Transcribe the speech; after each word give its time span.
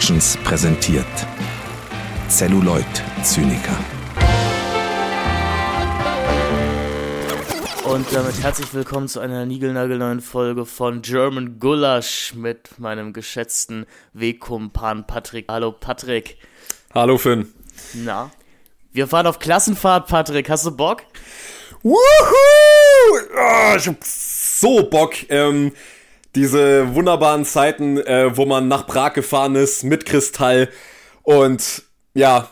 Productions 0.00 0.38
präsentiert 0.44 1.04
Celluloid 2.30 2.86
Zyniker. 3.22 3.76
Und 7.84 8.06
damit 8.10 8.42
herzlich 8.42 8.72
willkommen 8.72 9.08
zu 9.08 9.20
einer 9.20 9.44
niegelnagelneuen 9.44 10.22
Folge 10.22 10.64
von 10.64 11.02
German 11.02 11.58
Gulasch 11.58 12.32
mit 12.34 12.78
meinem 12.78 13.12
geschätzten 13.12 13.84
Wegkumpan 14.14 15.06
Patrick. 15.06 15.44
Hallo 15.50 15.70
Patrick. 15.72 16.38
Hallo 16.94 17.18
Finn. 17.18 17.52
Na, 17.92 18.30
wir 18.92 19.06
fahren 19.06 19.26
auf 19.26 19.38
Klassenfahrt, 19.38 20.08
Patrick. 20.08 20.48
Hast 20.48 20.64
du 20.64 20.70
Bock? 20.70 21.02
Wuhu! 21.82 21.98
Oh, 23.36 23.76
ich 23.76 23.86
hab 23.86 23.96
so 24.02 24.82
Bock. 24.88 25.12
Ähm, 25.28 25.72
diese 26.34 26.94
wunderbaren 26.94 27.44
Zeiten, 27.44 27.98
äh, 27.98 28.36
wo 28.36 28.46
man 28.46 28.68
nach 28.68 28.86
Prag 28.86 29.14
gefahren 29.14 29.56
ist 29.56 29.84
mit 29.84 30.06
Kristall 30.06 30.68
und 31.22 31.82
ja, 32.14 32.48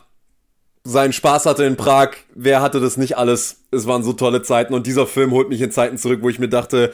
seinen 0.84 1.12
Spaß 1.12 1.46
hatte 1.46 1.64
in 1.64 1.76
Prag. 1.76 2.10
Wer 2.34 2.62
hatte 2.62 2.80
das 2.80 2.96
nicht 2.96 3.16
alles? 3.16 3.64
Es 3.70 3.86
waren 3.86 4.02
so 4.02 4.12
tolle 4.12 4.42
Zeiten 4.42 4.74
und 4.74 4.86
dieser 4.86 5.06
Film 5.06 5.32
holt 5.32 5.48
mich 5.48 5.60
in 5.60 5.70
Zeiten 5.70 5.98
zurück, 5.98 6.20
wo 6.22 6.28
ich 6.28 6.38
mir 6.38 6.48
dachte, 6.48 6.92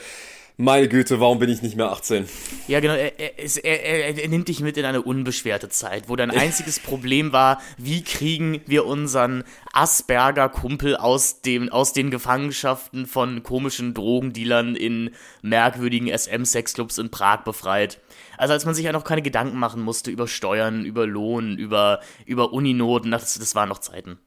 meine 0.57 0.87
Güte, 0.87 1.19
warum 1.19 1.39
bin 1.39 1.49
ich 1.49 1.61
nicht 1.61 1.75
mehr 1.75 1.91
18? 1.91 2.27
Ja, 2.67 2.79
genau. 2.79 2.93
Er, 2.93 3.19
er, 3.19 4.17
er, 4.17 4.27
nimmt 4.29 4.47
dich 4.47 4.61
mit 4.61 4.77
in 4.77 4.85
eine 4.85 5.01
unbeschwerte 5.01 5.69
Zeit, 5.69 6.07
wo 6.07 6.15
dein 6.15 6.31
einziges 6.37 6.79
Problem 6.79 7.33
war, 7.33 7.61
wie 7.77 8.03
kriegen 8.03 8.61
wir 8.65 8.85
unseren 8.85 9.43
Asperger-Kumpel 9.73 10.95
aus, 10.95 11.41
aus 11.71 11.93
den 11.93 12.09
Gefangenschaften 12.11 13.05
von 13.05 13.43
komischen 13.43 13.93
Drogendealern 13.93 14.75
in 14.75 15.11
merkwürdigen 15.41 16.07
SM-Sexclubs 16.07 16.97
in 16.97 17.11
Prag 17.11 17.43
befreit. 17.43 17.99
Also 18.37 18.53
als 18.53 18.65
man 18.65 18.75
sich 18.75 18.85
ja 18.85 18.91
noch 18.91 19.03
keine 19.03 19.21
Gedanken 19.21 19.57
machen 19.57 19.81
musste 19.81 20.11
über 20.11 20.27
Steuern, 20.27 20.85
über 20.85 21.05
Lohn, 21.05 21.57
über, 21.57 21.99
über 22.25 22.53
Uninoten, 22.53 23.11
das, 23.11 23.37
das 23.37 23.55
waren 23.55 23.69
noch 23.69 23.79
Zeiten. 23.79 24.19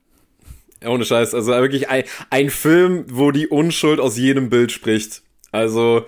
Ohne 0.85 1.05
Scheiß, 1.05 1.35
also 1.35 1.53
wirklich 1.53 1.89
ein, 1.89 2.05
ein 2.31 2.51
Film, 2.51 3.07
wo 3.09 3.31
die 3.31 3.49
Unschuld 3.49 3.99
aus 3.99 4.17
jedem 4.17 4.49
Bild 4.49 4.71
spricht. 4.71 5.23
Also, 5.51 6.05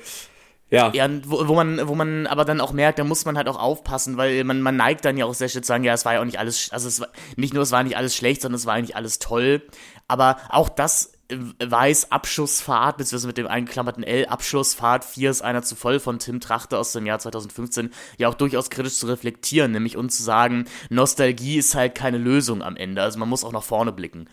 ja. 0.70 0.92
Ja, 0.94 1.08
wo, 1.26 1.48
wo, 1.48 1.54
man, 1.54 1.80
wo 1.88 1.94
man 1.96 2.28
aber 2.28 2.44
dann 2.44 2.60
auch 2.60 2.72
merkt, 2.72 2.98
da 3.00 3.04
muss 3.04 3.24
man 3.24 3.36
halt 3.36 3.48
auch 3.48 3.58
aufpassen, 3.58 4.16
weil 4.16 4.44
man, 4.44 4.62
man 4.62 4.76
neigt 4.76 5.04
dann 5.04 5.16
ja 5.16 5.24
auch 5.24 5.34
sehr 5.34 5.48
schnell 5.48 5.64
zu 5.64 5.68
sagen, 5.68 5.82
ja, 5.82 5.92
es 5.92 6.04
war 6.04 6.14
ja 6.14 6.20
auch 6.20 6.24
nicht 6.24 6.38
alles, 6.38 6.70
also 6.70 6.86
es 6.86 7.00
war, 7.00 7.08
nicht 7.36 7.52
nur 7.52 7.64
es 7.64 7.72
war 7.72 7.82
nicht 7.82 7.96
alles 7.96 8.14
schlecht, 8.14 8.42
sondern 8.42 8.56
es 8.56 8.66
war 8.66 8.74
eigentlich 8.74 8.94
alles 8.94 9.18
toll. 9.18 9.62
Aber 10.06 10.36
auch 10.48 10.68
das 10.68 11.12
äh, 11.28 11.36
weiß 11.58 12.12
Abschussfahrt, 12.12 12.98
beziehungsweise 12.98 13.26
mit 13.26 13.38
dem 13.38 13.48
eingeklammerten 13.48 14.04
L, 14.04 14.26
Abschlussfahrt 14.26 15.04
4 15.04 15.30
ist 15.30 15.42
einer 15.42 15.62
zu 15.62 15.74
voll 15.74 15.98
von 15.98 16.20
Tim 16.20 16.38
Trachte 16.38 16.78
aus 16.78 16.92
dem 16.92 17.04
Jahr 17.04 17.18
2015, 17.18 17.90
ja 18.18 18.28
auch 18.28 18.34
durchaus 18.34 18.70
kritisch 18.70 18.96
zu 18.96 19.08
reflektieren, 19.08 19.72
nämlich 19.72 19.96
und 19.96 20.10
zu 20.10 20.22
sagen, 20.22 20.66
Nostalgie 20.88 21.58
ist 21.58 21.74
halt 21.74 21.96
keine 21.96 22.18
Lösung 22.18 22.62
am 22.62 22.76
Ende, 22.76 23.02
also 23.02 23.18
man 23.18 23.28
muss 23.28 23.42
auch 23.42 23.52
nach 23.52 23.64
vorne 23.64 23.90
blicken. 23.90 24.28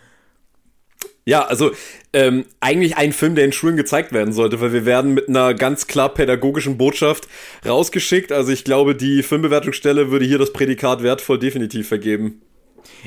Ja, 1.27 1.45
also 1.45 1.71
ähm, 2.13 2.45
eigentlich 2.61 2.95
ein 2.95 3.11
Film, 3.11 3.35
der 3.35 3.43
in 3.43 3.51
Schulen 3.51 3.75
gezeigt 3.75 4.13
werden 4.13 4.31
sollte, 4.31 4.61
weil 4.61 4.71
wir 4.71 4.85
werden 4.85 5.13
mit 5.13 5.27
einer 5.27 5.53
ganz 5.53 5.85
klar 5.85 6.13
pädagogischen 6.13 6.77
Botschaft 6.77 7.27
rausgeschickt. 7.65 8.31
Also 8.31 8.53
ich 8.53 8.63
glaube, 8.63 8.95
die 8.95 9.23
Filmbewertungsstelle 9.23 10.09
würde 10.09 10.23
hier 10.23 10.37
das 10.37 10.53
Prädikat 10.53 11.03
wertvoll 11.03 11.37
definitiv 11.37 11.89
vergeben. 11.89 12.41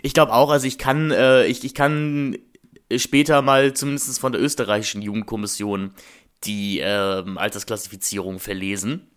Ich 0.03 0.13
glaube 0.13 0.35
auch, 0.35 0.51
also 0.51 0.67
ich 0.67 0.77
kann, 0.77 1.11
äh, 1.13 1.47
ich, 1.47 1.65
ich 1.65 1.73
kann 1.73 2.37
später 2.95 3.41
mal 3.41 3.73
zumindest 3.73 4.21
von 4.21 4.33
der 4.33 4.43
österreichischen 4.43 5.01
Jugendkommission 5.01 5.95
die 6.45 6.81
äh, 6.81 6.85
Altersklassifizierung 6.85 8.39
verlesen. 8.39 9.10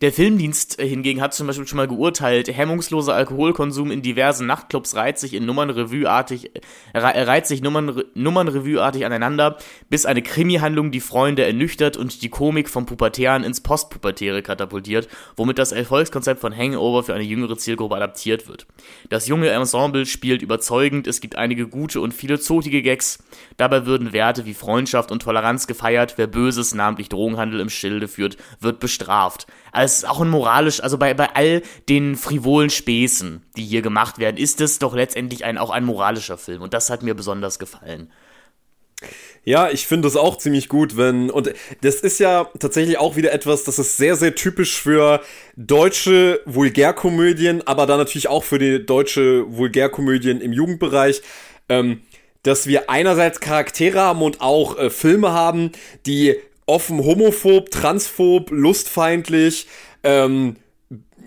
Der 0.00 0.12
Filmdienst 0.12 0.80
hingegen 0.80 1.20
hat 1.20 1.34
zum 1.34 1.46
Beispiel 1.46 1.66
schon 1.66 1.76
mal 1.76 1.88
geurteilt, 1.88 2.48
hemmungsloser 2.48 3.14
Alkoholkonsum 3.14 3.90
in 3.90 4.02
diversen 4.02 4.46
Nachtclubs 4.46 4.94
reiht 4.94 5.18
sich 5.18 5.34
in 5.34 5.44
Nummernrevueartig, 5.44 6.50
reiht 6.94 7.46
sich 7.46 7.62
Nummern, 7.62 8.02
Nummernrevueartig 8.14 9.04
aneinander, 9.04 9.58
bis 9.88 10.06
eine 10.06 10.22
Krimi-Handlung 10.22 10.90
die 10.90 11.00
Freunde 11.00 11.44
ernüchtert 11.44 11.96
und 11.96 12.22
die 12.22 12.30
Komik 12.30 12.68
vom 12.68 12.86
Pubertären 12.86 13.44
ins 13.44 13.60
Postpubertäre 13.60 14.42
katapultiert, 14.42 15.08
womit 15.36 15.58
das 15.58 15.72
Erfolgskonzept 15.72 16.40
von 16.40 16.56
Hangover 16.56 17.02
für 17.02 17.14
eine 17.14 17.24
jüngere 17.24 17.58
Zielgruppe 17.58 17.96
adaptiert 17.96 18.48
wird. 18.48 18.66
Das 19.08 19.28
junge 19.28 19.50
Ensemble 19.50 20.06
spielt 20.06 20.42
überzeugend, 20.42 21.06
es 21.06 21.20
gibt 21.20 21.36
einige 21.36 21.68
gute 21.68 22.00
und 22.00 22.14
viele 22.14 22.40
zotige 22.40 22.82
Gags, 22.82 23.22
dabei 23.56 23.86
würden 23.86 24.12
Werte 24.12 24.46
wie 24.46 24.54
Freundschaft 24.54 25.10
und 25.10 25.22
Toleranz 25.22 25.66
gefeiert, 25.66 26.14
wer 26.16 26.26
Böses, 26.26 26.74
namentlich 26.74 27.08
Drogenhandel 27.08 27.60
im 27.60 27.68
Schilde 27.68 28.08
führt, 28.08 28.36
wird 28.60 28.80
bestraft 28.80 29.46
als 29.72 30.04
auch 30.04 30.20
ein 30.20 30.28
moralisch, 30.28 30.82
also 30.82 30.98
bei, 30.98 31.14
bei 31.14 31.30
all 31.34 31.62
den 31.88 32.16
frivolen 32.16 32.70
Späßen, 32.70 33.44
die 33.56 33.64
hier 33.64 33.82
gemacht 33.82 34.18
werden, 34.18 34.36
ist 34.36 34.60
es 34.60 34.78
doch 34.78 34.94
letztendlich 34.94 35.44
ein, 35.44 35.58
auch 35.58 35.70
ein 35.70 35.84
moralischer 35.84 36.38
Film. 36.38 36.62
Und 36.62 36.74
das 36.74 36.90
hat 36.90 37.02
mir 37.02 37.14
besonders 37.14 37.58
gefallen. 37.58 38.10
Ja, 39.42 39.70
ich 39.70 39.86
finde 39.86 40.06
es 40.06 40.16
auch 40.16 40.36
ziemlich 40.36 40.68
gut, 40.68 40.98
wenn, 40.98 41.30
und 41.30 41.50
das 41.80 41.96
ist 41.96 42.20
ja 42.20 42.50
tatsächlich 42.58 42.98
auch 42.98 43.16
wieder 43.16 43.32
etwas, 43.32 43.64
das 43.64 43.78
ist 43.78 43.96
sehr, 43.96 44.14
sehr 44.14 44.34
typisch 44.34 44.80
für 44.80 45.22
deutsche 45.56 46.42
Vulgärkomödien, 46.44 47.66
aber 47.66 47.86
dann 47.86 47.98
natürlich 47.98 48.28
auch 48.28 48.44
für 48.44 48.58
die 48.58 48.84
deutsche 48.84 49.44
Vulgärkomödien 49.48 50.42
im 50.42 50.52
Jugendbereich, 50.52 51.22
ähm, 51.70 52.02
dass 52.42 52.66
wir 52.66 52.90
einerseits 52.90 53.40
Charaktere 53.40 54.00
haben 54.00 54.20
und 54.20 54.42
auch 54.42 54.78
äh, 54.78 54.90
Filme 54.90 55.32
haben, 55.32 55.72
die 56.04 56.36
offen 56.70 57.04
homophob, 57.04 57.70
transphob, 57.70 58.50
lustfeindlich, 58.50 59.66
ähm, 60.02 60.56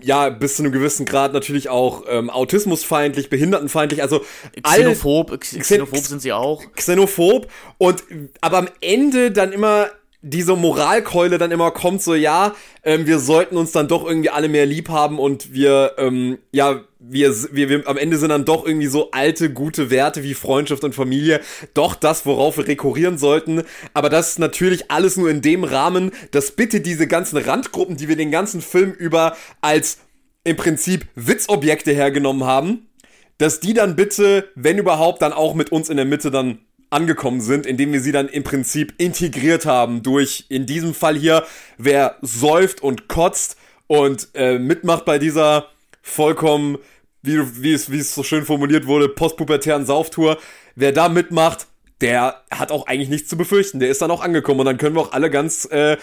ja, 0.00 0.28
bis 0.28 0.56
zu 0.56 0.62
einem 0.62 0.72
gewissen 0.72 1.06
Grad 1.06 1.32
natürlich 1.32 1.68
auch 1.68 2.04
ähm, 2.08 2.28
autismusfeindlich, 2.28 3.30
behindertenfeindlich, 3.30 4.02
also 4.02 4.24
xenophob, 4.62 5.40
xenophob 5.40 5.98
sind 5.98 6.20
sie 6.20 6.32
auch. 6.32 6.62
Xenophob 6.74 7.48
und 7.78 8.02
aber 8.40 8.58
am 8.58 8.68
Ende 8.80 9.30
dann 9.30 9.52
immer 9.52 9.88
diese 10.26 10.56
Moralkeule 10.56 11.36
dann 11.36 11.52
immer 11.52 11.70
kommt, 11.70 12.02
so 12.02 12.14
ja, 12.14 12.54
ähm, 12.82 13.06
wir 13.06 13.18
sollten 13.18 13.58
uns 13.58 13.72
dann 13.72 13.88
doch 13.88 14.06
irgendwie 14.06 14.30
alle 14.30 14.48
mehr 14.48 14.64
lieb 14.64 14.88
haben 14.88 15.18
und 15.18 15.52
wir, 15.52 15.92
ähm, 15.98 16.38
ja, 16.50 16.80
wir, 16.98 17.34
wir, 17.52 17.68
wir 17.68 17.86
am 17.86 17.98
Ende 17.98 18.16
sind 18.16 18.30
dann 18.30 18.46
doch 18.46 18.64
irgendwie 18.64 18.86
so 18.86 19.10
alte, 19.10 19.52
gute 19.52 19.90
Werte 19.90 20.22
wie 20.22 20.32
Freundschaft 20.32 20.82
und 20.82 20.94
Familie, 20.94 21.42
doch 21.74 21.94
das, 21.94 22.24
worauf 22.24 22.56
wir 22.56 22.66
rekurrieren 22.66 23.18
sollten. 23.18 23.64
Aber 23.92 24.08
das 24.08 24.30
ist 24.30 24.38
natürlich 24.38 24.90
alles 24.90 25.18
nur 25.18 25.28
in 25.28 25.42
dem 25.42 25.62
Rahmen, 25.62 26.10
dass 26.30 26.52
bitte 26.52 26.80
diese 26.80 27.06
ganzen 27.06 27.36
Randgruppen, 27.36 27.98
die 27.98 28.08
wir 28.08 28.16
den 28.16 28.30
ganzen 28.30 28.62
Film 28.62 28.92
über 28.92 29.36
als 29.60 29.98
im 30.42 30.56
Prinzip 30.56 31.06
Witzobjekte 31.16 31.92
hergenommen 31.92 32.44
haben, 32.44 32.88
dass 33.36 33.60
die 33.60 33.74
dann 33.74 33.94
bitte, 33.94 34.48
wenn 34.54 34.78
überhaupt, 34.78 35.20
dann 35.20 35.34
auch 35.34 35.54
mit 35.54 35.70
uns 35.70 35.90
in 35.90 35.96
der 35.96 36.06
Mitte 36.06 36.30
dann 36.30 36.60
angekommen 36.94 37.40
sind, 37.40 37.66
indem 37.66 37.92
wir 37.92 38.00
sie 38.00 38.12
dann 38.12 38.28
im 38.28 38.44
Prinzip 38.44 38.94
integriert 38.98 39.66
haben 39.66 40.02
durch, 40.02 40.46
in 40.48 40.64
diesem 40.66 40.94
Fall 40.94 41.16
hier, 41.16 41.44
wer 41.76 42.16
säuft 42.22 42.82
und 42.82 43.08
kotzt 43.08 43.56
und 43.86 44.28
äh, 44.34 44.58
mitmacht 44.58 45.04
bei 45.04 45.18
dieser 45.18 45.68
vollkommen, 46.02 46.78
wie, 47.22 47.62
wie, 47.62 47.72
es, 47.72 47.90
wie 47.90 47.98
es 47.98 48.14
so 48.14 48.22
schön 48.22 48.44
formuliert 48.44 48.86
wurde, 48.86 49.08
postpubertären 49.08 49.86
Sauftour. 49.86 50.38
Wer 50.76 50.92
da 50.92 51.08
mitmacht, 51.08 51.66
der 52.00 52.42
hat 52.50 52.70
auch 52.70 52.86
eigentlich 52.86 53.08
nichts 53.08 53.28
zu 53.28 53.36
befürchten. 53.36 53.80
Der 53.80 53.88
ist 53.88 54.02
dann 54.02 54.10
auch 54.10 54.22
angekommen 54.22 54.60
und 54.60 54.66
dann 54.66 54.78
können 54.78 54.94
wir 54.94 55.02
auch 55.02 55.12
alle 55.12 55.30
ganz, 55.30 55.64
äh, 55.66 55.96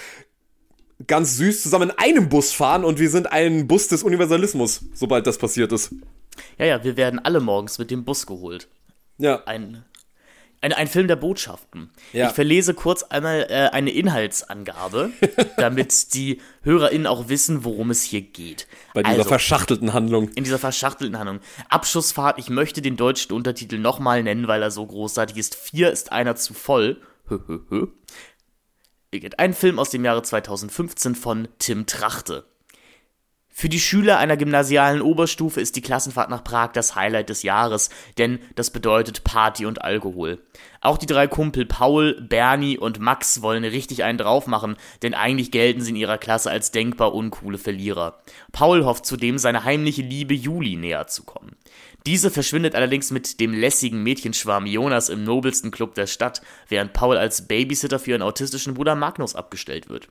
ganz 1.08 1.38
süß 1.38 1.64
zusammen 1.64 1.90
in 1.90 1.98
einem 1.98 2.30
Bus 2.30 2.52
fahren 2.52 2.84
und 2.84 3.00
wir 3.00 3.10
sind 3.10 3.32
ein 3.32 3.68
Bus 3.68 3.88
des 3.88 4.04
Universalismus, 4.04 4.86
sobald 4.94 5.28
das 5.28 5.38
passiert 5.38 5.72
ist. 5.72 5.94
Ja, 6.58 6.66
ja, 6.66 6.84
wir 6.84 6.98
werden 6.98 7.20
alle 7.20 7.40
morgens 7.40 7.78
mit 7.78 7.92
dem 7.92 8.04
Bus 8.04 8.26
geholt. 8.26 8.68
Ja. 9.18 9.44
Ein 9.46 9.84
ein, 10.62 10.74
ein 10.74 10.88
Film 10.88 11.08
der 11.08 11.16
Botschaften. 11.16 11.90
Ja. 12.14 12.28
Ich 12.28 12.34
verlese 12.34 12.74
kurz 12.74 13.04
einmal 13.04 13.48
äh, 13.50 13.70
eine 13.72 13.92
Inhaltsangabe, 13.92 15.12
damit 15.58 16.14
die 16.14 16.40
HörerInnen 16.62 17.08
auch 17.08 17.30
wissen, 17.30 17.64
worum 17.64 17.90
es 17.90 18.04
hier 18.04 18.22
geht. 18.22 18.68
Bei 18.94 19.02
dieser 19.02 19.18
also, 19.18 19.30
verschachtelten 19.30 19.94
Handlung. 19.94 20.30
In 20.30 20.44
dieser 20.44 20.60
verschachtelten 20.60 21.18
Handlung. 21.18 21.40
Abschussfahrt, 21.70 22.38
ich 22.38 22.50
möchte 22.50 22.82
den 22.82 22.96
deutschen 22.96 23.34
Untertitel 23.34 23.80
nochmal 23.80 24.22
nennen, 24.24 24.48
weil 24.48 24.62
er 24.62 24.72
so 24.72 24.86
großartig 24.86 25.38
ist. 25.38 25.56
Vier 25.56 25.92
ist 25.92 26.12
einer 26.12 26.36
zu 26.36 26.54
voll. 26.54 27.02
Ein 29.38 29.54
Film 29.54 29.80
aus 29.80 29.90
dem 29.90 30.06
Jahre 30.06 30.22
2015 30.22 31.16
von 31.16 31.48
Tim 31.58 31.86
Trachte. 31.88 32.46
Für 33.54 33.68
die 33.70 33.80
Schüler 33.80 34.18
einer 34.18 34.38
gymnasialen 34.38 35.02
Oberstufe 35.02 35.60
ist 35.60 35.76
die 35.76 35.82
Klassenfahrt 35.82 36.30
nach 36.30 36.44
Prag 36.44 36.72
das 36.72 36.96
Highlight 36.96 37.30
des 37.30 37.44
Jahres, 37.44 37.90
denn 38.18 38.40
das 38.56 38.72
bedeutet 38.72 39.24
Party 39.24 39.66
und 39.66 39.84
Alkohol. 39.84 40.40
Auch 40.80 40.98
die 40.98 41.06
drei 41.06 41.28
Kumpel 41.28 41.66
Paul, 41.66 42.20
Bernie 42.22 42.78
und 42.78 43.00
Max 43.00 43.42
wollen 43.42 43.64
richtig 43.66 44.04
einen 44.04 44.18
drauf 44.18 44.48
machen, 44.48 44.78
denn 45.04 45.14
eigentlich 45.14 45.52
gelten 45.52 45.82
sie 45.82 45.92
in 45.92 45.98
ihrer 45.98 46.18
Klasse 46.18 46.50
als 46.50 46.72
denkbar 46.72 47.14
uncoole 47.14 47.58
Verlierer. 47.58 48.20
Paul 48.52 48.86
hofft 48.86 49.06
zudem, 49.06 49.38
seine 49.38 49.64
heimliche 49.66 50.02
Liebe 50.02 50.34
Juli 50.34 50.78
näher 50.78 51.08
zu 51.08 51.24
kommen. 51.24 51.56
Diese 52.08 52.32
verschwindet 52.32 52.74
allerdings 52.74 53.12
mit 53.12 53.40
dem 53.40 53.54
lässigen 53.54 54.02
Mädchenschwarm 54.02 54.66
Jonas 54.66 55.10
im 55.10 55.24
nobelsten 55.24 55.70
Club 55.70 55.94
der 55.94 56.08
Stadt, 56.08 56.42
während 56.68 56.94
Paul 56.94 57.18
als 57.18 57.48
Babysitter 57.48 58.00
für 58.00 58.12
ihren 58.12 58.24
autistischen 58.24 58.74
Bruder 58.74 58.96
Magnus 58.96 59.36
abgestellt 59.36 59.88
wird. 59.90 60.08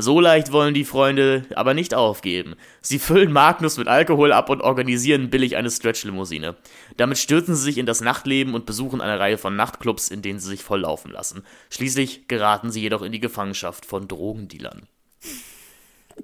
So 0.00 0.20
leicht 0.20 0.52
wollen 0.52 0.74
die 0.74 0.84
Freunde 0.84 1.42
aber 1.54 1.74
nicht 1.74 1.92
aufgeben. 1.92 2.54
Sie 2.80 3.00
füllen 3.00 3.32
Magnus 3.32 3.78
mit 3.78 3.88
Alkohol 3.88 4.32
ab 4.32 4.48
und 4.48 4.60
organisieren 4.60 5.28
billig 5.28 5.56
eine 5.56 5.70
Stretch-Limousine. 5.70 6.54
Damit 6.96 7.18
stürzen 7.18 7.56
sie 7.56 7.64
sich 7.64 7.78
in 7.78 7.86
das 7.86 8.00
Nachtleben 8.00 8.54
und 8.54 8.64
besuchen 8.64 9.00
eine 9.00 9.18
Reihe 9.18 9.38
von 9.38 9.56
Nachtclubs, 9.56 10.08
in 10.08 10.22
denen 10.22 10.38
sie 10.38 10.50
sich 10.50 10.62
volllaufen 10.62 11.10
lassen. 11.10 11.42
Schließlich 11.70 12.28
geraten 12.28 12.70
sie 12.70 12.80
jedoch 12.80 13.02
in 13.02 13.10
die 13.10 13.20
Gefangenschaft 13.20 13.86
von 13.86 14.06
Drogendealern. 14.06 14.86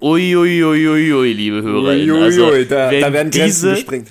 Uiuiuiui, 0.01 0.63
ui, 0.63 0.87
ui, 0.87 1.13
ui, 1.13 1.33
liebe 1.33 1.61
HörerInnen. 1.61 2.23
Also, 2.23 2.47
Uiuiui, 2.47 2.67
da, 2.67 2.91
wenn 2.91 3.01
da 3.01 3.13
werden 3.13 3.31
Grenzen 3.31 3.45
diese, 3.45 3.69
gesprengt. 3.71 4.09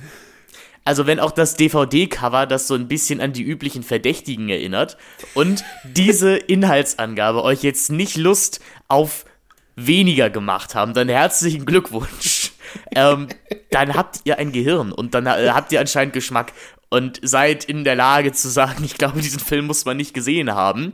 also 0.84 1.06
wenn 1.06 1.20
auch 1.20 1.30
das 1.30 1.56
DVD-Cover 1.56 2.46
das 2.46 2.66
so 2.66 2.74
ein 2.74 2.88
bisschen 2.88 3.20
an 3.20 3.32
die 3.32 3.42
üblichen 3.42 3.82
Verdächtigen 3.82 4.48
erinnert 4.48 4.96
und 5.34 5.64
diese 5.84 6.36
Inhaltsangabe 6.36 7.42
euch 7.42 7.62
jetzt 7.62 7.90
nicht 7.90 8.16
Lust 8.16 8.60
auf 8.88 9.24
weniger 9.76 10.30
gemacht 10.30 10.74
haben, 10.74 10.94
dann 10.94 11.08
herzlichen 11.08 11.66
Glückwunsch. 11.66 12.52
ähm, 12.94 13.28
dann 13.70 13.94
habt 13.94 14.20
ihr 14.24 14.38
ein 14.38 14.52
Gehirn 14.52 14.92
und 14.92 15.14
dann 15.14 15.26
äh, 15.26 15.50
habt 15.50 15.72
ihr 15.72 15.80
anscheinend 15.80 16.12
Geschmack 16.12 16.52
und 16.90 17.20
seid 17.22 17.64
in 17.64 17.82
der 17.82 17.96
Lage 17.96 18.32
zu 18.32 18.48
sagen, 18.48 18.84
ich 18.84 18.94
glaube, 18.94 19.20
diesen 19.20 19.40
Film 19.40 19.66
muss 19.66 19.84
man 19.84 19.96
nicht 19.96 20.14
gesehen 20.14 20.54
haben. 20.54 20.92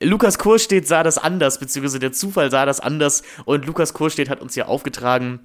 Lukas 0.00 0.38
Kurstedt 0.38 0.88
sah 0.88 1.02
das 1.02 1.18
anders, 1.18 1.60
beziehungsweise 1.60 1.98
der 1.98 2.12
Zufall 2.12 2.50
sah 2.50 2.64
das 2.64 2.80
anders 2.80 3.22
und 3.44 3.66
Lukas 3.66 3.92
Kurstedt 3.92 4.30
hat 4.30 4.40
uns 4.40 4.54
ja 4.56 4.66
aufgetragen, 4.66 5.40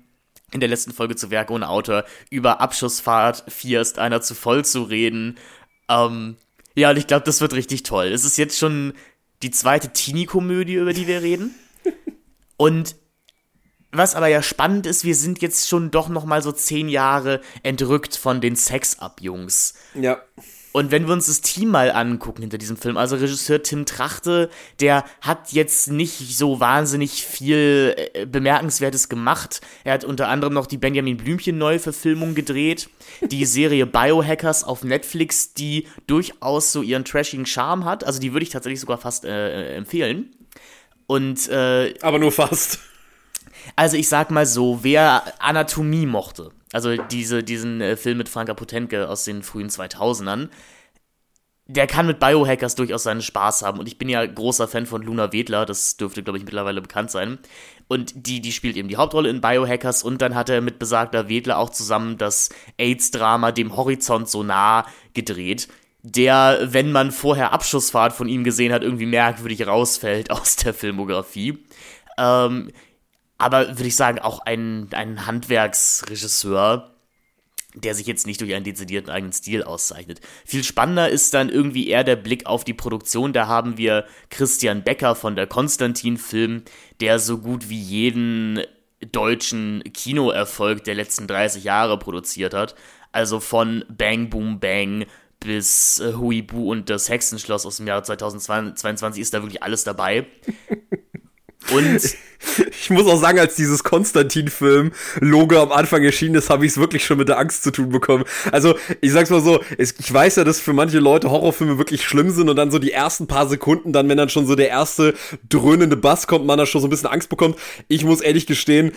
in 0.54 0.62
der 0.62 0.70
letzten 0.70 0.94
Folge 0.94 1.18
zu 1.18 1.30
Werk 1.30 1.52
ohne 1.52 1.68
Autor 1.68 2.06
über 2.30 2.62
Abschussfahrt 2.62 3.44
4 3.50 3.82
ist 3.82 4.00
einer 4.00 4.22
zu 4.22 4.34
voll 4.34 4.64
zu 4.64 4.84
reden. 4.84 5.38
Ähm, 5.90 6.38
ja, 6.74 6.92
und 6.92 6.98
ich 6.98 7.08
glaube, 7.08 7.26
das 7.26 7.42
wird 7.42 7.54
richtig 7.54 7.84
toll. 7.84 8.06
Es 8.08 8.24
ist 8.24 8.38
jetzt 8.38 8.58
schon 8.58 8.94
die 9.44 9.52
zweite 9.52 9.92
Teenie-Komödie, 9.92 10.76
über 10.76 10.94
die 10.94 11.08
wir 11.08 11.22
reden. 11.22 11.54
Und 12.58 12.96
was 13.92 14.16
aber 14.16 14.28
ja 14.28 14.44
spannend 14.44 14.86
ist, 14.86 15.04
wir 15.06 15.16
sind 15.16 15.42
jetzt 15.42 15.70
schon 15.70 15.92
doch 15.92 16.10
noch 16.10 16.26
mal 16.26 16.42
so 16.42 16.52
zehn 16.52 16.90
Jahre 16.90 17.42
entrückt 17.64 18.18
von 18.18 18.42
den 18.42 18.56
Sex-Up-Jungs. 18.56 19.76
Ja. 19.96 20.22
Und 20.74 20.92
wenn 20.92 21.08
wir 21.08 21.14
uns 21.14 21.26
das 21.26 21.42
Team 21.42 21.70
mal 21.70 21.92
angucken 21.92 22.42
hinter 22.42 22.60
diesem 22.60 22.78
Film, 22.78 22.98
also 22.98 23.16
Regisseur 23.16 23.64
Tim 23.64 23.88
Trachte, 23.88 24.52
der 24.80 25.06
hat 25.22 25.52
jetzt 25.52 25.90
nicht 25.90 26.38
so 26.38 26.60
wahnsinnig 26.60 27.26
viel 27.26 27.96
äh, 28.14 28.28
Bemerkenswertes 28.28 29.10
gemacht. 29.10 29.62
Er 29.84 29.94
hat 29.94 30.04
unter 30.04 30.28
anderem 30.28 30.54
noch 30.54 30.68
die 30.68 30.78
Benjamin 30.78 31.18
Blümchen 31.18 31.58
Neuverfilmung 31.58 32.36
gedreht, 32.36 32.90
die 33.22 33.46
Serie 33.46 33.86
Biohackers 33.88 34.66
auf 34.66 34.84
Netflix, 34.84 35.56
die 35.56 35.88
durchaus 36.06 36.72
so 36.72 36.84
ihren 36.84 37.06
trashigen 37.06 37.48
Charme 37.48 37.86
hat. 37.86 38.04
Also 38.04 38.20
die 38.20 38.34
würde 38.34 38.44
ich 38.44 38.52
tatsächlich 38.52 38.82
sogar 38.82 39.00
fast 39.00 39.26
äh, 39.26 39.74
empfehlen. 39.76 40.37
Und 41.08 41.48
äh, 41.50 41.94
Aber 42.02 42.20
nur 42.20 42.32
fast. 42.32 42.80
also 43.76 43.98
ich 43.98 44.08
sag 44.08 44.30
mal 44.30 44.46
so, 44.46 44.84
wer 44.84 45.24
Anatomie 45.40 46.06
mochte, 46.06 46.52
also 46.74 46.96
diese, 46.96 47.44
diesen 47.44 47.82
äh, 47.82 47.96
Film 47.96 48.18
mit 48.18 48.30
Franka 48.30 48.54
Potentke 48.54 49.10
aus 49.10 49.24
den 49.24 49.42
frühen 49.42 49.70
2000ern, 49.70 50.50
der 51.70 51.86
kann 51.86 52.08
mit 52.08 52.20
Biohackers 52.20 52.76
durchaus 52.76 53.04
seinen 53.04 53.22
Spaß 53.22 53.64
haben. 53.64 53.80
Und 53.80 53.88
ich 53.88 53.98
bin 53.98 54.08
ja 54.08 54.26
großer 54.26 54.68
Fan 54.68 54.86
von 54.86 55.02
Luna 55.02 55.34
Wedler, 55.34 55.66
das 55.66 55.98
dürfte, 55.98 56.24
glaube 56.24 56.38
ich, 56.38 56.46
mittlerweile 56.46 56.82
bekannt 56.82 57.12
sein. 57.12 57.40
Und 57.90 58.28
die, 58.28 58.42
die 58.42 58.54
spielt 58.54 58.78
eben 58.78 58.88
die 58.88 58.98
Hauptrolle 58.98 59.30
in 59.30 59.42
Biohackers 59.42 60.04
und 60.04 60.22
dann 60.22 60.36
hat 60.36 60.50
er 60.50 60.62
mit 60.62 60.80
besagter 60.80 61.30
Wedler 61.30 61.58
auch 61.58 61.70
zusammen 61.70 62.18
das 62.18 62.50
AIDS-Drama 62.78 63.52
dem 63.52 63.76
Horizont 63.76 64.30
so 64.30 64.44
nah 64.44 64.86
gedreht, 65.14 65.68
der, 66.16 66.60
wenn 66.62 66.92
man 66.92 67.12
vorher 67.12 67.52
Abschussfahrt 67.52 68.14
von 68.14 68.30
ihm 68.30 68.44
gesehen 68.44 68.72
hat, 68.72 68.82
irgendwie 68.82 69.06
merkwürdig 69.06 69.68
rausfällt 69.68 70.32
aus 70.32 70.56
der 70.56 70.74
Filmografie. 70.74 71.60
Ähm, 72.18 72.72
aber 73.38 73.68
würde 73.68 73.88
ich 73.88 73.96
sagen, 73.96 74.20
auch 74.20 74.40
ein, 74.40 74.88
ein 74.94 75.28
Handwerksregisseur, 75.28 76.92
der 77.76 77.94
sich 77.94 78.08
jetzt 78.08 78.26
nicht 78.26 78.42
durch 78.42 78.56
einen 78.56 78.64
dezidierten 78.64 79.12
eigenen 79.12 79.34
Stil 79.34 79.64
auszeichnet. 79.64 80.22
Viel 80.46 80.64
spannender 80.64 81.10
ist 81.10 81.34
dann 81.34 81.50
irgendwie 81.50 81.88
eher 81.88 82.04
der 82.04 82.16
Blick 82.16 82.48
auf 82.48 82.64
die 82.64 82.74
Produktion. 82.74 83.34
Da 83.34 83.48
haben 83.48 83.78
wir 83.78 84.06
Christian 84.30 84.84
Becker 84.84 85.14
von 85.14 85.36
der 85.36 85.46
Konstantin-Film, 85.46 86.64
der 87.02 87.20
so 87.20 87.38
gut 87.38 87.70
wie 87.70 87.80
jeden 87.80 88.62
deutschen 89.12 89.84
Kinoerfolg 89.94 90.84
der 90.86 90.96
letzten 90.96 91.28
30 91.28 91.66
Jahre 91.66 92.00
produziert 92.00 92.56
hat. 92.56 92.74
Also 93.12 93.40
von 93.40 93.86
Bang 93.90 94.30
Boom 94.30 94.60
Bang 94.60 95.06
bis 95.40 96.00
äh, 96.00 96.14
Huibu 96.14 96.72
und 96.72 96.90
das 96.90 97.10
Hexenschloss 97.10 97.66
aus 97.66 97.78
dem 97.78 97.88
Jahr 97.88 98.04
2022 98.04 99.22
ist 99.22 99.34
da 99.34 99.42
wirklich 99.42 99.64
alles 99.64 99.84
dabei. 99.84 100.26
Und 101.72 102.00
Ich 102.88 102.90
muss 102.90 103.08
auch 103.08 103.20
sagen, 103.20 103.40
als 103.40 103.56
dieses 103.56 103.84
Konstantin-Film-Logo 103.84 105.62
am 105.62 105.72
Anfang 105.72 106.04
erschienen 106.04 106.36
ist, 106.36 106.50
habe 106.50 106.66
ich 106.66 106.72
es 106.72 106.78
wirklich 106.78 107.06
schon 107.06 107.18
mit 107.18 107.28
der 107.28 107.40
Angst 107.40 107.64
zu 107.64 107.72
tun 107.72 107.90
bekommen. 107.90 108.24
Also, 108.52 108.76
ich 109.02 109.12
sag's 109.12 109.30
mal 109.30 109.42
so, 109.42 109.62
es, 109.78 109.96
ich 110.00 110.14
weiß 110.14 110.38
ja, 110.38 110.44
dass 110.44 110.60
für 110.60 110.74
manche 110.74 111.00
Leute 111.00 111.30
Horrorfilme 111.30 111.78
wirklich 111.78 112.04
schlimm 112.04 112.30
sind 112.30 112.50
und 112.50 112.56
dann 112.56 112.72
so 112.72 112.80
die 112.80 112.92
ersten 112.92 113.28
paar 113.28 113.48
Sekunden, 113.48 113.94
dann, 113.94 114.08
wenn 114.10 114.18
dann 114.18 114.30
schon 114.30 114.48
so 114.48 114.56
der 114.56 114.70
erste 114.70 115.14
dröhnende 115.50 115.98
Bass 115.98 116.28
kommt, 116.28 116.46
man 116.46 116.58
da 116.58 116.66
schon 116.66 116.82
so 116.82 116.88
ein 116.88 116.90
bisschen 116.90 117.10
Angst 117.10 117.30
bekommt. 117.30 117.58
Ich 117.88 118.04
muss 118.04 118.22
ehrlich 118.22 118.46
gestehen, 118.46 118.92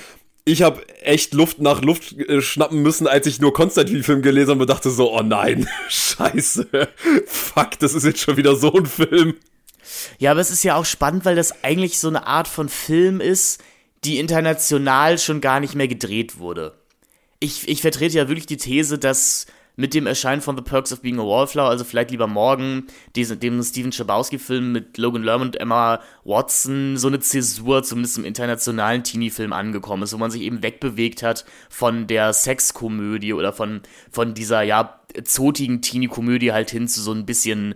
ich 0.45 0.63
habe 0.63 0.87
echt 1.01 1.35
Luft 1.35 1.61
nach 1.61 1.83
Luft 1.83 2.13
äh, 2.19 2.41
schnappen 2.43 2.83
müssen, 2.83 3.07
als 3.07 3.27
ich 3.27 3.41
nur 3.41 3.53
Konstantin-Film 3.53 4.23
gelesen 4.23 4.51
habe 4.53 4.63
und 4.63 4.71
dachte 4.71 4.91
so, 4.91 5.13
oh 5.17 5.23
nein, 5.23 5.69
scheiße, 5.89 6.69
fuck, 7.27 7.79
das 7.79 7.95
ist 7.95 8.05
jetzt 8.05 8.21
schon 8.21 8.37
wieder 8.37 8.57
so 8.57 8.73
ein 8.73 8.87
Film. 8.87 9.37
Ja, 10.19 10.33
aber 10.33 10.41
es 10.41 10.51
ist 10.51 10.63
ja 10.63 10.77
auch 10.77 10.85
spannend, 10.85 11.25
weil 11.25 11.37
das 11.37 11.65
eigentlich 11.65 11.99
so 11.99 12.09
eine 12.09 12.27
Art 12.27 12.49
von 12.49 12.69
Film 12.69 13.21
ist, 13.21 13.63
die 14.05 14.19
international 14.19 15.19
schon 15.19 15.41
gar 15.41 15.61
nicht 15.61 15.75
mehr 15.75 15.89
gedreht 15.89 16.39
wurde. 16.39 16.79
Ich, 17.39 17.69
ich 17.69 17.83
vertrete 17.83 18.17
ja 18.17 18.29
wirklich 18.29 18.47
die 18.47 18.57
These, 18.57 18.99
dass 18.99 19.47
mit 19.81 19.95
dem 19.95 20.07
Erscheinen 20.07 20.43
von 20.43 20.57
The 20.57 20.63
Perks 20.63 20.93
of 20.93 21.01
Being 21.01 21.19
a 21.19 21.23
Wallflower, 21.23 21.71
also 21.71 21.85
vielleicht 21.85 22.11
lieber 22.11 22.27
morgen, 22.27 22.87
diesen, 23.17 23.41
dem 23.41 23.63
Steven 23.63 23.93
Schabowski-Film 23.93 24.73
mit 24.73 24.99
Logan 24.99 25.23
Lerman 25.23 25.49
und 25.49 25.59
Emma 25.59 26.01
Watson, 26.23 26.99
so 26.99 27.09
eine 27.09 27.21
Zäsur 27.21 27.83
zumindest 27.83 28.19
im 28.19 28.27
internationalen 28.27 29.05
Teenie-Film 29.05 29.55
angekommen 29.55 30.03
ist, 30.03 30.13
wo 30.13 30.19
man 30.19 30.31
sich 30.31 30.43
eben 30.43 30.63
wegbewegt 30.63 31.23
hat 31.23 31.47
von 31.71 32.07
der 32.07 32.35
Sexkomödie 32.35 33.33
oder 33.33 33.55
von, 33.55 33.81
von 34.11 34.35
dieser, 34.35 34.61
ja, 34.61 35.01
zotigen 35.25 35.81
Teenie-Komödie 35.81 36.53
halt 36.53 36.71
hin 36.71 36.87
zu 36.87 37.01
so 37.01 37.13
ein 37.13 37.25
bisschen 37.25 37.75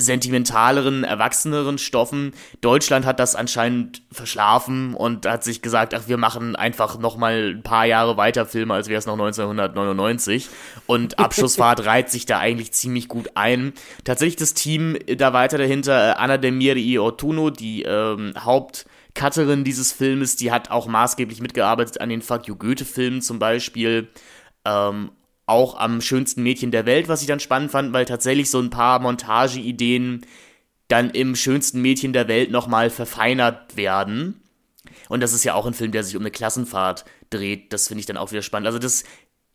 sentimentaleren, 0.00 1.04
erwachseneren 1.04 1.78
Stoffen. 1.78 2.32
Deutschland 2.60 3.06
hat 3.06 3.20
das 3.20 3.34
anscheinend 3.36 4.02
verschlafen 4.10 4.94
und 4.94 5.26
hat 5.26 5.44
sich 5.44 5.62
gesagt, 5.62 5.94
ach, 5.94 6.02
wir 6.06 6.16
machen 6.16 6.56
einfach 6.56 6.98
noch 6.98 7.16
mal 7.16 7.54
ein 7.56 7.62
paar 7.62 7.86
Jahre 7.86 8.16
weiter 8.16 8.46
Filme, 8.46 8.74
als 8.74 8.88
wäre 8.88 8.98
es 8.98 9.06
noch 9.06 9.14
1999. 9.14 10.48
Und 10.86 11.18
Abschussfahrt 11.20 11.84
reiht 11.84 12.10
sich 12.10 12.26
da 12.26 12.38
eigentlich 12.38 12.72
ziemlich 12.72 13.08
gut 13.08 13.30
ein. 13.34 13.72
Tatsächlich 14.04 14.36
das 14.36 14.54
Team 14.54 14.96
da 15.16 15.32
weiter 15.32 15.58
dahinter, 15.58 16.10
äh, 16.10 16.12
Anna 16.12 16.38
Demiri 16.38 16.98
Ortuno, 16.98 17.50
die 17.50 17.82
ähm, 17.82 18.34
Hauptcutterin 18.38 19.64
dieses 19.64 19.92
Filmes, 19.92 20.36
die 20.36 20.52
hat 20.52 20.70
auch 20.70 20.86
maßgeblich 20.86 21.40
mitgearbeitet 21.40 22.00
an 22.00 22.08
den 22.08 22.22
Fuck 22.22 22.46
You 22.46 22.56
Goethe-Filmen 22.56 23.22
zum 23.22 23.38
Beispiel. 23.38 24.08
Ähm, 24.64 25.10
auch 25.50 25.76
am 25.78 26.00
schönsten 26.00 26.42
Mädchen 26.42 26.70
der 26.70 26.86
Welt, 26.86 27.08
was 27.08 27.20
ich 27.20 27.26
dann 27.26 27.40
spannend 27.40 27.70
fand, 27.70 27.92
weil 27.92 28.04
tatsächlich 28.06 28.48
so 28.50 28.58
ein 28.60 28.70
paar 28.70 28.98
Montageideen 29.00 30.24
dann 30.88 31.10
im 31.10 31.36
schönsten 31.36 31.82
Mädchen 31.82 32.12
der 32.12 32.26
Welt 32.28 32.50
nochmal 32.50 32.90
verfeinert 32.90 33.76
werden. 33.76 34.42
Und 35.08 35.20
das 35.20 35.32
ist 35.32 35.44
ja 35.44 35.54
auch 35.54 35.66
ein 35.66 35.74
Film, 35.74 35.92
der 35.92 36.02
sich 36.04 36.16
um 36.16 36.22
eine 36.22 36.30
Klassenfahrt 36.30 37.04
dreht. 37.30 37.72
Das 37.72 37.88
finde 37.88 38.00
ich 38.00 38.06
dann 38.06 38.16
auch 38.16 38.30
wieder 38.32 38.42
spannend. 38.42 38.66
Also 38.66 38.78
das, 38.78 39.04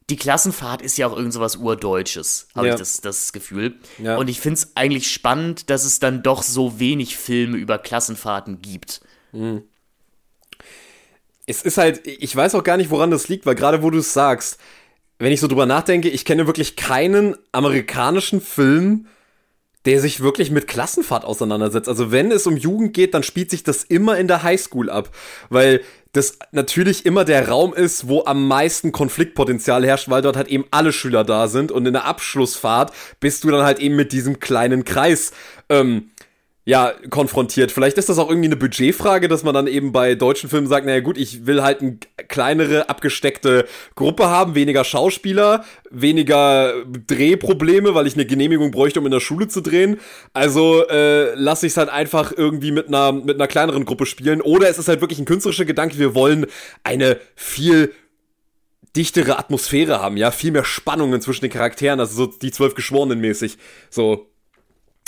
die 0.10 0.16
Klassenfahrt 0.18 0.82
ist 0.82 0.98
ja 0.98 1.08
auch 1.08 1.16
irgend 1.18 1.34
so 1.34 1.40
was 1.40 1.56
Urdeutsches, 1.58 2.48
habe 2.56 2.68
Ja. 2.68 2.74
ich 2.74 2.80
das, 2.80 3.02
das 3.02 3.34
Gefühl. 3.34 3.80
Ja. 3.98 4.18
Und 4.18 4.30
ich 4.30 4.40
finde 4.40 4.60
es 4.60 4.76
eigentlich 4.76 5.12
spannend, 5.12 5.70
dass 5.70 5.84
es 5.84 6.00
dann 6.00 6.24
doch 6.24 6.44
so 6.44 6.80
wenig 6.80 7.18
Filme 7.18 7.58
über 7.58 7.78
Klassenfahrten 7.80 8.62
gibt. 8.62 9.02
es 11.48 11.62
ist 11.62 11.78
halt, 11.78 12.06
ich 12.08 12.36
weiß 12.36 12.56
auch 12.56 12.64
gar 12.64 12.78
nicht, 12.78 12.90
woran 12.90 13.12
das 13.12 13.28
liegt, 13.28 13.46
weil 13.46 13.56
gerade 13.56 13.84
wo 13.84 13.90
du 13.90 14.00
es 14.00 14.14
sagst, 14.14 14.58
wenn 15.20 15.32
ich 15.32 15.40
so 15.40 15.48
drüber 15.48 15.66
nachdenke, 15.66 16.10
ich 16.10 16.26
kenne 16.26 16.48
wirklich 16.48 16.76
keinen 16.76 17.36
amerikanischen 17.52 18.42
Film, 18.42 19.08
der 19.86 20.00
sich 20.02 20.22
wirklich 20.22 20.52
mit 20.52 20.68
Klassenfahrt 20.68 21.26
auseinandersetzt. 21.26 21.88
Also 21.88 22.12
wenn 22.12 22.32
es 22.32 22.48
um 22.48 22.58
Jugend 22.58 22.94
geht, 22.94 23.14
dann 23.14 23.24
spielt 23.24 23.52
sich 23.52 23.64
das 23.64 23.84
immer 23.84 24.18
in 24.18 24.28
der 24.28 24.44
Highschool 24.44 24.90
ab, 24.90 25.10
weil 25.50 25.82
das 26.12 26.40
natürlich 26.52 27.06
immer 27.06 27.26
der 27.26 27.50
Raum 27.50 27.74
ist, 27.74 28.08
wo 28.08 28.24
am 28.26 28.48
meisten 28.48 28.92
Konfliktpotenzial 28.92 29.86
herrscht, 29.86 30.10
weil 30.10 30.22
dort 30.22 30.38
halt 30.38 30.48
eben 30.48 30.66
alle 30.72 30.94
Schüler 30.94 31.24
da 31.24 31.48
sind. 31.48 31.72
Und 31.72 31.86
in 31.86 31.94
der 31.94 32.06
Abschlussfahrt 32.06 32.94
bist 33.20 33.44
du 33.44 33.52
dann 33.52 33.64
halt 33.64 33.80
eben 33.80 33.96
mit 33.96 34.12
diesem 34.12 34.40
kleinen 34.40 34.86
Kreis. 34.86 35.34
Ähm, 35.70 36.12
ja, 36.68 36.94
konfrontiert. 37.12 37.72
Vielleicht 37.72 38.00
ist 38.00 38.10
das 38.10 38.18
auch 38.18 38.28
irgendwie 38.28 38.48
eine 38.48 38.56
Budgetfrage, 38.56 39.28
dass 39.28 39.44
man 39.44 39.54
dann 39.54 39.68
eben 39.68 39.92
bei 39.92 40.16
deutschen 40.16 40.50
Filmen 40.50 40.66
sagt, 40.66 40.88
naja 40.88 41.00
gut, 41.00 41.16
ich 41.16 41.46
will 41.46 41.62
halt 41.62 41.82
eine 41.82 42.00
kleinere, 42.28 42.90
abgesteckte 42.90 43.68
Gruppe 43.94 44.30
haben, 44.30 44.56
weniger 44.56 44.84
Schauspieler, 44.84 45.64
weniger 45.92 46.74
Drehprobleme, 47.06 47.94
weil 47.94 48.08
ich 48.08 48.16
eine 48.16 48.26
Genehmigung 48.26 48.72
bräuchte, 48.72 49.00
um 49.00 49.06
in 49.06 49.12
der 49.12 49.20
Schule 49.20 49.48
zu 49.48 49.62
drehen. 49.62 50.00
Also 50.34 50.88
äh, 50.88 51.36
lasse 51.36 51.68
ich 51.68 51.74
es 51.74 51.78
halt 51.78 51.90
einfach 51.90 52.34
irgendwie 52.36 52.72
mit 52.72 52.88
einer, 52.88 53.12
mit 53.12 53.36
einer 53.36 53.48
kleineren 53.48 53.86
Gruppe 53.86 54.08
spielen. 54.08 54.42
Oder 54.42 54.68
es 54.68 54.80
ist 54.80 54.88
halt 54.88 55.02
wirklich 55.02 55.20
ein 55.20 55.26
künstlerischer 55.26 55.66
Gedanke, 55.66 56.00
wir 56.00 56.16
wollen 56.16 56.48
eine 56.84 57.20
viel 57.36 57.94
dichtere 58.96 59.38
Atmosphäre 59.38 60.02
haben, 60.02 60.18
ja, 60.18 60.32
viel 60.32 60.52
mehr 60.52 60.66
Spannungen 60.66 61.22
zwischen 61.22 61.42
den 61.42 61.52
Charakteren, 61.52 62.00
also 62.00 62.16
so 62.16 62.26
die 62.26 62.52
zwölf 62.52 62.74
Geschworenen 62.74 63.20
mäßig. 63.20 63.58
So, 63.92 64.32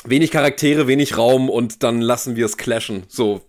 wenig 0.06 0.32
Charaktere, 0.32 0.88
wenig 0.88 1.18
Raum 1.18 1.50
und 1.50 1.84
dann 1.84 2.02
lassen 2.02 2.36
wir 2.36 2.46
es 2.46 2.58
clashen. 2.58 3.04
So. 3.08 3.42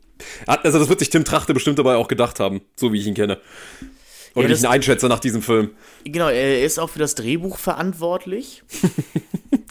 Also 0.47 0.78
das 0.78 0.88
wird 0.88 0.99
sich 0.99 1.11
Tim 1.11 1.25
Trachte 1.25 1.55
bestimmt 1.55 1.78
dabei 1.78 1.97
auch 1.97 2.09
gedacht 2.09 2.40
haben, 2.40 2.61
so 2.76 2.93
wie 2.93 2.99
ich 2.99 3.07
ihn 3.07 3.14
kenne. 3.14 3.40
Oder 4.35 4.45
ja, 4.45 4.50
wie 4.50 4.55
ich 4.55 4.61
ihn 4.61 4.67
einschätze 4.67 5.09
nach 5.09 5.21
diesem 5.21 5.43
Film. 5.43 5.71
Genau, 6.05 6.28
er 6.28 6.64
ist 6.64 6.78
auch 6.78 6.90
für 6.90 6.99
das 6.99 7.14
Drehbuch 7.14 7.59
verantwortlich. 7.59 8.62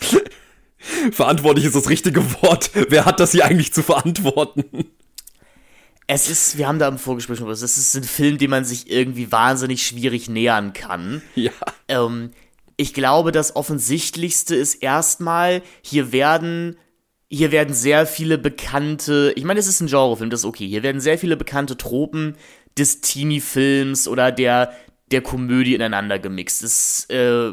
verantwortlich 1.11 1.65
ist 1.65 1.75
das 1.75 1.89
richtige 1.89 2.23
Wort. 2.41 2.71
Wer 2.89 3.05
hat 3.05 3.19
das 3.19 3.31
hier 3.31 3.45
eigentlich 3.45 3.73
zu 3.73 3.83
verantworten? 3.83 4.63
Es 6.09 6.29
ist, 6.29 6.57
wir 6.57 6.67
haben 6.67 6.79
da 6.79 6.87
im 6.87 6.97
Vorgespräch 6.97 7.37
schon 7.37 7.47
was, 7.47 7.61
es 7.61 7.77
ist 7.77 7.95
ein 7.95 8.03
Film, 8.03 8.37
dem 8.37 8.51
man 8.51 8.63
sich 8.63 8.89
irgendwie 8.89 9.29
wahnsinnig 9.29 9.85
schwierig 9.85 10.29
nähern 10.29 10.71
kann. 10.71 11.21
Ja. 11.35 11.51
Ähm, 11.89 12.31
ich 12.77 12.93
glaube, 12.93 13.31
das 13.31 13.55
Offensichtlichste 13.55 14.55
ist 14.55 14.75
erstmal, 14.75 15.61
hier 15.81 16.11
werden 16.11 16.77
hier 17.29 17.51
werden 17.51 17.73
sehr 17.73 18.05
viele 18.05 18.37
bekannte, 18.37 19.33
ich 19.35 19.43
meine, 19.43 19.59
es 19.59 19.67
ist 19.67 19.81
ein 19.81 19.87
Genrefilm, 19.87 20.29
das 20.29 20.41
ist 20.41 20.45
okay. 20.45 20.67
Hier 20.67 20.81
werden 20.83 21.01
sehr 21.01 21.17
viele 21.17 21.35
bekannte 21.35 21.75
Tropen 21.75 22.37
des 22.77 23.01
Teenie-Films 23.01 24.07
oder 24.07 24.31
der, 24.31 24.71
der 25.11 25.21
Komödie 25.21 25.75
ineinander 25.75 26.19
gemixt. 26.19 26.63
Es, 26.63 27.05
äh, 27.09 27.51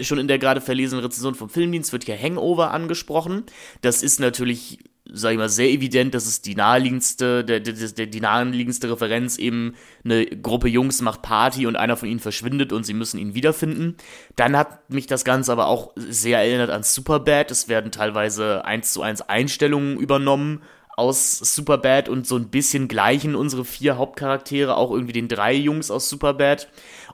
schon 0.00 0.18
in 0.18 0.28
der 0.28 0.38
gerade 0.38 0.60
verlesenen 0.60 1.04
Rezension 1.04 1.34
vom 1.34 1.48
Filmdienst 1.48 1.92
wird 1.92 2.04
hier 2.04 2.20
Hangover 2.20 2.72
angesprochen. 2.72 3.44
Das 3.80 4.02
ist 4.02 4.20
natürlich 4.20 4.80
sag 5.12 5.32
ich 5.32 5.38
mal, 5.38 5.50
sehr 5.50 5.68
evident, 5.68 6.14
dass 6.14 6.26
es 6.26 6.40
die 6.40 6.54
naheliegendste, 6.54 7.44
der, 7.44 7.60
der, 7.60 7.74
der, 7.74 8.06
die 8.06 8.20
naheliegendste 8.20 8.90
Referenz 8.90 9.36
eben 9.36 9.74
eine 10.02 10.24
Gruppe 10.26 10.68
Jungs 10.68 11.02
macht 11.02 11.20
Party 11.20 11.66
und 11.66 11.76
einer 11.76 11.96
von 11.96 12.08
ihnen 12.08 12.20
verschwindet 12.20 12.72
und 12.72 12.84
sie 12.84 12.94
müssen 12.94 13.18
ihn 13.18 13.34
wiederfinden. 13.34 13.96
Dann 14.36 14.56
hat 14.56 14.90
mich 14.90 15.06
das 15.06 15.24
Ganze 15.24 15.52
aber 15.52 15.66
auch 15.66 15.92
sehr 15.96 16.38
erinnert 16.38 16.70
an 16.70 16.82
Superbad. 16.82 17.50
Es 17.50 17.68
werden 17.68 17.92
teilweise 17.92 18.64
eins 18.64 18.92
zu 18.92 19.02
eins 19.02 19.20
Einstellungen 19.20 19.98
übernommen 19.98 20.62
aus 20.96 21.38
Superbad 21.38 22.08
und 22.08 22.26
so 22.26 22.36
ein 22.36 22.48
bisschen 22.48 22.88
gleichen 22.88 23.34
unsere 23.34 23.64
vier 23.64 23.98
Hauptcharaktere 23.98 24.76
auch 24.76 24.90
irgendwie 24.90 25.12
den 25.12 25.28
drei 25.28 25.52
Jungs 25.52 25.90
aus 25.90 26.08
Superbad. 26.08 26.68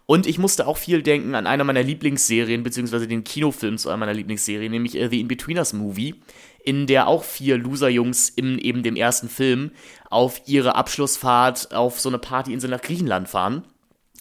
Und 0.06 0.26
ich 0.26 0.38
musste 0.38 0.66
auch 0.66 0.76
viel 0.76 1.02
denken 1.02 1.34
an 1.34 1.46
einer 1.46 1.64
meiner 1.64 1.82
Lieblingsserien, 1.82 2.62
beziehungsweise 2.62 3.06
den 3.08 3.24
Kinofilm 3.24 3.78
zu 3.78 3.88
einer 3.88 3.98
meiner 3.98 4.14
Lieblingsserien, 4.14 4.70
nämlich 4.70 4.96
äh, 4.96 5.08
The 5.08 5.20
In-Betweeners 5.20 5.72
Movie 5.72 6.16
in 6.64 6.86
der 6.86 7.08
auch 7.08 7.24
vier 7.24 7.58
Loser-Jungs 7.58 8.28
in 8.28 8.58
eben 8.58 8.82
dem 8.82 8.96
ersten 8.96 9.28
Film 9.28 9.70
auf 10.08 10.42
ihre 10.46 10.74
Abschlussfahrt 10.74 11.74
auf 11.74 12.00
so 12.00 12.08
eine 12.08 12.18
Partyinsel 12.18 12.70
nach 12.70 12.82
Griechenland 12.82 13.28
fahren 13.28 13.64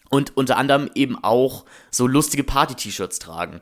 und 0.09 0.35
unter 0.35 0.57
anderem 0.57 0.89
eben 0.95 1.21
auch 1.23 1.65
so 1.91 2.07
lustige 2.07 2.43
Party-T-Shirts 2.43 3.19
tragen. 3.19 3.61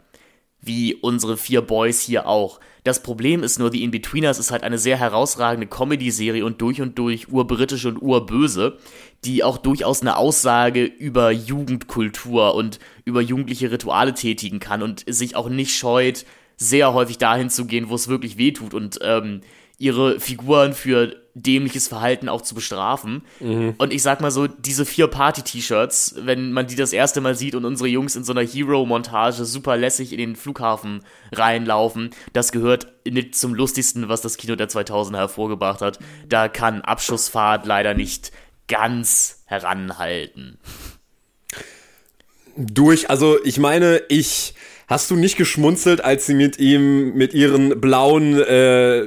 Wie 0.60 0.96
unsere 0.96 1.38
vier 1.38 1.62
Boys 1.62 2.02
hier 2.02 2.28
auch. 2.28 2.60
Das 2.84 3.04
Problem 3.04 3.44
ist 3.44 3.60
nur, 3.60 3.72
The 3.72 3.84
In-Betweeners 3.84 4.40
ist 4.40 4.50
halt 4.50 4.64
eine 4.64 4.78
sehr 4.78 4.98
herausragende 4.98 5.68
Comedy-Serie 5.68 6.44
und 6.44 6.62
durch 6.62 6.82
und 6.82 6.98
durch 6.98 7.30
urbritisch 7.30 7.86
und 7.86 8.02
urböse, 8.02 8.78
die 9.24 9.44
auch 9.44 9.58
durchaus 9.58 10.02
eine 10.02 10.18
Aussage 10.18 10.84
über 10.84 11.32
Jugendkultur 11.32 12.56
und 12.56 12.80
über 13.06 13.22
jugendliche 13.22 13.72
Rituale 13.72 14.14
tätigen 14.14 14.60
kann 14.60 14.82
und 14.82 15.04
sich 15.08 15.36
auch 15.36 15.50
nicht 15.50 15.76
scheut, 15.76 16.26
sehr 16.58 16.94
häufig 16.94 17.18
dahin 17.18 17.50
zu 17.50 17.66
gehen, 17.66 17.90
wo 17.90 17.96
es 17.96 18.08
wirklich 18.08 18.38
weh 18.38 18.52
tut 18.52 18.74
und 18.74 19.00
ähm, 19.02 19.42
ihre 19.78 20.20
Figuren 20.20 20.74
für 20.74 21.16
dämliches 21.36 21.88
Verhalten 21.88 22.30
auch 22.30 22.42
zu 22.42 22.56
bestrafen. 22.56 23.24
Mhm. 23.40 23.76
Und 23.78 23.94
ich 23.94 24.02
sag 24.02 24.22
mal 24.22 24.32
so, 24.32 24.48
diese 24.48 24.86
vier 24.86 25.06
Party-T-Shirts, 25.06 26.16
wenn 26.24 26.52
man 26.52 26.66
die 26.66 26.76
das 26.76 26.94
erste 26.94 27.22
Mal 27.22 27.36
sieht 27.36 27.54
und 27.54 27.64
unsere 27.64 27.88
Jungs 27.88 28.16
in 28.16 28.24
so 28.24 28.34
einer 28.34 28.42
Hero-Montage 28.42 29.46
super 29.46 29.78
lässig 29.78 30.14
in 30.14 30.18
den 30.18 30.36
Flughafen 30.36 31.04
reinlaufen, 31.32 32.10
das 32.34 32.52
gehört 32.52 32.88
nicht 33.08 33.36
zum 33.36 33.54
lustigsten, 33.54 34.10
was 34.10 34.22
das 34.22 34.38
Kino 34.38 34.56
der 34.56 34.68
2000er 34.68 35.18
hervorgebracht 35.18 35.82
hat. 35.82 36.00
Da 36.28 36.48
kann 36.48 36.82
Abschussfahrt 36.82 37.68
leider 37.68 37.94
nicht 37.94 38.32
ganz 38.68 39.44
heranhalten. 39.46 40.58
Durch, 42.56 43.12
also 43.12 43.38
ich 43.44 43.60
meine, 43.60 44.02
ich 44.10 44.56
Hast 44.88 45.12
du 45.12 45.18
nicht 45.18 45.36
geschmunzelt, 45.36 46.02
als 46.02 46.26
sie 46.26 46.34
mit 46.34 46.60
ihm 46.60 47.14
mit 47.14 47.34
ihren 47.34 47.82
blauen 47.82 48.40
äh, 48.40 49.06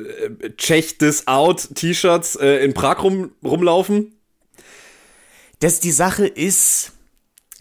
Check 0.57 0.99
This 0.99 1.27
Out 1.27 1.75
T-Shirts 1.75 2.37
äh, 2.37 2.59
in 2.65 2.75
Prag 2.75 3.03
rum, 3.03 3.33
rumlaufen? 3.43 4.15
Das 5.61 5.81
die 5.81 5.91
Sache 5.91 6.27
ist, 6.27 6.93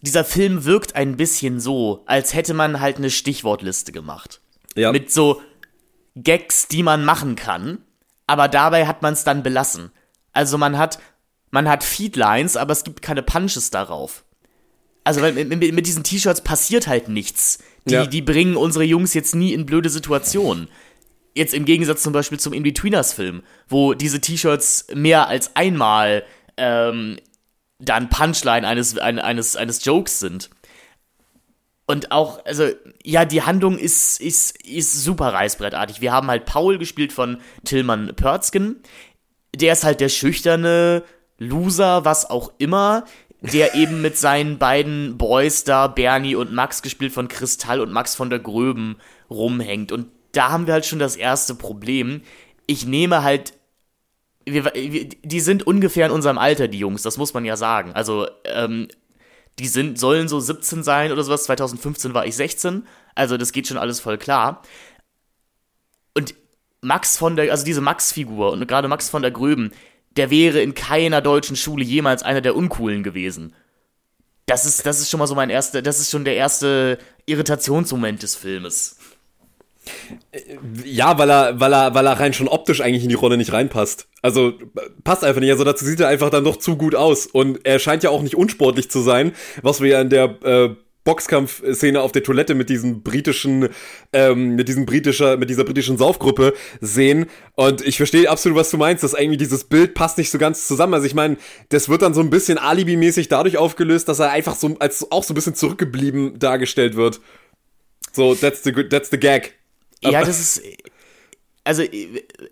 dieser 0.01 0.25
Film 0.25 0.65
wirkt 0.65 0.95
ein 0.95 1.15
bisschen 1.15 1.61
so, 1.61 2.03
als 2.07 2.33
hätte 2.33 2.53
man 2.53 2.81
halt 2.81 2.97
eine 2.97 3.09
Stichwortliste 3.09 3.93
gemacht. 3.93 4.41
Ja. 4.75 4.91
Mit 4.91 5.11
so 5.11 5.41
Gags, 6.15 6.67
die 6.67 6.83
man 6.83 7.05
machen 7.05 7.37
kann, 7.37 7.79
aber 8.27 8.49
dabei 8.49 8.85
hat 8.85 9.01
man 9.01 9.13
es 9.13 9.23
dann 9.23 9.43
belassen. 9.43 9.91
Also 10.33 10.57
man 10.57 10.77
hat 10.77 10.99
man 11.51 11.67
hat 11.67 11.83
Feedlines, 11.83 12.57
aber 12.57 12.73
es 12.73 12.83
gibt 12.83 13.01
keine 13.01 13.23
Punches 13.23 13.71
darauf. 13.71 14.23
Also 15.09 15.21
mit, 15.21 15.73
mit, 15.73 15.87
diesen 15.87 16.03
T-Shirts 16.03 16.41
passiert 16.41 16.85
halt 16.85 17.09
nichts. 17.09 17.57
Die, 17.87 17.95
ja. 17.95 18.05
die 18.05 18.21
bringen 18.21 18.55
unsere 18.55 18.83
Jungs 18.83 19.15
jetzt 19.15 19.33
nie 19.33 19.53
in 19.53 19.65
blöde 19.65 19.89
Situationen. 19.89 20.67
Jetzt 21.33 21.55
im 21.55 21.65
Gegensatz 21.65 22.03
zum 22.03 22.13
Beispiel 22.13 22.39
zum 22.39 22.53
In-Betweeners-Film, 22.53 23.41
wo 23.67 23.95
diese 23.95 24.21
T-Shirts 24.21 24.85
mehr 24.93 25.27
als 25.27 25.55
einmal 25.55 26.23
ähm, 26.57 27.17
dann 27.79 28.09
Punchline 28.09 28.67
eines, 28.67 28.99
eines, 28.99 29.55
eines 29.55 29.83
Jokes 29.83 30.19
sind. 30.19 30.51
Und 31.87 32.11
auch, 32.11 32.45
also, 32.45 32.69
ja, 33.03 33.25
die 33.25 33.41
Handlung 33.41 33.79
ist, 33.79 34.21
ist, 34.21 34.63
ist 34.63 35.03
super 35.03 35.33
reißbrettartig. 35.33 36.01
Wir 36.01 36.11
haben 36.11 36.27
halt 36.27 36.45
Paul 36.45 36.77
gespielt 36.77 37.13
von 37.13 37.39
Tillmann 37.63 38.15
Pörzgen. 38.15 38.83
Der 39.55 39.73
ist 39.73 39.83
halt 39.83 40.01
der 40.01 40.09
schüchterne 40.09 41.03
Loser, 41.39 42.05
was 42.05 42.29
auch 42.29 42.51
immer, 42.59 43.05
der 43.41 43.75
eben 43.75 44.01
mit 44.01 44.17
seinen 44.17 44.57
beiden 44.57 45.17
Boys 45.17 45.63
da, 45.63 45.87
Bernie 45.87 46.35
und 46.35 46.53
Max, 46.53 46.81
gespielt 46.81 47.13
von 47.13 47.27
Kristall 47.27 47.79
und 47.79 47.91
Max 47.91 48.15
von 48.15 48.29
der 48.29 48.39
Gröben, 48.39 48.97
rumhängt. 49.29 49.91
Und 49.91 50.07
da 50.33 50.51
haben 50.51 50.67
wir 50.67 50.73
halt 50.73 50.85
schon 50.85 50.99
das 50.99 51.15
erste 51.15 51.55
Problem. 51.55 52.21
Ich 52.67 52.85
nehme 52.85 53.23
halt. 53.23 53.53
Wir, 54.45 54.63
die 54.73 55.39
sind 55.41 55.67
ungefähr 55.67 56.07
in 56.07 56.11
unserem 56.11 56.37
Alter, 56.37 56.67
die 56.67 56.79
Jungs, 56.79 57.03
das 57.03 57.17
muss 57.17 57.33
man 57.33 57.45
ja 57.45 57.55
sagen. 57.55 57.93
Also, 57.93 58.27
ähm, 58.45 58.87
die 59.59 59.67
sind, 59.67 59.99
sollen 59.99 60.27
so 60.27 60.39
17 60.39 60.81
sein 60.81 61.11
oder 61.11 61.23
sowas. 61.23 61.43
2015 61.43 62.13
war 62.13 62.25
ich 62.25 62.35
16. 62.35 62.87
Also, 63.15 63.37
das 63.37 63.51
geht 63.51 63.67
schon 63.67 63.77
alles 63.77 63.99
voll 63.99 64.17
klar. 64.17 64.63
Und 66.15 66.33
Max 66.81 67.17
von 67.17 67.35
der, 67.35 67.51
also 67.51 67.65
diese 67.65 67.81
Max-Figur 67.81 68.51
und 68.51 68.67
gerade 68.67 68.87
Max 68.87 69.09
von 69.09 69.21
der 69.21 69.31
Gröben, 69.31 69.71
der 70.17 70.29
wäre 70.29 70.61
in 70.61 70.73
keiner 70.73 71.21
deutschen 71.21 71.55
Schule 71.55 71.83
jemals 71.83 72.23
einer 72.23 72.41
der 72.41 72.55
Uncoolen 72.55 73.03
gewesen. 73.03 73.53
Das 74.45 74.65
ist, 74.65 74.85
das 74.85 74.99
ist 74.99 75.09
schon 75.09 75.19
mal 75.19 75.27
so 75.27 75.35
mein 75.35 75.49
erster, 75.49 75.81
das 75.81 75.99
ist 75.99 76.09
schon 76.09 76.25
der 76.25 76.35
erste 76.35 76.97
Irritationsmoment 77.27 78.23
des 78.23 78.35
Filmes. 78.35 78.97
Ja, 80.83 81.17
weil 81.17 81.29
er, 81.29 81.59
weil 81.59 81.73
er, 81.73 81.93
weil 81.93 82.05
er 82.05 82.19
rein 82.19 82.33
schon 82.33 82.47
optisch 82.47 82.81
eigentlich 82.81 83.03
in 83.03 83.09
die 83.09 83.15
Rolle 83.15 83.37
nicht 83.37 83.53
reinpasst. 83.53 84.07
Also 84.21 84.53
passt 85.03 85.23
einfach 85.23 85.39
nicht. 85.39 85.51
Also 85.51 85.63
dazu 85.63 85.85
sieht 85.85 85.99
er 85.99 86.07
einfach 86.07 86.29
dann 86.29 86.43
doch 86.43 86.57
zu 86.57 86.77
gut 86.77 86.95
aus. 86.95 87.25
Und 87.27 87.65
er 87.65 87.79
scheint 87.79 88.03
ja 88.03 88.09
auch 88.09 88.21
nicht 88.21 88.35
unsportlich 88.35 88.89
zu 88.89 89.01
sein, 89.01 89.33
was 89.61 89.81
wir 89.81 89.89
ja 89.89 90.01
in 90.01 90.09
der 90.09 90.23
äh, 90.43 90.75
Boxkampfszene 91.09 91.99
auf 91.99 92.11
der 92.11 92.21
Toilette 92.21 92.53
mit 92.53 92.69
diesem 92.69 93.01
britischen, 93.01 93.69
ähm, 94.13 94.55
mit 94.55 94.67
diesem 94.67 94.85
britischer, 94.85 95.37
mit 95.37 95.49
dieser 95.49 95.63
britischen 95.63 95.97
Saufgruppe 95.97 96.53
sehen. 96.81 97.25
Und 97.55 97.81
ich 97.81 97.97
verstehe 97.97 98.29
absolut, 98.29 98.59
was 98.59 98.69
du 98.69 98.77
meinst, 98.77 99.03
dass 99.03 99.13
irgendwie 99.13 99.37
dieses 99.37 99.63
Bild 99.63 99.95
passt 99.95 100.19
nicht 100.19 100.29
so 100.29 100.37
ganz 100.37 100.67
zusammen. 100.67 100.93
Also 100.93 101.07
ich 101.07 101.15
meine, 101.15 101.37
das 101.69 101.89
wird 101.89 102.03
dann 102.03 102.13
so 102.13 102.21
ein 102.21 102.29
bisschen 102.29 102.59
alibimäßig 102.59 103.27
dadurch 103.27 103.57
aufgelöst, 103.57 104.07
dass 104.07 104.19
er 104.19 104.29
einfach 104.29 104.55
so 104.55 104.77
als 104.77 105.11
auch 105.11 105.23
so 105.23 105.33
ein 105.33 105.35
bisschen 105.35 105.55
zurückgeblieben 105.55 106.37
dargestellt 106.37 106.95
wird. 106.95 107.21
So, 108.13 108.35
that's 108.35 108.63
the, 108.63 108.71
that's 108.71 109.09
the 109.09 109.17
gag. 109.17 109.55
Ja, 110.03 110.23
das 110.23 110.39
ist, 110.39 110.61
also 111.63 111.81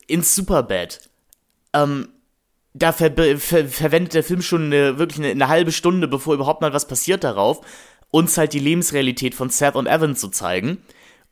in 0.07 0.23
Superbad, 0.23 0.99
ähm, 1.73 2.09
da 2.73 2.91
ver 2.91 3.11
ver 3.37 3.67
verwendet 3.67 4.15
der 4.15 4.23
Film 4.23 4.41
schon 4.41 4.65
eine, 4.65 4.97
wirklich 4.97 5.19
eine, 5.19 5.29
eine 5.29 5.47
halbe 5.47 5.71
Stunde, 5.71 6.07
bevor 6.07 6.33
überhaupt 6.33 6.61
mal 6.61 6.73
was 6.73 6.87
passiert 6.87 7.23
darauf 7.23 7.61
uns 8.11 8.37
halt 8.37 8.53
die 8.53 8.59
Lebensrealität 8.59 9.35
von 9.35 9.49
Seth 9.49 9.75
und 9.75 9.87
Evan 9.87 10.15
zu 10.15 10.29
zeigen 10.29 10.77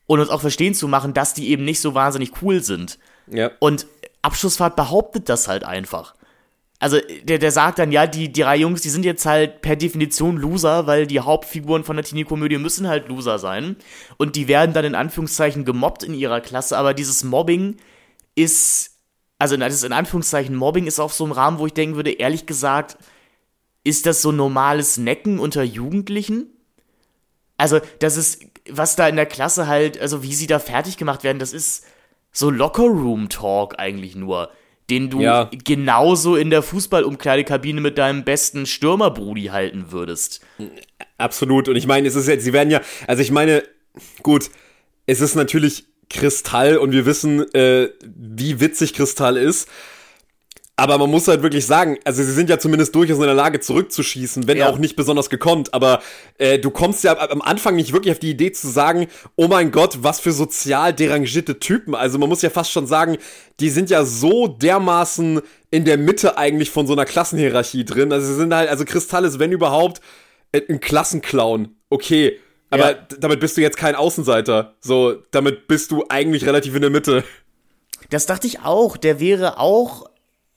und 0.06 0.20
uns 0.20 0.30
auch 0.30 0.40
verstehen 0.40 0.74
zu 0.74 0.88
machen, 0.88 1.14
dass 1.14 1.34
die 1.34 1.48
eben 1.48 1.64
nicht 1.64 1.80
so 1.80 1.94
wahnsinnig 1.94 2.32
cool 2.42 2.62
sind. 2.62 2.98
Ja. 3.26 3.50
Und 3.58 3.86
Abschlussfahrt 4.22 4.76
behauptet 4.76 5.28
das 5.28 5.48
halt 5.48 5.64
einfach. 5.64 6.14
Also 6.78 6.98
der, 7.22 7.38
der 7.38 7.52
sagt 7.52 7.78
dann, 7.78 7.90
ja, 7.90 8.06
die, 8.06 8.30
die 8.30 8.42
drei 8.42 8.56
Jungs, 8.56 8.82
die 8.82 8.90
sind 8.90 9.04
jetzt 9.04 9.24
halt 9.24 9.62
per 9.62 9.76
Definition 9.76 10.36
Loser, 10.36 10.86
weil 10.86 11.06
die 11.06 11.20
Hauptfiguren 11.20 11.84
von 11.84 11.96
der 11.96 12.04
Teenie-Komödie 12.04 12.58
müssen 12.58 12.86
halt 12.86 13.08
Loser 13.08 13.38
sein. 13.38 13.76
Und 14.18 14.36
die 14.36 14.46
werden 14.46 14.74
dann 14.74 14.84
in 14.84 14.94
Anführungszeichen 14.94 15.64
gemobbt 15.64 16.02
in 16.02 16.12
ihrer 16.12 16.40
Klasse, 16.42 16.76
aber 16.76 16.92
dieses 16.92 17.24
Mobbing 17.24 17.76
ist, 18.34 18.98
also 19.38 19.56
das 19.56 19.72
ist 19.72 19.84
in 19.84 19.92
Anführungszeichen 19.92 20.54
Mobbing 20.54 20.86
ist 20.86 21.00
auf 21.00 21.14
so 21.14 21.24
einem 21.24 21.32
Rahmen, 21.32 21.58
wo 21.58 21.66
ich 21.66 21.72
denken 21.72 21.96
würde, 21.96 22.12
ehrlich 22.12 22.44
gesagt, 22.44 22.98
ist 23.82 24.04
das 24.04 24.20
so 24.20 24.30
normales 24.30 24.98
Necken 24.98 25.38
unter 25.38 25.62
Jugendlichen? 25.62 26.50
Also, 27.56 27.80
das 27.98 28.16
ist, 28.16 28.44
was 28.68 28.96
da 28.96 29.08
in 29.08 29.16
der 29.16 29.26
Klasse 29.26 29.66
halt, 29.66 30.00
also 30.00 30.22
wie 30.22 30.34
sie 30.34 30.46
da 30.46 30.58
fertig 30.58 30.96
gemacht 30.96 31.24
werden, 31.24 31.38
das 31.38 31.52
ist 31.52 31.84
so 32.32 32.50
Locker-Room-Talk 32.50 33.78
eigentlich 33.78 34.14
nur 34.14 34.50
den 34.90 35.10
du 35.10 35.20
ja. 35.20 35.50
genauso 35.64 36.36
in 36.36 36.50
der 36.50 36.62
Fußballumkleidekabine 36.62 37.80
mit 37.80 37.98
deinem 37.98 38.24
besten 38.24 38.66
Stürmerbrudi 38.66 39.46
halten 39.46 39.86
würdest. 39.90 40.42
Absolut. 41.18 41.68
Und 41.68 41.76
ich 41.76 41.86
meine, 41.86 42.06
es 42.06 42.14
ist 42.14 42.28
jetzt, 42.28 42.44
sie 42.44 42.52
werden 42.52 42.70
ja, 42.70 42.80
also 43.06 43.20
ich 43.22 43.30
meine, 43.30 43.64
gut, 44.22 44.50
es 45.06 45.20
ist 45.20 45.34
natürlich 45.34 45.86
Kristall 46.08 46.76
und 46.76 46.92
wir 46.92 47.04
wissen, 47.04 47.52
äh, 47.52 47.88
wie 48.04 48.60
witzig 48.60 48.94
Kristall 48.94 49.36
ist. 49.36 49.68
Aber 50.78 50.98
man 50.98 51.10
muss 51.10 51.26
halt 51.26 51.42
wirklich 51.42 51.64
sagen, 51.64 51.98
also 52.04 52.22
sie 52.22 52.32
sind 52.32 52.50
ja 52.50 52.58
zumindest 52.58 52.94
durchaus 52.94 53.16
in 53.16 53.22
der 53.22 53.32
Lage 53.34 53.60
zurückzuschießen, 53.60 54.46
wenn 54.46 54.58
ja. 54.58 54.68
auch 54.68 54.76
nicht 54.76 54.94
besonders 54.94 55.30
gekonnt. 55.30 55.72
Aber 55.72 56.02
äh, 56.36 56.58
du 56.58 56.70
kommst 56.70 57.02
ja 57.02 57.18
am 57.18 57.40
Anfang 57.40 57.76
nicht 57.76 57.94
wirklich 57.94 58.12
auf 58.12 58.18
die 58.18 58.30
Idee 58.30 58.52
zu 58.52 58.68
sagen, 58.68 59.06
oh 59.36 59.48
mein 59.48 59.70
Gott, 59.70 60.02
was 60.02 60.20
für 60.20 60.32
sozial 60.32 60.92
derangierte 60.92 61.58
Typen. 61.58 61.94
Also 61.94 62.18
man 62.18 62.28
muss 62.28 62.42
ja 62.42 62.50
fast 62.50 62.72
schon 62.72 62.86
sagen, 62.86 63.16
die 63.58 63.70
sind 63.70 63.88
ja 63.88 64.04
so 64.04 64.48
dermaßen 64.48 65.40
in 65.70 65.86
der 65.86 65.96
Mitte 65.96 66.36
eigentlich 66.36 66.70
von 66.70 66.86
so 66.86 66.92
einer 66.92 67.06
Klassenhierarchie 67.06 67.86
drin. 67.86 68.12
Also 68.12 68.26
sie 68.26 68.34
sind 68.34 68.54
halt, 68.54 68.68
also 68.68 68.84
Kristall 68.84 69.24
ist, 69.24 69.38
wenn 69.38 69.52
überhaupt, 69.52 70.02
äh, 70.52 70.60
ein 70.68 70.80
Klassenclown. 70.80 71.74
Okay. 71.88 72.38
Aber 72.68 72.90
ja. 72.90 73.06
damit 73.18 73.40
bist 73.40 73.56
du 73.56 73.62
jetzt 73.62 73.78
kein 73.78 73.94
Außenseiter. 73.94 74.74
So, 74.80 75.22
damit 75.30 75.68
bist 75.68 75.90
du 75.90 76.04
eigentlich 76.10 76.44
relativ 76.44 76.74
in 76.74 76.82
der 76.82 76.90
Mitte. 76.90 77.24
Das 78.10 78.26
dachte 78.26 78.46
ich 78.46 78.60
auch. 78.60 78.98
Der 78.98 79.20
wäre 79.20 79.58
auch 79.58 80.04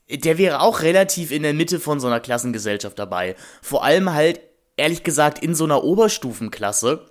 der 0.09 0.37
wäre 0.37 0.61
auch 0.61 0.81
relativ 0.81 1.31
in 1.31 1.43
der 1.43 1.53
Mitte 1.53 1.79
von 1.79 1.99
so 1.99 2.07
einer 2.07 2.19
Klassengesellschaft 2.19 2.97
dabei. 2.97 3.35
Vor 3.61 3.83
allem 3.83 4.13
halt, 4.13 4.39
ehrlich 4.77 5.03
gesagt, 5.03 5.43
in 5.43 5.55
so 5.55 5.65
einer 5.65 5.83
Oberstufenklasse, 5.83 7.05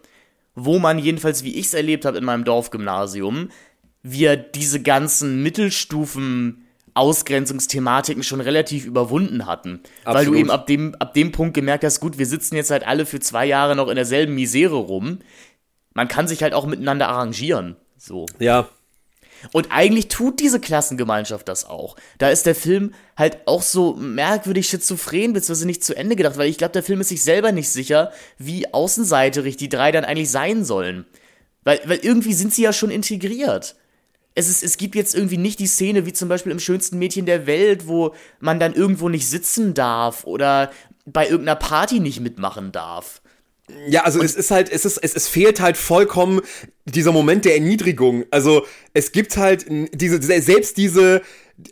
wo 0.55 0.79
man 0.79 0.99
jedenfalls, 0.99 1.45
wie 1.45 1.55
ich 1.55 1.67
es 1.67 1.75
erlebt 1.75 2.05
habe 2.05 2.19
in 2.19 2.25
meinem 2.25 2.45
Dorfgymnasium, 2.45 3.51
wir 4.03 4.37
diese 4.37 4.83
ganzen 4.83 5.43
Mittelstufen 5.43 6.65
Ausgrenzungsthematiken 6.95 8.25
schon 8.25 8.41
relativ 8.41 8.85
überwunden 8.85 9.47
hatten. 9.47 9.83
Absolut. 10.05 10.15
Weil 10.15 10.25
du 10.27 10.35
eben 10.35 10.51
ab 10.51 10.67
dem, 10.67 10.97
ab 10.97 11.15
dem 11.15 11.31
Punkt 11.31 11.55
gemerkt 11.55 11.85
hast, 11.85 12.01
gut, 12.01 12.19
wir 12.19 12.27
sitzen 12.27 12.57
jetzt 12.57 12.73
halt 12.73 12.85
alle 12.85 13.07
für 13.07 13.21
zwei 13.21 13.47
Jahre 13.47 13.77
noch 13.77 13.89
in 13.89 13.95
derselben 13.95 14.35
Misere 14.35 14.75
rum. 14.75 15.21
Man 15.95 16.09
kann 16.09 16.27
sich 16.27 16.43
halt 16.43 16.55
auch 16.55 16.67
miteinander 16.67 17.09
arrangieren. 17.09 17.77
So. 17.97 18.27
Ja, 18.41 18.69
und 19.53 19.69
eigentlich 19.71 20.09
tut 20.09 20.41
diese 20.41 20.61
Klassengemeinschaft 20.61 21.49
das 21.49 21.65
auch. 21.65 21.97
Da 22.19 22.31
ist 22.31 22.47
der 22.47 22.55
Film 22.55 22.95
halt 23.17 23.39
auch 23.47 23.63
so 23.63 23.95
merkwürdig 23.95 24.69
schizophren, 24.69 25.33
beziehungsweise 25.33 25.67
nicht 25.67 25.85
zu 25.85 25.97
Ende 25.97 26.17
gedacht, 26.17 26.37
weil 26.37 26.49
ich 26.49 26.59
glaube, 26.59 26.73
der 26.73 26.83
Film 26.83 27.01
ist 27.01 27.09
sich 27.09 27.23
selber 27.23 27.53
nicht 27.53 27.69
sicher, 27.69 28.13
wie 28.39 28.73
außenseiterig 28.73 29.57
die 29.57 29.69
drei 29.69 29.93
dann 29.93 30.05
eigentlich 30.05 30.31
sein 30.31 30.65
sollen. 30.65 31.07
Weil, 31.65 31.81
weil 31.85 31.99
irgendwie 32.03 32.33
sind 32.33 32.55
sie 32.55 32.63
ja 32.63 32.73
schon 32.73 32.91
integriert. 32.91 33.77
Es, 34.35 34.49
ist, 34.49 34.63
es 34.63 34.77
gibt 34.77 34.95
jetzt 34.95 35.15
irgendwie 35.15 35.37
nicht 35.37 35.59
die 35.59 35.67
Szene 35.67 36.07
wie 36.07 36.13
zum 36.13 36.29
Beispiel 36.29 36.53
im 36.53 36.61
schönsten 36.61 36.99
Mädchen 36.99 37.27
der 37.27 37.47
Welt, 37.47 37.89
wo 37.89 38.15
man 38.41 38.61
dann 38.61 38.75
irgendwo 38.75 39.09
nicht 39.09 39.29
sitzen 39.29 39.75
darf 39.75 40.25
oder 40.25 40.71
bei 41.07 41.25
irgendeiner 41.25 41.57
Party 41.57 42.01
nicht 42.01 42.21
mitmachen 42.21 42.73
darf. 42.73 43.21
Ja, 43.89 44.05
also 44.05 44.21
und 44.21 44.25
es 44.25 44.35
ist 44.35 44.51
halt, 44.51 44.71
es 44.71 44.85
ist, 44.85 44.99
es, 44.99 45.15
es 45.15 45.29
fehlt 45.29 45.61
halt 45.61 45.77
vollkommen 45.77 46.41
dieser 46.87 47.13
Moment 47.13 47.45
der 47.45 47.55
Erniedrigung. 47.55 48.25
Also 48.31 48.67
es 48.95 49.13
gibt 49.13 49.37
halt 49.37 49.67
diese, 49.69 50.23
selbst 50.23 50.77
diese, 50.77 51.23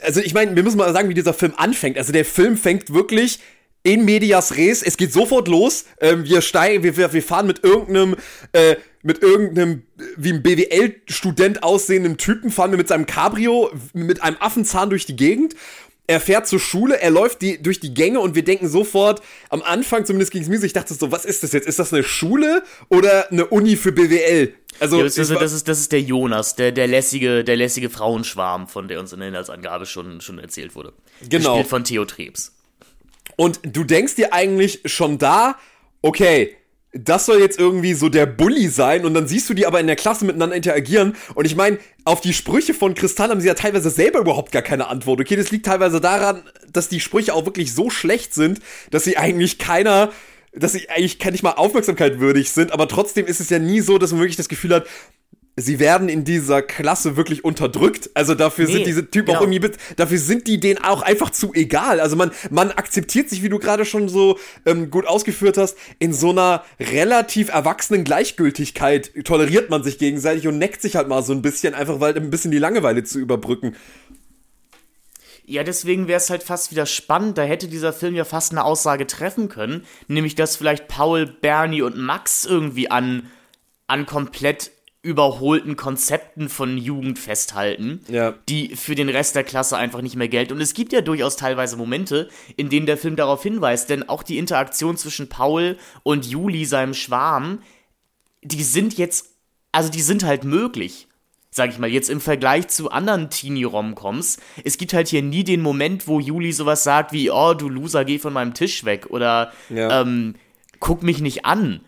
also 0.00 0.20
ich 0.20 0.35
meine, 0.35 0.54
wir 0.54 0.62
müssen 0.62 0.76
mal 0.76 0.92
sagen, 0.92 1.09
wie 1.09 1.14
dieser 1.14 1.35
Film 1.35 1.54
anfängt. 1.56 1.96
Also 1.96 2.12
der 2.12 2.24
Film 2.24 2.56
fängt 2.56 2.92
wirklich 2.92 3.40
in 3.82 4.04
medias 4.04 4.56
res. 4.56 4.82
Es 4.82 4.96
geht 4.96 5.12
sofort 5.12 5.48
los. 5.48 5.85
Ähm, 6.00 6.24
wir 6.24 6.42
steigen, 6.42 6.82
wir, 6.82 7.12
wir 7.12 7.22
fahren 7.22 7.46
mit 7.46 7.62
irgendeinem, 7.62 8.16
äh, 8.52 8.76
mit 9.02 9.22
irgendeinem 9.22 9.82
wie 10.16 10.32
ein 10.32 10.42
BWL-Student 10.42 11.62
aussehenden 11.62 12.16
Typen 12.16 12.50
fahren 12.50 12.72
wir 12.72 12.78
mit 12.78 12.88
seinem 12.88 13.06
Cabrio 13.06 13.70
mit 13.92 14.22
einem 14.22 14.37
Affenzahn 14.40 14.90
durch 14.90 15.06
die 15.06 15.14
Gegend 15.14 15.54
er 16.06 16.20
fährt 16.20 16.46
zur 16.46 16.60
Schule, 16.60 17.00
er 17.00 17.10
läuft 17.10 17.42
die, 17.42 17.60
durch 17.60 17.80
die 17.80 17.92
Gänge 17.92 18.20
und 18.20 18.34
wir 18.34 18.44
denken 18.44 18.68
sofort, 18.68 19.22
am 19.48 19.62
Anfang 19.62 20.04
zumindest 20.04 20.32
ging 20.32 20.42
es 20.42 20.48
mir 20.48 20.58
so, 20.58 20.66
ich 20.66 20.72
dachte 20.72 20.94
so, 20.94 21.10
was 21.10 21.24
ist 21.24 21.42
das 21.42 21.52
jetzt? 21.52 21.66
Ist 21.66 21.78
das 21.78 21.92
eine 21.92 22.02
Schule 22.02 22.62
oder 22.88 23.30
eine 23.30 23.46
Uni 23.46 23.76
für 23.76 23.92
BWL? 23.92 24.54
Also, 24.78 24.98
ja, 24.98 25.04
das, 25.04 25.16
ist, 25.16 25.30
das, 25.30 25.52
ist, 25.52 25.68
das 25.68 25.80
ist 25.80 25.92
der 25.92 26.02
Jonas, 26.02 26.54
der, 26.54 26.70
der, 26.70 26.86
lässige, 26.86 27.44
der 27.44 27.56
lässige 27.56 27.90
Frauenschwarm, 27.90 28.68
von 28.68 28.88
der 28.88 29.00
uns 29.00 29.12
in 29.12 29.20
der 29.20 29.28
Inhaltsangabe 29.30 29.86
schon, 29.86 30.20
schon 30.20 30.38
erzählt 30.38 30.74
wurde. 30.74 30.92
Genau. 31.28 31.54
Gespielt 31.54 31.66
von 31.68 31.84
Theo 31.84 32.04
Trebs. 32.04 32.52
Und 33.36 33.60
du 33.64 33.84
denkst 33.84 34.14
dir 34.14 34.32
eigentlich 34.32 34.80
schon 34.84 35.18
da, 35.18 35.56
okay, 36.02 36.56
das 36.98 37.26
soll 37.26 37.40
jetzt 37.40 37.59
irgendwie 37.59 37.94
so 37.94 38.09
der 38.09 38.26
Bully 38.26 38.68
sein 38.68 39.04
und 39.04 39.14
dann 39.14 39.28
siehst 39.28 39.48
du 39.48 39.54
die 39.54 39.66
aber 39.66 39.80
in 39.80 39.87
der 39.87 39.96
Klasse 39.96 40.24
miteinander 40.24 40.56
interagieren 40.56 41.16
und 41.35 41.44
ich 41.44 41.56
meine, 41.56 41.78
auf 42.04 42.20
die 42.20 42.32
Sprüche 42.32 42.74
von 42.74 42.94
Kristall 42.94 43.30
haben 43.30 43.40
sie 43.40 43.48
ja 43.48 43.54
teilweise 43.54 43.90
selber 43.90 44.20
überhaupt 44.20 44.52
gar 44.52 44.62
keine 44.62 44.88
Antwort. 44.88 45.20
Okay, 45.20 45.37
das 45.37 45.50
liegt 45.50 45.66
teilweise 45.66 46.00
daran, 46.00 46.42
dass 46.72 46.88
die 46.88 47.00
Sprüche 47.00 47.35
auch 47.35 47.46
wirklich 47.46 47.74
so 47.74 47.90
schlecht 47.90 48.35
sind, 48.35 48.61
dass 48.90 49.04
sie 49.04 49.16
eigentlich 49.16 49.59
keiner 49.59 50.11
dass 50.59 50.72
sie 50.72 50.88
eigentlich 50.88 51.22
nicht 51.22 51.42
mal 51.42 51.52
Aufmerksamkeit 51.52 52.18
würdig 52.18 52.50
sind, 52.50 52.72
aber 52.72 52.88
trotzdem 52.88 53.26
ist 53.26 53.40
es 53.40 53.50
ja 53.50 53.59
nie 53.59 53.80
so, 53.80 53.98
dass 53.98 54.12
man 54.12 54.20
wirklich 54.20 54.37
das 54.37 54.48
Gefühl 54.48 54.74
hat, 54.74 54.87
sie 55.56 55.78
werden 55.78 56.08
in 56.08 56.24
dieser 56.24 56.62
Klasse 56.62 57.16
wirklich 57.16 57.44
unterdrückt. 57.44 58.10
Also 58.14 58.34
dafür 58.34 58.66
nee, 58.66 58.72
sind 58.72 58.86
diese 58.86 59.10
Typen 59.10 59.26
genau. 59.26 59.38
auch 59.38 59.42
irgendwie, 59.42 59.70
dafür 59.96 60.18
sind 60.18 60.46
die 60.46 60.60
denen 60.60 60.82
auch 60.82 61.02
einfach 61.02 61.30
zu 61.30 61.54
egal. 61.54 61.98
Also 61.98 62.14
man, 62.14 62.30
man 62.50 62.70
akzeptiert 62.70 63.30
sich, 63.30 63.42
wie 63.42 63.48
du 63.48 63.58
gerade 63.58 63.86
schon 63.86 64.08
so 64.08 64.38
ähm, 64.66 64.90
gut 64.90 65.06
ausgeführt 65.06 65.56
hast, 65.56 65.76
in 65.98 66.12
so 66.12 66.30
einer 66.30 66.62
relativ 66.78 67.48
erwachsenen 67.48 68.04
Gleichgültigkeit 68.04 69.12
toleriert 69.24 69.70
man 69.70 69.82
sich 69.82 69.98
gegenseitig 69.98 70.46
und 70.46 70.58
neckt 70.58 70.82
sich 70.82 70.94
halt 70.94 71.08
mal 71.08 71.22
so 71.22 71.32
ein 71.32 71.42
bisschen, 71.42 71.74
einfach 71.74 72.00
weil 72.00 72.14
ein 72.14 72.30
bisschen 72.30 72.50
die 72.50 72.58
Langeweile 72.58 73.02
zu 73.04 73.18
überbrücken. 73.18 73.74
Ja, 75.48 75.62
deswegen 75.62 76.08
wäre 76.08 76.18
es 76.18 76.28
halt 76.28 76.42
fast 76.42 76.72
wieder 76.72 76.86
spannend. 76.86 77.38
Da 77.38 77.42
hätte 77.42 77.68
dieser 77.68 77.92
Film 77.92 78.16
ja 78.16 78.24
fast 78.24 78.50
eine 78.50 78.64
Aussage 78.64 79.06
treffen 79.06 79.48
können, 79.48 79.84
nämlich 80.08 80.34
dass 80.34 80.56
vielleicht 80.56 80.88
Paul, 80.88 81.26
Bernie 81.26 81.82
und 81.82 81.96
Max 81.96 82.44
irgendwie 82.44 82.90
an 82.90 83.30
an 83.86 84.06
komplett 84.06 84.72
überholten 85.06 85.76
Konzepten 85.76 86.48
von 86.48 86.76
Jugend 86.76 87.20
festhalten, 87.20 88.00
ja. 88.08 88.34
die 88.48 88.74
für 88.74 88.96
den 88.96 89.08
Rest 89.08 89.36
der 89.36 89.44
Klasse 89.44 89.76
einfach 89.76 90.02
nicht 90.02 90.16
mehr 90.16 90.26
gelten. 90.26 90.54
Und 90.54 90.60
es 90.60 90.74
gibt 90.74 90.92
ja 90.92 91.00
durchaus 91.00 91.36
teilweise 91.36 91.76
Momente, 91.76 92.28
in 92.56 92.70
denen 92.70 92.86
der 92.86 92.98
Film 92.98 93.14
darauf 93.14 93.40
hinweist, 93.40 93.88
denn 93.88 94.08
auch 94.08 94.24
die 94.24 94.36
Interaktion 94.36 94.96
zwischen 94.96 95.28
Paul 95.28 95.76
und 96.02 96.26
Juli, 96.26 96.64
seinem 96.64 96.92
Schwarm, 96.92 97.62
die 98.42 98.64
sind 98.64 98.98
jetzt, 98.98 99.30
also 99.70 99.90
die 99.90 100.02
sind 100.02 100.24
halt 100.24 100.42
möglich. 100.42 101.06
Sag 101.50 101.70
ich 101.70 101.78
mal, 101.78 101.88
jetzt 101.88 102.10
im 102.10 102.20
Vergleich 102.20 102.68
zu 102.68 102.90
anderen 102.90 103.30
Teenie-Romcoms. 103.30 104.38
Es 104.64 104.76
gibt 104.76 104.92
halt 104.92 105.08
hier 105.08 105.22
nie 105.22 105.44
den 105.44 105.62
Moment, 105.62 106.08
wo 106.08 106.18
Juli 106.18 106.52
sowas 106.52 106.82
sagt 106.82 107.12
wie, 107.12 107.30
oh, 107.30 107.54
du 107.54 107.68
Loser, 107.68 108.04
geh 108.04 108.18
von 108.18 108.32
meinem 108.32 108.54
Tisch 108.54 108.84
weg 108.84 109.06
oder 109.08 109.52
ja. 109.70 110.02
ähm, 110.02 110.34
guck 110.80 111.04
mich 111.04 111.20
nicht 111.20 111.46
an 111.46 111.80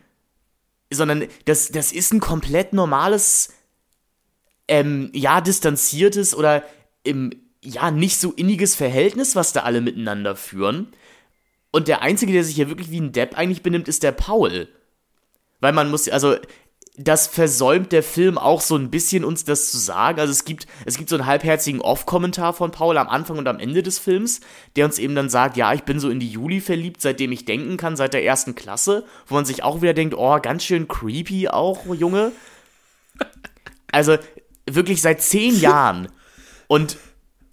sondern 0.91 1.27
das, 1.45 1.71
das 1.71 1.93
ist 1.93 2.13
ein 2.13 2.21
komplett 2.21 2.73
normales, 2.73 3.53
ähm, 4.69 5.11
ja, 5.13 5.41
distanziertes 5.41 6.35
oder 6.35 6.65
im, 7.05 7.31
ja, 7.63 7.91
nicht 7.91 8.19
so 8.19 8.33
inniges 8.33 8.75
Verhältnis, 8.75 9.37
was 9.37 9.53
da 9.53 9.63
alle 9.63 9.81
miteinander 9.81 10.37
führen. 10.37 10.93
Und 11.71 11.89
der 11.89 12.03
Einzige, 12.03 12.33
der 12.33 12.45
sich 12.45 12.55
hier 12.55 12.69
wirklich 12.69 12.91
wie 12.91 13.01
ein 13.01 13.13
Depp 13.13 13.37
eigentlich 13.37 13.63
benimmt, 13.63 13.89
ist 13.89 14.03
der 14.03 14.13
Paul. 14.13 14.69
Weil 15.61 15.73
man 15.73 15.91
muss, 15.91 16.09
also 16.09 16.37
das 17.01 17.29
versäumt 17.29 17.93
der 17.93 18.03
Film 18.03 18.39
auch 18.39 18.61
so 18.61 18.77
ein 18.77 18.91
bisschen 18.91 19.25
uns 19.25 19.45
das 19.45 19.71
zu 19.71 19.79
sagen. 19.79 20.19
Also 20.19 20.33
es 20.33 20.45
gibt, 20.45 20.67
es 20.85 20.99
gibt 20.99 21.09
so 21.09 21.17
einen 21.17 21.27
halbherzigen 21.27 21.81
Off-Kommentar 21.81 22.53
von 22.53 22.73
Paul 22.73 22.99
am 22.99 23.09
Anfang 23.09 23.39
und 23.39 23.47
am 23.47 23.61
Ende 23.61 23.85
des 23.85 24.01
Films, 24.01 24.41
der 24.75 24.85
uns 24.85 24.99
eben 24.99 25.15
dann 25.15 25.31
sagt, 25.31 25.57
ja, 25.57 25.73
ich 25.73 25.85
bin 25.85 26.01
so 26.01 26.11
in 26.11 26.19
die 26.19 26.29
Juli 26.29 26.61
verliebt, 26.61 27.01
seitdem 27.01 27.31
ich 27.31 27.45
denken 27.45 27.77
kann, 27.77 27.97
seit 27.97 28.15
der 28.15 28.25
ersten 28.25 28.57
Klasse, 28.57 29.05
wo 29.29 29.37
man 29.37 29.45
sich 29.45 29.63
auch 29.63 29.81
wieder 29.81 29.95
denkt, 29.95 30.17
oh, 30.19 30.41
ganz 30.41 30.65
schön 30.65 30.89
creepy 30.89 31.49
auch, 31.49 31.87
Junge. 31.95 32.33
Also 33.93 34.17
wirklich 34.69 35.01
seit 35.01 35.23
zehn 35.23 35.57
Jahren. 35.61 36.09
Und 36.67 36.97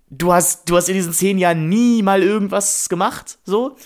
du 0.10 0.34
hast, 0.34 0.72
du 0.72 0.76
hast 0.76 0.90
in 0.90 0.96
diesen 0.96 1.14
zehn 1.14 1.38
Jahren 1.38 1.70
nie 1.70 2.02
mal 2.02 2.24
irgendwas 2.24 2.90
gemacht, 2.90 3.38
so. 3.46 3.78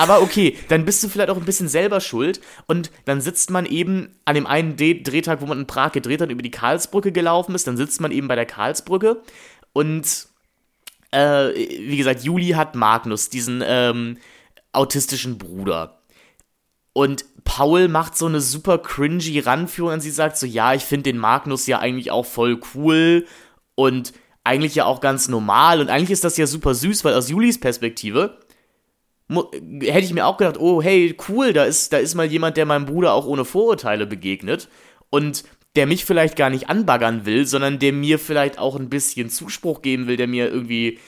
Aber 0.00 0.22
okay, 0.22 0.56
dann 0.68 0.86
bist 0.86 1.04
du 1.04 1.10
vielleicht 1.10 1.28
auch 1.28 1.36
ein 1.36 1.44
bisschen 1.44 1.68
selber 1.68 2.00
schuld 2.00 2.40
und 2.66 2.90
dann 3.04 3.20
sitzt 3.20 3.50
man 3.50 3.66
eben 3.66 4.16
an 4.24 4.34
dem 4.34 4.46
einen 4.46 4.78
Drehtag, 4.78 5.42
wo 5.42 5.46
man 5.46 5.58
in 5.58 5.66
Prag 5.66 5.92
gedreht 5.92 6.22
hat, 6.22 6.30
über 6.30 6.40
die 6.40 6.50
Karlsbrücke 6.50 7.12
gelaufen 7.12 7.54
ist, 7.54 7.66
dann 7.66 7.76
sitzt 7.76 8.00
man 8.00 8.10
eben 8.10 8.26
bei 8.26 8.34
der 8.34 8.46
Karlsbrücke 8.46 9.20
Und 9.74 10.26
äh, 11.10 11.50
wie 11.54 11.98
gesagt, 11.98 12.24
Juli 12.24 12.52
hat 12.52 12.74
Magnus, 12.74 13.28
diesen 13.28 13.62
ähm, 13.62 14.16
autistischen 14.72 15.36
Bruder. 15.36 16.00
Und 16.94 17.26
Paul 17.44 17.88
macht 17.88 18.16
so 18.16 18.24
eine 18.24 18.40
super 18.40 18.78
cringy 18.78 19.38
Ranführung 19.40 19.92
und 19.92 20.00
sie 20.00 20.10
sagt 20.10 20.38
so, 20.38 20.46
ja, 20.46 20.72
ich 20.72 20.82
finde 20.82 21.10
den 21.10 21.18
Magnus 21.18 21.66
ja 21.66 21.78
eigentlich 21.78 22.10
auch 22.10 22.24
voll 22.24 22.58
cool 22.74 23.26
und 23.74 24.14
eigentlich 24.44 24.76
ja 24.76 24.86
auch 24.86 25.02
ganz 25.02 25.28
normal 25.28 25.82
und 25.82 25.90
eigentlich 25.90 26.12
ist 26.12 26.24
das 26.24 26.38
ja 26.38 26.46
super 26.46 26.72
süß, 26.72 27.04
weil 27.04 27.12
aus 27.12 27.28
Julis 27.28 27.60
Perspektive 27.60 28.39
hätte 29.30 30.04
ich 30.04 30.12
mir 30.12 30.26
auch 30.26 30.36
gedacht, 30.36 30.58
oh 30.58 30.82
hey, 30.82 31.16
cool, 31.28 31.52
da 31.52 31.64
ist, 31.64 31.92
da 31.92 31.98
ist 31.98 32.14
mal 32.14 32.26
jemand, 32.26 32.56
der 32.56 32.66
meinem 32.66 32.86
Bruder 32.86 33.12
auch 33.12 33.26
ohne 33.26 33.44
Vorurteile 33.44 34.06
begegnet 34.06 34.68
und 35.10 35.44
der 35.76 35.86
mich 35.86 36.04
vielleicht 36.04 36.36
gar 36.36 36.50
nicht 36.50 36.68
anbaggern 36.68 37.26
will, 37.26 37.46
sondern 37.46 37.78
der 37.78 37.92
mir 37.92 38.18
vielleicht 38.18 38.58
auch 38.58 38.76
ein 38.76 38.88
bisschen 38.88 39.30
Zuspruch 39.30 39.82
geben 39.82 40.08
will, 40.08 40.16
der 40.16 40.26
mir 40.26 40.48
irgendwie, 40.48 40.98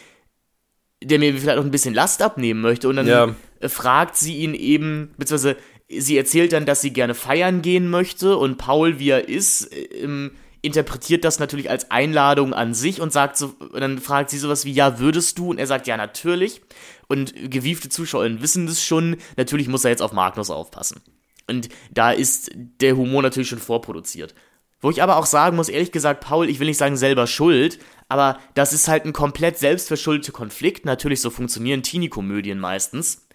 der 1.02 1.18
mir 1.18 1.36
vielleicht 1.36 1.58
auch 1.58 1.64
ein 1.64 1.72
bisschen 1.72 1.94
Last 1.94 2.22
abnehmen 2.22 2.60
möchte. 2.60 2.88
Und 2.88 2.96
dann 2.96 3.08
ja. 3.08 3.34
fragt 3.68 4.16
sie 4.16 4.36
ihn 4.36 4.54
eben, 4.54 5.14
beziehungsweise 5.18 5.56
sie 5.88 6.16
erzählt 6.16 6.52
dann, 6.52 6.64
dass 6.64 6.80
sie 6.80 6.92
gerne 6.92 7.14
feiern 7.14 7.60
gehen 7.60 7.90
möchte 7.90 8.36
und 8.36 8.56
Paul, 8.56 8.98
wie 8.98 9.10
er 9.10 9.28
ist, 9.28 9.68
ähm, 10.00 10.30
interpretiert 10.62 11.24
das 11.24 11.40
natürlich 11.40 11.68
als 11.68 11.90
Einladung 11.90 12.54
an 12.54 12.72
sich 12.72 13.00
und 13.00 13.12
sagt 13.12 13.36
so, 13.36 13.54
und 13.58 13.80
dann 13.80 13.98
fragt 13.98 14.30
sie 14.30 14.38
sowas 14.38 14.64
wie, 14.64 14.72
ja, 14.72 15.00
würdest 15.00 15.38
du? 15.38 15.50
Und 15.50 15.58
er 15.58 15.66
sagt, 15.66 15.88
ja, 15.88 15.96
natürlich. 15.96 16.62
Und 17.08 17.34
gewiefte 17.50 17.88
Zuschauer 17.88 18.40
wissen 18.40 18.66
das 18.66 18.82
schon, 18.82 19.16
natürlich 19.36 19.68
muss 19.68 19.84
er 19.84 19.90
jetzt 19.90 20.02
auf 20.02 20.12
Magnus 20.12 20.50
aufpassen. 20.50 21.02
Und 21.48 21.68
da 21.90 22.12
ist 22.12 22.50
der 22.54 22.96
Humor 22.96 23.22
natürlich 23.22 23.48
schon 23.48 23.58
vorproduziert. 23.58 24.34
Wo 24.80 24.90
ich 24.90 25.02
aber 25.02 25.16
auch 25.16 25.26
sagen 25.26 25.56
muss, 25.56 25.68
ehrlich 25.68 25.92
gesagt, 25.92 26.24
Paul, 26.24 26.48
ich 26.48 26.58
will 26.58 26.66
nicht 26.66 26.78
sagen 26.78 26.96
selber 26.96 27.26
schuld, 27.26 27.78
aber 28.08 28.38
das 28.54 28.72
ist 28.72 28.88
halt 28.88 29.04
ein 29.04 29.12
komplett 29.12 29.58
selbstverschuldeter 29.58 30.32
Konflikt. 30.32 30.84
Natürlich, 30.84 31.20
so 31.20 31.30
funktionieren 31.30 31.82
Teenie-Komödien 31.82 32.58
meistens. 32.58 33.26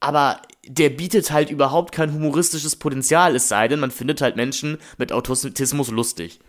Aber 0.00 0.42
der 0.66 0.90
bietet 0.90 1.30
halt 1.30 1.50
überhaupt 1.50 1.92
kein 1.92 2.12
humoristisches 2.12 2.76
Potenzial, 2.76 3.36
es 3.36 3.48
sei 3.48 3.68
denn, 3.68 3.80
man 3.80 3.90
findet 3.90 4.20
halt 4.20 4.36
Menschen 4.36 4.78
mit 4.98 5.12
Autismus 5.12 5.90
lustig. 5.90 6.40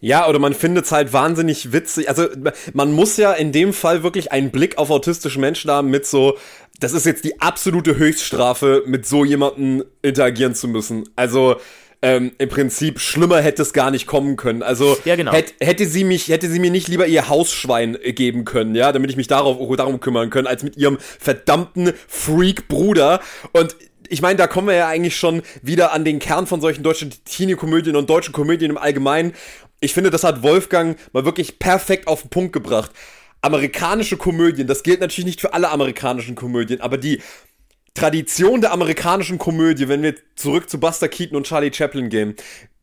Ja, 0.00 0.28
oder 0.28 0.38
man 0.38 0.54
findet 0.54 0.84
es 0.86 0.92
halt 0.92 1.12
wahnsinnig 1.12 1.72
witzig. 1.72 2.08
Also 2.08 2.28
man 2.72 2.92
muss 2.92 3.16
ja 3.16 3.32
in 3.32 3.52
dem 3.52 3.72
Fall 3.72 4.02
wirklich 4.02 4.32
einen 4.32 4.50
Blick 4.50 4.78
auf 4.78 4.90
autistische 4.90 5.40
Menschen 5.40 5.70
haben 5.70 5.90
mit 5.90 6.06
so, 6.06 6.36
das 6.80 6.92
ist 6.92 7.06
jetzt 7.06 7.24
die 7.24 7.40
absolute 7.40 7.96
Höchststrafe, 7.96 8.82
mit 8.86 9.06
so 9.06 9.24
jemandem 9.24 9.84
interagieren 10.02 10.54
zu 10.54 10.68
müssen. 10.68 11.08
Also 11.16 11.56
ähm, 12.02 12.32
im 12.38 12.48
Prinzip 12.48 13.00
schlimmer 13.00 13.40
hätte 13.40 13.62
es 13.62 13.72
gar 13.72 13.90
nicht 13.90 14.06
kommen 14.06 14.36
können. 14.36 14.62
Also 14.62 14.96
ja, 15.04 15.16
genau. 15.16 15.32
hätte, 15.32 15.54
hätte 15.60 15.86
sie 15.86 16.04
mich, 16.04 16.28
hätte 16.28 16.48
sie 16.48 16.58
mir 16.58 16.70
nicht 16.70 16.88
lieber 16.88 17.06
ihr 17.06 17.28
Hausschwein 17.28 17.96
äh, 18.00 18.12
geben 18.12 18.44
können, 18.44 18.74
ja, 18.74 18.92
damit 18.92 19.10
ich 19.10 19.16
mich 19.16 19.28
darauf 19.28 19.58
darum 19.76 19.98
kümmern 20.00 20.30
können, 20.30 20.46
als 20.46 20.62
mit 20.62 20.76
ihrem 20.76 20.98
verdammten 21.00 21.92
Freak-Bruder. 22.06 23.20
Und 23.52 23.76
ich 24.10 24.22
meine, 24.22 24.36
da 24.36 24.46
kommen 24.46 24.68
wir 24.68 24.74
ja 24.74 24.88
eigentlich 24.88 25.16
schon 25.16 25.42
wieder 25.62 25.92
an 25.92 26.04
den 26.04 26.18
Kern 26.18 26.46
von 26.46 26.60
solchen 26.60 26.82
deutschen 26.82 27.12
Teenie-Komödien 27.24 27.96
und 27.96 28.08
deutschen 28.10 28.32
Komödien 28.32 28.70
im 28.70 28.78
Allgemeinen. 28.78 29.32
Ich 29.80 29.94
finde, 29.94 30.10
das 30.10 30.24
hat 30.24 30.42
Wolfgang 30.42 30.98
mal 31.12 31.24
wirklich 31.24 31.58
perfekt 31.58 32.06
auf 32.06 32.22
den 32.22 32.30
Punkt 32.30 32.52
gebracht. 32.52 32.90
Amerikanische 33.42 34.16
Komödien, 34.16 34.66
das 34.66 34.82
gilt 34.82 35.00
natürlich 35.00 35.26
nicht 35.26 35.40
für 35.40 35.52
alle 35.52 35.70
amerikanischen 35.70 36.34
Komödien, 36.34 36.80
aber 36.80 36.98
die 36.98 37.20
Tradition 37.94 38.60
der 38.60 38.72
amerikanischen 38.72 39.38
Komödie, 39.38 39.88
wenn 39.88 40.02
wir 40.02 40.14
zurück 40.36 40.68
zu 40.68 40.78
Buster 40.78 41.08
Keaton 41.08 41.36
und 41.36 41.46
Charlie 41.46 41.72
Chaplin 41.72 42.10
gehen, 42.10 42.36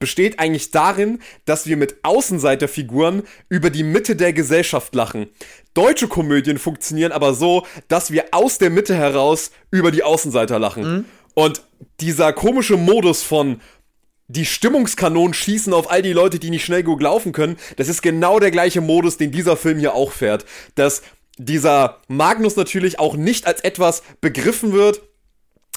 besteht 0.04 0.38
eigentlich 0.38 0.70
darin, 0.70 1.20
dass 1.46 1.66
wir 1.66 1.78
mit 1.78 2.04
Außenseiterfiguren 2.04 3.24
über 3.48 3.70
die 3.70 3.84
Mitte 3.84 4.18
der 4.18 4.34
Gesellschaft 4.34 4.94
lachen. 4.96 5.30
Deutsche 5.74 6.10
Komödien 6.10 6.58
funktionieren 6.58 7.14
aber 7.14 7.34
so, 7.34 7.66
dass 7.88 8.12
wir 8.12 8.26
aus 8.32 8.58
der 8.58 8.70
Mitte 8.70 8.96
heraus 8.96 9.52
über 9.72 9.92
die 9.92 10.04
Außenseiter 10.04 10.60
lachen. 10.60 10.84
Mhm. 10.84 11.06
Und 11.36 11.62
dieser 12.02 12.34
komische 12.34 12.76
Modus 12.76 13.24
von 13.24 13.62
die 14.28 14.46
Stimmungskanonen 14.46 15.34
schießen 15.34 15.72
auf 15.72 15.90
all 15.90 16.02
die 16.02 16.12
Leute, 16.12 16.38
die 16.38 16.50
nicht 16.50 16.66
schnell 16.66 16.84
genug 16.84 17.02
laufen 17.02 17.32
können, 17.32 17.56
das 17.78 17.88
ist 17.88 18.02
genau 18.02 18.42
der 18.42 18.52
gleiche 18.52 18.82
Modus, 18.82 19.16
den 19.16 19.32
dieser 19.32 19.56
Film 19.56 19.80
hier 19.80 19.94
auch 19.94 20.12
fährt. 20.12 20.44
Dass 20.76 21.02
dieser 21.38 22.02
Magnus 22.10 22.58
natürlich 22.58 23.00
auch 23.00 23.16
nicht 23.16 23.48
als 23.48 23.62
etwas 23.62 24.04
begriffen 24.20 24.74
wird, 24.74 25.02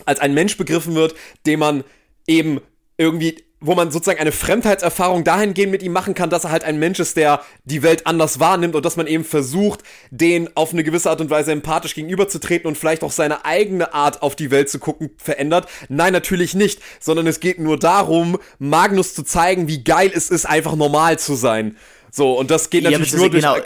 als 0.04 0.18
ein 0.18 0.34
Mensch 0.34 0.56
begriffen 0.56 0.96
wird, 0.96 1.14
dem 1.46 1.60
man 1.60 1.84
eben 2.26 2.60
irgendwie, 2.96 3.45
wo 3.60 3.74
man 3.74 3.90
sozusagen 3.90 4.20
eine 4.20 4.32
Fremdheitserfahrung 4.32 5.24
dahingehend 5.24 5.72
mit 5.72 5.82
ihm 5.82 5.92
machen 5.92 6.14
kann, 6.14 6.28
dass 6.28 6.44
er 6.44 6.50
halt 6.50 6.64
ein 6.64 6.78
Mensch 6.78 7.00
ist, 7.00 7.16
der 7.16 7.40
die 7.64 7.82
Welt 7.82 8.06
anders 8.06 8.38
wahrnimmt 8.38 8.74
und 8.74 8.84
dass 8.84 8.96
man 8.96 9.06
eben 9.06 9.24
versucht, 9.24 9.80
den 10.10 10.54
auf 10.56 10.72
eine 10.72 10.84
gewisse 10.84 11.08
Art 11.08 11.22
und 11.22 11.30
Weise 11.30 11.52
empathisch 11.52 11.94
gegenüberzutreten 11.94 12.68
und 12.68 12.76
vielleicht 12.76 13.02
auch 13.02 13.10
seine 13.10 13.46
eigene 13.46 13.94
Art 13.94 14.20
auf 14.20 14.36
die 14.36 14.50
Welt 14.50 14.68
zu 14.68 14.78
gucken 14.78 15.10
verändert. 15.16 15.68
Nein, 15.88 16.12
natürlich 16.12 16.54
nicht, 16.54 16.80
sondern 17.00 17.26
es 17.26 17.40
geht 17.40 17.58
nur 17.58 17.78
darum, 17.78 18.38
Magnus 18.58 19.14
zu 19.14 19.22
zeigen, 19.22 19.68
wie 19.68 19.82
geil 19.82 20.10
es 20.14 20.30
ist, 20.30 20.44
einfach 20.44 20.76
normal 20.76 21.18
zu 21.18 21.34
sein. 21.34 21.76
So, 22.10 22.38
und 22.38 22.50
das 22.50 22.68
geht 22.68 22.84
natürlich 22.84 23.12
ja, 23.12 23.18
nur 23.18 23.30
durch. 23.30 23.42
Genau, 23.42 23.56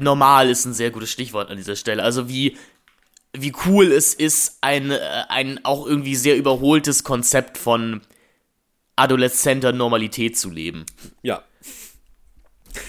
normal 0.00 0.50
ist 0.50 0.64
ein 0.64 0.74
sehr 0.74 0.90
gutes 0.90 1.10
Stichwort 1.10 1.50
an 1.50 1.56
dieser 1.56 1.76
Stelle. 1.76 2.02
Also 2.02 2.28
wie, 2.28 2.56
wie 3.32 3.52
cool 3.66 3.92
es 3.92 4.12
ist, 4.12 4.58
ein, 4.60 4.90
äh, 4.90 4.98
ein 5.28 5.64
auch 5.64 5.86
irgendwie 5.86 6.16
sehr 6.16 6.36
überholtes 6.36 7.04
Konzept 7.04 7.58
von 7.58 8.02
adoleszenter 8.96 9.72
Normalität 9.72 10.36
zu 10.36 10.50
leben. 10.50 10.86
Ja. 11.22 11.42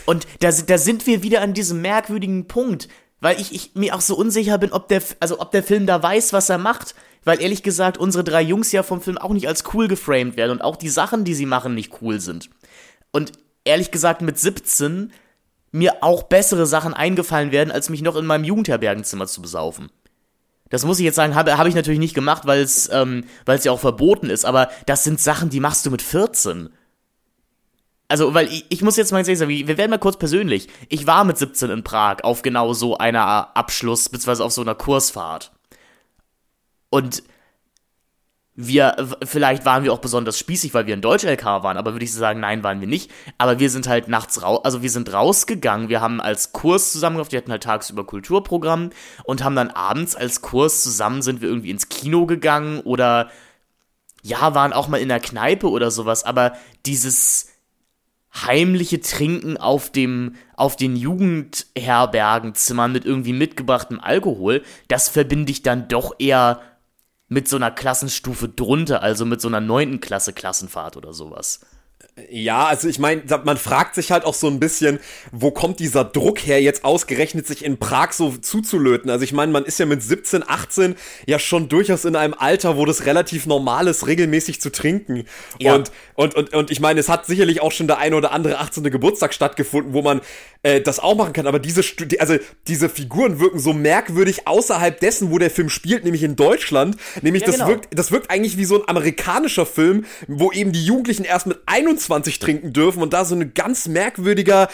Und 0.05 0.27
da, 0.39 0.51
da 0.51 0.77
sind 0.77 1.05
wir 1.05 1.23
wieder 1.23 1.41
an 1.41 1.53
diesem 1.53 1.81
merkwürdigen 1.81 2.47
Punkt, 2.47 2.87
weil 3.19 3.39
ich, 3.39 3.53
ich 3.53 3.75
mir 3.75 3.95
auch 3.95 4.01
so 4.01 4.15
unsicher 4.15 4.57
bin, 4.57 4.71
ob 4.71 4.87
der, 4.87 5.01
also 5.19 5.39
ob 5.39 5.51
der 5.51 5.63
Film 5.63 5.85
da 5.85 6.01
weiß, 6.01 6.33
was 6.33 6.49
er 6.49 6.57
macht. 6.57 6.95
Weil 7.23 7.41
ehrlich 7.41 7.61
gesagt, 7.61 7.97
unsere 7.97 8.23
drei 8.23 8.41
Jungs 8.41 8.71
ja 8.71 8.83
vom 8.83 9.01
Film 9.01 9.17
auch 9.17 9.33
nicht 9.33 9.49
als 9.49 9.63
cool 9.73 9.89
geframed 9.89 10.37
werden 10.37 10.51
und 10.51 10.61
auch 10.61 10.77
die 10.77 10.87
Sachen, 10.87 11.25
die 11.25 11.33
sie 11.33 11.45
machen, 11.45 11.75
nicht 11.75 12.01
cool 12.01 12.21
sind. 12.21 12.49
Und 13.11 13.33
ehrlich 13.65 13.91
gesagt 13.91 14.21
mit 14.21 14.39
17 14.39 15.11
mir 15.71 16.03
auch 16.03 16.23
bessere 16.23 16.65
Sachen 16.65 16.93
eingefallen 16.93 17.51
werden, 17.51 17.71
als 17.71 17.89
mich 17.89 18.01
noch 18.01 18.15
in 18.15 18.25
meinem 18.25 18.45
Jugendherbergenzimmer 18.45 19.27
zu 19.27 19.41
besaufen. 19.41 19.89
Das 20.69 20.85
muss 20.85 20.99
ich 20.99 21.05
jetzt 21.05 21.15
sagen, 21.15 21.35
habe 21.35 21.57
hab 21.57 21.67
ich 21.67 21.75
natürlich 21.75 21.99
nicht 21.99 22.13
gemacht, 22.13 22.45
weil 22.45 22.61
es 22.61 22.89
ähm, 22.91 23.23
ja 23.47 23.71
auch 23.71 23.79
verboten 23.79 24.29
ist, 24.29 24.45
aber 24.45 24.69
das 24.85 25.03
sind 25.03 25.19
Sachen, 25.19 25.49
die 25.49 25.59
machst 25.59 25.85
du 25.85 25.91
mit 25.91 26.01
14. 26.01 26.69
Also, 28.09 28.33
weil 28.33 28.47
ich, 28.47 28.65
ich 28.69 28.81
muss 28.81 28.95
jetzt 28.95 29.11
mal 29.11 29.23
sagen, 29.25 29.49
wir 29.49 29.77
werden 29.77 29.89
mal 29.89 29.99
kurz 29.99 30.17
persönlich. 30.17 30.69
Ich 30.87 31.07
war 31.07 31.25
mit 31.25 31.37
17 31.37 31.69
in 31.69 31.83
Prag 31.83 32.23
auf 32.23 32.41
genau 32.41 32.73
so 32.73 32.97
einer 32.97 33.55
Abschluss, 33.55 34.09
beziehungsweise 34.09 34.45
auf 34.45 34.53
so 34.53 34.61
einer 34.61 34.75
Kursfahrt. 34.75 35.51
Und 36.89 37.23
wir, 38.59 39.17
vielleicht 39.23 39.65
waren 39.65 39.83
wir 39.83 39.93
auch 39.93 39.99
besonders 39.99 40.39
spießig, 40.39 40.73
weil 40.73 40.87
wir 40.87 40.95
in 40.95 41.01
Deutsch-LK 41.01 41.45
waren, 41.45 41.77
aber 41.77 41.93
würde 41.93 42.05
ich 42.05 42.11
sagen, 42.11 42.39
nein, 42.39 42.63
waren 42.63 42.81
wir 42.81 42.87
nicht. 42.87 43.11
Aber 43.37 43.59
wir 43.59 43.69
sind 43.69 43.87
halt 43.87 44.07
nachts 44.07 44.41
raus, 44.41 44.61
also 44.63 44.81
wir 44.81 44.89
sind 44.89 45.13
rausgegangen, 45.13 45.89
wir 45.89 46.01
haben 46.01 46.19
als 46.19 46.53
Kurs 46.53 46.91
zusammengebracht, 46.91 47.31
wir 47.31 47.37
hatten 47.37 47.51
halt 47.51 47.61
tagsüber 47.61 48.03
Kulturprogramm 48.03 48.89
und 49.25 49.43
haben 49.43 49.55
dann 49.55 49.69
abends 49.69 50.15
als 50.15 50.41
Kurs 50.41 50.81
zusammen 50.81 51.21
sind 51.21 51.41
wir 51.41 51.49
irgendwie 51.49 51.69
ins 51.69 51.87
Kino 51.87 52.25
gegangen 52.25 52.79
oder 52.79 53.29
ja, 54.23 54.55
waren 54.55 54.73
auch 54.73 54.87
mal 54.87 54.97
in 54.97 55.09
der 55.09 55.19
Kneipe 55.19 55.69
oder 55.69 55.91
sowas, 55.91 56.23
aber 56.23 56.53
dieses 56.87 57.49
heimliche 58.33 58.99
Trinken 59.01 59.57
auf 59.57 59.91
dem, 59.91 60.33
auf 60.55 60.75
den 60.75 60.95
Jugendherbergenzimmern 60.95 62.91
mit 62.91 63.05
irgendwie 63.05 63.33
mitgebrachtem 63.33 63.99
Alkohol, 63.99 64.63
das 64.87 65.09
verbinde 65.09 65.51
ich 65.51 65.61
dann 65.61 65.87
doch 65.87 66.15
eher 66.17 66.59
mit 67.27 67.47
so 67.47 67.55
einer 67.57 67.71
Klassenstufe 67.71 68.49
drunter, 68.49 69.03
also 69.03 69.25
mit 69.25 69.41
so 69.41 69.47
einer 69.47 69.61
neunten 69.61 69.99
Klasse 69.99 70.33
Klassenfahrt 70.33 70.97
oder 70.97 71.13
sowas. 71.13 71.59
Ja, 72.31 72.65
also 72.65 72.87
ich 72.87 72.97
meine, 72.97 73.21
man 73.43 73.57
fragt 73.57 73.93
sich 73.93 74.11
halt 74.11 74.25
auch 74.25 74.33
so 74.33 74.47
ein 74.47 74.59
bisschen, 74.59 74.99
wo 75.31 75.51
kommt 75.51 75.79
dieser 75.79 76.03
Druck 76.03 76.39
her, 76.39 76.59
jetzt 76.59 76.83
ausgerechnet 76.83 77.45
sich 77.45 77.63
in 77.63 77.77
Prag 77.77 78.11
so 78.13 78.31
zuzulöten? 78.31 79.11
Also 79.11 79.23
ich 79.23 79.33
meine, 79.33 79.51
man 79.51 79.65
ist 79.65 79.77
ja 79.77 79.85
mit 79.85 80.01
17, 80.01 80.43
18 80.47 80.95
ja 81.27 81.37
schon 81.37 81.69
durchaus 81.69 82.05
in 82.05 82.15
einem 82.15 82.33
Alter, 82.33 82.75
wo 82.75 82.85
das 82.85 83.05
relativ 83.05 83.45
normal 83.45 83.87
ist, 83.87 84.07
regelmäßig 84.07 84.59
zu 84.59 84.71
trinken. 84.71 85.25
Ja. 85.59 85.75
Und, 85.75 85.91
und, 86.15 86.33
und, 86.33 86.53
und 86.55 86.71
ich 86.71 86.79
meine, 86.79 86.99
es 86.99 87.07
hat 87.07 87.27
sicherlich 87.27 87.61
auch 87.61 87.71
schon 87.71 87.85
der 87.85 87.99
eine 87.99 88.15
oder 88.15 88.31
andere 88.31 88.57
18. 88.57 88.83
Geburtstag 88.85 89.35
stattgefunden, 89.35 89.93
wo 89.93 90.01
man 90.01 90.21
äh, 90.63 90.81
das 90.81 90.99
auch 90.99 91.15
machen 91.15 91.33
kann. 91.33 91.45
Aber 91.45 91.59
diese, 91.59 91.83
also 92.17 92.37
diese 92.67 92.89
Figuren 92.89 93.39
wirken 93.39 93.59
so 93.59 93.73
merkwürdig 93.73 94.47
außerhalb 94.47 94.99
dessen, 94.99 95.29
wo 95.29 95.37
der 95.37 95.51
Film 95.51 95.69
spielt, 95.69 96.03
nämlich 96.03 96.23
in 96.23 96.35
Deutschland. 96.35 96.97
Nämlich 97.21 97.41
ja, 97.41 97.47
das 97.47 97.55
genau. 97.57 97.67
wirkt, 97.67 97.87
das 97.91 98.11
wirkt 98.11 98.31
eigentlich 98.31 98.57
wie 98.57 98.65
so 98.65 98.81
ein 98.81 98.89
amerikanischer 98.89 99.67
Film, 99.67 100.05
wo 100.27 100.51
eben 100.51 100.71
die 100.71 100.83
Jugendlichen 100.83 101.23
erst 101.23 101.45
mit 101.45 101.59
21 101.67 102.06
trinken 102.07 102.73
dürfen 102.73 103.01
und 103.01 103.13
da 103.13 103.25
so 103.25 103.35
eine 103.35 103.47
ganz 103.47 103.87
merkwürdiger 103.87 104.67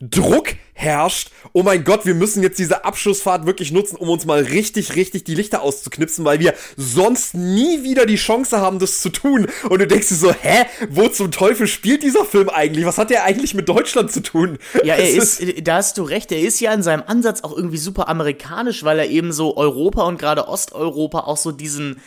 Druck 0.00 0.54
herrscht. 0.74 1.30
Oh 1.52 1.62
mein 1.62 1.84
Gott, 1.84 2.04
wir 2.04 2.14
müssen 2.14 2.42
jetzt 2.42 2.58
diese 2.58 2.84
Abschlussfahrt 2.84 3.46
wirklich 3.46 3.72
nutzen, 3.72 3.96
um 3.96 4.10
uns 4.10 4.26
mal 4.26 4.42
richtig, 4.42 4.94
richtig 4.94 5.24
die 5.24 5.34
Lichter 5.34 5.62
auszuknipsen, 5.62 6.24
weil 6.24 6.38
wir 6.38 6.52
sonst 6.76 7.34
nie 7.34 7.82
wieder 7.82 8.04
die 8.04 8.16
Chance 8.16 8.60
haben, 8.60 8.78
das 8.78 9.00
zu 9.00 9.08
tun. 9.08 9.46
Und 9.70 9.78
du 9.78 9.86
denkst 9.86 10.08
dir 10.08 10.14
so, 10.16 10.32
hä, 10.32 10.66
wo 10.90 11.08
zum 11.08 11.30
Teufel 11.30 11.66
spielt 11.66 12.02
dieser 12.02 12.26
Film 12.26 12.50
eigentlich? 12.50 12.84
Was 12.84 12.98
hat 12.98 13.08
der 13.08 13.24
eigentlich 13.24 13.54
mit 13.54 13.68
Deutschland 13.68 14.12
zu 14.12 14.22
tun? 14.22 14.58
Ja, 14.84 14.96
er 14.96 15.08
ist, 15.08 15.42
da 15.62 15.76
hast 15.76 15.96
du 15.96 16.02
recht, 16.02 16.30
er 16.30 16.40
ist 16.40 16.60
ja 16.60 16.74
in 16.74 16.82
seinem 16.82 17.04
Ansatz 17.06 17.42
auch 17.42 17.56
irgendwie 17.56 17.78
super 17.78 18.08
amerikanisch, 18.08 18.84
weil 18.84 18.98
er 18.98 19.08
eben 19.08 19.32
so 19.32 19.56
Europa 19.56 20.02
und 20.02 20.18
gerade 20.18 20.46
Osteuropa 20.46 21.20
auch 21.20 21.38
so 21.38 21.52
diesen, 21.52 22.02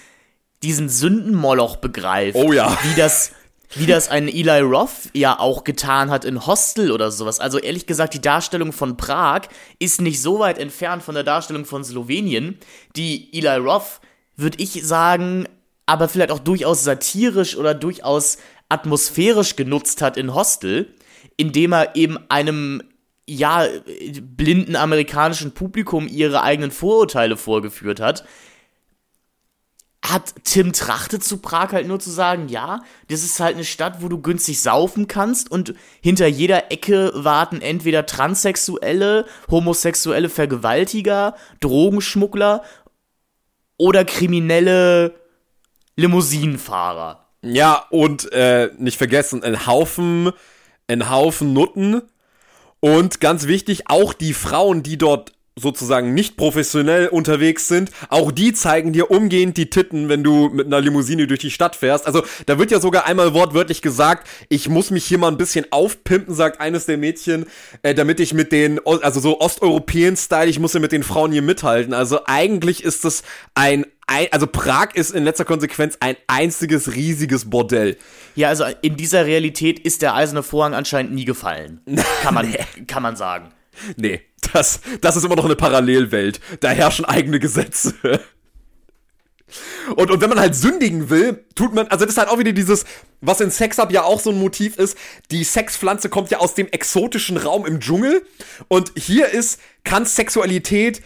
diesen 0.61 0.89
Sündenmoloch 0.89 1.77
begreift. 1.77 2.35
Oh 2.35 2.53
ja. 2.53 2.77
Wie 2.83 2.95
das, 2.95 3.31
wie 3.75 3.85
das 3.85 4.09
ein 4.09 4.27
Eli 4.27 4.61
Roth 4.61 5.09
ja 5.13 5.39
auch 5.39 5.63
getan 5.63 6.09
hat 6.09 6.25
in 6.25 6.45
Hostel 6.45 6.91
oder 6.91 7.11
sowas. 7.11 7.39
Also 7.39 7.59
ehrlich 7.59 7.85
gesagt, 7.85 8.13
die 8.13 8.21
Darstellung 8.21 8.73
von 8.73 8.97
Prag 8.97 9.41
ist 9.77 10.01
nicht 10.01 10.21
so 10.21 10.39
weit 10.39 10.57
entfernt 10.57 11.03
von 11.03 11.13
der 11.15 11.23
Darstellung 11.23 11.65
von 11.65 11.83
Slowenien. 11.83 12.57
Die 12.95 13.29
Eli 13.33 13.57
Roth, 13.57 14.01
würde 14.35 14.61
ich 14.61 14.85
sagen, 14.85 15.47
aber 15.85 16.07
vielleicht 16.07 16.31
auch 16.31 16.39
durchaus 16.39 16.83
satirisch 16.83 17.57
oder 17.57 17.73
durchaus 17.75 18.37
atmosphärisch 18.69 19.55
genutzt 19.55 20.01
hat 20.01 20.17
in 20.17 20.33
Hostel, 20.33 20.93
indem 21.37 21.73
er 21.73 21.95
eben 21.95 22.17
einem 22.29 22.81
ja 23.27 23.67
blinden 24.21 24.75
amerikanischen 24.75 25.51
Publikum 25.51 26.07
ihre 26.07 26.41
eigenen 26.41 26.71
Vorurteile 26.71 27.37
vorgeführt 27.37 27.99
hat 27.99 28.23
hat 30.01 30.33
Tim 30.43 30.71
Trachte 30.71 31.19
zu 31.19 31.37
Prag 31.37 31.71
halt 31.73 31.87
nur 31.87 31.99
zu 31.99 32.09
sagen, 32.09 32.47
ja, 32.47 32.81
das 33.09 33.23
ist 33.23 33.39
halt 33.39 33.55
eine 33.55 33.65
Stadt, 33.65 34.01
wo 34.01 34.07
du 34.07 34.21
günstig 34.21 34.61
saufen 34.61 35.07
kannst 35.07 35.51
und 35.51 35.73
hinter 36.01 36.27
jeder 36.27 36.71
Ecke 36.71 37.11
warten 37.15 37.61
entweder 37.61 38.05
Transsexuelle, 38.05 39.25
homosexuelle 39.51 40.29
Vergewaltiger, 40.29 41.35
Drogenschmuggler 41.59 42.63
oder 43.77 44.05
kriminelle 44.05 45.15
Limousinenfahrer. 45.95 47.25
Ja, 47.41 47.85
und 47.89 48.31
äh, 48.31 48.71
nicht 48.77 48.97
vergessen, 48.97 49.43
ein 49.43 49.65
Haufen, 49.67 50.31
ein 50.87 51.09
Haufen 51.09 51.53
Nutten. 51.53 52.01
Und 52.81 53.19
ganz 53.19 53.47
wichtig, 53.47 53.83
auch 53.89 54.13
die 54.13 54.33
Frauen, 54.33 54.83
die 54.83 54.97
dort 54.97 55.33
sozusagen 55.59 56.13
nicht 56.13 56.37
professionell 56.37 57.07
unterwegs 57.07 57.67
sind, 57.67 57.91
auch 58.09 58.31
die 58.31 58.53
zeigen 58.53 58.93
dir 58.93 59.11
umgehend 59.11 59.57
die 59.57 59.69
Titten, 59.69 60.09
wenn 60.09 60.23
du 60.23 60.49
mit 60.49 60.67
einer 60.67 60.81
Limousine 60.81 61.27
durch 61.27 61.39
die 61.39 61.51
Stadt 61.51 61.75
fährst. 61.75 62.07
Also 62.07 62.23
da 62.45 62.59
wird 62.59 62.71
ja 62.71 62.79
sogar 62.79 63.05
einmal 63.05 63.33
wortwörtlich 63.33 63.81
gesagt, 63.81 64.27
ich 64.49 64.69
muss 64.69 64.91
mich 64.91 65.05
hier 65.05 65.17
mal 65.17 65.29
ein 65.29 65.37
bisschen 65.37 65.65
aufpimpen, 65.71 66.33
sagt 66.35 66.61
eines 66.61 66.85
der 66.85 66.97
Mädchen, 66.97 67.45
äh, 67.81 67.93
damit 67.93 68.19
ich 68.19 68.33
mit 68.33 68.51
den, 68.51 68.79
also 68.85 69.19
so 69.19 69.39
Osteuropäen-Style, 69.39 70.49
ich 70.49 70.59
muss 70.59 70.73
ja 70.73 70.79
mit 70.79 70.91
den 70.91 71.03
Frauen 71.03 71.31
hier 71.31 71.41
mithalten. 71.41 71.93
Also 71.93 72.21
eigentlich 72.25 72.83
ist 72.83 73.05
das 73.05 73.23
ein 73.55 73.85
also 74.31 74.47
Prag 74.47 74.95
ist 74.95 75.11
in 75.11 75.23
letzter 75.23 75.45
Konsequenz 75.45 75.97
ein 75.99 76.15
einziges 76.27 76.95
riesiges 76.95 77.49
Bordell. 77.49 77.97
Ja, 78.35 78.49
also 78.49 78.65
in 78.81 78.95
dieser 78.95 79.25
Realität 79.25 79.79
ist 79.79 80.01
der 80.01 80.15
eiserne 80.15 80.43
Vorhang 80.43 80.73
anscheinend 80.73 81.13
nie 81.13 81.25
gefallen. 81.25 81.81
Kann 82.23 82.33
man, 82.33 82.49
nee. 82.49 82.85
kann 82.87 83.03
man 83.03 83.15
sagen. 83.15 83.51
Nee, 83.95 84.21
das, 84.53 84.81
das 85.01 85.15
ist 85.15 85.23
immer 85.23 85.35
noch 85.35 85.45
eine 85.45 85.55
Parallelwelt. 85.55 86.39
Da 86.59 86.69
herrschen 86.69 87.05
eigene 87.05 87.39
Gesetze. 87.39 87.93
Und, 89.95 90.11
und 90.11 90.21
wenn 90.21 90.29
man 90.29 90.39
halt 90.39 90.55
sündigen 90.55 91.09
will, 91.09 91.43
tut 91.55 91.73
man, 91.73 91.87
also 91.87 92.05
das 92.05 92.13
ist 92.13 92.17
halt 92.19 92.29
auch 92.29 92.37
wieder 92.37 92.51
dieses, 92.51 92.85
was 93.21 93.41
in 93.41 93.51
Sex 93.51 93.79
Up 93.79 93.91
ja 93.91 94.03
auch 94.03 94.19
so 94.19 94.29
ein 94.29 94.39
Motiv 94.39 94.77
ist, 94.77 94.97
die 95.31 95.43
Sexpflanze 95.43 96.09
kommt 96.09 96.29
ja 96.29 96.39
aus 96.39 96.53
dem 96.53 96.67
exotischen 96.67 97.37
Raum 97.37 97.65
im 97.65 97.79
Dschungel 97.79 98.21
und 98.67 98.91
hier 98.95 99.29
ist, 99.29 99.59
kann 99.83 100.05
Sexualität, 100.05 101.01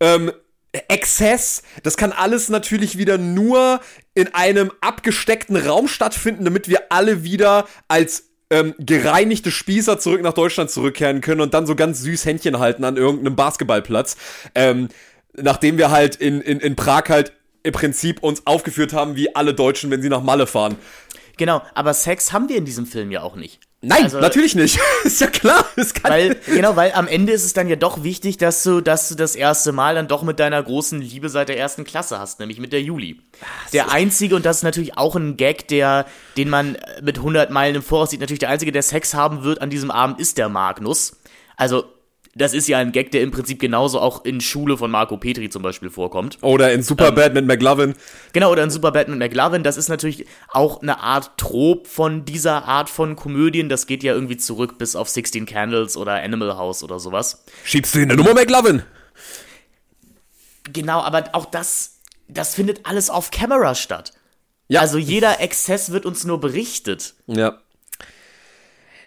ähm, 0.00 0.32
Exzess, 0.72 1.62
das 1.82 1.96
kann 1.96 2.12
alles 2.12 2.48
natürlich 2.48 2.96
wieder 2.96 3.18
nur 3.18 3.80
in 4.14 4.34
einem 4.34 4.70
abgesteckten 4.80 5.56
Raum 5.56 5.88
stattfinden, 5.88 6.44
damit 6.44 6.68
wir 6.68 6.92
alle 6.92 7.24
wieder 7.24 7.66
als 7.88 8.29
ähm, 8.50 8.74
gereinigte 8.78 9.50
Spießer 9.50 9.98
zurück 9.98 10.22
nach 10.22 10.32
Deutschland 10.32 10.70
zurückkehren 10.70 11.20
können 11.20 11.40
und 11.40 11.54
dann 11.54 11.66
so 11.66 11.74
ganz 11.74 12.00
süß 12.02 12.24
Händchen 12.24 12.58
halten 12.58 12.84
an 12.84 12.96
irgendeinem 12.96 13.36
Basketballplatz. 13.36 14.16
Ähm, 14.54 14.88
nachdem 15.34 15.78
wir 15.78 15.90
halt 15.90 16.16
in, 16.16 16.40
in, 16.40 16.60
in 16.60 16.76
Prag 16.76 17.08
halt 17.08 17.32
im 17.62 17.72
Prinzip 17.72 18.22
uns 18.22 18.46
aufgeführt 18.46 18.92
haben 18.92 19.16
wie 19.16 19.34
alle 19.34 19.54
Deutschen, 19.54 19.90
wenn 19.90 20.02
sie 20.02 20.08
nach 20.08 20.22
Malle 20.22 20.46
fahren. 20.46 20.76
Genau, 21.36 21.62
aber 21.74 21.94
Sex 21.94 22.32
haben 22.32 22.48
wir 22.48 22.56
in 22.56 22.64
diesem 22.64 22.86
Film 22.86 23.10
ja 23.10 23.22
auch 23.22 23.36
nicht. 23.36 23.60
Nein, 23.82 24.04
also, 24.04 24.20
natürlich 24.20 24.54
nicht. 24.54 24.78
ist 25.04 25.22
ja 25.22 25.26
klar. 25.26 25.64
weil, 26.02 26.36
genau, 26.46 26.76
weil 26.76 26.92
am 26.92 27.08
Ende 27.08 27.32
ist 27.32 27.44
es 27.44 27.54
dann 27.54 27.66
ja 27.68 27.76
doch 27.76 28.02
wichtig, 28.02 28.36
dass 28.36 28.62
du, 28.62 28.82
dass 28.82 29.08
du 29.08 29.14
das 29.14 29.34
erste 29.34 29.72
Mal 29.72 29.94
dann 29.94 30.06
doch 30.06 30.22
mit 30.22 30.38
deiner 30.38 30.62
großen 30.62 31.00
Liebe 31.00 31.30
seit 31.30 31.48
der 31.48 31.58
ersten 31.58 31.84
Klasse 31.84 32.18
hast, 32.18 32.40
nämlich 32.40 32.60
mit 32.60 32.74
der 32.74 32.82
Juli. 32.82 33.20
Der 33.72 33.90
einzige, 33.90 34.36
und 34.36 34.44
das 34.44 34.58
ist 34.58 34.62
natürlich 34.64 34.98
auch 34.98 35.16
ein 35.16 35.38
Gag, 35.38 35.68
der, 35.68 36.04
den 36.36 36.50
man 36.50 36.76
mit 37.00 37.16
100 37.18 37.50
Meilen 37.50 37.76
im 37.76 37.82
Voraus 37.82 38.10
sieht, 38.10 38.20
natürlich 38.20 38.40
der 38.40 38.50
einzige, 38.50 38.70
der 38.70 38.82
Sex 38.82 39.14
haben 39.14 39.44
wird 39.44 39.62
an 39.62 39.70
diesem 39.70 39.90
Abend, 39.90 40.20
ist 40.20 40.36
der 40.36 40.50
Magnus. 40.50 41.16
Also, 41.56 41.84
das 42.34 42.54
ist 42.54 42.68
ja 42.68 42.78
ein 42.78 42.92
Gag, 42.92 43.10
der 43.10 43.22
im 43.22 43.32
Prinzip 43.32 43.58
genauso 43.58 43.98
auch 44.00 44.24
in 44.24 44.40
Schule 44.40 44.76
von 44.76 44.90
Marco 44.90 45.16
Petri 45.16 45.50
zum 45.50 45.62
Beispiel 45.62 45.90
vorkommt. 45.90 46.38
Oder 46.42 46.72
in 46.72 46.82
Superbad 46.82 47.28
ähm, 47.28 47.34
mit 47.34 47.46
McLovin. 47.46 47.94
Genau, 48.32 48.52
oder 48.52 48.62
in 48.62 48.70
Superbad 48.70 49.08
mit 49.08 49.18
McLovin. 49.18 49.64
Das 49.64 49.76
ist 49.76 49.88
natürlich 49.88 50.26
auch 50.48 50.80
eine 50.80 51.00
Art 51.00 51.36
Trop 51.38 51.88
von 51.88 52.24
dieser 52.24 52.66
Art 52.66 52.88
von 52.88 53.16
Komödien. 53.16 53.68
Das 53.68 53.86
geht 53.86 54.04
ja 54.04 54.14
irgendwie 54.14 54.36
zurück 54.36 54.78
bis 54.78 54.94
auf 54.94 55.08
16 55.08 55.44
Candles 55.44 55.96
oder 55.96 56.22
Animal 56.22 56.56
House 56.56 56.84
oder 56.84 57.00
sowas. 57.00 57.44
Schiebst 57.64 57.96
du 57.96 58.00
in 58.00 58.08
der 58.08 58.16
Nummer 58.16 58.34
McLovin? 58.34 58.84
Genau, 60.72 61.00
aber 61.00 61.30
auch 61.32 61.46
das, 61.46 62.00
das 62.28 62.54
findet 62.54 62.86
alles 62.86 63.10
auf 63.10 63.32
Camera 63.32 63.74
statt. 63.74 64.12
Ja. 64.68 64.82
Also 64.82 64.98
jeder 64.98 65.40
Exzess 65.40 65.90
wird 65.90 66.06
uns 66.06 66.22
nur 66.22 66.38
berichtet. 66.38 67.14
Ja. 67.26 67.58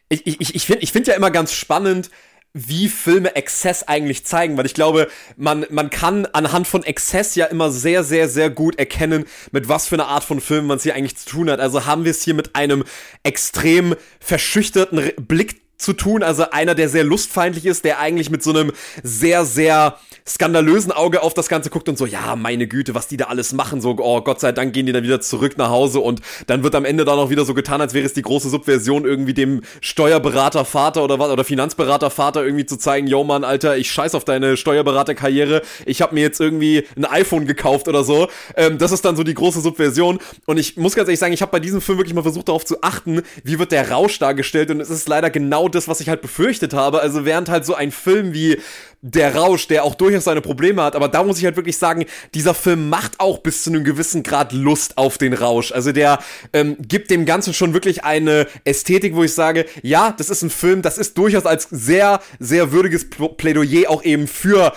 Ich, 0.10 0.28
ich, 0.28 0.56
ich 0.56 0.66
finde 0.66 0.84
ich 0.84 0.92
find 0.92 1.08
ja 1.08 1.14
immer 1.14 1.32
ganz 1.32 1.54
spannend, 1.54 2.12
wie 2.54 2.88
Filme 2.88 3.36
Exzess 3.36 3.84
eigentlich 3.84 4.26
zeigen, 4.26 4.58
weil 4.58 4.68
ich 4.68 4.76
glaube, 4.76 5.08
man, 5.38 5.66
man 5.72 5.89
kann 5.89 6.28
anhand 6.28 6.68
von 6.68 6.84
Exzess 6.84 7.34
ja 7.34 7.48
immer 7.48 7.72
sehr, 7.72 8.04
sehr, 8.04 8.30
sehr 8.30 8.52
gut 8.52 8.78
erkennen, 8.78 9.26
mit 9.52 9.68
was 9.70 9.88
für 9.88 9.96
einer 9.96 10.08
Art 10.08 10.24
von 10.24 10.39
Film 10.39 10.68
man 10.68 10.78
es 10.78 10.84
hier 10.84 10.94
eigentlich 10.94 11.18
zu 11.18 11.28
tun 11.28 11.50
hat. 11.50 11.60
Also 11.60 11.86
haben 11.86 12.06
wir 12.06 12.12
es 12.12 12.22
hier 12.22 12.36
mit 12.36 12.56
einem 12.56 12.84
extrem 13.24 13.96
verschüchterten 14.20 15.12
Blick 15.18 15.62
zu 15.84 15.93
tun, 15.93 16.24
also 16.24 16.50
einer, 16.52 16.76
der 16.76 16.89
sehr 16.89 17.04
lustfeindlich 17.04 17.65
ist, 17.65 17.86
der 17.86 18.00
eigentlich 18.00 18.30
mit 18.30 18.41
so 18.41 18.52
einem 18.52 18.72
sehr, 19.04 19.46
sehr 19.46 19.98
skandalösen 20.28 20.91
Auge 20.91 21.22
auf 21.22 21.34
das 21.34 21.50
Ganze 21.50 21.69
guckt 21.69 21.89
und 21.89 21.98
so, 21.98 22.06
ja, 22.06 22.36
meine 22.36 22.67
Güte, 22.67 22.96
was 22.96 23.08
die 23.08 23.17
da 23.17 23.26
alles 23.26 23.54
machen, 23.54 23.82
so, 23.82 23.96
oh, 23.98 24.22
Gott 24.22 24.39
sei 24.39 24.52
Dank 24.54 24.74
gehen 24.74 24.86
die 24.86 24.93
dann 24.93 25.04
wieder 25.04 25.19
zurück 25.19 25.58
nach 25.58 25.69
Hause 25.69 26.00
und 26.00 26.22
dann 26.48 26.63
wird 26.63 26.76
am 26.76 26.86
Ende 26.86 27.04
da 27.04 27.15
noch 27.15 27.30
wieder 27.30 27.46
so 27.46 27.54
getan, 27.54 27.82
als 27.82 27.93
wäre 27.93 28.06
es 28.06 28.13
die 28.13 28.22
große 28.22 28.50
Subversion, 28.50 29.06
irgendwie 29.06 29.34
dem 29.34 29.62
Steuerberater 29.82 30.65
Vater 30.65 31.04
oder 31.04 31.19
was, 31.19 31.30
oder 31.30 31.43
Finanzberater 31.43 32.10
Vater 32.10 32.46
irgendwie 32.46 32.65
zu 32.65 32.78
zeigen, 32.78 33.08
yo 33.08 33.24
Mann, 33.24 33.43
Alter, 33.43 33.78
ich 33.78 33.91
scheiß 33.91 34.15
auf 34.15 34.24
deine 34.24 34.56
Steuerberaterkarriere, 34.56 35.62
ich 35.86 36.02
habe 36.02 36.15
mir 36.15 36.22
jetzt 36.22 36.39
irgendwie 36.39 36.88
ein 36.96 37.06
iPhone 37.06 37.46
gekauft 37.46 37.88
oder 37.88 38.04
so. 38.04 38.30
Ähm, 38.56 38.78
das 38.78 38.91
ist 38.91 39.04
dann 39.04 39.15
so 39.15 39.24
die 39.24 39.34
große 39.34 39.62
Subversion. 39.62 40.19
Und 40.46 40.58
ich 40.58 40.78
muss 40.78 40.96
ganz 40.96 41.08
ehrlich 41.08 41.19
sagen, 41.19 41.34
ich 41.34 41.41
habe 41.41 41.52
bei 41.52 41.60
diesem 41.60 41.82
Film 41.82 41.98
wirklich 41.98 42.13
mal 42.13 42.22
versucht 42.22 42.48
darauf 42.48 42.65
zu 42.65 42.82
achten, 42.82 43.22
wie 43.43 43.60
wird 43.60 43.72
der 43.72 43.91
Rausch 43.91 44.19
dargestellt. 44.19 44.72
Und 44.72 44.80
es 44.80 44.89
ist 44.89 45.08
leider 45.08 45.30
genau 45.30 45.67
das, 45.76 45.88
was 45.88 46.00
ich 46.00 46.10
halt 46.10 46.22
befürchtet 46.22 46.74
habe. 46.74 47.02
Also 47.02 47.26
während 47.26 47.50
halt 47.50 47.66
so 47.66 47.76
ein 47.76 47.92
Film 47.92 48.34
wie 48.34 48.60
der 49.02 49.36
Rausch, 49.36 49.68
der 49.68 49.84
auch 49.84 49.96
durchaus 49.96 50.24
seine 50.24 50.40
Probleme 50.40 50.82
hat, 50.82 50.96
aber 50.96 51.10
da 51.10 51.24
muss 51.24 51.38
ich 51.38 51.44
halt 51.46 51.58
wirklich 51.58 51.78
sagen, 51.78 52.06
dieser 52.34 52.54
Film 52.54 52.88
macht 52.88 53.20
auch 53.20 53.40
bis 53.40 53.64
zu 53.64 53.70
einem 53.70 53.84
gewissen 53.84 54.24
Grad 54.24 54.54
Lust 54.54 54.98
auf 54.98 55.18
den 55.18 55.34
Rausch. 55.34 55.74
Also 55.74 55.92
der 55.92 56.20
ähm, 56.54 56.78
gibt 56.80 57.12
dem 57.12 57.26
Ganzen 57.26 57.54
schon 57.54 57.74
wirklich 57.74 58.06
eine 58.06 58.48
Ästhetik, 58.64 59.14
wo 59.16 59.24
ich 59.24 59.34
sage, 59.34 59.66
ja, 59.82 60.14
das 60.18 60.30
ist 60.30 60.42
ein 60.42 60.50
Film, 60.50 60.82
das 60.82 60.98
ist 60.98 61.18
durchaus 61.18 61.46
als 61.46 61.68
sehr, 61.70 62.22
sehr 62.40 62.72
würdiges 62.72 63.10
Plädoyer 63.10 63.90
auch 63.90 64.04
eben 64.04 64.28
für 64.28 64.74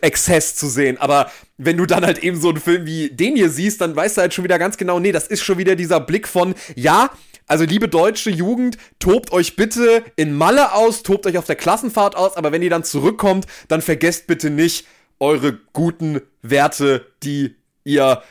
Exzess 0.00 0.54
zu 0.54 0.68
sehen. 0.68 0.98
Aber 0.98 1.30
wenn 1.58 1.76
du 1.76 1.86
dann 1.86 2.04
halt 2.04 2.18
eben 2.18 2.40
so 2.40 2.48
einen 2.48 2.60
Film 2.60 2.86
wie 2.86 3.10
den 3.10 3.36
hier 3.36 3.50
siehst, 3.50 3.80
dann 3.80 3.94
weißt 3.94 4.16
du 4.16 4.20
halt 4.22 4.34
schon 4.34 4.44
wieder 4.44 4.58
ganz 4.58 4.76
genau, 4.76 4.98
nee, 4.98 5.12
das 5.12 5.26
ist 5.26 5.42
schon 5.42 5.58
wieder 5.58 5.76
dieser 5.76 6.00
Blick 6.00 6.26
von, 6.28 6.54
ja, 6.74 7.10
also 7.46 7.64
liebe 7.64 7.88
deutsche 7.88 8.30
Jugend, 8.30 8.76
tobt 8.98 9.32
euch 9.32 9.56
bitte 9.56 10.04
in 10.16 10.34
Malle 10.34 10.72
aus, 10.72 11.02
tobt 11.02 11.26
euch 11.26 11.38
auf 11.38 11.46
der 11.46 11.56
Klassenfahrt 11.56 12.16
aus, 12.16 12.36
aber 12.36 12.52
wenn 12.52 12.62
ihr 12.62 12.70
dann 12.70 12.84
zurückkommt, 12.84 13.46
dann 13.68 13.82
vergesst 13.82 14.26
bitte 14.26 14.50
nicht 14.50 14.86
eure 15.18 15.58
guten 15.72 16.20
Werte, 16.42 17.06
die 17.22 17.54
ihr 17.84 18.22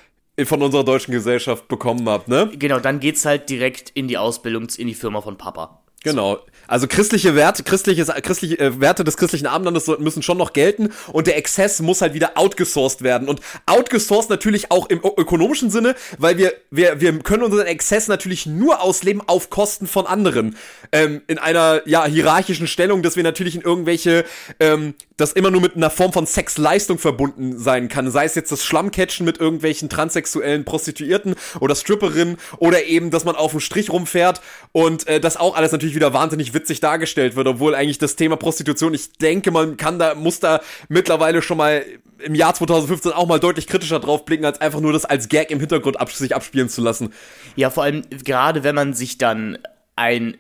von 0.43 0.62
unserer 0.62 0.84
deutschen 0.84 1.13
Gesellschaft 1.13 1.67
bekommen 1.67 2.08
habt, 2.10 2.28
ne? 2.28 2.51
Genau, 2.54 2.80
dann 2.80 2.99
geht's 2.99 3.25
halt 3.25 3.49
direkt 3.49 3.89
in 3.91 4.08
die 4.08 4.17
Ausbildung, 4.17 4.67
in 4.78 4.88
die 4.88 4.93
Firma 4.93 5.21
von 5.21 5.38
Papa. 5.38 5.82
Genau. 6.04 6.39
Also 6.67 6.88
christliche 6.88 7.36
Werte, 7.36 7.63
christliche, 7.63 8.06
christliche 8.06 8.60
äh, 8.60 8.80
Werte 8.80 9.04
des 9.04 9.17
christlichen 9.17 9.47
Abendlandes 9.47 9.88
müssen 9.99 10.23
schon 10.23 10.38
noch 10.38 10.54
gelten 10.54 10.89
und 11.12 11.28
der 11.28 11.38
Exzess 11.38 11.82
muss 11.82 12.01
halt 12.01 12.13
wieder 12.13 12.32
outgesourced 12.36 13.01
werden. 13.01 13.28
Und 13.28 13.41
outgesourced 13.65 14.30
natürlich 14.30 14.71
auch 14.71 14.89
im 14.89 14.99
ökonomischen 14.99 15.69
Sinne, 15.69 15.95
weil 16.17 16.38
wir, 16.38 16.54
wir, 16.71 17.01
wir 17.01 17.17
können 17.19 17.43
unseren 17.43 17.67
Exzess 17.67 18.08
natürlich 18.08 18.45
nur 18.45 18.82
ausleben 18.82 19.21
auf 19.25 19.49
Kosten 19.49 19.88
von 19.88 20.08
anderen. 20.08 20.58
Ähm, 20.91 21.21
in 21.28 21.38
einer 21.38 21.82
ja, 21.86 22.06
hierarchischen 22.06 22.67
Stellung, 22.67 23.01
dass 23.01 23.15
wir 23.15 23.23
natürlich 23.23 23.56
in 23.56 23.62
irgendwelche, 23.62 24.25
ähm, 24.60 24.95
das 25.17 25.34
immer 25.34 25.51
nur 25.51 25.62
mit 25.62 25.75
einer 25.75 25.89
Form 25.89 26.13
von 26.13 26.25
Sexleistung 26.25 26.97
verbunden 26.97 27.58
sein 27.58 27.88
kann. 27.88 28.12
Sei 28.12 28.25
es 28.25 28.36
jetzt 28.36 28.51
das 28.51 28.63
Schlammcatchen 28.63 29.25
mit 29.25 29.39
irgendwelchen 29.39 29.89
transsexuellen 29.89 30.65
Prostituierten 30.65 31.36
oder 31.60 31.75
Stripperinnen 31.75 32.38
oder 32.58 32.84
eben, 32.86 33.12
dass 33.12 33.23
man 33.23 33.36
auf 33.36 33.51
dem 33.51 33.60
Strich 33.60 33.89
rumfährt 33.89 34.41
und 34.71 35.08
äh, 35.08 35.19
das 35.19 35.38
auch 35.38 35.56
alles 35.56 35.71
natürlich 35.71 35.95
wieder 35.95 36.13
wahnsinnig 36.13 36.54
witzig 36.56 36.80
dargestellt 36.80 37.36
wird, 37.36 37.48
obwohl 37.48 37.76
eigentlich 37.76 38.00
das 38.00 38.15
Thema 38.15 38.36
Prostitution, 38.36 38.96
ich 38.96 39.13
denke, 39.13 39.52
man 39.52 39.78
kann 39.78 40.00
da, 40.00 40.15
muss 40.15 40.39
da 40.39 40.62
mittlerweile 40.89 41.44
schon 41.44 41.58
mal 41.58 41.86
im 42.20 42.34
Jahr 42.34 42.56
2015 42.56 43.12
auch 43.12 43.28
mal 43.28 43.39
deutlich 43.39 43.68
kritischer 43.68 44.00
drauf 44.00 44.26
blicken, 44.26 44.46
als 44.46 44.60
einfach 44.60 44.80
nur 44.80 44.94
das 44.94 45.06
als 45.06 45.30
Gag 45.30 45.52
im 45.52 45.60
Hintergrund 45.60 46.00
ab, 46.00 46.12
sich 46.12 46.36
abspielen 46.36 46.70
zu 46.70 46.82
lassen. 46.82 47.13
Ja, 47.56 47.70
vor 47.70 47.84
allem 47.84 48.02
gerade 48.10 48.63
wenn 48.63 48.74
man 48.74 48.94
sich 48.94 49.20
dann 49.20 49.60
ein, 49.96 50.38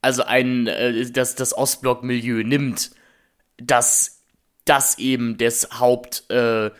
also 0.00 0.24
ein, 0.24 0.66
äh, 0.66 1.10
das, 1.10 1.36
das 1.36 1.56
Ostblock-Milieu 1.56 2.42
nimmt, 2.42 2.90
das, 3.58 4.22
das 4.64 4.98
eben 4.98 5.38
des 5.38 5.68
Haupt, 5.78 6.24
äh, 6.30 6.70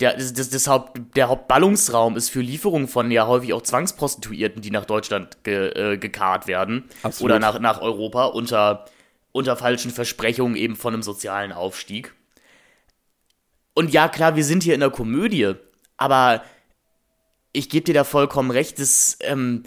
der, 0.00 0.14
das, 0.14 0.32
das, 0.32 0.50
das 0.50 0.66
Haupt, 0.66 1.16
der 1.16 1.28
Hauptballungsraum 1.28 2.16
ist 2.16 2.28
für 2.28 2.40
Lieferungen 2.40 2.88
von 2.88 3.10
ja 3.10 3.26
häufig 3.26 3.52
auch 3.52 3.62
Zwangsprostituierten, 3.62 4.60
die 4.60 4.70
nach 4.70 4.84
Deutschland 4.84 5.44
ge, 5.44 5.68
äh, 5.68 5.98
gekarrt 5.98 6.46
werden. 6.46 6.84
Absolut. 7.02 7.30
Oder 7.30 7.38
nach, 7.38 7.58
nach 7.60 7.80
Europa 7.80 8.26
unter, 8.26 8.86
unter 9.32 9.56
falschen 9.56 9.90
Versprechungen 9.90 10.56
eben 10.56 10.76
von 10.76 10.94
einem 10.94 11.02
sozialen 11.02 11.52
Aufstieg. 11.52 12.14
Und 13.74 13.92
ja, 13.92 14.08
klar, 14.08 14.36
wir 14.36 14.44
sind 14.44 14.62
hier 14.62 14.74
in 14.74 14.80
der 14.80 14.90
Komödie, 14.90 15.54
aber 15.96 16.42
ich 17.52 17.68
gebe 17.68 17.84
dir 17.84 17.94
da 17.94 18.04
vollkommen 18.04 18.50
recht, 18.50 18.78
das, 18.78 19.18
ähm, 19.20 19.64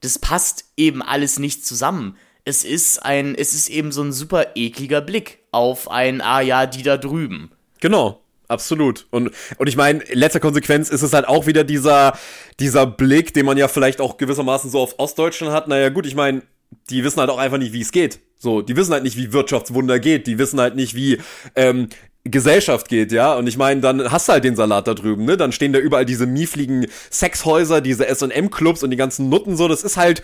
das 0.00 0.18
passt 0.18 0.72
eben 0.76 1.02
alles 1.02 1.38
nicht 1.38 1.64
zusammen. 1.64 2.16
Es 2.44 2.64
ist 2.64 3.04
ein, 3.04 3.34
es 3.34 3.54
ist 3.54 3.68
eben 3.68 3.92
so 3.92 4.02
ein 4.02 4.12
super 4.12 4.56
ekliger 4.56 5.00
Blick 5.00 5.40
auf 5.50 5.90
ein, 5.90 6.20
ah 6.20 6.40
ja, 6.40 6.66
die 6.66 6.82
da 6.82 6.96
drüben. 6.96 7.52
Genau. 7.80 8.22
Absolut. 8.48 9.06
Und, 9.10 9.30
und 9.58 9.66
ich 9.66 9.76
meine, 9.76 10.02
in 10.02 10.18
letzter 10.18 10.40
Konsequenz 10.40 10.88
ist 10.88 11.02
es 11.02 11.12
halt 11.12 11.28
auch 11.28 11.46
wieder 11.46 11.64
dieser, 11.64 12.18
dieser 12.58 12.86
Blick, 12.86 13.34
den 13.34 13.44
man 13.44 13.58
ja 13.58 13.68
vielleicht 13.68 14.00
auch 14.00 14.16
gewissermaßen 14.16 14.70
so 14.70 14.80
auf 14.80 14.98
Ostdeutschland 14.98 15.52
hat. 15.52 15.68
Naja, 15.68 15.90
gut, 15.90 16.06
ich 16.06 16.14
meine, 16.14 16.42
die 16.88 17.04
wissen 17.04 17.20
halt 17.20 17.30
auch 17.30 17.38
einfach 17.38 17.58
nicht, 17.58 17.74
wie 17.74 17.82
es 17.82 17.92
geht. 17.92 18.20
So, 18.38 18.62
die 18.62 18.76
wissen 18.76 18.92
halt 18.92 19.02
nicht, 19.02 19.16
wie 19.16 19.32
Wirtschaftswunder 19.32 19.98
geht. 19.98 20.26
Die 20.26 20.38
wissen 20.38 20.60
halt 20.60 20.76
nicht, 20.76 20.94
wie 20.94 21.18
ähm, 21.56 21.88
Gesellschaft 22.24 22.88
geht, 22.88 23.12
ja. 23.12 23.34
Und 23.34 23.46
ich 23.46 23.56
meine, 23.56 23.80
dann 23.80 24.10
hast 24.10 24.28
du 24.28 24.32
halt 24.32 24.44
den 24.44 24.56
Salat 24.56 24.86
da 24.86 24.94
drüben, 24.94 25.24
ne? 25.24 25.36
Dann 25.36 25.52
stehen 25.52 25.72
da 25.72 25.78
überall 25.78 26.06
diese 26.06 26.26
miefligen 26.26 26.86
Sexhäuser, 27.10 27.80
diese 27.80 28.06
SM-Clubs 28.06 28.82
und 28.82 28.90
die 28.90 28.96
ganzen 28.96 29.28
Nutten 29.28 29.56
so. 29.56 29.68
Das 29.68 29.82
ist 29.82 29.96
halt, 29.96 30.22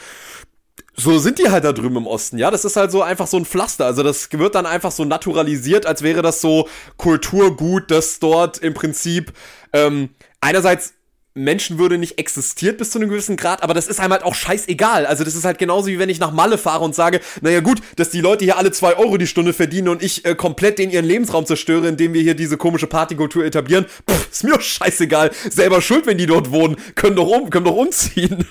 so 0.96 1.18
sind 1.18 1.38
die 1.38 1.50
halt 1.50 1.64
da 1.64 1.72
drüben 1.72 1.96
im 1.96 2.06
Osten, 2.06 2.38
ja. 2.38 2.50
Das 2.50 2.64
ist 2.64 2.76
halt 2.76 2.90
so 2.90 3.02
einfach 3.02 3.26
so 3.26 3.36
ein 3.36 3.44
Pflaster. 3.44 3.86
Also 3.86 4.02
das 4.02 4.28
wird 4.32 4.54
dann 4.54 4.66
einfach 4.66 4.92
so 4.92 5.04
naturalisiert, 5.04 5.86
als 5.86 6.02
wäre 6.02 6.22
das 6.22 6.40
so 6.40 6.68
Kulturgut, 6.96 7.90
das 7.90 8.18
dort 8.18 8.58
im 8.58 8.74
Prinzip 8.74 9.32
ähm, 9.72 10.10
einerseits 10.40 10.94
Menschenwürde 11.36 11.98
nicht 11.98 12.18
existiert 12.18 12.78
bis 12.78 12.90
zu 12.90 12.98
einem 12.98 13.08
gewissen 13.08 13.36
Grad, 13.36 13.64
aber 13.64 13.74
das 13.74 13.88
ist 13.88 13.98
einem 13.98 14.12
halt 14.12 14.22
auch 14.22 14.36
scheißegal. 14.36 15.04
Also 15.04 15.24
das 15.24 15.34
ist 15.34 15.44
halt 15.44 15.58
genauso 15.58 15.88
wie 15.88 15.98
wenn 15.98 16.08
ich 16.08 16.20
nach 16.20 16.30
Malle 16.30 16.58
fahre 16.58 16.84
und 16.84 16.94
sage, 16.94 17.20
naja 17.40 17.58
gut, 17.58 17.80
dass 17.96 18.10
die 18.10 18.20
Leute 18.20 18.44
hier 18.44 18.56
alle 18.56 18.70
zwei 18.70 18.96
Euro 18.96 19.16
die 19.16 19.26
Stunde 19.26 19.52
verdienen 19.52 19.88
und 19.88 20.00
ich 20.00 20.24
äh, 20.24 20.36
komplett 20.36 20.78
den 20.78 20.90
ihren 20.90 21.04
Lebensraum 21.04 21.44
zerstöre, 21.44 21.88
indem 21.88 22.14
wir 22.14 22.22
hier 22.22 22.34
diese 22.34 22.56
komische 22.56 22.86
Partykultur 22.86 23.44
etablieren. 23.44 23.86
Pff, 24.08 24.30
ist 24.30 24.44
mir 24.44 24.52
doch 24.52 24.60
scheißegal. 24.60 25.32
Selber 25.50 25.82
schuld, 25.82 26.06
wenn 26.06 26.18
die 26.18 26.26
dort 26.26 26.52
wohnen. 26.52 26.76
Können 26.94 27.16
doch 27.16 27.26
um, 27.26 27.50
können 27.50 27.64
doch 27.64 27.76
umziehen. 27.76 28.46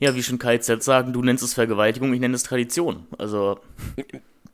Ja, 0.00 0.14
wie 0.14 0.22
schon 0.22 0.38
KZ 0.38 0.82
sagen, 0.82 1.12
du 1.12 1.22
nennst 1.22 1.44
es 1.44 1.54
Vergewaltigung, 1.54 2.12
ich 2.14 2.20
nenne 2.20 2.34
es 2.34 2.42
Tradition. 2.42 3.06
Also. 3.18 3.60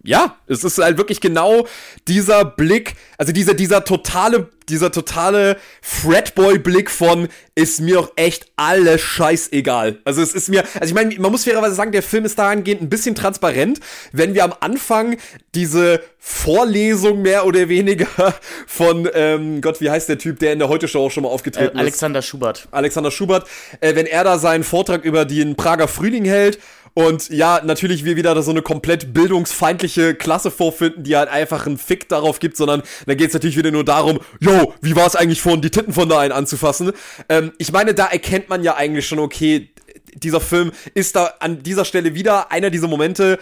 Ja, 0.07 0.37
es 0.47 0.64
ist 0.64 0.79
halt 0.79 0.99
wirklich 0.99 1.21
genau 1.21 1.66
dieser 2.09 2.45
Blick, 2.45 2.95
also 3.19 3.33
dieser, 3.33 3.55
dieser 3.55 3.85
totale 3.85 4.49
dieser 4.69 4.90
totale 4.90 5.59
Fratboy-Blick 5.83 6.90
von 6.90 7.29
ist 7.55 7.81
mir 7.81 8.01
auch 8.01 8.11
echt 8.16 8.47
alles 8.57 9.01
scheißegal. 9.01 9.99
Also 10.05 10.23
es 10.23 10.35
ist 10.35 10.49
mir, 10.49 10.64
also 10.75 10.87
ich 10.87 10.95
meine, 10.95 11.19
man 11.21 11.31
muss 11.31 11.45
fairerweise 11.45 11.75
sagen, 11.75 11.92
der 11.92 12.03
Film 12.03 12.25
ist 12.25 12.38
dahingehend 12.38 12.83
ein 12.83 12.90
bisschen 12.90 13.14
transparent, 13.14 13.81
wenn 14.12 14.35
wir 14.35 14.45
am 14.45 14.55
Anfang 14.61 15.16
diese 15.55 16.01
Vorlesung 16.19 17.23
mehr 17.23 17.47
oder 17.47 17.69
weniger 17.69 18.09
von, 18.66 19.09
ähm, 19.14 19.61
Gott, 19.61 19.81
wie 19.81 19.90
heißt 19.90 20.09
der 20.09 20.19
Typ, 20.19 20.40
der 20.40 20.53
in 20.53 20.59
der 20.59 20.69
Heute-Show 20.69 21.07
auch 21.07 21.11
schon 21.11 21.23
mal 21.23 21.29
aufgetreten 21.29 21.77
äh, 21.77 21.81
Alexander 21.81 21.87
ist? 21.87 21.92
Alexander 21.92 22.23
Schubert. 22.23 22.69
Alexander 22.73 23.11
Schubert, 23.12 23.49
äh, 23.81 23.95
wenn 23.95 24.07
er 24.07 24.25
da 24.25 24.38
seinen 24.38 24.64
Vortrag 24.64 25.05
über 25.05 25.25
den 25.25 25.55
Prager 25.55 25.87
Frühling 25.87 26.25
hält 26.25 26.59
und 26.96 27.28
ja, 27.28 27.61
natürlich 27.62 28.06
wir 28.06 28.16
wieder 28.16 28.42
so 28.42 28.50
eine 28.50 28.62
komplett 28.62 29.12
bildungsfeindliche 29.12 30.14
Klasse 30.14 30.50
vorfinden, 30.50 31.04
die 31.04 31.14
halt 31.14 31.28
einfach 31.28 31.66
einen 31.66 31.76
Fick 31.76 32.09
darauf 32.09 32.38
gibt, 32.38 32.56
sondern 32.56 32.82
da 33.04 33.12
geht 33.14 33.28
es 33.28 33.35
natürlich 33.35 33.59
wieder 33.59 33.70
nur 33.70 33.85
darum, 33.85 34.18
yo, 34.40 34.72
wie 34.80 34.96
war 34.96 35.06
es 35.06 35.14
eigentlich 35.14 35.42
vorhin, 35.42 35.61
die 35.61 35.70
Titten 35.70 35.92
von 35.92 36.09
da 36.09 36.20
einen 36.20 36.32
anzufassen? 36.32 36.92
Ähm, 37.28 37.52
ich 37.59 37.70
meine, 37.70 37.92
da 37.92 38.06
erkennt 38.06 38.48
man 38.48 38.62
ja 38.62 38.76
eigentlich 38.76 39.06
schon, 39.06 39.18
okay, 39.18 39.68
dieser 40.14 40.40
Film 40.40 40.72
ist 40.94 41.16
da 41.16 41.35
an 41.40 41.62
dieser 41.62 41.85
Stelle 41.85 42.14
wieder 42.14 42.50
einer 42.50 42.70
dieser 42.70 42.88
Momente, 42.88 43.38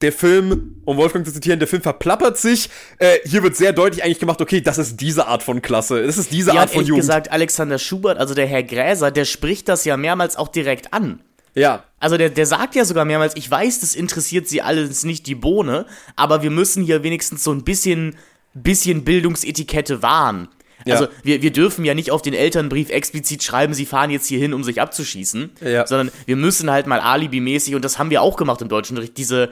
der 0.00 0.10
Film, 0.10 0.80
um 0.86 0.96
Wolfgang 0.96 1.26
zu 1.26 1.32
zitieren, 1.34 1.58
der 1.58 1.68
Film 1.68 1.82
verplappert 1.82 2.38
sich. 2.38 2.70
Äh, 2.98 3.18
hier 3.26 3.42
wird 3.42 3.54
sehr 3.54 3.74
deutlich 3.74 4.02
eigentlich 4.02 4.18
gemacht, 4.18 4.40
okay, 4.40 4.62
das 4.62 4.78
ist 4.78 5.02
diese 5.02 5.26
Art 5.26 5.42
von 5.42 5.60
Klasse, 5.60 6.06
das 6.06 6.16
ist 6.16 6.32
diese 6.32 6.54
ja, 6.54 6.62
Art 6.62 6.70
von 6.70 6.86
Jugend. 6.86 7.02
gesagt, 7.02 7.30
Alexander 7.30 7.78
Schubert, 7.78 8.16
also 8.16 8.32
der 8.32 8.46
Herr 8.46 8.62
Gräser, 8.62 9.10
der 9.10 9.26
spricht 9.26 9.68
das 9.68 9.84
ja 9.84 9.98
mehrmals 9.98 10.36
auch 10.36 10.48
direkt 10.48 10.94
an. 10.94 11.20
Ja. 11.54 11.84
Also 11.98 12.16
der, 12.16 12.30
der 12.30 12.46
sagt 12.46 12.74
ja 12.74 12.84
sogar 12.84 13.04
mehrmals, 13.04 13.36
ich 13.36 13.50
weiß, 13.50 13.80
das 13.80 13.94
interessiert 13.94 14.48
sie 14.48 14.62
alles 14.62 15.04
nicht 15.04 15.26
die 15.26 15.34
Bohne, 15.34 15.86
aber 16.16 16.42
wir 16.42 16.50
müssen 16.50 16.84
hier 16.84 17.02
wenigstens 17.02 17.44
so 17.44 17.52
ein 17.52 17.64
bisschen, 17.64 18.16
bisschen 18.52 19.04
Bildungsetikette 19.04 20.02
wahren. 20.02 20.48
Ja. 20.84 20.94
Also 20.94 21.08
wir, 21.22 21.40
wir 21.42 21.52
dürfen 21.52 21.84
ja 21.84 21.94
nicht 21.94 22.10
auf 22.10 22.22
den 22.22 22.34
Elternbrief 22.34 22.90
explizit 22.90 23.42
schreiben, 23.42 23.72
sie 23.72 23.86
fahren 23.86 24.10
jetzt 24.10 24.26
hier 24.26 24.38
hin, 24.38 24.52
um 24.52 24.64
sich 24.64 24.80
abzuschießen, 24.80 25.52
ja. 25.62 25.86
sondern 25.86 26.10
wir 26.26 26.36
müssen 26.36 26.70
halt 26.70 26.86
mal 26.86 27.00
alibimäßig, 27.00 27.74
und 27.74 27.84
das 27.84 27.98
haben 27.98 28.10
wir 28.10 28.20
auch 28.20 28.36
gemacht 28.36 28.60
im 28.60 28.68
deutschen 28.68 28.96
Unterricht, 28.96 29.16
diese 29.16 29.50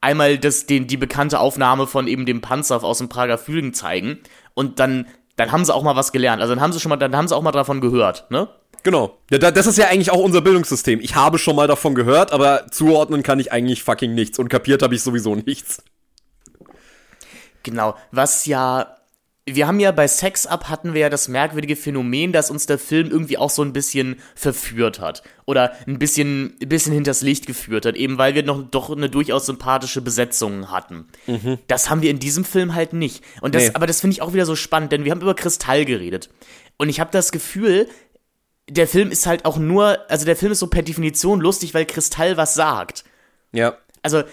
einmal 0.00 0.38
das, 0.38 0.66
den, 0.66 0.86
die 0.86 0.96
bekannte 0.96 1.40
Aufnahme 1.40 1.86
von 1.86 2.06
eben 2.06 2.26
dem 2.26 2.40
Panzer 2.40 2.82
aus 2.84 2.98
dem 2.98 3.08
Prager 3.08 3.38
Flügen 3.38 3.72
zeigen 3.72 4.18
und 4.54 4.78
dann, 4.78 5.06
dann 5.36 5.52
haben 5.52 5.64
sie 5.64 5.74
auch 5.74 5.82
mal 5.82 5.96
was 5.96 6.12
gelernt. 6.12 6.42
Also 6.42 6.54
dann 6.54 6.62
haben 6.62 6.72
sie 6.72 6.80
schon 6.80 6.90
mal, 6.90 6.96
dann 6.96 7.16
haben 7.16 7.28
sie 7.28 7.34
auch 7.34 7.42
mal 7.42 7.52
davon 7.52 7.80
gehört, 7.80 8.30
ne? 8.30 8.48
Genau. 8.86 9.18
Ja, 9.32 9.38
das 9.38 9.66
ist 9.66 9.78
ja 9.78 9.88
eigentlich 9.88 10.12
auch 10.12 10.20
unser 10.20 10.42
Bildungssystem. 10.42 11.00
Ich 11.00 11.16
habe 11.16 11.38
schon 11.38 11.56
mal 11.56 11.66
davon 11.66 11.96
gehört, 11.96 12.30
aber 12.30 12.68
zuordnen 12.70 13.24
kann 13.24 13.40
ich 13.40 13.50
eigentlich 13.50 13.82
fucking 13.82 14.14
nichts 14.14 14.38
und 14.38 14.48
kapiert 14.48 14.80
habe 14.80 14.94
ich 14.94 15.02
sowieso 15.02 15.34
nichts. 15.34 15.82
Genau. 17.64 17.96
Was 18.12 18.46
ja 18.46 18.96
wir 19.48 19.68
haben 19.68 19.78
ja 19.78 19.92
bei 19.92 20.08
Sex 20.08 20.44
Up 20.46 20.68
hatten 20.68 20.92
wir 20.92 21.02
ja 21.02 21.08
das 21.08 21.28
merkwürdige 21.28 21.76
Phänomen, 21.76 22.32
dass 22.32 22.50
uns 22.50 22.66
der 22.66 22.80
Film 22.80 23.10
irgendwie 23.10 23.38
auch 23.38 23.50
so 23.50 23.62
ein 23.62 23.72
bisschen 23.72 24.16
verführt 24.34 24.98
hat 24.98 25.22
oder 25.44 25.72
ein 25.86 26.00
bisschen, 26.00 26.56
ein 26.60 26.68
bisschen 26.68 26.92
hinters 26.92 27.22
Licht 27.22 27.46
geführt 27.46 27.86
hat, 27.86 27.94
eben 27.94 28.18
weil 28.18 28.34
wir 28.34 28.42
noch 28.42 28.64
doch 28.64 28.90
eine 28.90 29.08
durchaus 29.08 29.46
sympathische 29.46 30.00
Besetzung 30.00 30.72
hatten. 30.72 31.06
Mhm. 31.28 31.58
Das 31.68 31.88
haben 31.88 32.02
wir 32.02 32.10
in 32.10 32.18
diesem 32.18 32.44
Film 32.44 32.74
halt 32.74 32.92
nicht. 32.92 33.22
Und 33.40 33.54
das, 33.54 33.68
nee. 33.68 33.70
aber 33.74 33.86
das 33.86 34.00
finde 34.00 34.14
ich 34.14 34.22
auch 34.22 34.32
wieder 34.32 34.46
so 34.46 34.56
spannend, 34.56 34.90
denn 34.90 35.04
wir 35.04 35.12
haben 35.12 35.20
über 35.20 35.34
Kristall 35.34 35.84
geredet. 35.84 36.28
Und 36.76 36.88
ich 36.88 36.98
habe 36.98 37.10
das 37.12 37.30
Gefühl, 37.30 37.88
der 38.68 38.88
Film 38.88 39.10
ist 39.10 39.26
halt 39.26 39.44
auch 39.44 39.58
nur, 39.58 39.98
also 40.10 40.24
der 40.24 40.36
Film 40.36 40.52
ist 40.52 40.58
so 40.58 40.66
per 40.66 40.82
Definition 40.82 41.40
lustig, 41.40 41.74
weil 41.74 41.86
Kristall 41.86 42.36
was 42.36 42.54
sagt. 42.54 43.04
Ja. 43.52 43.76
Also, 44.02 44.24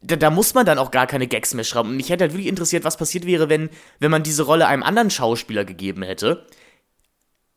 da, 0.00 0.16
da 0.16 0.30
muss 0.30 0.54
man 0.54 0.66
dann 0.66 0.78
auch 0.78 0.90
gar 0.90 1.06
keine 1.06 1.28
Gags 1.28 1.54
mehr 1.54 1.64
schrauben. 1.64 1.90
Und 1.90 1.96
mich 1.96 2.10
hätte 2.10 2.24
halt 2.24 2.32
wirklich 2.32 2.48
interessiert, 2.48 2.84
was 2.84 2.96
passiert 2.96 3.24
wäre, 3.24 3.48
wenn, 3.48 3.70
wenn 4.00 4.10
man 4.10 4.24
diese 4.24 4.42
Rolle 4.42 4.66
einem 4.66 4.82
anderen 4.82 5.10
Schauspieler 5.10 5.64
gegeben 5.64 6.02
hätte. 6.02 6.44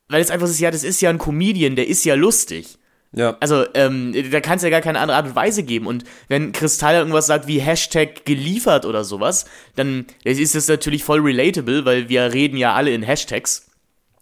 Weil 0.08 0.22
es 0.22 0.30
einfach 0.30 0.48
ist, 0.48 0.60
ja, 0.60 0.70
das 0.70 0.84
ist 0.84 1.02
ja 1.02 1.10
ein 1.10 1.18
Comedian, 1.18 1.76
der 1.76 1.88
ist 1.88 2.06
ja 2.06 2.14
lustig. 2.14 2.78
Ja. 3.12 3.38
Also, 3.40 3.66
ähm, 3.74 4.14
da 4.32 4.42
kann 4.42 4.58
es 4.58 4.64
ja 4.64 4.70
gar 4.70 4.82
keine 4.82 5.00
andere 5.00 5.18
Art 5.18 5.26
und 5.26 5.36
Weise 5.36 5.64
geben. 5.64 5.88
Und 5.88 6.04
wenn 6.28 6.52
Kristall 6.52 6.96
irgendwas 6.96 7.26
sagt 7.26 7.48
wie 7.48 7.60
Hashtag 7.60 8.26
geliefert 8.26 8.86
oder 8.86 9.04
sowas, 9.04 9.46
dann 9.76 10.06
ist 10.24 10.54
das 10.54 10.68
natürlich 10.68 11.04
voll 11.04 11.22
relatable, 11.22 11.86
weil 11.86 12.10
wir 12.10 12.32
reden 12.34 12.58
ja 12.58 12.76
alle 12.76 12.92
in 12.92 13.02
Hashtags. 13.02 13.72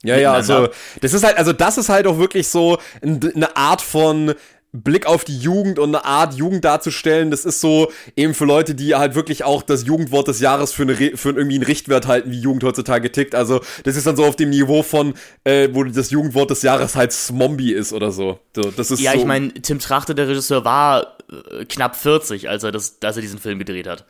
Ja, 0.04 0.18
ja, 0.18 0.34
also 0.34 0.68
das 1.02 1.14
ist 1.14 1.24
halt, 1.24 1.38
also 1.38 1.54
das 1.54 1.78
ist 1.78 1.90
halt 1.90 2.08
auch 2.08 2.18
wirklich 2.18 2.48
so 2.50 2.78
eine 3.02 3.56
Art 3.56 3.82
von 3.82 4.34
Blick 4.74 5.06
auf 5.06 5.24
die 5.24 5.38
Jugend 5.38 5.78
und 5.78 5.96
eine 5.96 6.04
Art 6.04 6.34
Jugend 6.34 6.66
darzustellen, 6.66 7.30
das 7.30 7.46
ist 7.46 7.62
so 7.62 7.92
eben 8.16 8.34
für 8.34 8.46
Leute, 8.46 8.74
die 8.74 8.96
halt 8.96 9.14
wirklich 9.14 9.44
auch 9.44 9.62
das 9.62 9.86
Jugendwort 9.86 10.28
des 10.28 10.40
Jahres 10.40 10.74
für, 10.74 10.82
eine, 10.82 10.96
für 10.96 11.30
irgendwie 11.30 11.56
einen 11.56 11.64
Richtwert 11.64 12.08
halten, 12.08 12.32
wie 12.32 12.40
Jugend 12.40 12.64
heutzutage 12.64 13.12
tickt. 13.12 13.36
Also 13.36 13.62
das 13.84 13.96
ist 13.96 14.08
dann 14.08 14.16
so 14.16 14.26
auf 14.26 14.36
dem 14.36 14.50
Niveau 14.50 14.82
von, 14.82 15.14
äh, 15.44 15.70
wo 15.72 15.84
das 15.84 16.10
Jugendwort 16.10 16.50
des 16.50 16.64
Jahres 16.64 16.96
halt 16.96 17.12
Smombie 17.12 17.72
ist 17.72 17.94
oder 17.94 18.12
so. 18.12 18.40
so 18.56 18.72
das 18.72 18.90
ist 18.90 19.00
ja, 19.00 19.14
so. 19.14 19.20
ich 19.20 19.26
meine, 19.26 19.54
Tim 19.54 19.78
Trachte, 19.78 20.16
der 20.16 20.28
Regisseur, 20.28 20.66
war 20.66 21.18
äh, 21.30 21.66
knapp 21.66 21.96
40, 21.96 22.50
als 22.50 22.64
er, 22.64 22.72
das, 22.72 22.98
als 23.04 23.16
er 23.16 23.22
diesen 23.22 23.40
Film 23.40 23.60
gedreht 23.60 23.88
hat. 23.88 24.06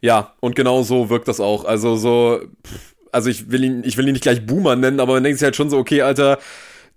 Ja, 0.00 0.34
und 0.38 0.54
genau 0.54 0.84
so 0.84 1.10
wirkt 1.10 1.26
das 1.26 1.40
auch. 1.40 1.64
Also 1.64 1.96
so, 1.96 2.40
also 3.16 3.30
ich 3.30 3.50
will 3.50 3.64
ihn, 3.64 3.82
ich 3.84 3.96
will 3.96 4.06
ihn 4.06 4.12
nicht 4.12 4.22
gleich 4.22 4.44
Boomer 4.44 4.76
nennen, 4.76 5.00
aber 5.00 5.14
man 5.14 5.24
denkt 5.24 5.38
sich 5.38 5.44
halt 5.44 5.56
schon 5.56 5.70
so, 5.70 5.78
okay, 5.78 6.02
Alter, 6.02 6.38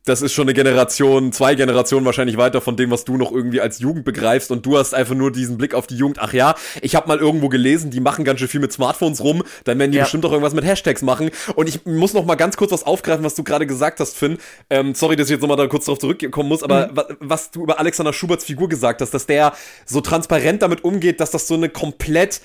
das 0.06 0.22
ist 0.22 0.34
schon 0.34 0.46
eine 0.46 0.54
Generation, 0.54 1.32
zwei 1.32 1.56
Generationen 1.56 2.06
wahrscheinlich 2.06 2.36
weiter 2.36 2.62
von 2.62 2.76
dem, 2.76 2.92
was 2.92 3.06
du 3.06 3.16
noch 3.16 3.32
irgendwie 3.32 3.62
als 3.62 3.80
Jugend 3.80 4.04
begreifst 4.06 4.52
und 4.52 4.66
du 4.66 4.78
hast 4.78 4.94
einfach 4.94 5.16
nur 5.16 5.32
diesen 5.32 5.58
Blick 5.58 5.74
auf 5.74 5.88
die 5.88 5.96
Jugend. 5.96 6.20
Ach 6.20 6.34
ja, 6.34 6.56
ich 6.82 6.96
habe 6.96 7.08
mal 7.08 7.20
irgendwo 7.20 7.48
gelesen, 7.48 7.90
die 7.90 8.00
machen 8.00 8.26
ganz 8.26 8.40
schön 8.40 8.50
viel 8.50 8.60
mit 8.60 8.74
Smartphones 8.74 9.24
rum, 9.24 9.44
dann 9.64 9.80
werden 9.80 9.92
die 9.92 9.98
ja. 9.98 10.04
bestimmt 10.04 10.26
auch 10.26 10.32
irgendwas 10.32 10.54
mit 10.54 10.66
Hashtags 10.66 11.02
machen. 11.02 11.32
Und 11.56 11.70
ich 11.70 11.86
muss 11.86 12.14
noch 12.14 12.26
mal 12.26 12.36
ganz 12.36 12.58
kurz 12.58 12.72
was 12.72 12.86
aufgreifen, 12.86 13.24
was 13.24 13.36
du 13.36 13.44
gerade 13.44 13.66
gesagt 13.66 14.02
hast, 14.02 14.18
Finn. 14.18 14.40
Ähm, 14.70 14.96
sorry, 14.96 15.16
dass 15.16 15.28
ich 15.28 15.32
jetzt 15.32 15.42
noch 15.42 15.50
mal 15.50 15.56
da 15.56 15.68
kurz 15.68 15.86
drauf 15.86 16.00
zurückkommen 16.00 16.50
muss, 16.50 16.64
aber 16.64 16.88
mhm. 16.88 17.18
was 17.20 17.52
du 17.52 17.64
über 17.64 17.80
Alexander 17.80 18.12
Schuberts 18.12 18.44
Figur 18.44 18.68
gesagt 18.68 19.02
hast, 19.02 19.14
dass 19.14 19.26
der 19.26 19.54
so 19.86 20.02
transparent 20.02 20.62
damit 20.62 20.84
umgeht, 20.84 21.20
dass 21.20 21.32
das 21.32 21.48
so 21.48 21.54
eine 21.54 21.70
komplett 21.70 22.42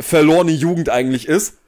verlorene 0.00 0.52
Jugend 0.52 0.88
eigentlich 0.88 1.28
ist 1.28 1.58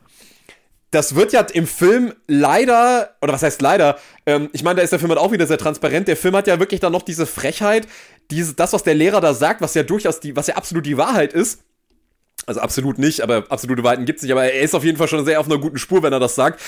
das 0.94 1.16
wird 1.16 1.32
ja 1.32 1.40
im 1.40 1.66
Film 1.66 2.14
leider, 2.28 3.16
oder 3.20 3.32
was 3.32 3.42
heißt 3.42 3.60
leider, 3.60 3.98
ähm, 4.26 4.48
ich 4.52 4.62
meine, 4.62 4.76
da 4.76 4.82
ist 4.82 4.90
der 4.90 5.00
Film 5.00 5.10
halt 5.10 5.18
auch 5.18 5.32
wieder 5.32 5.46
sehr 5.46 5.58
transparent. 5.58 6.06
Der 6.06 6.16
Film 6.16 6.36
hat 6.36 6.46
ja 6.46 6.60
wirklich 6.60 6.80
dann 6.80 6.92
noch 6.92 7.02
diese 7.02 7.26
Frechheit, 7.26 7.88
diese, 8.30 8.54
das, 8.54 8.72
was 8.72 8.84
der 8.84 8.94
Lehrer 8.94 9.20
da 9.20 9.34
sagt, 9.34 9.60
was 9.60 9.74
ja 9.74 9.82
durchaus 9.82 10.20
die, 10.20 10.36
was 10.36 10.46
ja 10.46 10.54
absolut 10.54 10.86
die 10.86 10.96
Wahrheit 10.96 11.32
ist. 11.32 11.64
Also 12.46 12.60
absolut 12.60 12.98
nicht, 12.98 13.22
aber 13.22 13.46
absolute 13.48 13.82
Wahrheiten 13.82 14.04
gibt 14.04 14.18
es 14.18 14.22
nicht, 14.22 14.32
aber 14.32 14.44
er 14.44 14.60
ist 14.60 14.74
auf 14.74 14.84
jeden 14.84 14.98
Fall 14.98 15.08
schon 15.08 15.24
sehr 15.24 15.40
auf 15.40 15.46
einer 15.46 15.58
guten 15.58 15.78
Spur, 15.78 16.02
wenn 16.02 16.12
er 16.12 16.20
das 16.20 16.36
sagt. 16.36 16.60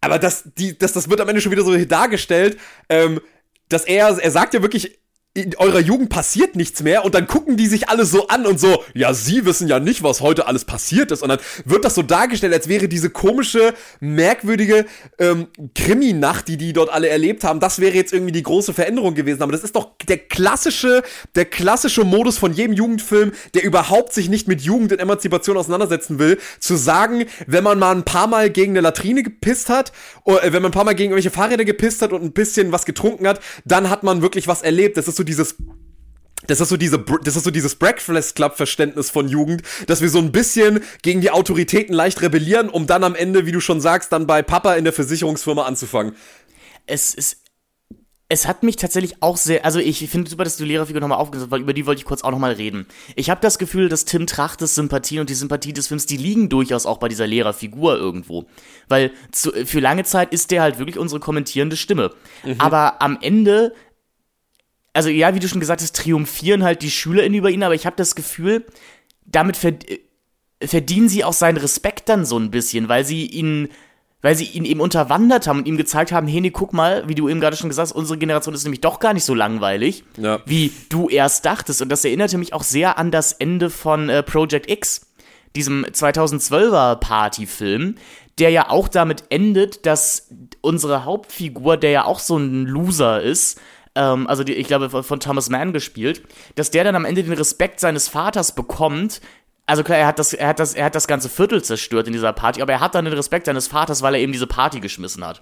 Aber 0.00 0.18
das, 0.18 0.44
die, 0.56 0.78
das, 0.78 0.92
das 0.92 1.10
wird 1.10 1.20
am 1.20 1.28
Ende 1.28 1.42
schon 1.42 1.52
wieder 1.52 1.64
so 1.64 1.76
dargestellt, 1.76 2.58
ähm, 2.88 3.20
dass 3.68 3.84
er, 3.84 4.16
er 4.18 4.30
sagt 4.30 4.54
ja 4.54 4.62
wirklich 4.62 4.98
in 5.36 5.56
eurer 5.56 5.80
Jugend 5.80 6.10
passiert 6.10 6.54
nichts 6.54 6.80
mehr 6.84 7.04
und 7.04 7.16
dann 7.16 7.26
gucken 7.26 7.56
die 7.56 7.66
sich 7.66 7.88
alle 7.88 8.04
so 8.04 8.28
an 8.28 8.46
und 8.46 8.60
so, 8.60 8.84
ja, 8.94 9.12
sie 9.12 9.44
wissen 9.44 9.66
ja 9.66 9.80
nicht, 9.80 10.04
was 10.04 10.20
heute 10.20 10.46
alles 10.46 10.64
passiert 10.64 11.10
ist. 11.10 11.24
Und 11.24 11.28
dann 11.28 11.40
wird 11.64 11.84
das 11.84 11.96
so 11.96 12.02
dargestellt, 12.02 12.54
als 12.54 12.68
wäre 12.68 12.86
diese 12.86 13.10
komische, 13.10 13.74
merkwürdige 13.98 14.86
ähm, 15.18 15.48
Krimi-Nacht, 15.74 16.46
die 16.46 16.56
die 16.56 16.72
dort 16.72 16.88
alle 16.88 17.08
erlebt 17.08 17.42
haben, 17.42 17.58
das 17.58 17.80
wäre 17.80 17.96
jetzt 17.96 18.12
irgendwie 18.12 18.30
die 18.30 18.44
große 18.44 18.72
Veränderung 18.72 19.14
gewesen, 19.14 19.42
aber 19.42 19.50
das 19.50 19.64
ist 19.64 19.74
doch 19.74 19.98
der 20.06 20.18
klassische, 20.18 21.02
der 21.34 21.46
klassische 21.46 22.04
Modus 22.04 22.38
von 22.38 22.52
jedem 22.52 22.74
Jugendfilm, 22.74 23.32
der 23.54 23.64
überhaupt 23.64 24.12
sich 24.12 24.28
nicht 24.28 24.46
mit 24.46 24.60
Jugend 24.60 24.92
und 24.92 25.00
Emanzipation 25.00 25.56
auseinandersetzen 25.56 26.20
will, 26.20 26.38
zu 26.60 26.76
sagen, 26.76 27.24
wenn 27.48 27.64
man 27.64 27.80
mal 27.80 27.90
ein 27.90 28.04
paar 28.04 28.28
Mal 28.28 28.50
gegen 28.50 28.74
eine 28.74 28.82
Latrine 28.82 29.24
gepisst 29.24 29.68
hat, 29.68 29.90
oder 30.22 30.44
äh, 30.44 30.52
wenn 30.52 30.62
man 30.62 30.70
ein 30.70 30.74
paar 30.74 30.84
Mal 30.84 30.94
gegen 30.94 31.10
irgendwelche 31.10 31.34
Fahrräder 31.34 31.64
gepisst 31.64 32.02
hat 32.02 32.12
und 32.12 32.22
ein 32.22 32.32
bisschen 32.32 32.70
was 32.70 32.86
getrunken 32.86 33.26
hat, 33.26 33.40
dann 33.64 33.90
hat 33.90 34.04
man 34.04 34.22
wirklich 34.22 34.46
was 34.46 34.62
erlebt, 34.62 34.96
das 34.96 35.08
ist 35.08 35.16
so 35.16 35.23
dieses 35.24 35.56
das 36.46 36.60
ist 36.60 36.68
so 36.68 36.76
diese, 36.76 36.98
das 36.98 37.36
ist 37.36 37.44
so 37.44 37.50
dieses 37.50 37.74
Breakfast 37.74 38.36
Club 38.36 38.56
Verständnis 38.56 39.10
von 39.10 39.28
Jugend, 39.28 39.62
dass 39.86 40.00
wir 40.00 40.10
so 40.10 40.18
ein 40.18 40.32
bisschen 40.32 40.80
gegen 41.02 41.20
die 41.20 41.30
Autoritäten 41.30 41.94
leicht 41.94 42.20
rebellieren, 42.22 42.68
um 42.68 42.86
dann 42.86 43.04
am 43.04 43.14
Ende, 43.14 43.46
wie 43.46 43.52
du 43.52 43.60
schon 43.60 43.80
sagst, 43.80 44.12
dann 44.12 44.26
bei 44.26 44.42
Papa 44.42 44.74
in 44.74 44.84
der 44.84 44.92
Versicherungsfirma 44.92 45.62
anzufangen. 45.62 46.16
Es 46.86 47.14
ist, 47.14 47.38
es 48.28 48.46
hat 48.46 48.62
mich 48.62 48.76
tatsächlich 48.76 49.22
auch 49.22 49.36
sehr, 49.36 49.64
also 49.64 49.78
ich 49.78 50.08
finde 50.10 50.28
super, 50.30 50.44
dass 50.44 50.56
du 50.56 50.64
Lehrerfigur 50.64 51.00
nochmal 51.00 51.18
aufgesetzt 51.18 51.46
hast, 51.46 51.50
weil 51.50 51.60
über 51.60 51.72
die 51.72 51.86
wollte 51.86 52.00
ich 52.00 52.04
kurz 52.04 52.22
auch 52.22 52.30
nochmal 52.30 52.52
reden. 52.52 52.86
Ich 53.16 53.30
habe 53.30 53.40
das 53.40 53.58
Gefühl, 53.58 53.88
dass 53.88 54.06
Tim 54.06 54.26
Trachtes 54.26 54.74
Sympathie 54.74 55.20
und 55.20 55.30
die 55.30 55.34
Sympathie 55.34 55.72
des 55.72 55.88
Films, 55.88 56.06
die 56.06 56.16
liegen 56.16 56.48
durchaus 56.48 56.84
auch 56.84 56.98
bei 56.98 57.08
dieser 57.08 57.26
Lehrerfigur 57.26 57.96
irgendwo. 57.96 58.46
Weil 58.88 59.12
zu, 59.30 59.52
für 59.66 59.80
lange 59.80 60.04
Zeit 60.04 60.32
ist 60.32 60.50
der 60.50 60.62
halt 60.62 60.78
wirklich 60.78 60.98
unsere 60.98 61.20
kommentierende 61.20 61.76
Stimme. 61.76 62.12
Mhm. 62.44 62.56
Aber 62.58 63.00
am 63.02 63.18
Ende 63.20 63.74
also 64.94 65.10
ja, 65.10 65.34
wie 65.34 65.40
du 65.40 65.48
schon 65.48 65.60
gesagt 65.60 65.82
hast, 65.82 65.96
triumphieren 65.96 66.64
halt 66.64 66.80
die 66.82 66.90
SchülerInnen 66.90 67.38
über 67.38 67.50
ihn, 67.50 67.62
aber 67.62 67.74
ich 67.74 67.84
habe 67.84 67.96
das 67.96 68.14
Gefühl, 68.14 68.64
damit 69.26 69.56
verd 69.56 69.84
verdienen 70.62 71.08
sie 71.08 71.24
auch 71.24 71.32
seinen 71.34 71.58
Respekt 71.58 72.08
dann 72.08 72.24
so 72.24 72.38
ein 72.38 72.50
bisschen, 72.50 72.88
weil 72.88 73.04
sie 73.04 73.26
ihn, 73.26 73.68
weil 74.22 74.34
sie 74.34 74.46
ihn 74.46 74.64
eben 74.64 74.80
unterwandert 74.80 75.46
haben 75.46 75.58
und 75.58 75.68
ihm 75.68 75.76
gezeigt 75.76 76.12
haben, 76.12 76.26
hey, 76.26 76.40
nee, 76.40 76.50
guck 76.50 76.72
mal, 76.72 77.06
wie 77.06 77.14
du 77.14 77.28
eben 77.28 77.40
gerade 77.40 77.56
schon 77.56 77.68
gesagt 77.68 77.90
hast, 77.90 77.96
unsere 77.96 78.18
Generation 78.18 78.54
ist 78.54 78.64
nämlich 78.64 78.80
doch 78.80 78.98
gar 78.98 79.12
nicht 79.12 79.24
so 79.24 79.34
langweilig, 79.34 80.04
ja. 80.16 80.40
wie 80.46 80.72
du 80.88 81.10
erst 81.10 81.44
dachtest. 81.44 81.82
Und 81.82 81.90
das 81.90 82.04
erinnerte 82.04 82.38
mich 82.38 82.54
auch 82.54 82.62
sehr 82.62 82.96
an 82.96 83.10
das 83.10 83.32
Ende 83.32 83.68
von 83.68 84.08
äh, 84.08 84.22
Project 84.22 84.70
X, 84.70 85.08
diesem 85.54 85.84
2012er 85.84 86.96
Partyfilm, 86.96 87.96
der 88.38 88.50
ja 88.50 88.70
auch 88.70 88.88
damit 88.88 89.24
endet, 89.28 89.84
dass 89.84 90.28
unsere 90.62 91.04
Hauptfigur, 91.04 91.76
der 91.76 91.90
ja 91.90 92.04
auch 92.04 92.20
so 92.20 92.38
ein 92.38 92.64
Loser 92.64 93.20
ist, 93.20 93.60
ähm, 93.94 94.26
also 94.26 94.44
die, 94.44 94.54
ich 94.54 94.66
glaube 94.66 95.02
von 95.02 95.20
Thomas 95.20 95.50
Mann 95.50 95.72
gespielt, 95.72 96.22
dass 96.54 96.70
der 96.70 96.84
dann 96.84 96.96
am 96.96 97.04
Ende 97.04 97.22
den 97.22 97.32
Respekt 97.32 97.80
seines 97.80 98.08
Vaters 98.08 98.54
bekommt, 98.54 99.20
also 99.66 99.82
klar, 99.82 99.98
er 99.98 100.06
hat 100.06 100.18
das, 100.18 100.34
er 100.34 100.48
hat 100.48 100.58
das, 100.58 100.74
er 100.74 100.84
hat 100.86 100.94
das 100.94 101.06
ganze 101.06 101.28
Viertel 101.28 101.62
zerstört 101.64 102.06
in 102.06 102.12
dieser 102.12 102.32
Party, 102.32 102.60
aber 102.60 102.72
er 102.72 102.80
hat 102.80 102.94
dann 102.94 103.06
den 103.06 103.14
Respekt 103.14 103.46
seines 103.46 103.66
Vaters, 103.66 104.02
weil 104.02 104.14
er 104.14 104.20
eben 104.20 104.32
diese 104.32 104.46
Party 104.46 104.80
geschmissen 104.80 105.24
hat. 105.24 105.40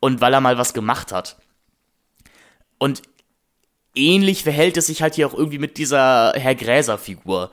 Und 0.00 0.20
weil 0.20 0.32
er 0.32 0.40
mal 0.40 0.58
was 0.58 0.74
gemacht 0.74 1.12
hat. 1.12 1.36
Und 2.78 3.02
ähnlich 3.94 4.44
verhält 4.44 4.76
es 4.76 4.86
sich 4.86 5.02
halt 5.02 5.14
hier 5.14 5.26
auch 5.26 5.34
irgendwie 5.34 5.58
mit 5.58 5.76
dieser 5.76 6.32
Herr 6.36 6.54
Gräser-Figur. 6.54 7.50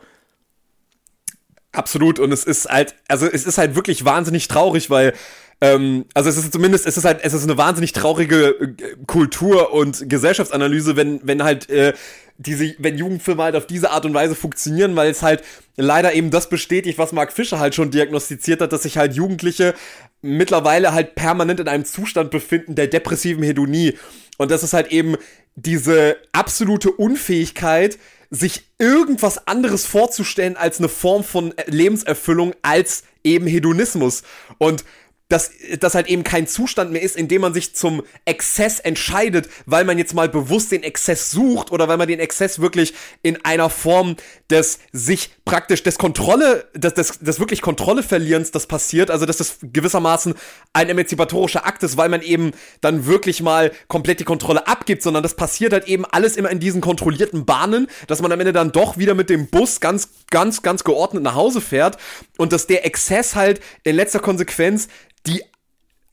Absolut, 1.71 2.19
und 2.19 2.31
es 2.31 2.43
ist 2.43 2.69
halt, 2.69 2.95
also 3.07 3.25
es 3.25 3.45
ist 3.45 3.57
halt 3.57 3.75
wirklich 3.75 4.03
wahnsinnig 4.05 4.47
traurig, 4.47 4.89
weil 4.89 5.13
ähm, 5.61 6.05
also 6.15 6.29
es 6.29 6.37
ist 6.37 6.51
zumindest, 6.51 6.87
es 6.87 6.97
ist 6.97 7.05
halt, 7.05 7.19
es 7.23 7.33
ist 7.33 7.43
eine 7.43 7.57
wahnsinnig 7.57 7.93
traurige 7.93 8.49
äh, 8.49 8.95
Kultur- 9.05 9.71
und 9.73 10.09
Gesellschaftsanalyse, 10.09 10.95
wenn, 10.95 11.21
wenn 11.23 11.43
halt 11.43 11.69
äh, 11.69 11.93
diese, 12.39 12.73
wenn 12.79 12.97
Jugendfilme 12.97 13.43
halt 13.43 13.55
auf 13.55 13.67
diese 13.67 13.91
Art 13.91 14.05
und 14.05 14.15
Weise 14.15 14.33
funktionieren, 14.33 14.95
weil 14.95 15.11
es 15.11 15.21
halt 15.21 15.43
leider 15.77 16.13
eben 16.13 16.31
das 16.31 16.49
bestätigt, 16.49 16.97
was 16.97 17.11
Mark 17.11 17.31
Fischer 17.31 17.59
halt 17.59 17.75
schon 17.75 17.91
diagnostiziert 17.91 18.61
hat, 18.61 18.73
dass 18.73 18.83
sich 18.83 18.97
halt 18.97 19.13
Jugendliche 19.13 19.75
mittlerweile 20.23 20.93
halt 20.93 21.13
permanent 21.13 21.59
in 21.59 21.67
einem 21.67 21.85
Zustand 21.85 22.31
befinden 22.31 22.73
der 22.73 22.87
depressiven 22.87 23.43
Hedonie. 23.43 23.97
Und 24.37 24.49
das 24.49 24.63
ist 24.63 24.73
halt 24.73 24.91
eben 24.91 25.15
diese 25.55 26.17
absolute 26.31 26.89
Unfähigkeit, 26.89 27.99
sich 28.31 28.63
irgendwas 28.79 29.47
anderes 29.47 29.85
vorzustellen 29.85 30.57
als 30.57 30.79
eine 30.79 30.89
Form 30.89 31.23
von 31.23 31.53
Lebenserfüllung 31.67 32.53
als 32.63 33.03
eben 33.23 33.45
Hedonismus. 33.45 34.23
Und 34.57 34.83
dass 35.31 35.51
das 35.79 35.95
halt 35.95 36.07
eben 36.07 36.23
kein 36.23 36.45
Zustand 36.45 36.91
mehr 36.91 37.01
ist, 37.01 37.15
in 37.15 37.29
dem 37.29 37.41
man 37.41 37.53
sich 37.53 37.73
zum 37.73 38.03
Exzess 38.25 38.79
entscheidet, 38.79 39.47
weil 39.65 39.85
man 39.85 39.97
jetzt 39.97 40.13
mal 40.13 40.27
bewusst 40.27 40.71
den 40.71 40.83
Exzess 40.83 41.31
sucht 41.31 41.71
oder 41.71 41.87
weil 41.87 41.97
man 41.97 42.09
den 42.09 42.19
Exzess 42.19 42.59
wirklich 42.59 42.93
in 43.21 43.43
einer 43.45 43.69
Form 43.69 44.17
des 44.49 44.79
sich 44.91 45.31
praktisch 45.45 45.83
des 45.83 45.97
Kontrolle, 45.97 46.65
des, 46.75 46.95
des, 46.95 47.19
des 47.19 47.39
wirklich 47.39 47.61
Kontrolle 47.61 48.03
verlierens 48.03 48.51
das 48.51 48.67
passiert, 48.67 49.09
also 49.09 49.25
dass 49.25 49.37
das 49.37 49.59
gewissermaßen 49.61 50.33
ein 50.73 50.89
emanzipatorischer 50.89 51.65
Akt 51.65 51.83
ist, 51.83 51.95
weil 51.95 52.09
man 52.09 52.21
eben 52.21 52.51
dann 52.81 53.05
wirklich 53.05 53.41
mal 53.41 53.71
komplett 53.87 54.19
die 54.19 54.25
Kontrolle 54.25 54.67
abgibt, 54.67 55.01
sondern 55.01 55.23
das 55.23 55.35
passiert 55.35 55.71
halt 55.71 55.87
eben 55.87 56.03
alles 56.03 56.35
immer 56.35 56.49
in 56.49 56.59
diesen 56.59 56.81
kontrollierten 56.81 57.45
Bahnen, 57.45 57.87
dass 58.07 58.21
man 58.21 58.33
am 58.33 58.39
Ende 58.39 58.51
dann 58.51 58.73
doch 58.73 58.97
wieder 58.97 59.13
mit 59.13 59.29
dem 59.29 59.47
Bus 59.47 59.79
ganz, 59.79 60.09
ganz, 60.29 60.61
ganz 60.61 60.83
geordnet 60.83 61.23
nach 61.23 61.35
Hause 61.35 61.61
fährt 61.61 61.97
und 62.37 62.51
dass 62.51 62.67
der 62.67 62.85
Exzess 62.85 63.35
halt 63.35 63.61
in 63.83 63.95
letzter 63.95 64.19
Konsequenz 64.19 64.89
die 65.27 65.43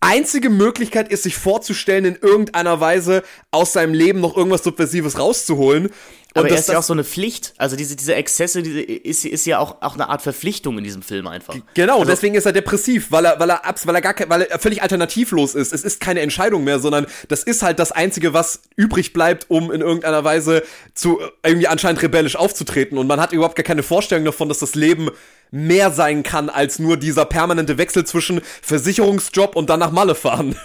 einzige 0.01 0.51
Möglichkeit 0.51 1.11
ist, 1.11 1.25
sich 1.25 1.37
vorzustellen, 1.37 2.05
in 2.05 2.17
irgendeiner 2.17 2.81
Weise 2.81 3.23
aus 3.51 3.73
seinem 3.73 3.95
Leben 3.95 4.21
noch 4.21 4.37
irgendwas 4.37 4.63
Subversives 4.63 5.19
rauszuholen. 5.19 5.91
Und 6.35 6.41
Aber 6.41 6.49
das 6.51 6.61
ist 6.61 6.69
ja 6.69 6.79
auch 6.79 6.83
so 6.83 6.93
eine 6.93 7.05
Pflicht. 7.05 7.55
Also 7.57 7.75
diese, 7.75 7.97
diese 7.97 8.15
Exzesse 8.15 8.63
diese 8.63 8.83
ist, 8.83 9.25
ist 9.25 9.47
ja 9.47 9.59
auch, 9.59 9.77
auch 9.81 9.95
eine 9.95 10.11
Art 10.11 10.21
Verpflichtung 10.21 10.77
in 10.77 10.85
diesem 10.85 11.01
Film 11.01 11.27
einfach. 11.27 11.57
Genau, 11.73 12.01
also, 12.01 12.11
deswegen 12.11 12.35
ist 12.35 12.45
er 12.45 12.53
depressiv, 12.53 13.11
weil 13.11 13.25
er, 13.25 13.41
weil 13.41 13.51
er, 13.51 13.63
weil 13.85 13.95
er 13.95 14.01
gar 14.03 14.15
weil 14.29 14.43
er 14.43 14.59
völlig 14.59 14.83
alternativlos 14.83 15.55
ist. 15.55 15.73
Es 15.73 15.85
ist 15.85 16.01
keine 16.01 16.21
Entscheidung 16.21 16.65
mehr, 16.65 16.81
sondern 16.81 17.07
das 17.29 17.45
ist 17.45 17.63
halt 17.63 17.79
das 17.79 17.93
Einzige, 17.93 18.35
was 18.35 18.61
übrig 18.77 19.15
bleibt, 19.15 19.47
um 19.49 19.73
in 19.73 19.81
irgendeiner 19.81 20.23
Weise 20.23 20.63
zu 20.95 21.19
irgendwie 21.43 21.67
anscheinend 21.67 22.03
rebellisch 22.03 22.37
aufzutreten. 22.37 22.99
Und 22.99 23.07
man 23.07 23.21
hat 23.21 23.33
überhaupt 23.33 23.57
gar 23.57 23.65
keine 23.65 23.83
Vorstellung 23.83 24.27
davon, 24.27 24.51
dass 24.51 24.59
das 24.59 24.75
Leben 24.75 25.11
mehr 25.51 25.91
sein 25.91 26.23
kann 26.23 26.51
als 26.51 26.79
nur 26.79 26.99
dieser 26.99 27.25
permanente 27.25 27.79
Wechsel 27.79 28.05
zwischen 28.05 28.43
Versicherungsjob 28.61 29.57
und 29.57 29.71
dann 29.71 29.81
nach 29.81 29.93
Malle 29.93 30.15
fahren. 30.15 30.57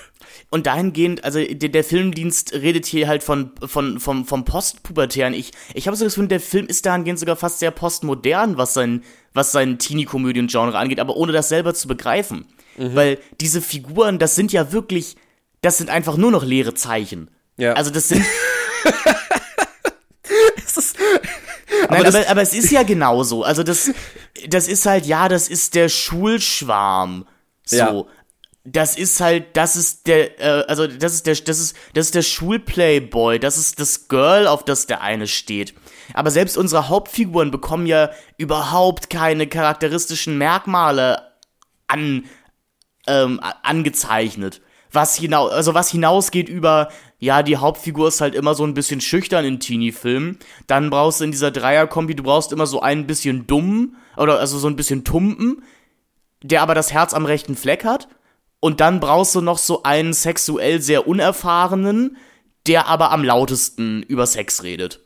Und 0.53 0.67
dahingehend, 0.67 1.23
also 1.23 1.43
der, 1.43 1.69
der, 1.69 1.83
Filmdienst 1.83 2.53
redet 2.53 2.85
hier 2.85 3.07
halt 3.07 3.23
von, 3.23 3.53
von, 3.65 3.99
vom, 3.99 4.23
vom 4.23 4.45
Postpubertären. 4.45 5.33
Ich, 5.33 5.49
ich 5.73 5.87
habe 5.87 5.97
so 5.97 6.03
das 6.03 6.13
Gefühl, 6.13 6.27
der 6.27 6.39
Film 6.39 6.67
ist 6.67 6.85
dahingehend 6.85 7.17
sogar 7.17 7.35
fast 7.35 7.57
sehr 7.57 7.71
postmodern, 7.71 8.55
was 8.55 8.75
sein, 8.75 9.03
was 9.33 9.51
sein 9.51 9.79
Teenie-Komödien-Genre 9.79 10.77
angeht, 10.77 10.99
aber 10.99 11.17
ohne 11.17 11.31
das 11.31 11.49
selber 11.49 11.73
zu 11.73 11.87
begreifen. 11.87 12.45
Mhm. 12.77 12.93
Weil 12.93 13.17
diese 13.41 13.63
Figuren, 13.63 14.19
das 14.19 14.35
sind 14.35 14.53
ja 14.53 14.71
wirklich, 14.71 15.15
das 15.61 15.79
sind 15.79 15.89
einfach 15.89 16.17
nur 16.17 16.29
noch 16.29 16.43
leere 16.43 16.75
Zeichen. 16.75 17.31
Ja. 17.57 17.73
Also 17.73 17.89
das 17.89 18.09
sind. 18.09 18.23
ist, 20.77 20.95
Nein, 21.89 22.05
aber, 22.05 22.07
aber, 22.09 22.29
aber, 22.29 22.41
es 22.43 22.53
ist 22.53 22.69
ja 22.69 22.83
genauso. 22.83 23.41
Also 23.41 23.63
das, 23.63 23.89
das 24.47 24.67
ist 24.67 24.85
halt, 24.85 25.07
ja, 25.07 25.29
das 25.29 25.49
ist 25.49 25.73
der 25.73 25.89
Schulschwarm. 25.89 27.25
So. 27.65 27.75
Ja. 27.75 28.05
Das 28.65 28.95
ist 28.95 29.19
halt, 29.19 29.57
das 29.57 29.75
ist 29.75 30.07
der, 30.07 30.39
äh, 30.39 30.65
also 30.67 30.87
das 30.87 31.13
ist 31.13 31.27
der, 31.27 31.35
das 31.35 31.59
ist, 31.59 31.75
das 31.93 32.05
ist 32.05 32.15
der 32.15 32.21
Schulplayboy, 32.21 33.39
das 33.39 33.57
ist 33.57 33.79
das 33.79 34.07
Girl, 34.07 34.47
auf 34.47 34.63
das 34.63 34.87
der 34.87 35.01
eine 35.01 35.27
steht. 35.27 35.73
Aber 36.13 36.31
selbst 36.31 36.57
unsere 36.57 36.87
Hauptfiguren 36.87 37.51
bekommen 37.51 37.85
ja 37.85 38.09
überhaupt 38.37 39.09
keine 39.09 39.47
charakteristischen 39.47 40.37
Merkmale 40.37 41.21
an, 41.87 42.23
ähm, 43.07 43.41
angezeichnet. 43.63 44.61
Was 44.91 45.15
hinaus, 45.15 45.51
also 45.51 45.73
was 45.73 45.89
hinausgeht 45.89 46.47
über, 46.47 46.89
ja, 47.19 47.43
die 47.43 47.57
Hauptfigur 47.57 48.07
ist 48.07 48.21
halt 48.21 48.35
immer 48.35 48.53
so 48.53 48.63
ein 48.63 48.75
bisschen 48.75 49.01
schüchtern 49.01 49.43
in 49.43 49.59
Teenie-Filmen. 49.59 50.37
Dann 50.67 50.89
brauchst 50.89 51.19
du 51.19 51.25
in 51.25 51.31
dieser 51.31 51.51
Dreierkombi, 51.51 52.15
du 52.15 52.23
brauchst 52.23 52.53
immer 52.53 52.67
so 52.67 52.79
ein 52.79 53.07
bisschen 53.07 53.47
dumm, 53.47 53.97
oder 54.15 54.39
also 54.39 54.59
so 54.59 54.67
ein 54.67 54.75
bisschen 54.75 55.03
tumpen, 55.03 55.63
der 56.43 56.61
aber 56.61 56.75
das 56.75 56.93
Herz 56.93 57.13
am 57.13 57.25
rechten 57.25 57.55
Fleck 57.55 57.83
hat. 57.83 58.07
Und 58.63 58.79
dann 58.79 59.01
brauchst 59.01 59.35
du 59.35 59.41
noch 59.41 59.57
so 59.57 59.83
einen 59.83 60.13
sexuell 60.13 60.81
sehr 60.81 61.05
unerfahrenen, 61.05 62.15
der 62.65 62.87
aber 62.87 63.11
am 63.11 63.21
lautesten 63.21 64.03
über 64.03 64.25
Sex 64.25 64.63
redet. 64.63 65.01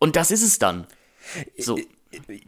Und 0.00 0.16
das 0.16 0.32
ist 0.32 0.42
es 0.42 0.58
dann. 0.58 0.88
So. 1.56 1.78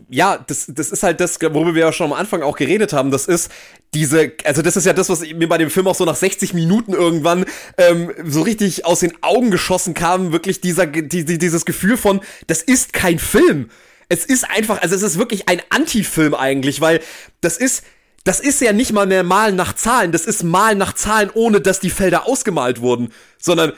Ja, 0.08 0.36
das, 0.36 0.66
das 0.74 0.90
ist 0.90 1.04
halt 1.04 1.20
das, 1.20 1.40
worüber 1.40 1.76
wir 1.76 1.82
ja 1.82 1.92
schon 1.92 2.10
am 2.10 2.18
Anfang 2.18 2.42
auch 2.42 2.56
geredet 2.56 2.92
haben. 2.92 3.12
Das 3.12 3.26
ist 3.26 3.52
diese, 3.94 4.32
also 4.42 4.62
das 4.62 4.76
ist 4.76 4.84
ja 4.84 4.94
das, 4.94 5.08
was 5.10 5.20
mir 5.20 5.48
bei 5.48 5.58
dem 5.58 5.70
Film 5.70 5.86
auch 5.86 5.94
so 5.94 6.04
nach 6.04 6.16
60 6.16 6.52
Minuten 6.52 6.92
irgendwann 6.92 7.44
ähm, 7.78 8.12
so 8.24 8.42
richtig 8.42 8.84
aus 8.84 8.98
den 8.98 9.12
Augen 9.22 9.52
geschossen 9.52 9.94
kam. 9.94 10.32
Wirklich 10.32 10.60
dieser, 10.60 10.88
die, 10.88 11.24
die, 11.24 11.38
dieses 11.38 11.64
Gefühl 11.64 11.96
von, 11.96 12.20
das 12.48 12.62
ist 12.62 12.92
kein 12.92 13.20
Film. 13.20 13.70
Es 14.08 14.24
ist 14.24 14.50
einfach, 14.50 14.82
also 14.82 14.96
es 14.96 15.02
ist 15.02 15.18
wirklich 15.18 15.48
ein 15.48 15.62
Anti-Film 15.70 16.34
eigentlich, 16.34 16.80
weil 16.80 16.98
das 17.40 17.58
ist, 17.58 17.84
das 18.24 18.40
ist 18.40 18.60
ja 18.60 18.72
nicht 18.72 18.92
mal 18.92 19.06
mehr 19.06 19.22
Malen 19.22 19.56
nach 19.56 19.74
Zahlen, 19.74 20.12
das 20.12 20.26
ist 20.26 20.42
Malen 20.42 20.78
nach 20.78 20.92
Zahlen, 20.92 21.30
ohne 21.32 21.60
dass 21.60 21.80
die 21.80 21.90
Felder 21.90 22.26
ausgemalt 22.26 22.80
wurden, 22.80 23.12
sondern 23.38 23.72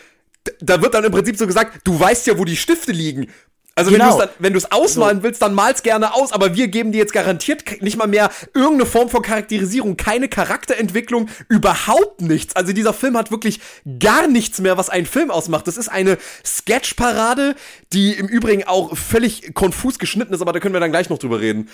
da 0.60 0.82
wird 0.82 0.94
dann 0.94 1.04
im 1.04 1.12
Prinzip 1.12 1.36
so 1.36 1.46
gesagt, 1.46 1.80
du 1.84 1.98
weißt 1.98 2.26
ja, 2.26 2.38
wo 2.38 2.44
die 2.44 2.56
Stifte 2.56 2.92
liegen. 2.92 3.28
Also 3.74 3.90
genau. 3.90 4.22
wenn 4.38 4.52
du 4.52 4.58
es 4.58 4.70
ausmalen 4.70 5.18
so. 5.18 5.22
willst, 5.22 5.40
dann 5.40 5.54
mal's 5.54 5.82
gerne 5.82 6.12
aus, 6.12 6.32
aber 6.32 6.54
wir 6.54 6.68
geben 6.68 6.92
dir 6.92 6.98
jetzt 6.98 7.14
garantiert 7.14 7.80
nicht 7.80 7.96
mal 7.96 8.06
mehr 8.06 8.30
irgendeine 8.52 8.84
Form 8.84 9.08
von 9.08 9.22
Charakterisierung, 9.22 9.96
keine 9.96 10.28
Charakterentwicklung, 10.28 11.30
überhaupt 11.48 12.20
nichts. 12.20 12.54
Also 12.54 12.74
dieser 12.74 12.92
Film 12.92 13.16
hat 13.16 13.30
wirklich 13.30 13.60
gar 13.98 14.26
nichts 14.26 14.60
mehr, 14.60 14.76
was 14.76 14.90
einen 14.90 15.06
Film 15.06 15.30
ausmacht. 15.30 15.66
Das 15.66 15.78
ist 15.78 15.88
eine 15.88 16.18
Sketchparade, 16.44 17.54
die 17.94 18.12
im 18.12 18.26
Übrigen 18.26 18.64
auch 18.64 18.94
völlig 18.94 19.54
konfus 19.54 19.98
geschnitten 19.98 20.34
ist, 20.34 20.42
aber 20.42 20.52
da 20.52 20.60
können 20.60 20.74
wir 20.74 20.80
dann 20.80 20.92
gleich 20.92 21.08
noch 21.08 21.18
drüber 21.18 21.40
reden. 21.40 21.70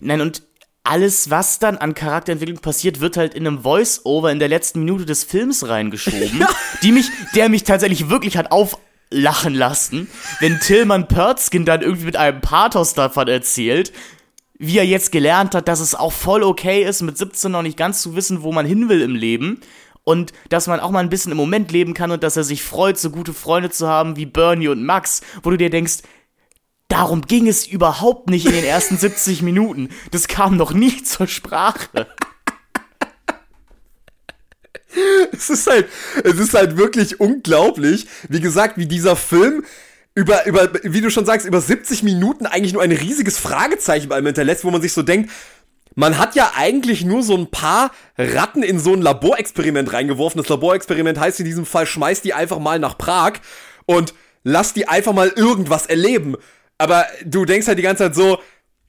Nein, 0.00 0.20
und 0.20 0.42
alles, 0.84 1.30
was 1.30 1.58
dann 1.58 1.78
an 1.78 1.94
Charakterentwicklung 1.94 2.58
passiert, 2.58 3.00
wird 3.00 3.16
halt 3.16 3.34
in 3.34 3.46
einem 3.46 3.62
Voice-Over 3.62 4.32
in 4.32 4.38
der 4.38 4.48
letzten 4.48 4.80
Minute 4.80 5.06
des 5.06 5.24
Films 5.24 5.68
reingeschoben, 5.68 6.40
ja. 6.40 6.48
die 6.82 6.92
mich, 6.92 7.10
der 7.34 7.48
mich 7.48 7.64
tatsächlich 7.64 8.10
wirklich 8.10 8.36
hat 8.36 8.50
auflachen 8.50 9.54
lassen, 9.54 10.08
wenn 10.40 10.58
Tillmann 10.58 11.06
Pörtzkin 11.06 11.64
dann 11.64 11.82
irgendwie 11.82 12.06
mit 12.06 12.16
einem 12.16 12.40
Pathos 12.40 12.94
davon 12.94 13.28
erzählt, 13.28 13.92
wie 14.58 14.78
er 14.78 14.86
jetzt 14.86 15.12
gelernt 15.12 15.54
hat, 15.54 15.68
dass 15.68 15.80
es 15.80 15.94
auch 15.94 16.12
voll 16.12 16.42
okay 16.42 16.84
ist, 16.84 17.02
mit 17.02 17.18
17 17.18 17.50
noch 17.50 17.62
nicht 17.62 17.76
ganz 17.76 18.02
zu 18.02 18.14
wissen, 18.16 18.42
wo 18.42 18.52
man 18.52 18.66
hin 18.66 18.88
will 18.88 19.02
im 19.02 19.16
Leben. 19.16 19.60
Und 20.04 20.32
dass 20.48 20.66
man 20.66 20.80
auch 20.80 20.90
mal 20.90 20.98
ein 20.98 21.10
bisschen 21.10 21.30
im 21.30 21.38
Moment 21.38 21.70
leben 21.70 21.94
kann 21.94 22.10
und 22.10 22.24
dass 22.24 22.36
er 22.36 22.42
sich 22.42 22.64
freut, 22.64 22.98
so 22.98 23.10
gute 23.10 23.32
Freunde 23.32 23.70
zu 23.70 23.88
haben 23.88 24.16
wie 24.16 24.26
Bernie 24.26 24.66
und 24.66 24.84
Max, 24.84 25.20
wo 25.44 25.50
du 25.50 25.56
dir 25.56 25.70
denkst, 25.70 25.98
Darum 26.92 27.22
ging 27.22 27.48
es 27.48 27.66
überhaupt 27.66 28.28
nicht 28.28 28.44
in 28.44 28.52
den 28.52 28.64
ersten 28.64 28.98
70 28.98 29.40
Minuten. 29.40 29.88
Das 30.10 30.28
kam 30.28 30.58
noch 30.58 30.74
nie 30.74 31.02
zur 31.02 31.26
Sprache. 31.26 32.06
Es 35.32 35.48
ist 35.48 35.66
halt, 35.66 35.88
es 36.22 36.34
ist 36.34 36.52
halt 36.52 36.76
wirklich 36.76 37.18
unglaublich, 37.18 38.08
wie 38.28 38.42
gesagt, 38.42 38.76
wie 38.76 38.84
dieser 38.84 39.16
Film 39.16 39.64
über, 40.14 40.44
über, 40.44 40.70
wie 40.82 41.00
du 41.00 41.10
schon 41.10 41.24
sagst, 41.24 41.46
über 41.46 41.62
70 41.62 42.02
Minuten 42.02 42.44
eigentlich 42.44 42.74
nur 42.74 42.82
ein 42.82 42.92
riesiges 42.92 43.38
Fragezeichen 43.38 44.10
bei 44.10 44.16
einem 44.16 44.26
hinterlässt, 44.26 44.62
wo 44.62 44.70
man 44.70 44.82
sich 44.82 44.92
so 44.92 45.00
denkt, 45.00 45.30
man 45.94 46.18
hat 46.18 46.34
ja 46.34 46.52
eigentlich 46.56 47.06
nur 47.06 47.22
so 47.22 47.34
ein 47.34 47.50
paar 47.50 47.90
Ratten 48.18 48.62
in 48.62 48.78
so 48.78 48.92
ein 48.92 49.00
Laborexperiment 49.00 49.94
reingeworfen. 49.94 50.42
Das 50.42 50.50
Laborexperiment 50.50 51.18
heißt 51.18 51.40
in 51.40 51.46
diesem 51.46 51.64
Fall, 51.64 51.86
schmeiß 51.86 52.20
die 52.20 52.34
einfach 52.34 52.58
mal 52.58 52.78
nach 52.78 52.98
Prag 52.98 53.40
und 53.86 54.12
lass 54.44 54.74
die 54.74 54.88
einfach 54.88 55.14
mal 55.14 55.32
irgendwas 55.34 55.86
erleben. 55.86 56.36
Aber 56.82 57.06
du 57.24 57.44
denkst 57.44 57.68
halt 57.68 57.78
die 57.78 57.82
ganze 57.82 58.02
Zeit 58.02 58.16
so, 58.16 58.38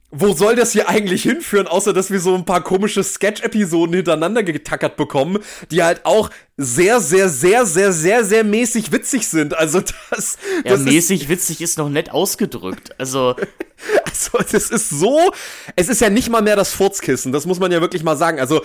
wo 0.09 0.33
soll 0.33 0.55
das 0.55 0.71
hier 0.71 0.89
eigentlich 0.89 1.21
hinführen, 1.21 1.67
außer 1.67 1.93
dass 1.93 2.09
wir 2.09 2.19
so 2.19 2.33
ein 2.33 2.43
paar 2.43 2.63
komische 2.63 3.03
Sketch-Episoden 3.03 3.95
hintereinander 3.95 4.41
getackert 4.41 4.97
bekommen, 4.97 5.39
die 5.69 5.83
halt 5.83 6.05
auch 6.05 6.31
sehr, 6.57 6.99
sehr, 6.99 7.29
sehr, 7.29 7.67
sehr, 7.67 7.93
sehr, 7.93 8.25
sehr 8.25 8.43
mäßig 8.43 8.91
witzig 8.91 9.27
sind. 9.27 9.55
Also 9.55 9.81
das. 10.09 10.37
Ja, 10.63 10.71
das 10.71 10.81
mäßig 10.81 11.23
ist, 11.23 11.29
witzig 11.29 11.61
ist 11.61 11.77
noch 11.77 11.89
nett 11.89 12.11
ausgedrückt. 12.11 12.95
Also. 12.97 13.35
also, 14.05 14.37
das 14.51 14.71
ist 14.71 14.89
so. 14.89 15.31
Es 15.75 15.87
ist 15.87 16.01
ja 16.01 16.09
nicht 16.09 16.29
mal 16.29 16.41
mehr 16.41 16.55
das 16.55 16.73
Furzkissen, 16.73 17.31
das 17.31 17.45
muss 17.45 17.59
man 17.59 17.71
ja 17.71 17.79
wirklich 17.79 18.03
mal 18.03 18.17
sagen. 18.17 18.39
Also. 18.39 18.61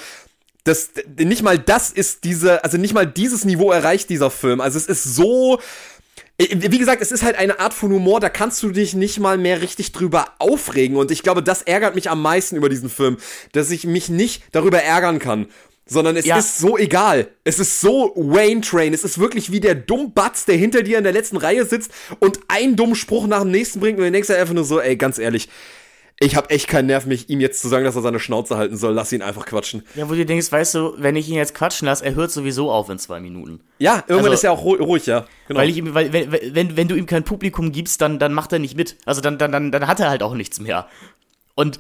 Das, 0.65 0.91
nicht 1.17 1.43
mal 1.43 1.59
das 1.59 1.91
ist 1.91 2.25
diese, 2.25 2.63
also 2.63 2.77
nicht 2.77 2.93
mal 2.93 3.07
dieses 3.07 3.47
Niveau 3.47 3.73
erreicht 3.73 4.11
dieser 4.11 4.31
Film. 4.31 4.61
Also 4.61 4.77
es 4.77 4.87
ist 4.87 5.03
so, 5.03 5.61
wie 6.39 6.79
gesagt, 6.79 7.03
es 7.03 7.11
ist 7.11 7.25
halt 7.25 7.37
eine 7.37 7.59
Art 7.59 7.75
von 7.75 7.93
Humor, 7.93 8.21
da 8.21 8.29
kannst 8.29 8.63
du 8.63 8.71
dich 8.71 8.95
nicht 8.95 9.19
mal 9.19 9.39
mehr 9.39 9.61
richtig 9.61 9.91
drüber 9.91 10.27
aufregen. 10.39 10.97
Und 10.97 11.11
ich 11.11 11.25
glaube, 11.25 11.43
das 11.43 11.63
ärgert 11.63 11.97
mich 11.97 12.11
am 12.11 12.23
meisten 12.23 12.55
über 12.55 12.69
diesen 12.69 12.89
Film, 12.89 13.17
dass 13.53 13.73
ich 13.73 13.85
mich 13.85 14.09
nicht 14.09 14.45
darüber 14.53 14.81
ärgern 14.81 15.19
kann. 15.19 15.47
Sondern 15.85 16.17
es 16.17 16.27
ja. 16.27 16.39
ist 16.39 16.59
so 16.59 16.77
egal. 16.77 17.29
Es 17.45 17.59
ist 17.59 17.81
so 17.81 18.13
Wayne 18.15 18.61
Train. 18.61 18.93
Es 18.93 19.05
ist 19.05 19.19
wirklich 19.19 19.51
wie 19.51 19.59
der 19.59 19.75
Dummbatz, 19.75 20.45
der 20.45 20.57
hinter 20.57 20.83
dir 20.83 20.99
in 20.99 21.05
der 21.05 21.15
letzten 21.15 21.39
Reihe 21.39 21.65
sitzt 21.65 21.91
und 22.21 22.39
einen 22.47 22.77
dummen 22.77 22.95
Spruch 22.95 23.27
nach 23.27 23.41
dem 23.41 23.51
nächsten 23.51 23.81
bringt 23.81 23.99
und 23.99 24.05
du 24.05 24.13
denkst 24.13 24.29
halt 24.29 24.39
einfach 24.39 24.55
nur 24.55 24.65
so, 24.65 24.81
ey, 24.81 24.97
ganz 24.97 25.19
ehrlich, 25.19 25.49
ich 26.21 26.35
habe 26.35 26.51
echt 26.51 26.67
keinen 26.67 26.87
Nerv, 26.87 27.07
mich 27.07 27.29
ihm 27.29 27.41
jetzt 27.41 27.63
zu 27.63 27.69
sagen, 27.69 27.85
dass 27.85 27.95
er 27.95 28.03
seine 28.03 28.19
Schnauze 28.19 28.57
halten 28.57 28.77
soll. 28.77 28.93
Lass 28.93 29.13
ihn 29.13 29.23
einfach 29.23 29.47
quatschen. 29.47 29.85
Ja, 29.95 30.09
wo 30.09 30.15
du 30.15 30.27
denkst, 30.27 30.51
weißt 30.51 30.75
du, 30.75 30.95
wenn 30.99 31.15
ich 31.15 31.29
ihn 31.29 31.37
jetzt 31.37 31.55
quatschen 31.55 31.87
lasse, 31.87 32.05
er 32.05 32.17
hört 32.17 32.33
sowieso 32.33 32.73
auf 32.73 32.89
in 32.89 32.99
zwei 32.99 33.21
Minuten. 33.21 33.61
Ja, 33.79 34.03
irgendwann 34.09 34.33
also, 34.33 34.33
ist 34.33 34.45
er 34.45 34.53
auch 34.53 34.65
ruhig, 34.65 35.07
ja. 35.07 35.27
Genau. 35.47 35.61
Weil, 35.61 35.69
ich, 35.69 35.95
weil 35.95 36.13
wenn, 36.13 36.55
wenn, 36.55 36.77
wenn 36.77 36.89
du 36.89 36.97
ihm 36.97 37.07
kein 37.07 37.23
Publikum 37.23 37.71
gibst, 37.71 38.01
dann, 38.01 38.19
dann 38.19 38.33
macht 38.33 38.53
er 38.53 38.59
nicht 38.59 38.77
mit. 38.77 38.97
Also 39.05 39.21
dann, 39.21 39.39
dann, 39.39 39.53
dann, 39.53 39.71
dann 39.71 39.87
hat 39.87 40.01
er 40.01 40.11
halt 40.11 40.25
auch 40.25 40.35
nichts 40.35 40.59
mehr. 40.59 40.89
Und 41.55 41.79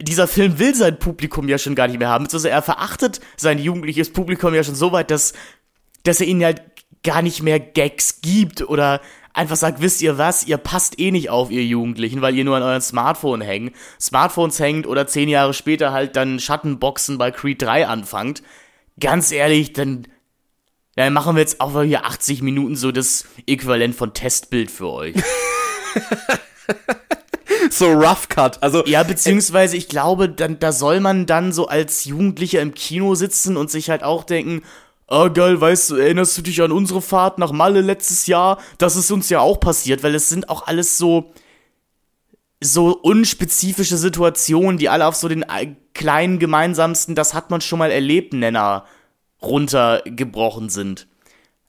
dieser 0.00 0.26
Film 0.26 0.58
will 0.58 0.74
sein 0.74 0.98
Publikum 0.98 1.46
ja 1.46 1.58
schon 1.58 1.74
gar 1.74 1.86
nicht 1.86 1.98
mehr 1.98 2.08
haben. 2.08 2.26
Also 2.32 2.48
er 2.48 2.62
verachtet 2.62 3.20
sein 3.36 3.58
jugendliches 3.58 4.10
Publikum 4.10 4.54
ja 4.54 4.64
schon 4.64 4.74
so 4.74 4.92
weit, 4.92 5.10
dass, 5.10 5.34
dass 6.02 6.20
er 6.20 6.26
ihnen 6.26 6.44
halt 6.44 6.62
gar 7.02 7.20
nicht 7.20 7.42
mehr 7.42 7.60
Gags 7.60 8.22
gibt 8.22 8.62
oder 8.62 9.02
einfach 9.34 9.56
sagt, 9.56 9.82
wisst 9.82 10.00
ihr 10.00 10.16
was, 10.16 10.46
ihr 10.46 10.56
passt 10.56 10.98
eh 10.98 11.10
nicht 11.10 11.28
auf, 11.28 11.50
ihr 11.50 11.64
Jugendlichen, 11.64 12.22
weil 12.22 12.34
ihr 12.34 12.44
nur 12.44 12.56
an 12.56 12.62
euren 12.62 12.80
Smartphone 12.80 13.42
hängt, 13.42 13.74
Smartphones 14.00 14.58
hängt 14.58 14.86
oder 14.86 15.06
zehn 15.06 15.28
Jahre 15.28 15.52
später 15.52 15.92
halt 15.92 16.16
dann 16.16 16.40
Schattenboxen 16.40 17.18
bei 17.18 17.30
Creed 17.30 17.60
3 17.60 17.86
anfangt. 17.86 18.42
Ganz 18.98 19.32
ehrlich, 19.32 19.72
dann, 19.72 20.06
dann 20.94 21.12
machen 21.12 21.34
wir 21.36 21.40
jetzt 21.40 21.60
auch 21.60 21.72
mal 21.72 21.84
hier 21.84 22.06
80 22.06 22.42
Minuten 22.42 22.76
so 22.76 22.92
das 22.92 23.26
Äquivalent 23.46 23.96
von 23.96 24.14
Testbild 24.14 24.70
für 24.70 24.90
euch. 24.90 25.16
so 27.70 27.92
Rough 27.92 28.28
Cut. 28.28 28.62
Also 28.62 28.84
ja, 28.86 29.02
beziehungsweise 29.02 29.76
ich 29.76 29.88
glaube, 29.88 30.28
dann 30.28 30.60
da 30.60 30.70
soll 30.70 31.00
man 31.00 31.26
dann 31.26 31.52
so 31.52 31.66
als 31.66 32.04
Jugendlicher 32.04 32.60
im 32.60 32.74
Kino 32.74 33.16
sitzen 33.16 33.56
und 33.56 33.70
sich 33.70 33.90
halt 33.90 34.04
auch 34.04 34.22
denken, 34.22 34.62
Ah, 35.14 35.28
geil, 35.28 35.60
weißt 35.60 35.92
du, 35.92 35.94
erinnerst 35.94 36.36
du 36.36 36.42
dich 36.42 36.60
an 36.60 36.72
unsere 36.72 37.00
Fahrt 37.00 37.38
nach 37.38 37.52
Malle 37.52 37.82
letztes 37.82 38.26
Jahr? 38.26 38.60
Das 38.78 38.96
ist 38.96 39.12
uns 39.12 39.28
ja 39.28 39.38
auch 39.38 39.60
passiert, 39.60 40.02
weil 40.02 40.12
es 40.16 40.28
sind 40.28 40.48
auch 40.48 40.66
alles 40.66 40.98
so, 40.98 41.32
so 42.60 42.98
unspezifische 43.00 43.96
Situationen, 43.96 44.76
die 44.76 44.88
alle 44.88 45.06
auf 45.06 45.14
so 45.14 45.28
den 45.28 45.44
kleinen 45.92 46.40
gemeinsamsten, 46.40 47.14
das 47.14 47.32
hat 47.32 47.48
man 47.50 47.60
schon 47.60 47.78
mal 47.78 47.92
erlebt, 47.92 48.32
Nenner 48.32 48.86
runtergebrochen 49.40 50.68
sind. 50.68 51.06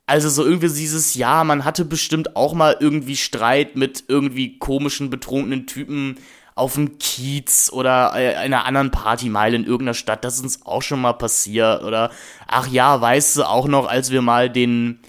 Also 0.07 0.27
so 0.29 0.43
irgendwie 0.43 0.69
dieses, 0.69 1.13
ja, 1.13 1.43
man 1.43 1.65
hatte 1.65 1.85
bestimmt 1.85 2.35
auch 2.35 2.55
mal 2.55 2.75
irgendwie 2.79 3.15
Streit 3.15 3.75
mit 3.75 4.05
irgendwie 4.07 4.57
komischen, 4.57 5.11
betrunkenen 5.11 5.67
Typen 5.67 6.17
auf 6.55 6.75
dem 6.75 6.97
Kiez 6.97 7.69
oder 7.71 8.13
äh, 8.15 8.35
einer 8.35 8.65
anderen 8.65 8.89
Partymeile 8.89 9.57
in 9.57 9.65
irgendeiner 9.65 9.93
Stadt. 9.93 10.23
Das 10.23 10.35
ist 10.35 10.43
uns 10.43 10.65
auch 10.65 10.81
schon 10.81 11.01
mal 11.01 11.13
passiert. 11.13 11.83
Oder, 11.83 12.11
ach 12.47 12.67
ja, 12.67 12.99
weißt 12.99 13.37
du 13.37 13.43
auch 13.43 13.67
noch, 13.67 13.87
als 13.87 14.09
wir 14.09 14.21
mal 14.21 14.49
den, 14.49 14.99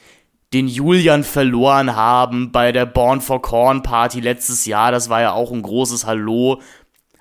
den 0.53 0.67
Julian 0.67 1.23
verloren 1.23 1.95
haben 1.95 2.51
bei 2.51 2.73
der 2.73 2.85
Born 2.85 3.21
for 3.21 3.41
Corn 3.41 3.85
Party 3.85 4.21
letztes 4.21 4.67
Jahr. 4.67 4.91
Das 4.91 5.09
war 5.09 5.21
ja 5.21 5.33
auch 5.33 5.53
ein 5.53 5.63
großes 5.63 6.05
Hallo. 6.05 6.61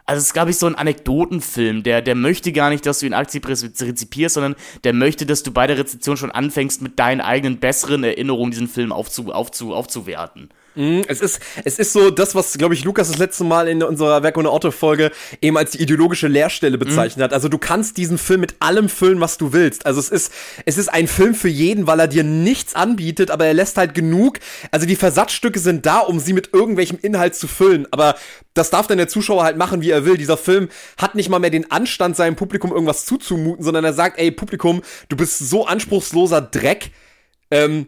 Also 0.08 0.20
es 0.20 0.28
ist, 0.28 0.34
glaube 0.34 0.52
ich, 0.52 0.58
so 0.58 0.68
ein 0.68 0.76
Anekdotenfilm, 0.76 1.82
der, 1.82 2.04
der 2.04 2.14
möchte 2.14 2.52
gar 2.52 2.70
nicht, 2.70 2.86
dass 2.86 3.00
du 3.00 3.08
ihn 3.08 3.16
aktiv 3.16 3.42
rezipierst, 3.48 4.36
sondern 4.36 4.56
der 4.84 4.94
möchte, 4.94 5.26
dass 5.26 5.42
du 5.42 5.52
bei 5.52 5.66
der 5.66 5.80
Rezeption 5.80 6.16
schon 6.16 6.30
anfängst, 6.30 6.84
mit 6.84 7.00
deinen 7.00 7.22
eigenen 7.22 7.60
besseren 7.60 8.04
Erinnerungen 8.04 8.52
diesen 8.52 8.68
Film 8.68 8.92
aufzu, 8.92 9.32
aufzu, 9.32 9.74
aufzuwerten. 9.74 10.50
Mhm, 10.76 11.04
es 11.08 11.22
ist, 11.22 11.40
es 11.64 11.80
ist 11.80 11.94
so 11.94 12.12
das, 12.12 12.36
was, 12.36 12.58
glaube 12.58 12.74
ich, 12.74 12.84
Lukas 12.84 13.08
das 13.08 13.18
letzte 13.18 13.44
Mal 13.44 13.68
in 13.68 13.82
unserer 13.82 14.24
Werk 14.24 14.38
ohne 14.38 14.52
Otto-Folge 14.52 15.12
eben 15.42 15.58
als 15.58 15.72
die 15.72 15.82
ideologische 15.82 16.28
Leerstelle 16.28 16.78
bezeichnet 16.78 17.18
mhm. 17.18 17.24
hat. 17.24 17.34
Also 17.34 17.50
du 17.50 17.58
kannst 17.58 17.98
diesen 17.98 18.18
Film 18.18 18.42
mit 18.42 18.56
allem 18.60 18.90
füllen, 18.90 19.22
was 19.22 19.38
du 19.38 19.54
willst. 19.54 19.86
Also 19.86 20.00
es 20.00 20.10
ist, 20.10 20.34
es 20.66 20.78
ist 20.78 20.90
ein 20.90 21.08
Film 21.08 21.36
für 21.36 21.50
jeden, 21.50 21.88
weil 21.88 22.00
er 22.00 22.08
dir 22.08 22.24
nichts 22.24 22.76
anbietet, 22.76 23.32
aber 23.32 23.46
er 23.46 23.54
lässt 23.54 23.78
halt 23.78 23.94
genug. 23.94 24.40
Also 24.72 24.86
die 24.86 24.96
Versatzstücke 24.96 25.60
sind 25.60 25.86
da, 25.86 26.00
um 26.00 26.20
sie 26.20 26.34
mit 26.34 26.50
irgendwelchem 26.54 27.00
Inhalt 27.02 27.36
zu 27.36 27.48
füllen. 27.48 27.88
Aber 27.92 28.16
das 28.54 28.70
darf 28.70 28.88
dann 28.88 28.98
der 28.98 29.08
Zuschauer 29.08 29.44
halt 29.44 29.58
machen, 29.58 29.82
wie 29.82 29.92
er 29.92 30.06
will. 30.06 30.18
Dieser 30.18 30.38
Film 30.38 30.70
hat 30.98 31.16
nicht 31.16 31.30
mal 31.30 31.40
mehr 31.40 31.50
den 31.50 31.72
Anstand, 31.72 32.16
seinem 32.16 32.36
Publikum 32.36 32.72
irgendwas 32.72 33.06
zuzumuten, 33.06 33.64
sondern 33.64 33.86
er 33.86 33.94
sagt, 33.94 34.18
ey, 34.20 34.32
Publikum, 34.32 34.82
du 35.10 35.16
bist 35.16 35.40
so 35.40 35.66
anspruchsloser 35.66 36.42
Dreck. 36.42 36.92
Ähm, 37.52 37.88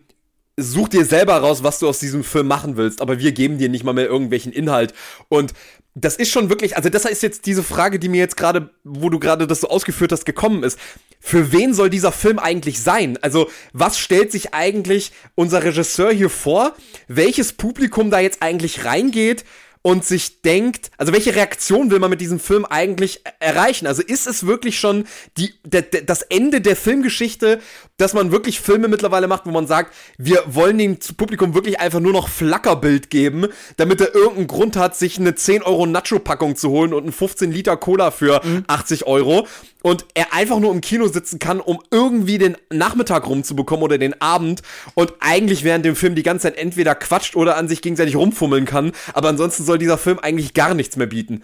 such 0.57 0.89
dir 0.89 1.05
selber 1.05 1.37
raus, 1.37 1.63
was 1.63 1.79
du 1.79 1.87
aus 1.87 1.99
diesem 1.99 2.23
Film 2.23 2.47
machen 2.47 2.77
willst, 2.77 3.01
aber 3.01 3.19
wir 3.19 3.31
geben 3.31 3.59
dir 3.59 3.69
nicht 3.69 3.83
mal 3.83 3.93
mehr 3.93 4.07
irgendwelchen 4.07 4.51
Inhalt. 4.51 4.93
Und 5.29 5.53
das 5.93 6.15
ist 6.15 6.31
schon 6.31 6.49
wirklich, 6.49 6.75
also 6.75 6.89
das 6.89 7.05
ist 7.05 7.23
jetzt 7.23 7.45
diese 7.45 7.63
Frage, 7.63 7.99
die 7.99 8.09
mir 8.09 8.19
jetzt 8.19 8.37
gerade, 8.37 8.69
wo 8.83 9.09
du 9.09 9.19
gerade 9.19 9.47
das 9.47 9.61
so 9.61 9.69
ausgeführt 9.69 10.11
hast, 10.11 10.25
gekommen 10.25 10.63
ist. 10.63 10.79
Für 11.19 11.51
wen 11.51 11.73
soll 11.73 11.89
dieser 11.89 12.11
Film 12.11 12.37
eigentlich 12.37 12.81
sein? 12.81 13.17
Also, 13.21 13.49
was 13.73 13.97
stellt 13.97 14.31
sich 14.31 14.53
eigentlich 14.53 15.11
unser 15.35 15.63
Regisseur 15.63 16.11
hier 16.11 16.29
vor? 16.29 16.75
Welches 17.07 17.53
Publikum 17.53 18.11
da 18.11 18.19
jetzt 18.19 18.43
eigentlich 18.43 18.85
reingeht? 18.85 19.43
Und 19.87 20.03
sich 20.03 20.41
denkt, 20.41 20.91
also 20.97 21.13
welche 21.13 21.33
Reaktion 21.33 21.91
will 21.91 21.99
man 21.99 22.09
mit 22.09 22.19
diesem 22.19 22.41
Film 22.41 22.65
eigentlich 22.65 23.21
erreichen? 23.39 23.87
Also 23.87 24.03
ist 24.03 24.27
es 24.27 24.45
wirklich 24.45 24.77
schon 24.77 25.05
die, 25.37 25.53
der, 25.63 25.81
der, 25.81 26.01
das 26.01 26.23
Ende 26.23 26.59
der 26.59 26.75
Filmgeschichte, 26.75 27.61
dass 27.95 28.13
man 28.13 28.33
wirklich 28.33 28.59
Filme 28.59 28.89
mittlerweile 28.89 29.29
macht, 29.29 29.45
wo 29.45 29.51
man 29.51 29.65
sagt, 29.65 29.95
wir 30.17 30.43
wollen 30.47 30.77
dem 30.77 30.99
Publikum 31.15 31.53
wirklich 31.53 31.79
einfach 31.79 32.01
nur 32.01 32.11
noch 32.11 32.27
Flackerbild 32.27 33.09
geben, 33.09 33.47
damit 33.77 34.01
er 34.01 34.13
irgendeinen 34.13 34.47
Grund 34.47 34.75
hat, 34.75 34.97
sich 34.97 35.19
eine 35.19 35.35
10 35.35 35.63
Euro 35.63 35.85
Nacho-Packung 35.85 36.57
zu 36.57 36.69
holen 36.69 36.93
und 36.93 37.05
ein 37.05 37.13
15 37.13 37.53
Liter 37.53 37.77
Cola 37.77 38.11
für 38.11 38.41
mhm. 38.43 38.65
80 38.67 39.07
Euro 39.07 39.47
und 39.87 40.05
er 40.15 40.33
einfach 40.33 40.59
nur 40.59 40.73
im 40.73 40.81
Kino 40.81 41.07
sitzen 41.07 41.39
kann, 41.39 41.61
um 41.61 41.81
irgendwie 41.91 42.37
den 42.37 42.57
Nachmittag 42.69 43.25
rumzubekommen 43.25 43.85
oder 43.85 43.97
den 43.97 44.21
Abend 44.21 44.61
und 44.95 45.13
eigentlich 45.21 45.63
während 45.63 45.85
dem 45.85 45.95
Film 45.95 46.13
die 46.13 46.23
ganze 46.23 46.43
Zeit 46.43 46.57
entweder 46.57 46.93
quatscht 46.93 47.37
oder 47.37 47.55
an 47.55 47.69
sich 47.69 47.81
gegenseitig 47.81 48.17
rumfummeln 48.17 48.65
kann, 48.65 48.91
aber 49.13 49.29
ansonsten 49.29 49.63
soll 49.63 49.77
dieser 49.77 49.97
Film 49.97 50.19
eigentlich 50.19 50.53
gar 50.53 50.73
nichts 50.73 50.97
mehr 50.97 51.07
bieten. 51.07 51.41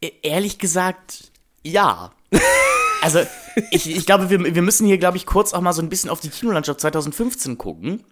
E 0.00 0.10
ehrlich 0.22 0.58
gesagt, 0.58 1.30
ja. 1.62 2.10
also, 3.02 3.20
ich, 3.70 3.88
ich 3.88 4.04
glaube, 4.04 4.30
wir, 4.30 4.52
wir 4.52 4.62
müssen 4.62 4.88
hier, 4.88 4.98
glaube 4.98 5.16
ich, 5.16 5.24
kurz 5.24 5.52
auch 5.52 5.60
mal 5.60 5.72
so 5.72 5.80
ein 5.80 5.88
bisschen 5.88 6.10
auf 6.10 6.18
die 6.18 6.30
Kinolandschaft 6.30 6.80
2015 6.80 7.56
gucken. 7.56 8.02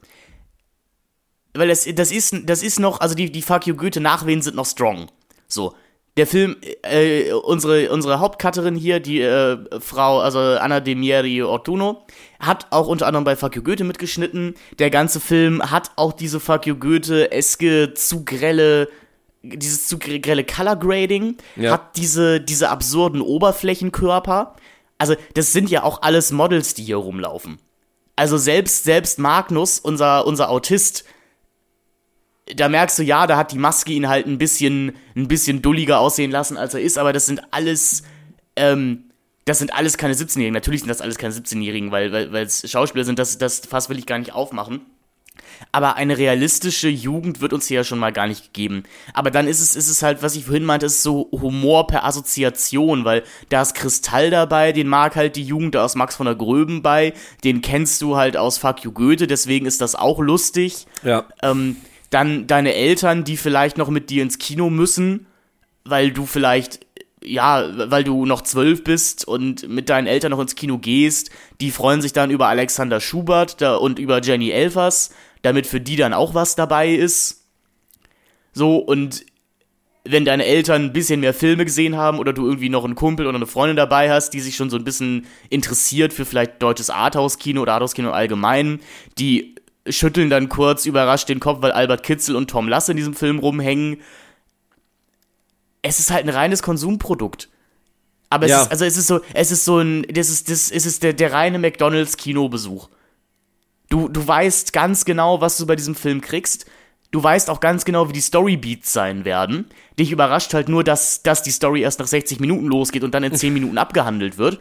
Weil 1.54 1.66
das, 1.66 1.88
das, 1.96 2.12
ist, 2.12 2.32
das 2.44 2.62
ist 2.62 2.78
noch, 2.78 3.00
also 3.00 3.16
die, 3.16 3.32
die 3.32 3.42
Fuck 3.42 3.66
You 3.66 3.74
Goethe 3.74 4.00
Nachwehen 4.00 4.40
sind 4.40 4.54
noch 4.54 4.66
strong. 4.66 5.10
So, 5.48 5.74
der 6.16 6.26
Film, 6.26 6.56
äh, 6.82 7.32
unsere, 7.32 7.90
unsere 7.92 8.18
Hauptcutterin 8.18 8.74
hier, 8.74 8.98
die 8.98 9.20
äh, 9.20 9.58
Frau, 9.80 10.20
also 10.20 10.38
Anna 10.38 10.80
Demieri 10.80 11.42
Ortuno, 11.42 12.04
hat 12.40 12.66
auch 12.70 12.88
unter 12.88 13.06
anderem 13.06 13.24
bei 13.24 13.36
Fuck 13.36 13.54
You 13.54 13.62
Goethe 13.62 13.84
mitgeschnitten. 13.84 14.54
Der 14.78 14.90
ganze 14.90 15.20
Film 15.20 15.70
hat 15.70 15.92
auch 15.96 16.12
diese 16.12 16.40
Fuck 16.40 16.66
You 16.66 16.76
Goethe-eske, 16.76 17.94
zu 17.94 18.24
grelle, 18.24 18.88
dieses 19.42 19.86
zu 19.86 19.98
grelle 19.98 20.44
Color 20.44 20.76
Grading, 20.76 21.36
ja. 21.54 21.72
hat 21.72 21.96
diese, 21.96 22.40
diese 22.40 22.68
absurden 22.68 23.20
Oberflächenkörper. 23.20 24.56
Also, 24.98 25.14
das 25.34 25.52
sind 25.52 25.70
ja 25.70 25.84
auch 25.84 26.02
alles 26.02 26.32
Models, 26.32 26.74
die 26.74 26.82
hier 26.82 26.96
rumlaufen. 26.96 27.58
Also 28.18 28.36
selbst, 28.36 28.82
selbst 28.82 29.20
Magnus, 29.20 29.78
unser, 29.78 30.26
unser 30.26 30.50
Autist, 30.50 31.04
da 32.56 32.68
merkst 32.68 32.98
du, 32.98 33.02
ja, 33.02 33.26
da 33.26 33.36
hat 33.36 33.52
die 33.52 33.58
Maske 33.58 33.92
ihn 33.92 34.08
halt 34.08 34.26
ein 34.26 34.38
bisschen, 34.38 34.92
ein 35.16 35.28
bisschen 35.28 35.62
dulliger 35.62 36.00
aussehen 36.00 36.30
lassen, 36.30 36.56
als 36.56 36.74
er 36.74 36.80
ist, 36.80 36.98
aber 36.98 37.12
das 37.12 37.26
sind 37.26 37.42
alles, 37.50 38.02
ähm, 38.56 39.04
das 39.44 39.58
sind 39.58 39.74
alles 39.74 39.96
keine 39.96 40.14
17-Jährigen. 40.14 40.54
Natürlich 40.54 40.80
sind 40.80 40.88
das 40.88 41.00
alles 41.00 41.16
keine 41.16 41.32
17-Jährigen, 41.32 41.90
weil, 41.90 42.12
weil, 42.12 42.32
weil 42.32 42.44
es 42.44 42.68
Schauspieler 42.70 43.04
sind, 43.04 43.18
das, 43.18 43.38
das 43.38 43.60
Fass 43.60 43.88
will 43.88 43.98
ich 43.98 44.06
gar 44.06 44.18
nicht 44.18 44.32
aufmachen. 44.32 44.82
Aber 45.72 45.96
eine 45.96 46.18
realistische 46.18 46.88
Jugend 46.88 47.40
wird 47.40 47.52
uns 47.52 47.66
hier 47.66 47.78
ja 47.78 47.84
schon 47.84 47.98
mal 47.98 48.12
gar 48.12 48.26
nicht 48.26 48.52
gegeben. 48.52 48.84
Aber 49.14 49.30
dann 49.30 49.48
ist 49.48 49.60
es, 49.60 49.76
ist 49.76 49.88
es 49.88 50.02
halt, 50.02 50.22
was 50.22 50.36
ich 50.36 50.44
vorhin 50.44 50.64
meinte, 50.64 50.86
ist 50.86 51.02
so 51.02 51.28
Humor 51.32 51.86
per 51.86 52.04
Assoziation, 52.04 53.04
weil 53.04 53.24
da 53.48 53.62
ist 53.62 53.74
Kristall 53.74 54.30
dabei, 54.30 54.72
den 54.72 54.88
mag 54.88 55.16
halt 55.16 55.36
die 55.36 55.42
Jugend 55.42 55.76
aus 55.76 55.94
Max 55.94 56.16
von 56.16 56.26
der 56.26 56.34
Gröben 56.34 56.82
bei, 56.82 57.12
den 57.44 57.60
kennst 57.60 58.02
du 58.02 58.16
halt 58.16 58.36
aus 58.36 58.58
Fuck 58.58 58.84
You 58.84 58.92
Goethe, 58.92 59.26
deswegen 59.26 59.66
ist 59.66 59.80
das 59.80 59.94
auch 59.94 60.20
lustig. 60.20 60.86
Ja. 61.02 61.26
Ähm, 61.42 61.76
dann 62.10 62.46
deine 62.46 62.74
Eltern, 62.74 63.24
die 63.24 63.36
vielleicht 63.36 63.78
noch 63.78 63.90
mit 63.90 64.10
dir 64.10 64.22
ins 64.22 64.38
Kino 64.38 64.70
müssen, 64.70 65.26
weil 65.84 66.10
du 66.10 66.26
vielleicht, 66.26 66.80
ja, 67.22 67.90
weil 67.90 68.04
du 68.04 68.24
noch 68.24 68.42
zwölf 68.42 68.84
bist 68.84 69.26
und 69.26 69.68
mit 69.68 69.88
deinen 69.88 70.06
Eltern 70.06 70.30
noch 70.30 70.40
ins 70.40 70.54
Kino 70.54 70.78
gehst, 70.78 71.30
die 71.60 71.70
freuen 71.70 72.02
sich 72.02 72.12
dann 72.12 72.30
über 72.30 72.48
Alexander 72.48 73.00
Schubert 73.00 73.60
und 73.62 73.98
über 73.98 74.22
Jenny 74.22 74.50
Elvers, 74.50 75.10
damit 75.42 75.66
für 75.66 75.80
die 75.80 75.96
dann 75.96 76.14
auch 76.14 76.34
was 76.34 76.56
dabei 76.56 76.94
ist. 76.94 77.44
So, 78.52 78.76
und 78.76 79.24
wenn 80.04 80.24
deine 80.24 80.46
Eltern 80.46 80.86
ein 80.86 80.92
bisschen 80.92 81.20
mehr 81.20 81.34
Filme 81.34 81.64
gesehen 81.64 81.96
haben 81.96 82.18
oder 82.18 82.32
du 82.32 82.46
irgendwie 82.46 82.70
noch 82.70 82.84
einen 82.84 82.94
Kumpel 82.94 83.26
oder 83.26 83.36
eine 83.36 83.46
Freundin 83.46 83.76
dabei 83.76 84.10
hast, 84.10 84.30
die 84.30 84.40
sich 84.40 84.56
schon 84.56 84.70
so 84.70 84.76
ein 84.76 84.84
bisschen 84.84 85.26
interessiert 85.50 86.12
für 86.12 86.24
vielleicht 86.24 86.62
deutsches 86.62 86.88
Arthouse-Kino 86.88 87.60
oder 87.60 87.74
Arthouse-Kino 87.74 88.10
allgemein, 88.10 88.80
die 89.18 89.54
schütteln 89.90 90.30
dann 90.30 90.48
kurz 90.48 90.86
überrascht 90.86 91.28
den 91.28 91.40
Kopf, 91.40 91.62
weil 91.62 91.72
Albert 91.72 92.02
Kitzel 92.02 92.36
und 92.36 92.50
Tom 92.50 92.68
Lass 92.68 92.88
in 92.88 92.96
diesem 92.96 93.14
Film 93.14 93.38
rumhängen. 93.38 94.00
Es 95.82 95.98
ist 95.98 96.10
halt 96.10 96.24
ein 96.24 96.30
reines 96.30 96.62
Konsumprodukt. 96.62 97.48
Aber 98.30 98.46
es 98.46 98.50
ja. 98.50 98.62
ist, 98.62 98.70
also 98.70 98.84
es 98.84 98.96
ist 98.96 99.06
so, 99.06 99.20
es 99.32 99.50
ist 99.50 99.64
so 99.64 99.78
ein, 99.78 100.02
das 100.02 100.28
ist, 100.28 100.50
das, 100.50 100.70
es 100.70 100.86
ist 100.86 101.02
der, 101.02 101.12
der 101.12 101.32
reine 101.32 101.58
McDonalds-Kinobesuch. 101.58 102.88
Du, 103.88 104.08
du 104.08 104.26
weißt 104.26 104.72
ganz 104.72 105.04
genau, 105.04 105.40
was 105.40 105.56
du 105.56 105.66
bei 105.66 105.76
diesem 105.76 105.94
Film 105.94 106.20
kriegst. 106.20 106.66
Du 107.10 107.22
weißt 107.22 107.48
auch 107.48 107.60
ganz 107.60 107.86
genau, 107.86 108.08
wie 108.10 108.12
die 108.12 108.20
Storybeats 108.20 108.92
sein 108.92 109.24
werden. 109.24 109.66
Dich 109.98 110.12
überrascht 110.12 110.52
halt 110.52 110.68
nur, 110.68 110.84
dass, 110.84 111.22
dass 111.22 111.42
die 111.42 111.50
Story 111.50 111.80
erst 111.80 112.00
nach 112.00 112.06
60 112.06 112.38
Minuten 112.38 112.66
losgeht 112.66 113.02
und 113.02 113.14
dann 113.14 113.24
in 113.24 113.34
10 113.34 113.54
Minuten 113.54 113.78
abgehandelt 113.78 114.36
wird. 114.36 114.60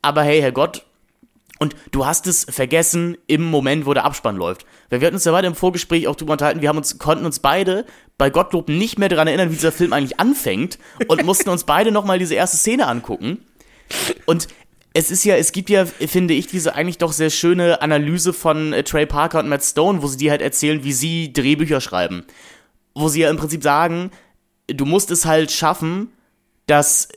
Aber 0.00 0.22
hey, 0.22 0.40
Herrgott, 0.40 0.84
und 1.58 1.74
du 1.90 2.06
hast 2.06 2.26
es 2.26 2.44
vergessen 2.48 3.16
im 3.26 3.42
Moment, 3.42 3.86
wo 3.86 3.94
der 3.94 4.04
Abspann 4.04 4.36
läuft. 4.36 4.64
Wir 4.90 5.00
hatten 5.00 5.14
uns 5.14 5.24
ja 5.24 5.32
weiter 5.32 5.48
im 5.48 5.54
Vorgespräch 5.54 6.06
auch 6.06 6.16
drüber 6.16 6.32
unterhalten, 6.32 6.62
wir 6.62 6.68
haben 6.68 6.78
uns, 6.78 6.98
konnten 6.98 7.26
uns 7.26 7.40
beide 7.40 7.84
bei 8.16 8.30
Gottlob 8.30 8.68
nicht 8.68 8.98
mehr 8.98 9.08
daran 9.08 9.28
erinnern, 9.28 9.50
wie 9.50 9.54
dieser 9.54 9.72
Film 9.72 9.92
eigentlich 9.92 10.20
anfängt 10.20 10.78
und 11.08 11.24
mussten 11.24 11.50
uns 11.50 11.64
beide 11.64 11.90
nochmal 11.90 12.18
diese 12.18 12.34
erste 12.34 12.56
Szene 12.56 12.86
angucken. 12.86 13.44
Und 14.26 14.48
es 14.94 15.10
ist 15.10 15.24
ja, 15.24 15.36
es 15.36 15.52
gibt 15.52 15.70
ja, 15.70 15.86
finde 15.86 16.34
ich, 16.34 16.46
diese 16.46 16.74
eigentlich 16.74 16.98
doch 16.98 17.12
sehr 17.12 17.30
schöne 17.30 17.82
Analyse 17.82 18.32
von 18.32 18.72
äh, 18.72 18.82
Trey 18.82 19.06
Parker 19.06 19.38
und 19.38 19.48
Matt 19.48 19.62
Stone, 19.62 20.02
wo 20.02 20.06
sie 20.08 20.16
dir 20.16 20.30
halt 20.30 20.42
erzählen, 20.42 20.82
wie 20.82 20.92
sie 20.92 21.32
Drehbücher 21.32 21.80
schreiben. 21.80 22.24
Wo 22.94 23.08
sie 23.08 23.20
ja 23.20 23.30
im 23.30 23.36
Prinzip 23.36 23.62
sagen, 23.62 24.10
du 24.66 24.84
musst 24.86 25.10
es 25.10 25.24
halt 25.24 25.52
schaffen, 25.52 26.10
dass 26.66 27.08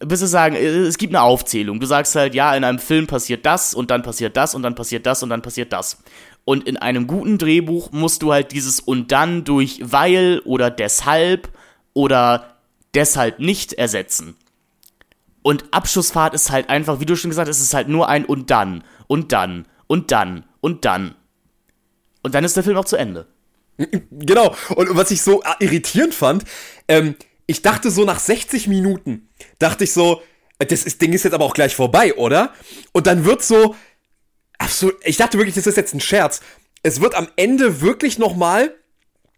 bist 0.00 0.22
du 0.22 0.26
sagen, 0.26 0.54
äh, 0.54 0.66
es 0.66 0.98
gibt 0.98 1.14
eine 1.14 1.22
Aufzählung. 1.22 1.80
Du 1.80 1.86
sagst 1.86 2.14
halt, 2.14 2.34
ja, 2.34 2.54
in 2.54 2.64
einem 2.64 2.78
Film 2.78 3.06
passiert 3.06 3.44
das 3.46 3.74
und 3.74 3.90
dann 3.90 4.02
passiert 4.02 4.36
das 4.36 4.54
und 4.54 4.62
dann 4.62 4.74
passiert 4.74 5.06
das 5.06 5.22
und 5.22 5.30
dann 5.30 5.42
passiert 5.42 5.72
das. 5.72 5.98
Und 6.44 6.66
in 6.66 6.76
einem 6.76 7.06
guten 7.06 7.38
Drehbuch 7.38 7.92
musst 7.92 8.22
du 8.22 8.32
halt 8.32 8.52
dieses 8.52 8.80
und 8.80 9.12
dann 9.12 9.44
durch 9.44 9.80
weil 9.82 10.40
oder 10.44 10.70
deshalb 10.70 11.50
oder 11.92 12.56
deshalb 12.94 13.38
nicht 13.38 13.74
ersetzen. 13.74 14.36
Und 15.42 15.64
Abschussfahrt 15.72 16.34
ist 16.34 16.50
halt 16.50 16.68
einfach, 16.68 17.00
wie 17.00 17.06
du 17.06 17.16
schon 17.16 17.30
gesagt 17.30 17.48
hast, 17.48 17.58
es 17.58 17.64
ist 17.64 17.74
halt 17.74 17.88
nur 17.88 18.08
ein 18.08 18.24
und 18.24 18.50
dann 18.50 18.84
und 19.06 19.32
dann 19.32 19.66
und 19.86 20.10
dann 20.10 20.44
und 20.60 20.84
dann. 20.84 21.14
Und 22.22 22.34
dann 22.34 22.44
ist 22.44 22.56
der 22.56 22.64
Film 22.64 22.76
auch 22.76 22.84
zu 22.84 22.96
Ende. 22.96 23.26
Genau. 24.10 24.54
Und 24.74 24.96
was 24.96 25.12
ich 25.12 25.22
so 25.22 25.42
irritierend 25.60 26.12
fand, 26.12 26.44
ähm, 26.88 27.14
ich 27.48 27.62
dachte 27.62 27.90
so 27.90 28.04
nach 28.04 28.20
60 28.20 28.68
Minuten, 28.68 29.30
dachte 29.58 29.84
ich 29.84 29.92
so, 29.92 30.22
das 30.58 30.82
ist, 30.82 31.00
Ding 31.00 31.14
ist 31.14 31.24
jetzt 31.24 31.32
aber 31.32 31.46
auch 31.46 31.54
gleich 31.54 31.74
vorbei, 31.74 32.14
oder? 32.14 32.52
Und 32.92 33.06
dann 33.06 33.24
wird 33.24 33.42
so, 33.42 33.74
so, 34.68 34.92
ich 35.02 35.16
dachte 35.16 35.38
wirklich, 35.38 35.54
das 35.54 35.66
ist 35.66 35.76
jetzt 35.76 35.94
ein 35.94 36.00
Scherz. 36.00 36.40
Es 36.82 37.00
wird 37.00 37.14
am 37.14 37.28
Ende 37.36 37.80
wirklich 37.80 38.18
nochmal, 38.18 38.74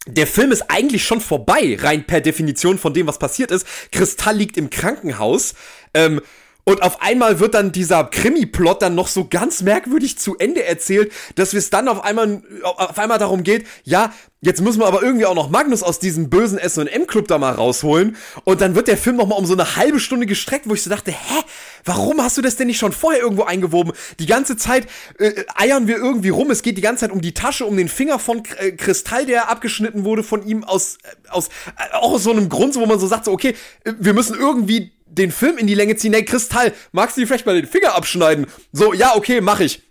der 0.07 0.27
Film 0.27 0.51
ist 0.51 0.63
eigentlich 0.69 1.05
schon 1.05 1.21
vorbei, 1.21 1.79
rein 1.81 2.05
per 2.05 2.21
Definition 2.21 2.79
von 2.79 2.93
dem, 2.95 3.07
was 3.07 3.21
passiert 3.21 3.53
ist. 3.53 3.65
Kristall 3.93 4.37
liegt 4.37 4.57
im 4.57 4.71
Krankenhaus, 4.71 5.55
ähm, 5.95 6.21
Und 6.65 6.83
auf 6.83 7.03
einmal 7.03 7.41
wird 7.41 7.55
dann 7.55 7.73
dieser 7.73 8.05
Krimi-Plot 8.05 8.83
dann 8.83 8.95
noch 8.95 9.09
so 9.09 9.27
ganz 9.29 9.63
merkwürdig 9.63 10.19
zu 10.19 10.37
Ende 10.39 10.65
erzählt, 10.65 11.13
dass 11.35 11.53
es 11.55 11.71
dann 11.71 11.89
auf 11.89 12.05
einmal, 12.05 12.43
auf 12.63 12.99
einmal 12.99 13.19
darum 13.19 13.43
geht, 13.43 13.67
ja, 13.85 14.13
jetzt 14.41 14.61
müssen 14.61 14.81
wir 14.81 14.87
aber 14.87 15.03
irgendwie 15.03 15.27
auch 15.27 15.35
noch 15.35 15.51
Magnus 15.51 15.83
aus 15.83 15.99
diesem 15.99 16.31
bösen 16.31 16.59
S&M-Club 16.59 17.29
da 17.29 17.39
mal 17.39 17.53
rausholen. 17.53 18.17
Und 18.45 18.61
dann 18.61 18.75
wird 18.75 18.89
der 18.89 18.97
Film 18.97 19.17
noch 19.17 19.27
mal 19.27 19.37
um 19.37 19.47
so 19.47 19.53
eine 19.53 19.77
halbe 19.77 20.01
Stunde 20.01 20.27
gestreckt, 20.27 20.69
wo 20.69 20.75
ich 20.75 20.83
so 20.83 20.91
dachte, 20.91 21.11
hä, 21.11 21.43
warum 21.85 22.23
hast 22.23 22.39
du 22.39 22.43
das 22.43 22.57
denn 22.57 22.67
nicht 22.67 22.79
schon 22.79 22.93
vorher 22.93 23.21
irgendwo 23.21 23.45
eingewoben? 23.45 23.93
Die 24.19 24.27
ganze 24.27 24.57
Zeit 24.57 24.87
äh, 25.19 25.45
eiern 25.55 25.87
wir 25.87 25.97
irgendwie 25.97 26.31
rum. 26.31 26.51
Es 26.51 26.63
geht 26.63 26.79
die 26.79 26.83
ganze 26.83 27.03
Zeit 27.03 27.13
um 27.13 27.21
die 27.21 27.35
Tasche, 27.35 27.67
um 27.67 27.77
den 27.77 27.89
Finger 27.89 28.19
von 28.19 28.43
äh, 28.59 28.73
Kristall, 28.73 29.27
der 29.27 29.51
abgeschnitten 29.51 30.05
wurde 30.05 30.23
von 30.23 30.47
ihm 30.47 30.65
aus, 30.65 30.99
äh, 31.03 31.29
aus, 31.31 31.49
äh, 31.77 31.95
auch 31.95 32.13
aus 32.13 32.23
so 32.23 32.31
einem 32.31 32.49
Grund, 32.49 32.75
wo 32.77 32.87
man 32.87 32.99
so 32.99 33.07
sagt, 33.07 33.27
so, 33.27 33.33
okay, 33.33 33.55
äh, 33.85 33.93
wir 33.99 34.15
müssen 34.15 34.39
irgendwie 34.39 34.93
den 35.21 35.33
Film 35.33 35.59
in 35.59 35.67
die 35.67 35.75
Länge 35.75 35.97
ziehen. 35.97 36.13
Hey, 36.13 36.25
Kristall, 36.25 36.73
magst 36.93 37.17
du 37.17 37.21
dir 37.21 37.27
vielleicht 37.27 37.47
mal 37.47 37.55
den 37.55 37.71
Finger 37.71 37.95
abschneiden? 37.95 38.47
So, 38.73 38.93
ja, 38.93 39.15
okay, 39.15 39.41
mach 39.41 39.61
ich. 39.61 39.83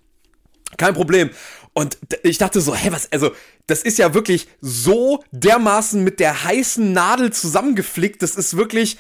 Kein 0.78 0.94
Problem. 0.94 1.30
Und 1.74 1.98
ich 2.24 2.38
dachte 2.38 2.62
so, 2.62 2.76
hä, 2.76 2.90
was, 2.92 3.12
also, 3.12 3.32
das 3.68 3.84
ist 3.84 4.00
ja 4.00 4.14
wirklich 4.14 4.48
so 4.60 5.24
dermaßen 5.32 6.04
mit 6.04 6.20
der 6.20 6.44
heißen 6.44 6.92
Nadel 6.92 7.32
zusammengeflickt. 7.32 8.22
Das 8.22 8.36
ist 8.36 8.58
wirklich, 8.58 8.98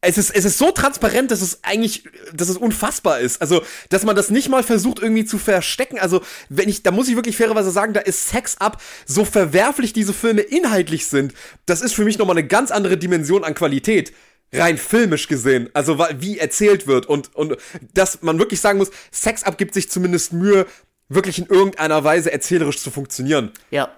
es 0.00 0.18
ist, 0.18 0.30
es 0.30 0.44
ist 0.44 0.58
so 0.58 0.70
transparent, 0.70 1.30
dass 1.30 1.40
es 1.40 1.64
eigentlich, 1.64 2.04
dass 2.32 2.48
es 2.48 2.56
unfassbar 2.56 3.18
ist. 3.18 3.40
Also, 3.40 3.62
dass 3.88 4.04
man 4.04 4.14
das 4.14 4.30
nicht 4.30 4.48
mal 4.48 4.62
versucht 4.62 5.00
irgendwie 5.00 5.24
zu 5.24 5.38
verstecken. 5.38 5.98
Also, 5.98 6.20
wenn 6.48 6.68
ich, 6.68 6.82
da 6.82 6.90
muss 6.90 7.08
ich 7.08 7.16
wirklich 7.16 7.36
fairerweise 7.36 7.70
sagen, 7.70 7.92
da 7.92 8.00
ist 8.00 8.28
Sex 8.28 8.58
Up, 8.58 8.80
so 9.06 9.24
verwerflich 9.24 9.92
diese 9.92 10.12
Filme 10.12 10.42
inhaltlich 10.42 11.06
sind. 11.06 11.34
Das 11.64 11.80
ist 11.80 11.94
für 11.94 12.04
mich 12.04 12.18
nochmal 12.18 12.36
eine 12.36 12.46
ganz 12.46 12.70
andere 12.70 12.96
Dimension 12.98 13.42
an 13.42 13.54
Qualität 13.54 14.12
rein 14.52 14.78
filmisch 14.78 15.28
gesehen, 15.28 15.68
also 15.74 15.98
wie 15.98 16.38
erzählt 16.38 16.86
wird 16.86 17.06
und, 17.06 17.34
und 17.34 17.56
dass 17.94 18.22
man 18.22 18.38
wirklich 18.38 18.60
sagen 18.60 18.78
muss, 18.78 18.90
Sex 19.10 19.42
Up 19.42 19.58
gibt 19.58 19.74
sich 19.74 19.90
zumindest 19.90 20.32
Mühe, 20.32 20.66
wirklich 21.08 21.38
in 21.38 21.46
irgendeiner 21.46 22.02
Weise 22.04 22.32
erzählerisch 22.32 22.78
zu 22.78 22.90
funktionieren. 22.90 23.52
Ja. 23.70 23.90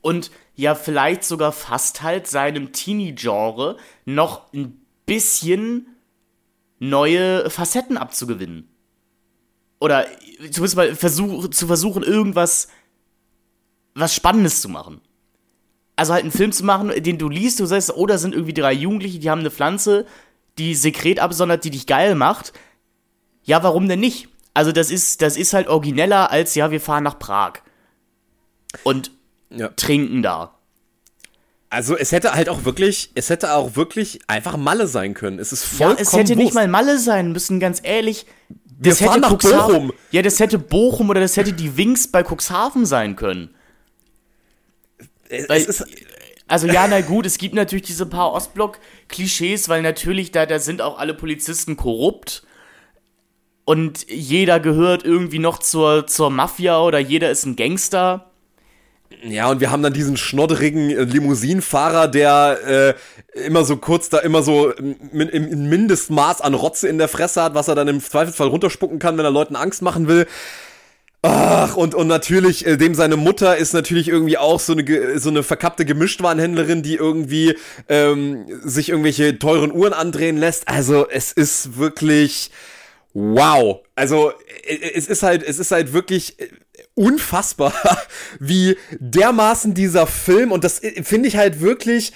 Und 0.00 0.30
ja, 0.54 0.74
vielleicht 0.74 1.24
sogar 1.24 1.52
fast 1.52 2.02
halt 2.02 2.26
seinem 2.26 2.72
Teenie-Genre 2.72 3.76
noch 4.04 4.52
ein 4.52 4.80
bisschen 5.04 5.86
neue 6.78 7.50
Facetten 7.50 7.96
abzugewinnen. 7.96 8.68
Oder 9.80 10.06
zumindest 10.38 10.76
mal 10.76 10.94
versuch, 10.94 11.48
zu 11.48 11.66
versuchen, 11.66 12.02
irgendwas 12.02 12.68
was 13.94 14.14
Spannendes 14.14 14.60
zu 14.60 14.68
machen 14.68 15.00
also 15.96 16.12
halt 16.12 16.22
einen 16.22 16.32
Film 16.32 16.52
zu 16.52 16.64
machen, 16.64 16.92
den 17.02 17.18
du 17.18 17.28
liest, 17.28 17.58
du 17.58 17.66
sagst, 17.66 17.96
oh, 17.96 18.06
da 18.06 18.18
sind 18.18 18.34
irgendwie 18.34 18.54
drei 18.54 18.72
Jugendliche, 18.72 19.18
die 19.18 19.30
haben 19.30 19.40
eine 19.40 19.50
Pflanze, 19.50 20.06
die 20.58 20.74
Sekret 20.74 21.18
absondert, 21.18 21.64
die 21.64 21.70
dich 21.70 21.86
geil 21.86 22.14
macht. 22.14 22.52
Ja, 23.42 23.62
warum 23.62 23.88
denn 23.88 24.00
nicht? 24.00 24.28
Also 24.54 24.72
das 24.72 24.90
ist, 24.90 25.22
das 25.22 25.36
ist 25.36 25.52
halt 25.52 25.68
origineller 25.68 26.30
als, 26.30 26.54
ja, 26.54 26.70
wir 26.70 26.80
fahren 26.80 27.04
nach 27.04 27.18
Prag. 27.18 27.54
Und 28.84 29.10
ja. 29.50 29.68
trinken 29.68 30.22
da. 30.22 30.52
Also 31.68 31.96
es 31.96 32.12
hätte 32.12 32.34
halt 32.34 32.48
auch 32.48 32.64
wirklich, 32.64 33.10
es 33.14 33.28
hätte 33.28 33.52
auch 33.54 33.76
wirklich 33.76 34.20
einfach 34.28 34.56
Malle 34.56 34.86
sein 34.86 35.14
können. 35.14 35.38
Es 35.38 35.52
ist 35.52 35.64
vollkommen 35.64 35.96
Ja, 35.96 36.02
es 36.02 36.12
hätte 36.12 36.36
nicht 36.36 36.54
mal 36.54 36.68
Malle 36.68 36.98
sein 36.98 37.32
müssen, 37.32 37.58
ganz 37.58 37.80
ehrlich. 37.82 38.26
Das 38.78 39.00
wir 39.00 39.08
fahren 39.08 39.20
nach 39.20 39.34
Bochum. 39.34 39.92
Ja, 40.10 40.22
das 40.22 40.38
hätte 40.38 40.58
Bochum 40.58 41.10
oder 41.10 41.20
das 41.20 41.36
hätte 41.36 41.52
die 41.52 41.76
Wings 41.76 42.08
bei 42.08 42.22
Cuxhaven 42.22 42.86
sein 42.86 43.16
können. 43.16 43.55
Weil, 45.48 45.66
also 46.48 46.66
ja, 46.66 46.86
na 46.86 47.00
gut, 47.00 47.26
es 47.26 47.38
gibt 47.38 47.54
natürlich 47.54 47.86
diese 47.86 48.06
paar 48.06 48.32
Ostblock-Klischees, 48.32 49.68
weil 49.68 49.82
natürlich 49.82 50.30
da, 50.30 50.46
da 50.46 50.58
sind 50.58 50.80
auch 50.80 50.98
alle 50.98 51.14
Polizisten 51.14 51.76
korrupt 51.76 52.44
und 53.64 54.08
jeder 54.08 54.60
gehört 54.60 55.04
irgendwie 55.04 55.40
noch 55.40 55.58
zur, 55.58 56.06
zur 56.06 56.30
Mafia 56.30 56.80
oder 56.80 57.00
jeder 57.00 57.30
ist 57.30 57.44
ein 57.46 57.56
Gangster. 57.56 58.30
Ja, 59.22 59.50
und 59.50 59.60
wir 59.60 59.70
haben 59.70 59.82
dann 59.82 59.92
diesen 59.92 60.16
schnodderigen 60.16 60.90
äh, 60.90 61.02
Limousinenfahrer, 61.02 62.08
der 62.08 62.94
äh, 63.34 63.44
immer 63.46 63.64
so 63.64 63.76
kurz 63.76 64.08
da 64.08 64.18
immer 64.18 64.42
so 64.42 64.70
im, 64.70 65.20
im 65.20 65.68
Mindestmaß 65.68 66.40
an 66.40 66.54
Rotze 66.54 66.88
in 66.88 66.98
der 66.98 67.08
Fresse 67.08 67.42
hat, 67.42 67.54
was 67.54 67.68
er 67.68 67.74
dann 67.74 67.88
im 67.88 68.00
Zweifelsfall 68.00 68.48
runterspucken 68.48 68.98
kann, 68.98 69.16
wenn 69.18 69.24
er 69.24 69.30
Leuten 69.30 69.56
Angst 69.56 69.82
machen 69.82 70.06
will. 70.06 70.26
Ach, 71.28 71.76
und, 71.76 71.96
und 71.96 72.06
natürlich, 72.06 72.64
äh, 72.66 72.76
dem 72.76 72.94
seine 72.94 73.16
Mutter 73.16 73.56
ist 73.56 73.72
natürlich 73.72 74.06
irgendwie 74.06 74.38
auch 74.38 74.60
so 74.60 74.74
eine, 74.74 75.18
so 75.18 75.28
eine 75.28 75.42
verkappte 75.42 75.84
Gemischtwarenhändlerin, 75.84 76.82
die 76.84 76.94
irgendwie 76.94 77.56
ähm, 77.88 78.46
sich 78.62 78.90
irgendwelche 78.90 79.36
teuren 79.36 79.72
Uhren 79.72 79.92
andrehen 79.92 80.36
lässt. 80.36 80.68
Also 80.68 81.08
es 81.08 81.32
ist 81.32 81.78
wirklich 81.78 82.52
wow. 83.12 83.80
Also 83.96 84.30
äh, 84.68 84.92
es 84.94 85.08
ist 85.08 85.24
halt, 85.24 85.42
es 85.42 85.58
ist 85.58 85.72
halt 85.72 85.92
wirklich 85.92 86.38
äh, 86.38 86.48
unfassbar, 86.94 87.74
wie 88.38 88.76
dermaßen 89.00 89.74
dieser 89.74 90.06
Film, 90.06 90.52
und 90.52 90.62
das 90.62 90.80
äh, 90.80 91.02
finde 91.02 91.28
ich 91.28 91.36
halt 91.36 91.60
wirklich, 91.60 92.12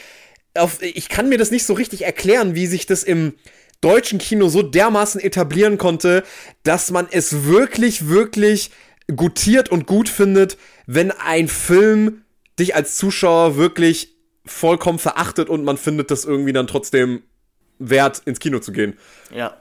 auf, 0.54 0.80
ich 0.82 1.08
kann 1.08 1.28
mir 1.28 1.38
das 1.38 1.50
nicht 1.50 1.64
so 1.64 1.72
richtig 1.72 2.04
erklären, 2.04 2.54
wie 2.54 2.68
sich 2.68 2.86
das 2.86 3.02
im 3.02 3.34
deutschen 3.80 4.18
Kino 4.20 4.48
so 4.48 4.62
dermaßen 4.62 5.20
etablieren 5.20 5.78
konnte, 5.78 6.22
dass 6.62 6.92
man 6.92 7.08
es 7.10 7.44
wirklich, 7.44 8.08
wirklich 8.08 8.70
gutiert 9.12 9.68
und 9.68 9.86
gut 9.86 10.08
findet, 10.08 10.56
wenn 10.86 11.10
ein 11.10 11.48
Film 11.48 12.22
dich 12.58 12.74
als 12.74 12.96
Zuschauer 12.96 13.56
wirklich 13.56 14.16
vollkommen 14.44 14.98
verachtet 14.98 15.48
und 15.48 15.64
man 15.64 15.76
findet 15.76 16.10
das 16.10 16.24
irgendwie 16.24 16.52
dann 16.52 16.66
trotzdem 16.66 17.22
wert, 17.78 18.22
ins 18.24 18.40
Kino 18.40 18.58
zu 18.58 18.72
gehen. 18.72 18.98
Ja. 19.34 19.56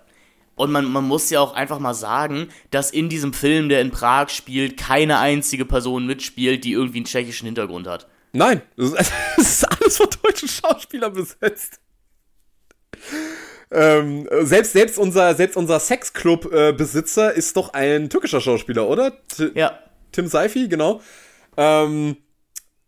Und 0.55 0.71
man, 0.71 0.85
man 0.91 1.05
muss 1.05 1.29
ja 1.29 1.39
auch 1.39 1.53
einfach 1.53 1.79
mal 1.79 1.93
sagen, 1.93 2.49
dass 2.69 2.91
in 2.91 3.07
diesem 3.07 3.31
Film, 3.31 3.69
der 3.69 3.79
in 3.79 3.91
Prag 3.91 4.29
spielt, 4.29 4.75
keine 4.75 5.19
einzige 5.19 5.63
Person 5.65 6.05
mitspielt, 6.05 6.65
die 6.65 6.73
irgendwie 6.73 6.97
einen 6.97 7.05
tschechischen 7.05 7.45
Hintergrund 7.45 7.87
hat. 7.87 8.07
Nein, 8.33 8.61
es 8.77 8.91
ist 9.37 9.63
alles 9.63 9.97
von 9.97 10.07
deutschen 10.21 10.49
Schauspielern 10.49 11.13
besetzt. 11.13 11.79
Ähm, 13.71 14.27
selbst, 14.41 14.73
selbst 14.73 14.97
unser, 14.97 15.35
selbst 15.35 15.55
unser 15.55 15.79
Sexclub-Besitzer 15.79 17.33
ist 17.33 17.55
doch 17.55 17.73
ein 17.73 18.09
türkischer 18.09 18.41
Schauspieler, 18.41 18.87
oder? 18.87 19.13
T 19.27 19.51
ja. 19.53 19.79
Tim 20.11 20.27
Seifi, 20.27 20.67
genau. 20.67 21.01
Ähm, 21.55 22.17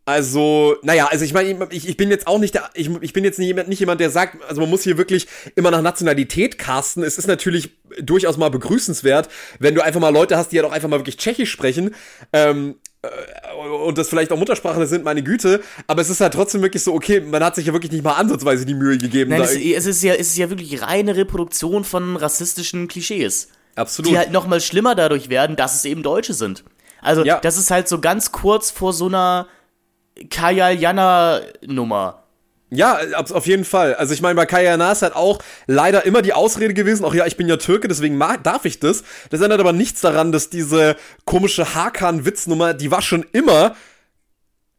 also, 0.06 0.78
naja, 0.82 1.08
also 1.12 1.24
ich 1.24 1.34
meine, 1.34 1.68
ich, 1.70 1.88
ich 1.88 1.96
bin 1.96 2.10
jetzt 2.10 2.26
auch 2.26 2.40
nicht 2.40 2.56
der, 2.56 2.70
ich, 2.74 2.90
ich 3.02 3.14
bin 3.14 3.24
jetzt 3.24 3.38
nicht 3.38 3.48
jemand, 3.48 3.70
nicht 3.70 3.80
jemand, 3.80 4.02
der 4.02 4.10
sagt, 4.10 4.44
also 4.44 4.60
man 4.60 4.70
muss 4.70 4.84
hier 4.84 4.98
wirklich 4.98 5.28
immer 5.56 5.70
nach 5.70 5.84
Nationalität 5.84 6.58
casten. 6.58 7.04
Es 7.04 7.20
ist 7.20 7.28
natürlich 7.28 7.70
durchaus 8.02 8.38
mal 8.38 8.50
begrüßenswert, 8.50 9.30
wenn 9.60 9.76
du 9.76 9.82
einfach 9.82 10.02
mal 10.02 10.10
Leute 10.10 10.38
hast, 10.38 10.52
die 10.52 10.56
ja 10.56 10.64
doch 10.64 10.72
einfach 10.72 10.90
mal 10.90 11.00
wirklich 11.00 11.18
Tschechisch 11.18 11.52
sprechen. 11.52 11.94
Ähm, 12.34 12.72
äh, 12.72 12.81
und 13.88 13.98
das 13.98 14.10
vielleicht 14.10 14.32
auch 14.32 14.38
Muttersprachler 14.38 14.86
sind, 14.86 15.04
meine 15.04 15.24
Güte, 15.24 15.62
aber 15.88 16.02
es 16.02 16.10
ist 16.10 16.22
halt 16.22 16.34
trotzdem 16.34 16.62
wirklich 16.62 16.84
so, 16.84 16.94
okay, 16.94 17.20
man 17.20 17.44
hat 17.44 17.56
sich 17.56 17.66
ja 17.66 17.74
wirklich 17.74 17.92
nicht 17.92 18.04
mal 18.04 18.14
ansatzweise 18.14 18.66
die 18.66 18.76
Mühe 18.76 18.98
gegeben. 18.98 19.32
Nein, 19.32 19.42
es, 19.42 19.56
es, 19.56 19.86
ist 19.88 20.04
ja, 20.04 20.14
es 20.14 20.28
ist 20.28 20.38
ja 20.38 20.50
wirklich 20.50 20.84
reine 20.84 21.16
Reproduktion 21.16 21.84
von 21.84 22.16
rassistischen 22.16 22.88
Klischees. 22.88 23.48
Absolut. 23.76 24.12
Die 24.12 24.18
halt 24.18 24.32
nochmal 24.32 24.62
schlimmer 24.62 24.94
dadurch 24.94 25.30
werden, 25.30 25.56
dass 25.56 25.76
es 25.76 25.86
eben 25.86 26.04
Deutsche 26.04 26.34
sind. 26.34 26.64
Also, 27.02 27.26
ja. 27.26 27.40
das 27.40 27.58
ist 27.58 27.72
halt 27.72 27.88
so 27.88 28.00
ganz 28.00 28.32
kurz 28.32 28.70
vor 28.70 28.94
so 28.94 29.08
einer 29.08 29.48
Kajal 30.30 30.78
Jana 30.80 31.42
Nummer. 31.66 32.21
Ja, 32.74 33.00
auf 33.16 33.48
jeden 33.48 33.66
Fall. 33.66 33.96
Also 33.96 34.14
ich 34.14 34.22
meine, 34.22 34.36
bei 34.36 34.46
Kaya 34.46 34.78
Nas 34.78 35.02
hat 35.02 35.14
auch 35.14 35.40
leider 35.68 36.06
immer 36.06 36.22
die 36.22 36.32
Ausrede 36.32 36.74
gewesen, 36.74 37.04
auch 37.04 37.14
ja, 37.14 37.26
ich 37.26 37.36
bin 37.36 37.50
ja 37.50 37.58
Türke, 37.58 37.90
deswegen 37.90 38.18
darf 38.44 38.64
ich 38.64 38.80
das. 38.80 39.04
Das 39.30 39.42
ändert 39.42 39.60
aber 39.60 39.74
nichts 39.74 40.00
daran, 40.00 40.32
dass 40.32 40.50
diese 40.50 40.96
komische 41.26 41.76
Hakan-Witznummer, 41.76 42.74
die 42.74 42.90
war 42.90 43.02
schon 43.02 43.26
immer, 43.34 43.76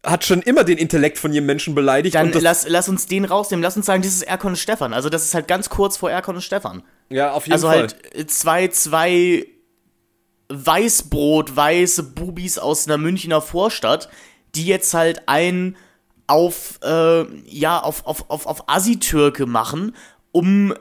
hat 0.03 0.24
schon 0.24 0.40
immer 0.40 0.64
den 0.64 0.78
Intellekt 0.78 1.18
von 1.18 1.34
jedem 1.34 1.45
Menschen 1.45 1.74
beleidigt. 1.74 2.14
Dann 2.14 2.32
lass, 2.32 2.66
lass 2.66 2.88
uns 2.88 3.09
den 3.09 3.26
rausnehmen, 3.26 3.62
lass 3.62 3.76
uns 3.76 3.84
sagen, 3.84 4.03
das 4.03 4.12
ist 4.12 4.22
Erkon 4.22 4.53
und 4.53 4.57
Stefan. 4.57 4.95
Also 4.95 5.11
das 5.11 5.24
ist 5.24 5.34
halt 5.34 5.47
ganz 5.47 5.68
kurz 5.68 5.99
vor 5.99 6.11
Erkon 6.11 6.36
und 6.36 6.43
Stefan. 6.43 6.82
Ja, 7.11 7.32
auf 7.32 7.45
jeden 7.45 7.53
also 7.53 7.68
Fall. 7.68 7.82
Also 7.82 7.97
halt 8.14 8.30
zwei, 8.30 8.68
zwei 8.68 9.47
Weißbrot, 10.49 11.55
weiße 11.55 12.03
Bubis 12.05 12.59
aus 12.59 12.86
einer 12.86 12.97
Münchner 12.97 13.43
Vorstadt, 13.43 14.09
die 14.55 14.64
jetzt 14.64 14.95
halt 14.95 15.22
ein 15.26 15.76
auf, 16.27 16.79
äh, 16.83 17.25
ja, 17.47 17.81
auf, 17.81 18.07
auf, 18.07 18.31
auf, 18.31 18.47
auf 18.47 18.68
Assi-Türke 18.68 19.47
machen, 19.47 19.95
um 20.31 20.75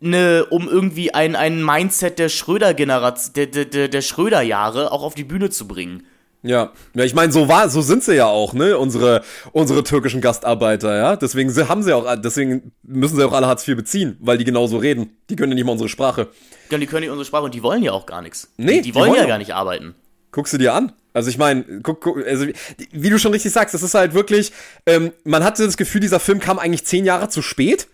ne, 0.00 0.46
um 0.50 0.68
irgendwie 0.68 1.14
ein, 1.14 1.34
ein 1.34 1.64
Mindset 1.64 2.18
der 2.18 2.28
Schröder-Generation, 2.28 3.32
der, 3.34 3.46
der, 3.46 3.88
der 3.88 4.02
Schröder-Jahre 4.02 4.92
auch 4.92 5.02
auf 5.02 5.14
die 5.14 5.24
Bühne 5.24 5.50
zu 5.50 5.66
bringen. 5.66 6.04
Ja, 6.42 6.72
ja, 6.92 7.04
ich 7.04 7.14
meine, 7.14 7.32
so 7.32 7.48
war, 7.48 7.70
so 7.70 7.80
sind 7.80 8.04
sie 8.04 8.16
ja 8.16 8.26
auch, 8.26 8.52
ne, 8.52 8.76
unsere, 8.76 9.22
unsere 9.52 9.82
türkischen 9.82 10.20
Gastarbeiter, 10.20 10.94
ja. 10.94 11.16
Deswegen 11.16 11.50
haben 11.68 11.82
sie 11.82 11.94
auch, 11.94 12.14
deswegen 12.16 12.72
müssen 12.82 13.16
sie 13.16 13.24
auch 13.24 13.32
alle 13.32 13.46
Hartz 13.46 13.66
IV 13.66 13.76
beziehen, 13.76 14.18
weil 14.20 14.36
die 14.36 14.44
genauso 14.44 14.76
reden. 14.76 15.16
Die 15.30 15.36
können 15.36 15.52
ja 15.52 15.54
nicht 15.54 15.64
mal 15.64 15.72
unsere 15.72 15.88
Sprache. 15.88 16.28
Ja, 16.70 16.76
die 16.76 16.86
können 16.86 17.00
nicht 17.00 17.10
unsere 17.10 17.24
Sprache 17.24 17.44
und 17.44 17.54
die 17.54 17.62
wollen 17.62 17.82
ja 17.82 17.92
auch 17.92 18.04
gar 18.04 18.20
nichts. 18.20 18.52
Nee, 18.58 18.74
die, 18.76 18.82
die 18.82 18.94
wollen, 18.94 19.12
wollen 19.12 19.22
ja 19.22 19.26
gar 19.26 19.38
nicht 19.38 19.54
arbeiten. 19.54 19.94
Guck 20.34 20.48
sie 20.48 20.58
dir 20.58 20.74
an. 20.74 20.90
Also 21.12 21.30
ich 21.30 21.38
meine, 21.38 21.62
guck, 21.84 22.00
guck, 22.00 22.26
also 22.26 22.44
wie 22.90 23.08
du 23.08 23.20
schon 23.20 23.30
richtig 23.30 23.52
sagst, 23.52 23.72
das 23.72 23.84
ist 23.84 23.94
halt 23.94 24.14
wirklich, 24.14 24.50
ähm, 24.84 25.12
man 25.22 25.44
hatte 25.44 25.64
das 25.64 25.76
Gefühl, 25.76 26.00
dieser 26.00 26.18
Film 26.18 26.40
kam 26.40 26.58
eigentlich 26.58 26.84
zehn 26.84 27.04
Jahre 27.04 27.28
zu 27.28 27.40
spät. 27.40 27.86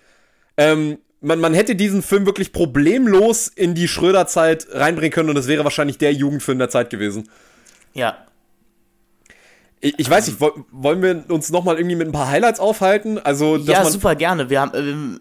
Ähm, 0.56 0.96
man, 1.20 1.38
man 1.38 1.52
hätte 1.52 1.76
diesen 1.76 2.00
Film 2.00 2.24
wirklich 2.24 2.54
problemlos 2.54 3.46
in 3.46 3.74
die 3.74 3.88
Schröder-Zeit 3.88 4.68
reinbringen 4.70 5.12
können 5.12 5.28
und 5.28 5.36
es 5.36 5.48
wäre 5.48 5.64
wahrscheinlich 5.64 5.98
der 5.98 6.14
Jugendfilm 6.14 6.58
der 6.58 6.70
Zeit 6.70 6.88
gewesen. 6.88 7.28
Ja. 7.92 8.16
Ich, 9.82 9.98
ich 9.98 10.08
weiß 10.08 10.26
nicht, 10.26 10.40
wollen 10.40 11.02
wir 11.02 11.24
uns 11.28 11.50
nochmal 11.50 11.76
irgendwie 11.76 11.96
mit 11.96 12.08
ein 12.08 12.12
paar 12.12 12.28
Highlights 12.28 12.58
aufhalten? 12.58 13.18
Also, 13.18 13.58
Ja, 13.58 13.84
super 13.84 14.14
gerne. 14.14 14.48
Wir 14.48 14.62
haben, 14.62 14.72
ähm, 14.74 15.20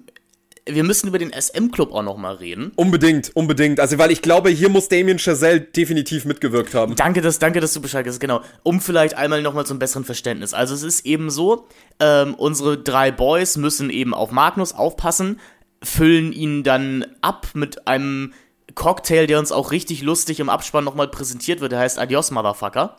wir 0.73 0.83
müssen 0.83 1.07
über 1.07 1.17
den 1.17 1.31
SM-Club 1.31 1.91
auch 1.91 2.03
noch 2.03 2.17
mal 2.17 2.35
reden. 2.35 2.71
Unbedingt, 2.75 3.35
unbedingt. 3.35 3.79
Also, 3.79 3.97
weil 3.97 4.11
ich 4.11 4.21
glaube, 4.21 4.49
hier 4.49 4.69
muss 4.69 4.87
Damien 4.87 5.19
Chazelle 5.19 5.61
definitiv 5.61 6.25
mitgewirkt 6.25 6.73
haben. 6.73 6.95
Danke, 6.95 7.21
dass, 7.21 7.39
danke, 7.39 7.59
dass 7.59 7.73
du 7.73 7.81
Bescheid 7.81 8.05
hast. 8.07 8.19
Genau. 8.19 8.41
Um 8.63 8.81
vielleicht 8.81 9.15
einmal 9.15 9.41
nochmal 9.41 9.65
zum 9.65 9.79
besseren 9.79 10.05
Verständnis. 10.05 10.53
Also 10.53 10.73
es 10.75 10.83
ist 10.83 11.05
eben 11.05 11.29
so, 11.29 11.67
ähm, 11.99 12.35
unsere 12.35 12.77
drei 12.77 13.11
Boys 13.11 13.57
müssen 13.57 13.89
eben 13.89 14.13
auf 14.13 14.31
Magnus 14.31 14.73
aufpassen, 14.73 15.39
füllen 15.83 16.33
ihn 16.33 16.63
dann 16.63 17.05
ab 17.21 17.47
mit 17.53 17.87
einem 17.87 18.33
Cocktail, 18.75 19.27
der 19.27 19.39
uns 19.39 19.51
auch 19.51 19.71
richtig 19.71 20.01
lustig 20.01 20.39
im 20.39 20.49
Abspann 20.49 20.83
nochmal 20.83 21.07
präsentiert 21.07 21.61
wird. 21.61 21.71
Der 21.71 21.79
heißt 21.79 21.99
Adios, 21.99 22.31
Motherfucker. 22.31 22.97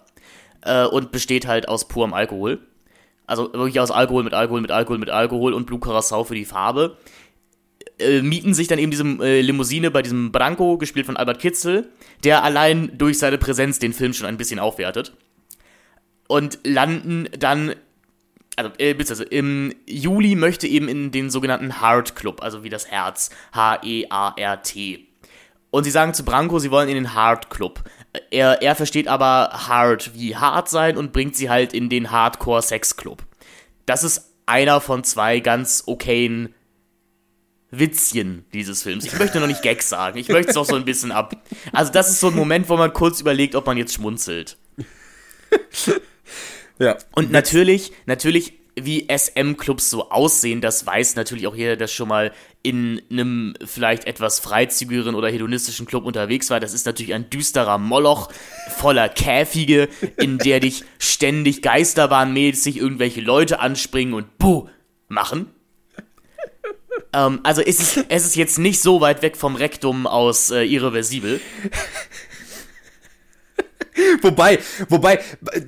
Äh, 0.63 0.85
und 0.87 1.11
besteht 1.13 1.47
halt 1.47 1.69
aus 1.69 1.89
purem 1.89 2.13
Alkohol. 2.13 2.61
Also 3.31 3.53
wirklich 3.53 3.79
aus 3.79 3.93
Alkohol 3.93 4.25
mit 4.25 4.35
Alkohol 4.35 4.61
mit 4.61 4.73
Alkohol 4.73 4.99
mit 4.99 5.09
Alkohol 5.09 5.55
und 5.55 5.65
Blue 5.65 5.79
Curacao 5.79 6.25
für 6.25 6.35
die 6.35 6.45
Farbe. 6.45 6.97
Äh, 8.01 8.23
mieten 8.23 8.55
sich 8.55 8.67
dann 8.67 8.79
eben 8.79 8.91
diese 8.91 9.05
äh, 9.05 9.41
Limousine 9.43 9.91
bei 9.91 10.03
diesem 10.03 10.33
Branko, 10.33 10.79
gespielt 10.79 11.07
von 11.07 11.17
Albert 11.17 11.39
Kitzel, 11.39 11.89
der 12.25 12.43
allein 12.43 12.97
durch 12.97 13.19
seine 13.19 13.39
Präsenz 13.39 13.79
den 13.79 13.93
Film 13.93 14.15
schon 14.15 14.27
ein 14.27 14.39
bisschen 14.39 14.59
aufwertet. 14.59 15.13
Und 16.27 16.59
landen 16.65 17.29
dann, 17.39 17.75
also, 18.57 18.71
äh, 18.79 18.95
beziehungsweise 18.95 19.25
im 19.25 19.75
Juli 19.87 20.35
möchte 20.35 20.67
eben 20.67 20.89
in 20.89 21.11
den 21.11 21.29
sogenannten 21.29 21.81
Heart 21.81 22.17
Club, 22.17 22.43
also 22.43 22.65
wie 22.65 22.71
das 22.71 22.91
Herz, 22.91 23.31
H-E-A-R-T. 23.53 25.07
Und 25.71 25.85
sie 25.85 25.91
sagen 25.91 26.15
zu 26.15 26.25
Branko, 26.25 26.59
sie 26.59 26.71
wollen 26.71 26.89
in 26.89 26.97
den 26.97 27.15
Hard 27.15 27.51
Club. 27.51 27.85
Er, 28.31 28.61
er 28.61 28.75
versteht 28.75 29.07
aber 29.07 29.51
hard 29.69 30.15
wie 30.15 30.35
hart 30.35 30.69
sein 30.69 30.97
und 30.97 31.13
bringt 31.13 31.37
sie 31.37 31.49
halt 31.49 31.73
in 31.73 31.89
den 31.89 32.11
Hardcore 32.11 32.63
Sex 32.63 32.97
Club. 32.97 33.23
Das 33.87 34.03
ist 34.03 34.33
einer 34.47 34.81
von 34.81 35.05
zwei 35.05 35.39
ganz 35.39 35.85
okayen 35.87 36.55
Witzchen 37.71 38.45
dieses 38.53 38.83
Films. 38.83 39.05
Ich 39.05 39.19
möchte 39.19 39.41
noch 39.41 39.47
nicht 39.47 39.63
Gags 39.63 39.89
sagen, 39.89 40.19
ich 40.19 40.29
möchte 40.29 40.51
es 40.51 40.57
auch 40.57 40.65
so 40.65 40.77
ein 40.77 40.85
bisschen 40.85 41.13
ab. 41.13 41.37
Also 41.73 41.93
das 41.93 42.11
ist 42.11 42.21
so 42.21 42.29
ein 42.29 42.35
Moment, 42.35 42.69
wo 42.69 42.77
man 42.77 42.93
kurz 42.93 43.21
überlegt, 43.21 43.55
ob 43.55 43.67
man 43.67 43.77
jetzt 43.77 43.95
schmunzelt. 43.95 44.57
Ja. 46.81 46.97
Und 47.15 47.31
natürlich, 47.31 47.93
natürlich, 48.07 48.55
wie 48.75 49.07
SM-Clubs 49.15 49.91
so 49.91 50.11
aussehen, 50.11 50.63
das 50.63 50.87
weiß 50.87 51.15
natürlich 51.15 51.47
auch 51.47 51.55
jeder, 51.55 51.77
der 51.77 51.89
schon 51.89 52.09
mal 52.09 52.33
in 52.63 53.03
einem 53.11 53.55
vielleicht 53.65 54.07
etwas 54.07 54.41
freizügigeren 54.41 55.15
oder 55.15 55.29
hedonistischen 55.29 55.87
Club 55.87 56.07
unterwegs 56.07 56.49
war. 56.49 56.59
Das 56.59 56.73
ist 56.73 56.87
natürlich 56.87 57.13
ein 57.13 57.29
düsterer 57.29 57.77
Moloch 57.77 58.31
voller 58.79 59.11
Käfige, 59.11 59.89
in 60.17 60.39
der 60.39 60.61
dich 60.61 60.85
ständig 60.99 61.61
geisterbahnmäßig 61.61 62.79
irgendwelche 62.79 63.21
Leute 63.21 63.61
anspringen 63.61 64.15
und 64.15 64.39
buh 64.39 64.69
machen. 65.09 65.51
Ähm, 67.13 67.41
also 67.43 67.63
es 67.63 67.81
ist, 67.81 68.05
es 68.09 68.27
ist 68.27 68.37
jetzt 68.37 68.59
nicht 68.59 68.81
so 68.81 69.01
weit 69.01 69.23
weg 69.23 69.37
vom 69.37 69.57
Rektum 69.57 70.07
aus 70.07 70.51
äh, 70.51 70.63
Irreversibel. 70.63 71.41
Wobei, 74.23 74.59
wobei, 74.89 75.21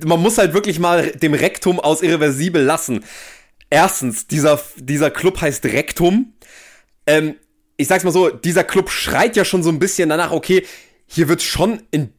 man 0.05 0.19
muss 0.19 0.37
halt 0.37 0.53
wirklich 0.53 0.79
mal 0.79 1.11
dem 1.11 1.33
Rektum 1.33 1.79
aus 1.79 2.01
irreversibel 2.01 2.63
lassen. 2.63 3.03
Erstens, 3.69 4.27
dieser, 4.27 4.59
dieser 4.77 5.11
Club 5.11 5.41
heißt 5.41 5.65
Rektum. 5.65 6.33
Ähm, 7.05 7.35
ich 7.77 7.87
sag's 7.87 8.03
mal 8.03 8.11
so, 8.11 8.29
dieser 8.29 8.63
Club 8.63 8.89
schreit 8.89 9.35
ja 9.35 9.45
schon 9.45 9.63
so 9.63 9.69
ein 9.69 9.79
bisschen 9.79 10.09
danach, 10.09 10.31
okay, 10.31 10.65
hier 11.05 11.27
wird's 11.27 11.43
schon 11.43 11.81
ein 11.93 12.13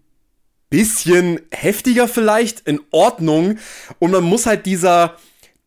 bisschen 0.71 1.41
heftiger 1.51 2.09
vielleicht, 2.09 2.61
in 2.61 2.81
Ordnung. 2.91 3.59
Und 3.99 4.11
man 4.11 4.25
muss 4.25 4.47
halt 4.47 4.67
dieser, 4.67 5.17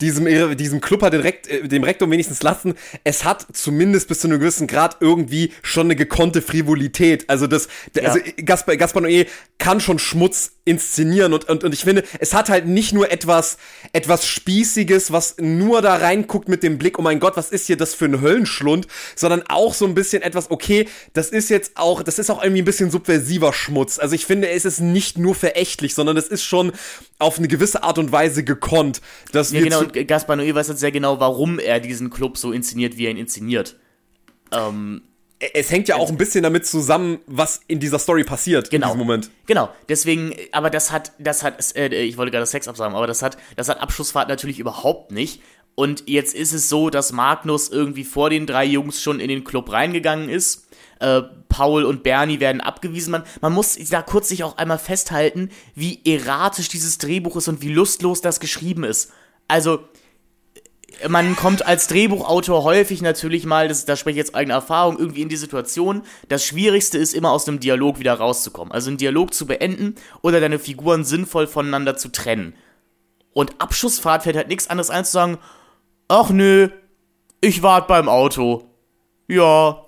diesem, 0.01 0.25
irre- 0.27 0.55
diesem 0.55 0.79
Club 0.81 1.01
hat 1.01 1.13
den 1.13 1.21
Rekt, 1.21 1.47
äh, 1.47 1.67
dem 1.67 1.83
Rektum 1.83 2.11
wenigstens 2.11 2.43
lassen, 2.43 2.75
es 3.03 3.23
hat 3.23 3.47
zumindest 3.53 4.07
bis 4.07 4.19
zu 4.19 4.27
einem 4.27 4.39
gewissen 4.39 4.67
Grad 4.67 4.97
irgendwie 4.99 5.51
schon 5.63 5.87
eine 5.87 5.95
gekonnte 5.95 6.41
Frivolität. 6.41 7.29
Also 7.29 7.47
das, 7.47 7.67
Ja. 7.95 8.03
also 8.09 8.19
Gaspar, 8.45 8.77
Gaspar 8.77 9.01
Noé 9.03 9.27
kann 9.57 9.79
schon 9.79 9.97
Schmutz 9.99 10.51
inszenieren 10.65 11.33
und, 11.33 11.45
und, 11.49 11.63
und 11.63 11.73
ich 11.73 11.83
finde, 11.83 12.03
es 12.19 12.33
hat 12.33 12.49
halt 12.49 12.67
nicht 12.67 12.91
nur 12.93 13.09
etwas, 13.09 13.57
etwas 13.93 14.27
Spießiges, 14.27 15.11
was 15.13 15.35
nur 15.39 15.81
da 15.81 15.95
reinguckt 15.95 16.49
mit 16.49 16.61
dem 16.61 16.77
Blick, 16.77 16.99
oh 16.99 17.01
mein 17.01 17.19
Gott, 17.19 17.37
was 17.37 17.49
ist 17.51 17.67
hier 17.67 17.77
das 17.77 17.93
für 17.93 18.05
ein 18.05 18.21
Höllenschlund, 18.21 18.85
sondern 19.15 19.43
auch 19.47 19.73
so 19.73 19.85
ein 19.85 19.95
bisschen 19.95 20.21
etwas, 20.21 20.51
okay, 20.51 20.87
das 21.13 21.29
ist 21.29 21.49
jetzt 21.49 21.71
auch, 21.75 22.03
das 22.03 22.19
ist 22.19 22.29
auch 22.29 22.43
irgendwie 22.43 22.61
ein 22.61 22.65
bisschen 22.65 22.91
subversiver 22.91 23.53
Schmutz. 23.53 23.97
Also 23.97 24.13
ich 24.13 24.25
finde, 24.25 24.49
es 24.49 24.65
ist 24.65 24.79
nicht 24.81 25.17
nur 25.17 25.35
verächtlich, 25.35 25.95
sondern 25.95 26.17
es 26.17 26.27
ist 26.27 26.43
schon 26.43 26.73
auf 27.17 27.37
eine 27.39 27.47
gewisse 27.47 27.83
Art 27.83 27.97
und 27.97 28.11
Weise 28.11 28.43
gekonnt, 28.43 29.01
dass 29.31 29.51
Ja, 29.51 29.59
wir 29.59 29.63
genau, 29.63 29.83
und 29.95 30.07
Gaspar 30.07 30.35
Noé 30.35 30.53
weiß 30.53 30.67
jetzt 30.69 30.79
sehr 30.79 30.91
genau, 30.91 31.19
warum 31.19 31.59
er 31.59 31.79
diesen 31.79 32.09
Club 32.09 32.37
so 32.37 32.51
inszeniert, 32.51 32.97
wie 32.97 33.05
er 33.05 33.11
ihn 33.11 33.17
inszeniert. 33.17 33.75
Ähm, 34.51 35.01
es 35.53 35.69
hängt 35.69 35.87
ja 35.87 35.97
auch 35.97 36.09
ein 36.09 36.17
bisschen 36.17 36.41
damit 36.43 36.65
zusammen, 36.65 37.19
was 37.27 37.61
in 37.67 37.79
dieser 37.79 37.99
Story 37.99 38.23
passiert 38.23 38.69
Genau. 38.71 38.87
in 38.87 38.93
diesem 38.93 39.05
Moment. 39.07 39.29
Genau, 39.45 39.69
deswegen, 39.87 40.33
aber 40.51 40.69
das 40.69 40.91
hat, 40.91 41.11
das 41.19 41.43
hat, 41.43 41.75
äh, 41.75 41.89
ich 42.03 42.17
wollte 42.17 42.31
gerade 42.31 42.45
Sex 42.45 42.67
absagen, 42.67 42.95
aber 42.95 43.07
das 43.07 43.21
hat, 43.21 43.37
das 43.55 43.69
hat 43.69 43.79
Abschlussfahrt 43.79 44.29
natürlich 44.29 44.59
überhaupt 44.59 45.11
nicht. 45.11 45.41
Und 45.75 46.03
jetzt 46.07 46.33
ist 46.33 46.53
es 46.53 46.69
so, 46.69 46.89
dass 46.89 47.11
Magnus 47.11 47.69
irgendwie 47.69 48.03
vor 48.03 48.31
den 48.31 48.47
drei 48.47 48.65
Jungs 48.65 48.99
schon 48.99 49.19
in 49.19 49.27
den 49.29 49.43
Club 49.43 49.71
reingegangen 49.71 50.27
ist. 50.27 50.67
Äh, 50.99 51.21
Paul 51.49 51.83
und 51.85 52.01
Bernie 52.01 52.39
werden 52.39 52.61
abgewiesen. 52.61 53.11
Man, 53.11 53.23
man 53.41 53.53
muss 53.53 53.77
da 53.91 54.01
kurz 54.01 54.29
sich 54.29 54.43
auch 54.43 54.57
einmal 54.57 54.79
festhalten, 54.79 55.49
wie 55.75 55.99
erratisch 56.03 56.69
dieses 56.69 56.97
Drehbuch 56.97 57.35
ist 57.35 57.47
und 57.47 57.61
wie 57.61 57.71
lustlos 57.71 58.21
das 58.21 58.39
geschrieben 58.39 58.83
ist. 58.83 59.11
Also, 59.47 59.79
man 61.07 61.35
kommt 61.35 61.65
als 61.65 61.87
Drehbuchautor 61.87 62.63
häufig 62.63 63.01
natürlich 63.01 63.45
mal, 63.45 63.67
das, 63.67 63.85
da 63.85 63.95
spreche 63.95 64.15
ich 64.15 64.25
jetzt 64.25 64.35
eigene 64.35 64.53
Erfahrung, 64.53 64.97
irgendwie 64.97 65.21
in 65.21 65.29
die 65.29 65.37
Situation. 65.37 66.01
Das 66.27 66.43
Schwierigste 66.45 66.97
ist 66.97 67.13
immer 67.13 67.31
aus 67.31 67.47
einem 67.47 67.59
Dialog 67.59 67.99
wieder 67.99 68.13
rauszukommen. 68.13 68.71
Also 68.71 68.89
einen 68.89 68.97
Dialog 68.97 69.33
zu 69.33 69.45
beenden 69.45 69.95
oder 70.21 70.39
deine 70.39 70.59
Figuren 70.59 71.03
sinnvoll 71.03 71.47
voneinander 71.47 71.97
zu 71.97 72.09
trennen. 72.11 72.53
Und 73.33 73.61
Abschussfahrt 73.61 74.23
fällt 74.23 74.35
halt 74.35 74.47
nichts 74.47 74.69
anderes 74.69 74.89
ein 74.89 75.05
zu 75.05 75.11
sagen, 75.11 75.37
ach 76.07 76.29
nö, 76.29 76.69
ich 77.41 77.61
wart 77.61 77.87
beim 77.87 78.09
Auto. 78.09 78.63
Ja. 79.27 79.85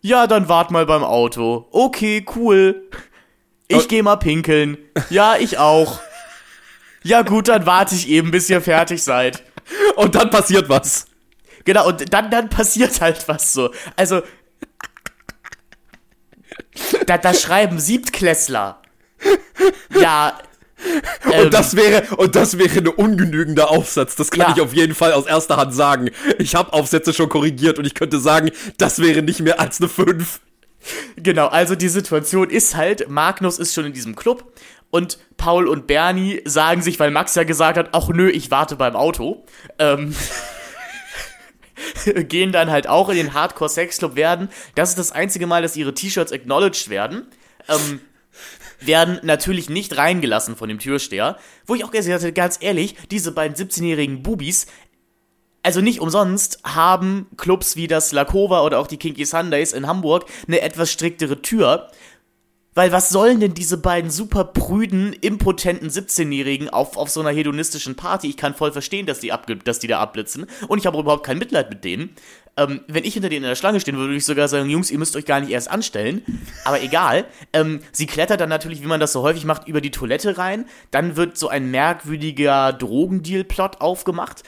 Ja, 0.00 0.26
dann 0.26 0.48
wart 0.48 0.70
mal 0.70 0.86
beim 0.86 1.04
Auto. 1.04 1.66
Okay, 1.72 2.24
cool. 2.36 2.88
Ich 3.68 3.88
geh 3.88 4.00
mal 4.02 4.16
pinkeln. 4.16 4.78
Ja, 5.10 5.36
ich 5.36 5.58
auch. 5.58 5.98
Ja 7.06 7.22
gut, 7.22 7.46
dann 7.48 7.66
warte 7.66 7.94
ich 7.94 8.08
eben, 8.08 8.30
bis 8.32 8.50
ihr 8.50 8.60
fertig 8.60 9.02
seid. 9.02 9.44
Und 9.94 10.16
dann 10.16 10.30
passiert 10.30 10.68
was. 10.68 11.06
Genau, 11.64 11.86
und 11.88 12.12
dann, 12.12 12.30
dann 12.30 12.48
passiert 12.48 13.00
halt 13.00 13.26
was 13.28 13.52
so. 13.52 13.70
Also. 13.96 14.22
Da, 17.06 17.16
da 17.18 17.32
schreiben 17.32 17.78
Siebtklässler. 17.78 18.82
Ja. 19.98 20.38
ähm, 21.32 21.44
Und 21.46 21.54
das 21.54 21.76
wäre, 21.76 22.14
und 22.16 22.34
das 22.36 22.58
wäre 22.58 22.78
ein 22.78 22.88
ungenügender 22.88 23.70
Aufsatz. 23.70 24.16
Das 24.16 24.30
kann 24.30 24.40
Ja. 24.40 24.52
ich 24.56 24.60
auf 24.60 24.72
jeden 24.74 24.94
Fall 24.94 25.12
aus 25.12 25.26
erster 25.26 25.56
Hand 25.56 25.74
sagen. 25.74 26.10
Ich 26.38 26.54
habe 26.54 26.72
Aufsätze 26.72 27.14
schon 27.14 27.28
korrigiert 27.28 27.78
und 27.78 27.86
ich 27.86 27.94
könnte 27.94 28.18
sagen, 28.18 28.50
das 28.78 28.98
wäre 28.98 29.22
nicht 29.22 29.40
mehr 29.40 29.60
als 29.60 29.80
eine 29.80 29.88
5. 29.88 30.40
Genau, 31.16 31.46
also 31.48 31.74
die 31.74 31.88
Situation 31.88 32.50
ist 32.50 32.76
halt, 32.76 33.08
Magnus 33.08 33.58
ist 33.58 33.74
schon 33.74 33.86
in 33.86 33.92
diesem 33.92 34.14
Club 34.14 34.52
und 34.90 35.18
Paul 35.36 35.68
und 35.68 35.86
Bernie 35.86 36.40
sagen 36.44 36.82
sich, 36.82 36.98
weil 36.98 37.10
Max 37.10 37.34
ja 37.34 37.44
gesagt 37.44 37.78
hat, 37.78 37.90
ach 37.92 38.08
nö, 38.08 38.30
ich 38.30 38.50
warte 38.50 38.76
beim 38.76 38.96
Auto, 38.96 39.44
ähm, 39.78 40.14
gehen 42.28 42.52
dann 42.52 42.70
halt 42.70 42.88
auch 42.88 43.08
in 43.08 43.16
den 43.16 43.34
Hardcore 43.34 43.70
Sex 43.70 43.98
Club 43.98 44.16
werden. 44.16 44.48
Das 44.74 44.90
ist 44.90 44.98
das 44.98 45.12
einzige 45.12 45.46
Mal, 45.46 45.62
dass 45.62 45.76
ihre 45.76 45.94
T-Shirts 45.94 46.32
acknowledged 46.32 46.88
werden. 46.88 47.26
Ähm, 47.68 48.00
werden 48.80 49.20
natürlich 49.22 49.70
nicht 49.70 49.96
reingelassen 49.96 50.56
von 50.56 50.68
dem 50.68 50.78
Türsteher. 50.78 51.38
Wo 51.66 51.74
ich 51.74 51.84
auch 51.84 51.90
gesagt 51.90 52.22
hatte, 52.22 52.32
ganz 52.32 52.58
ehrlich, 52.60 52.94
diese 53.10 53.32
beiden 53.32 53.56
17-jährigen 53.56 54.22
Bubis, 54.22 54.66
also 55.62 55.80
nicht 55.80 56.00
umsonst 56.00 56.60
haben 56.62 57.26
Clubs 57.36 57.74
wie 57.74 57.88
das 57.88 58.12
Lakova 58.12 58.62
oder 58.62 58.78
auch 58.78 58.86
die 58.86 58.98
Kinky 58.98 59.24
Sundays 59.24 59.72
in 59.72 59.86
Hamburg 59.86 60.26
eine 60.46 60.60
etwas 60.60 60.92
striktere 60.92 61.42
Tür. 61.42 61.90
Weil 62.76 62.92
was 62.92 63.08
sollen 63.08 63.40
denn 63.40 63.54
diese 63.54 63.78
beiden 63.78 64.10
super 64.10 64.44
prüden, 64.44 65.14
impotenten 65.14 65.88
17-Jährigen 65.88 66.68
auf, 66.68 66.98
auf 66.98 67.08
so 67.08 67.20
einer 67.20 67.30
hedonistischen 67.30 67.96
Party? 67.96 68.28
Ich 68.28 68.36
kann 68.36 68.54
voll 68.54 68.70
verstehen, 68.70 69.06
dass 69.06 69.18
die, 69.18 69.32
abge 69.32 69.56
dass 69.56 69.78
die 69.78 69.86
da 69.86 69.98
abblitzen. 69.98 70.44
Und 70.68 70.78
ich 70.78 70.86
habe 70.86 70.98
überhaupt 70.98 71.24
kein 71.24 71.38
Mitleid 71.38 71.70
mit 71.70 71.84
denen. 71.84 72.14
Ähm, 72.58 72.82
wenn 72.86 73.04
ich 73.04 73.14
hinter 73.14 73.30
denen 73.30 73.44
in 73.44 73.48
der 73.48 73.56
Schlange 73.56 73.80
stehen 73.80 73.96
würde, 73.96 74.08
würde 74.08 74.18
ich 74.18 74.26
sogar 74.26 74.48
sagen, 74.48 74.68
Jungs, 74.68 74.90
ihr 74.90 74.98
müsst 74.98 75.16
euch 75.16 75.24
gar 75.24 75.40
nicht 75.40 75.52
erst 75.52 75.70
anstellen. 75.70 76.20
Aber 76.66 76.82
egal. 76.82 77.24
Ähm, 77.54 77.80
sie 77.92 78.04
klettert 78.04 78.42
dann 78.42 78.50
natürlich, 78.50 78.82
wie 78.82 78.86
man 78.86 79.00
das 79.00 79.14
so 79.14 79.22
häufig 79.22 79.46
macht, 79.46 79.66
über 79.66 79.80
die 79.80 79.90
Toilette 79.90 80.36
rein. 80.36 80.66
Dann 80.90 81.16
wird 81.16 81.38
so 81.38 81.48
ein 81.48 81.70
merkwürdiger 81.70 82.74
Drogendeal-Plot 82.74 83.80
aufgemacht 83.80 84.42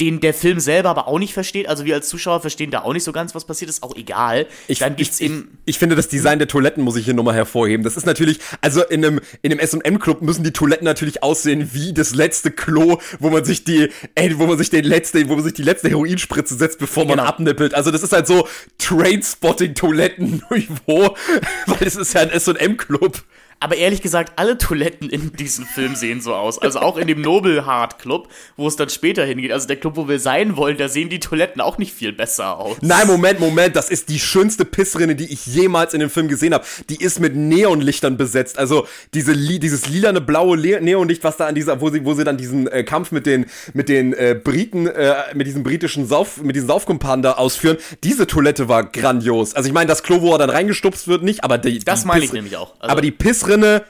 den 0.00 0.18
der 0.20 0.34
Film 0.34 0.58
selber 0.58 0.90
aber 0.90 1.06
auch 1.06 1.20
nicht 1.20 1.34
versteht. 1.34 1.68
Also 1.68 1.84
wir 1.84 1.94
als 1.94 2.08
Zuschauer 2.08 2.40
verstehen 2.40 2.72
da 2.72 2.82
auch 2.82 2.92
nicht 2.92 3.04
so 3.04 3.12
ganz, 3.12 3.32
was 3.34 3.44
passiert 3.44 3.68
ist. 3.68 3.84
Auch 3.84 3.94
egal. 3.94 4.46
Ich, 4.66 4.80
Dann 4.80 4.96
gibt's 4.96 5.20
ich, 5.20 5.26
eben. 5.26 5.56
ich, 5.64 5.74
ich 5.74 5.78
finde, 5.78 5.94
das 5.94 6.08
Design 6.08 6.40
der 6.40 6.48
Toiletten 6.48 6.82
muss 6.82 6.96
ich 6.96 7.04
hier 7.04 7.14
nochmal 7.14 7.34
hervorheben. 7.36 7.84
Das 7.84 7.96
ist 7.96 8.04
natürlich, 8.04 8.40
also 8.60 8.82
in 8.82 9.04
einem, 9.04 9.20
in 9.42 9.52
einem 9.52 9.60
S&M-Club 9.60 10.20
müssen 10.22 10.42
die 10.42 10.52
Toiletten 10.52 10.84
natürlich 10.84 11.22
aussehen 11.22 11.70
wie 11.74 11.92
das 11.92 12.12
letzte 12.14 12.50
Klo, 12.50 12.98
wo 13.20 13.30
man 13.30 13.44
sich 13.44 13.62
die, 13.62 13.90
ey, 14.16 14.36
wo 14.38 14.46
man 14.46 14.58
sich 14.58 14.70
den 14.70 14.84
letzte, 14.84 15.28
wo 15.28 15.36
man 15.36 15.44
sich 15.44 15.54
die 15.54 15.62
letzte 15.62 15.88
Heroinspritze 15.90 16.56
setzt, 16.56 16.80
bevor 16.80 17.04
man 17.04 17.18
Genau. 17.18 17.28
abnippelt. 17.28 17.74
Also 17.74 17.92
das 17.92 18.02
ist 18.02 18.12
halt 18.12 18.26
so 18.26 18.48
Trainspotting-Toiletten-Niveau, 18.78 21.14
weil 21.66 21.86
es 21.86 21.96
ist 21.96 22.14
ja 22.14 22.22
ein 22.22 22.30
S&M-Club. 22.30 23.22
Aber 23.60 23.76
ehrlich 23.76 24.02
gesagt, 24.02 24.32
alle 24.36 24.58
Toiletten 24.58 25.08
in 25.08 25.32
diesem 25.32 25.64
Film 25.64 25.94
sehen 25.94 26.20
so 26.20 26.34
aus. 26.34 26.58
Also 26.58 26.80
auch 26.80 26.96
in 26.98 27.06
dem 27.06 27.22
Noble 27.22 27.66
Heart 27.66 27.98
Club, 27.98 28.28
wo 28.56 28.66
es 28.68 28.76
dann 28.76 28.90
später 28.90 29.24
hingeht. 29.24 29.52
Also 29.52 29.66
der 29.66 29.76
Club, 29.76 29.96
wo 29.96 30.06
wir 30.08 30.18
sein 30.20 30.56
wollen, 30.56 30.76
da 30.76 30.88
sehen 30.88 31.08
die 31.08 31.20
Toiletten 31.20 31.60
auch 31.62 31.78
nicht 31.78 31.94
viel 31.94 32.12
besser 32.12 32.58
aus. 32.58 32.76
Nein, 32.82 33.06
Moment, 33.06 33.40
Moment, 33.40 33.74
das 33.76 33.88
ist 33.90 34.08
die 34.10 34.18
schönste 34.18 34.64
Pissrinne, 34.64 35.14
die 35.16 35.32
ich 35.32 35.46
jemals 35.46 35.94
in 35.94 36.00
dem 36.00 36.10
Film 36.10 36.28
gesehen 36.28 36.52
habe. 36.52 36.64
Die 36.90 36.96
ist 37.02 37.20
mit 37.20 37.34
Neonlichtern 37.36 38.16
besetzt. 38.16 38.58
Also 38.58 38.86
diese 39.14 39.32
li 39.32 39.58
dieses 39.58 39.88
lilane 39.88 40.20
blaue 40.20 40.56
Le 40.56 40.80
Neonlicht, 40.82 41.24
was 41.24 41.36
da 41.38 41.46
an 41.46 41.54
dieser, 41.54 41.80
wo 41.80 41.88
sie, 41.90 42.04
wo 42.04 42.14
sie 42.14 42.24
dann 42.24 42.36
diesen 42.36 42.66
äh, 42.68 42.84
Kampf 42.84 43.12
mit 43.12 43.24
den 43.26 43.46
mit 43.72 43.88
den 43.88 44.12
äh, 44.12 44.38
Briten, 44.42 44.86
äh, 44.86 45.14
mit 45.34 45.46
diesen 45.46 45.62
britischen 45.62 46.06
Sauf, 46.06 46.42
mit 46.42 46.54
diesen 46.56 46.68
Saufkumpanen 46.68 47.22
da 47.22 47.32
ausführen. 47.32 47.78
Diese 48.02 48.26
Toilette 48.26 48.68
war 48.68 48.84
grandios. 48.84 49.54
Also 49.54 49.68
ich 49.68 49.72
meine, 49.72 49.88
das 49.88 50.02
Klo, 50.02 50.20
wo 50.20 50.32
er 50.32 50.38
dann 50.38 50.50
reingestupst 50.50 51.08
wird, 51.08 51.22
nicht, 51.22 51.42
aber 51.44 51.56
die, 51.58 51.78
Das 51.78 52.02
die 52.02 52.08
meine 52.08 52.24
ich 52.24 52.30
Piss- 52.30 52.34
nämlich 52.34 52.56
auch. 52.56 52.74
Also- 52.78 52.92
aber 52.92 53.00
die 53.00 53.10
Pissrinne, 53.44 53.84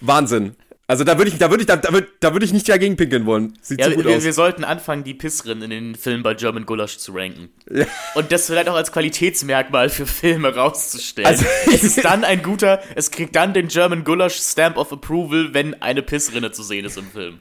Wahnsinn. 0.00 0.54
Also 0.90 1.04
da 1.04 1.18
würde 1.18 1.30
ich, 1.30 1.36
da 1.36 1.50
würde 1.50 1.60
ich, 1.62 1.66
da, 1.66 1.76
da 1.76 1.92
würde, 1.92 2.08
da 2.20 2.32
würde 2.32 2.46
ich 2.46 2.52
nicht 2.54 2.66
dagegen 2.66 2.96
pinkeln 2.96 3.26
wollen. 3.26 3.58
Sieht 3.60 3.78
Ja, 3.78 3.90
so 3.90 3.96
gut 3.96 4.06
wir, 4.06 4.16
aus. 4.16 4.24
wir 4.24 4.32
sollten 4.32 4.64
anfangen, 4.64 5.04
die 5.04 5.12
Pissrin 5.12 5.60
in 5.60 5.68
den 5.68 5.94
Film 5.96 6.22
bei 6.22 6.32
German 6.32 6.64
Gulasch 6.64 6.96
zu 6.96 7.12
ranken. 7.12 7.50
Ja. 7.70 7.84
Und 8.14 8.32
das 8.32 8.46
vielleicht 8.46 8.70
auch 8.70 8.74
als 8.74 8.90
Qualitätsmerkmal 8.90 9.90
für 9.90 10.06
Filme 10.06 10.54
rauszustellen. 10.54 11.26
Also- 11.28 11.44
es 11.74 11.84
ist 11.84 12.02
dann 12.04 12.24
ein 12.24 12.42
guter, 12.42 12.82
es 12.94 13.10
kriegt 13.10 13.36
dann 13.36 13.52
den 13.52 13.68
German 13.68 14.02
Gulasch 14.02 14.36
Stamp 14.40 14.78
of 14.78 14.90
Approval, 14.90 15.50
wenn 15.52 15.74
eine 15.82 16.02
Pissrinne 16.02 16.52
zu 16.52 16.62
sehen 16.62 16.86
ist 16.86 16.96
im 16.96 17.10
Film. 17.10 17.40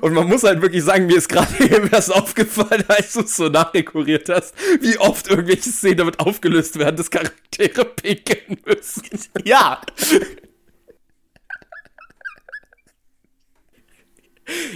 Und 0.00 0.14
man 0.14 0.26
muss 0.26 0.44
halt 0.44 0.62
wirklich 0.62 0.82
sagen, 0.82 1.04
mir 1.08 1.18
ist 1.18 1.28
gerade 1.28 1.52
eben 1.62 1.90
erst 1.92 2.10
aufgefallen, 2.10 2.84
als 2.88 3.12
du 3.12 3.20
es 3.20 3.36
so 3.36 3.50
nachdekoriert 3.50 4.30
hast, 4.30 4.54
wie 4.80 4.96
oft 4.96 5.28
irgendwelche 5.28 5.68
Szenen 5.68 5.98
damit 5.98 6.20
aufgelöst 6.20 6.78
werden, 6.78 6.96
dass 6.96 7.10
Charaktere 7.10 7.84
pinkeln 7.96 8.56
müssen. 8.64 9.02
Ja! 9.44 9.82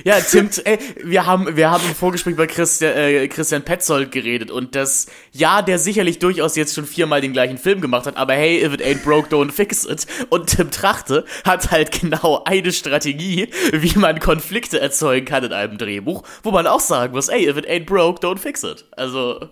Ja, 0.04 0.20
Tim, 0.20 0.50
ey, 0.64 0.78
wir 1.02 1.26
haben, 1.26 1.56
wir 1.56 1.70
haben 1.70 1.84
im 1.86 1.94
Vorgespräch 1.94 2.36
bei 2.36 2.46
Christian, 2.46 2.92
äh, 2.96 3.28
Christian 3.28 3.62
Petzold 3.62 4.12
geredet 4.12 4.50
und 4.50 4.74
das, 4.74 5.06
ja, 5.32 5.62
der 5.62 5.78
sicherlich 5.78 6.18
durchaus 6.18 6.56
jetzt 6.56 6.74
schon 6.74 6.86
viermal 6.86 7.20
den 7.20 7.32
gleichen 7.32 7.58
Film 7.58 7.80
gemacht 7.80 8.06
hat, 8.06 8.16
aber 8.16 8.34
hey, 8.34 8.64
if 8.64 8.74
it 8.74 8.82
ain't 8.82 9.02
broke, 9.02 9.28
don't 9.34 9.50
fix 9.50 9.84
it. 9.84 10.06
Und 10.28 10.48
Tim 10.48 10.70
Trachte 10.70 11.24
hat 11.44 11.70
halt 11.70 11.92
genau 12.00 12.42
eine 12.44 12.72
Strategie, 12.72 13.48
wie 13.72 13.98
man 13.98 14.20
Konflikte 14.20 14.80
erzeugen 14.80 15.26
kann 15.26 15.44
in 15.44 15.52
einem 15.52 15.78
Drehbuch, 15.78 16.22
wo 16.42 16.50
man 16.50 16.66
auch 16.66 16.80
sagen 16.80 17.14
muss, 17.14 17.28
ey, 17.28 17.48
if 17.48 17.56
it 17.56 17.68
ain't 17.68 17.86
broke, 17.86 18.20
don't 18.20 18.38
fix 18.38 18.62
it. 18.64 18.84
Also, 18.92 19.48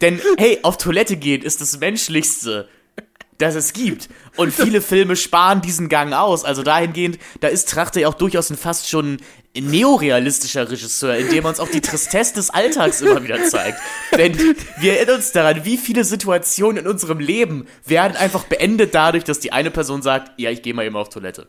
denn, 0.00 0.20
hey, 0.38 0.58
auf 0.62 0.76
Toilette 0.76 1.16
gehen 1.16 1.42
ist 1.42 1.60
das 1.60 1.78
Menschlichste, 1.78 2.68
das 3.42 3.54
es 3.54 3.72
gibt. 3.72 4.08
Und 4.36 4.52
viele 4.52 4.80
Filme 4.80 5.16
sparen 5.16 5.60
diesen 5.60 5.88
Gang 5.88 6.12
aus. 6.12 6.44
Also 6.44 6.62
dahingehend, 6.62 7.18
da 7.40 7.48
ist 7.48 7.68
Trachte 7.68 8.00
ja 8.00 8.08
auch 8.08 8.14
durchaus 8.14 8.50
ein 8.50 8.56
fast 8.56 8.88
schon 8.88 9.18
neorealistischer 9.54 10.70
Regisseur, 10.70 11.16
indem 11.16 11.44
er 11.44 11.50
uns 11.50 11.60
auch 11.60 11.68
die 11.68 11.82
Tristesse 11.82 12.34
des 12.34 12.50
Alltags 12.50 13.02
immer 13.02 13.22
wieder 13.22 13.44
zeigt. 13.44 13.78
Denn 14.16 14.38
wir 14.78 14.94
erinnern 14.94 15.16
uns 15.16 15.32
daran, 15.32 15.64
wie 15.64 15.76
viele 15.76 16.04
Situationen 16.04 16.84
in 16.84 16.90
unserem 16.90 17.18
Leben 17.18 17.66
werden 17.84 18.16
einfach 18.16 18.44
beendet 18.44 18.94
dadurch, 18.94 19.24
dass 19.24 19.40
die 19.40 19.52
eine 19.52 19.70
Person 19.70 20.00
sagt, 20.00 20.32
ja, 20.40 20.50
ich 20.50 20.62
gehe 20.62 20.72
mal 20.72 20.86
eben 20.86 20.96
auf 20.96 21.10
Toilette. 21.10 21.46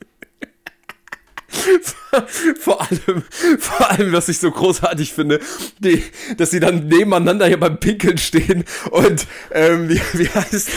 Vor 2.59 2.81
allem, 2.81 3.23
vor 3.59 3.91
allem, 3.91 4.11
was 4.11 4.27
ich 4.29 4.39
so 4.39 4.51
großartig 4.51 5.13
finde, 5.13 5.39
die, 5.79 6.03
dass 6.37 6.51
sie 6.51 6.59
dann 6.59 6.87
nebeneinander 6.87 7.47
hier 7.47 7.59
beim 7.59 7.79
Pinkeln 7.79 8.17
stehen 8.17 8.65
und, 8.91 9.27
ähm, 9.51 9.89
wie, 9.89 10.01
wie 10.13 10.29
heißt, 10.29 10.69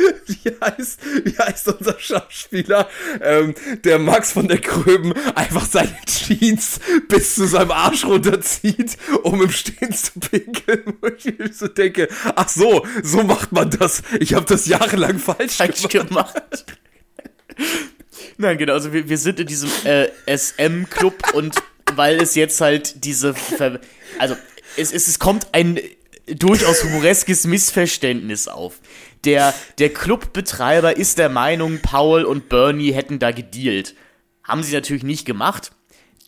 wie 0.26 0.50
heißt, 0.60 1.00
wie 1.24 1.38
heißt 1.38 1.68
unser 1.68 1.98
Schauspieler, 1.98 2.88
ähm, 3.22 3.54
der 3.84 3.98
Max 3.98 4.32
von 4.32 4.48
der 4.48 4.60
Kröben 4.60 5.12
einfach 5.34 5.66
seine 5.66 5.96
Jeans 6.06 6.80
bis 7.08 7.34
zu 7.34 7.46
seinem 7.46 7.70
Arsch 7.70 8.04
runterzieht, 8.04 8.96
um 9.22 9.42
im 9.42 9.50
Stehen 9.50 9.92
zu 9.92 10.18
pinkeln, 10.18 10.94
wo 11.00 11.08
ich 11.08 11.38
mir 11.38 11.52
so 11.52 11.68
denke, 11.68 12.08
ach 12.34 12.48
so, 12.48 12.86
so 13.02 13.22
macht 13.22 13.52
man 13.52 13.70
das. 13.70 14.02
Ich 14.18 14.34
habe 14.34 14.46
das 14.46 14.66
jahrelang 14.66 15.18
falsch 15.18 15.56
falsch 15.56 15.88
gemacht. 15.88 16.08
gemacht. 16.08 16.64
Nein, 18.38 18.58
genau, 18.58 18.74
also 18.74 18.92
wir, 18.92 19.08
wir 19.08 19.18
sind 19.18 19.40
in 19.40 19.46
diesem 19.46 19.70
äh, 19.84 20.08
SM-Club 20.26 21.34
und 21.34 21.56
weil 21.94 22.20
es 22.22 22.34
jetzt 22.34 22.60
halt 22.60 23.04
diese, 23.04 23.34
Ver 23.34 23.80
also 24.18 24.36
es, 24.76 24.92
es, 24.92 25.08
es 25.08 25.18
kommt 25.18 25.48
ein 25.52 25.80
durchaus 26.26 26.84
humoreskes 26.84 27.46
Missverständnis 27.46 28.48
auf. 28.48 28.80
Der, 29.24 29.54
der 29.78 29.90
Clubbetreiber 29.90 30.96
ist 30.96 31.18
der 31.18 31.28
Meinung, 31.28 31.80
Paul 31.82 32.24
und 32.24 32.48
Bernie 32.48 32.92
hätten 32.92 33.18
da 33.18 33.32
gedealt. 33.32 33.94
Haben 34.44 34.62
sie 34.62 34.74
natürlich 34.74 35.02
nicht 35.02 35.26
gemacht. 35.26 35.72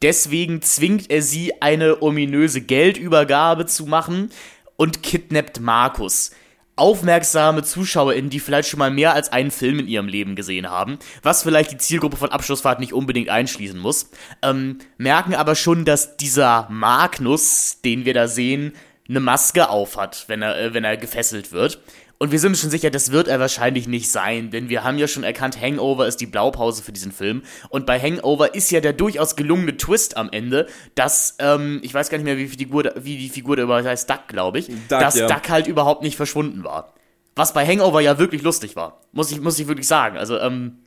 Deswegen 0.03 0.63
zwingt 0.63 1.11
er 1.11 1.23
sie, 1.23 1.63
eine 1.63 2.03
ominöse 2.03 2.61
Geldübergabe 2.61 3.67
zu 3.67 3.87
machen 3.87 4.31
und 4.77 5.03
kidnappt 5.03 5.61
Markus. 5.61 6.33
Aufmerksame 6.75 7.63
ZuschauerInnen, 7.63 8.31
die 8.31 8.41
vielleicht 8.41 8.69
schon 8.69 8.79
mal 8.79 8.91
mehr 8.91 9.15
als 9.15 9.31
einen 9.31 9.51
Film 9.51 9.79
in 9.79 9.89
ihrem 9.89 10.09
Leben 10.09 10.35
gesehen 10.35 10.69
haben, 10.69 10.99
was 11.23 11.43
vielleicht 11.43 11.71
die 11.71 11.77
Zielgruppe 11.77 12.17
von 12.17 12.31
Abschlussfahrt 12.31 12.81
nicht 12.81 12.95
unbedingt 12.95 13.29
einschließen 13.29 13.79
muss, 13.79 14.11
ähm, 14.43 14.79
merken 14.97 15.35
aber 15.35 15.55
schon, 15.55 15.85
dass 15.85 16.17
dieser 16.17 16.67
Magnus, 16.71 17.81
den 17.85 18.05
wir 18.05 18.15
da 18.15 18.27
sehen, 18.27 18.73
eine 19.09 19.21
Maske 19.21 19.69
aufhat, 19.69 20.25
wenn 20.29 20.43
er, 20.43 20.59
äh, 20.59 20.75
wenn 20.75 20.85
er 20.85 20.97
gefesselt 20.97 21.53
wird. 21.53 21.81
Und 22.23 22.31
wir 22.31 22.39
sind 22.39 22.57
schon 22.57 22.71
sicher, 22.71 22.89
das 22.89 23.11
wird 23.11 23.27
er 23.27 23.41
wahrscheinlich 23.41 23.89
nicht 23.89 24.09
sein, 24.09 24.53
denn 24.53 24.69
wir 24.69 24.85
haben 24.85 24.97
ja 24.97 25.09
schon 25.09 25.25
erkannt, 25.25 25.61
Hangover 25.61 26.07
ist 26.07 26.19
die 26.21 26.27
Blaupause 26.27 26.81
für 26.81 26.93
diesen 26.93 27.11
Film. 27.11 27.43
Und 27.69 27.85
bei 27.85 27.99
Hangover 27.99 28.55
ist 28.55 28.71
ja 28.71 28.79
der 28.79 28.93
durchaus 28.93 29.35
gelungene 29.35 29.77
Twist 29.77 30.17
am 30.17 30.31
Ende, 30.31 30.69
dass, 30.95 31.35
ähm, 31.41 31.81
ich 31.83 31.93
weiß 31.93 32.11
gar 32.11 32.19
nicht 32.19 32.25
mehr, 32.25 32.39
wie, 32.39 32.47
die 32.47 32.65
Figur, 32.65 32.85
da- 32.85 32.93
wie 32.95 33.19
die 33.19 33.29
Figur 33.29 33.57
da 33.57 33.65
überhaupt 33.65 33.87
heißt, 33.89 34.09
Duck, 34.09 34.29
glaube 34.29 34.61
ich, 34.61 34.67
Duck, 34.69 35.01
dass 35.01 35.17
ja. 35.17 35.27
Duck 35.27 35.49
halt 35.49 35.67
überhaupt 35.67 36.05
nicht 36.05 36.15
verschwunden 36.15 36.63
war. 36.63 36.93
Was 37.35 37.53
bei 37.55 37.67
Hangover 37.67 38.01
ja 38.01 38.17
wirklich 38.21 38.43
lustig 38.43 38.77
war. 38.77 39.01
Muss 39.11 39.33
ich, 39.33 39.41
muss 39.41 39.59
ich 39.59 39.67
wirklich 39.67 39.89
sagen. 39.89 40.17
Also, 40.17 40.39
ähm, 40.39 40.79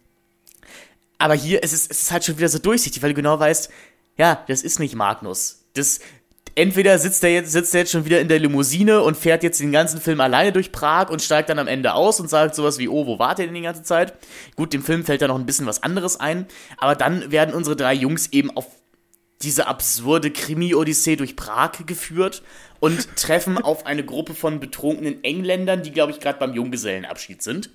aber 1.18 1.34
hier 1.34 1.62
ist 1.64 1.74
es, 1.74 1.86
es 1.90 2.04
ist 2.04 2.12
halt 2.14 2.24
schon 2.24 2.38
wieder 2.38 2.48
so 2.48 2.60
durchsichtig, 2.60 3.04
weil 3.04 3.10
du 3.10 3.16
genau 3.16 3.38
weißt, 3.38 3.70
ja, 4.16 4.42
das 4.48 4.62
ist 4.62 4.80
nicht 4.80 4.96
Magnus. 4.96 5.66
Das, 5.74 6.00
entweder 6.56 6.98
sitzt 6.98 7.24
er 7.24 7.32
jetzt, 7.32 7.52
sitzt 7.52 7.74
jetzt 7.74 7.92
schon 7.92 8.06
wieder 8.06 8.22
in 8.22 8.28
der 8.28 8.40
Limousine 8.40 9.02
und 9.02 9.18
fährt 9.18 9.44
jetzt 9.44 9.60
den 9.60 9.72
ganzen 9.72 10.02
Film 10.02 10.20
alleine 10.22 10.52
durch 10.52 10.72
Prag 10.72 11.10
und 11.10 11.22
steigt 11.22 11.50
dann 11.50 11.60
am 11.60 11.68
Ende 11.68 11.94
aus 11.94 12.20
und 12.20 12.30
sagt 12.30 12.56
sowas 12.56 12.80
wie, 12.80 12.88
oh, 12.88 13.06
wo 13.06 13.20
wart 13.20 13.40
ihr 13.40 13.46
denn 13.46 13.56
die 13.56 13.62
ganze 13.62 13.84
Zeit? 13.84 14.14
Gut, 14.56 14.74
dem 14.74 14.84
Film 14.84 15.04
fällt 15.04 15.22
da 15.22 15.28
noch 15.28 15.38
ein 15.38 15.46
bisschen 15.46 15.66
was 15.66 15.84
anderes 15.84 16.20
ein, 16.20 16.48
aber 16.78 16.96
dann 16.96 17.32
werden 17.32 17.54
unsere 17.54 17.76
drei 17.76 17.94
Jungs 17.94 18.28
eben 18.32 18.56
auf 18.56 18.66
diese 19.42 19.68
absurde 19.68 20.32
Krimi-Odyssee 20.32 21.18
durch 21.18 21.36
Prag 21.36 21.72
geführt 21.86 22.42
und 22.80 23.16
treffen 23.18 23.58
auf 23.58 23.86
eine 23.86 24.04
Gruppe 24.06 24.34
von 24.34 24.60
betrunkenen 24.60 25.24
Engländern, 25.24 25.84
die, 25.84 25.92
glaube 25.92 26.12
ich, 26.12 26.20
gerade 26.20 26.40
beim 26.40 26.54
Junggesellenabschied 26.54 27.42
sind. 27.42 27.70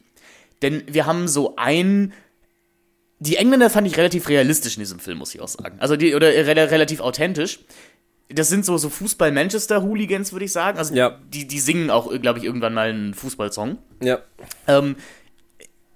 Denn 0.62 0.83
wir 0.87 1.07
haben 1.07 1.28
so 1.28 1.55
ein. 1.57 2.12
Die 3.18 3.37
Engländer 3.37 3.68
fand 3.68 3.87
ich 3.87 3.99
relativ 3.99 4.28
realistisch 4.31 4.76
in 4.76 4.81
diesem 4.81 4.99
Film, 4.99 5.18
muss 5.18 5.35
ich 5.35 5.43
auch 5.43 5.49
sagen. 5.49 5.76
Also 5.78 5.97
die, 5.97 6.14
oder 6.14 6.28
re 6.28 6.70
relativ 6.70 7.01
authentisch. 7.01 7.61
Das 8.33 8.49
sind 8.49 8.64
so, 8.64 8.76
so 8.78 8.89
Fußball-Manchester-Hooligans, 8.91 10.33
würde 10.33 10.45
ich 10.45 10.53
sagen. 10.53 10.78
Also 10.78 10.95
Ja. 10.95 11.18
die, 11.33 11.47
die 11.49 11.59
singen 11.61 11.91
auch, 11.91 12.11
glaube 12.20 12.39
ich, 12.39 12.45
irgendwann 12.45 12.74
mal 12.74 12.89
einen 12.91 13.14
Fußballsong. 13.14 13.78
Ja. 14.03 14.20
Ähm, 14.68 14.97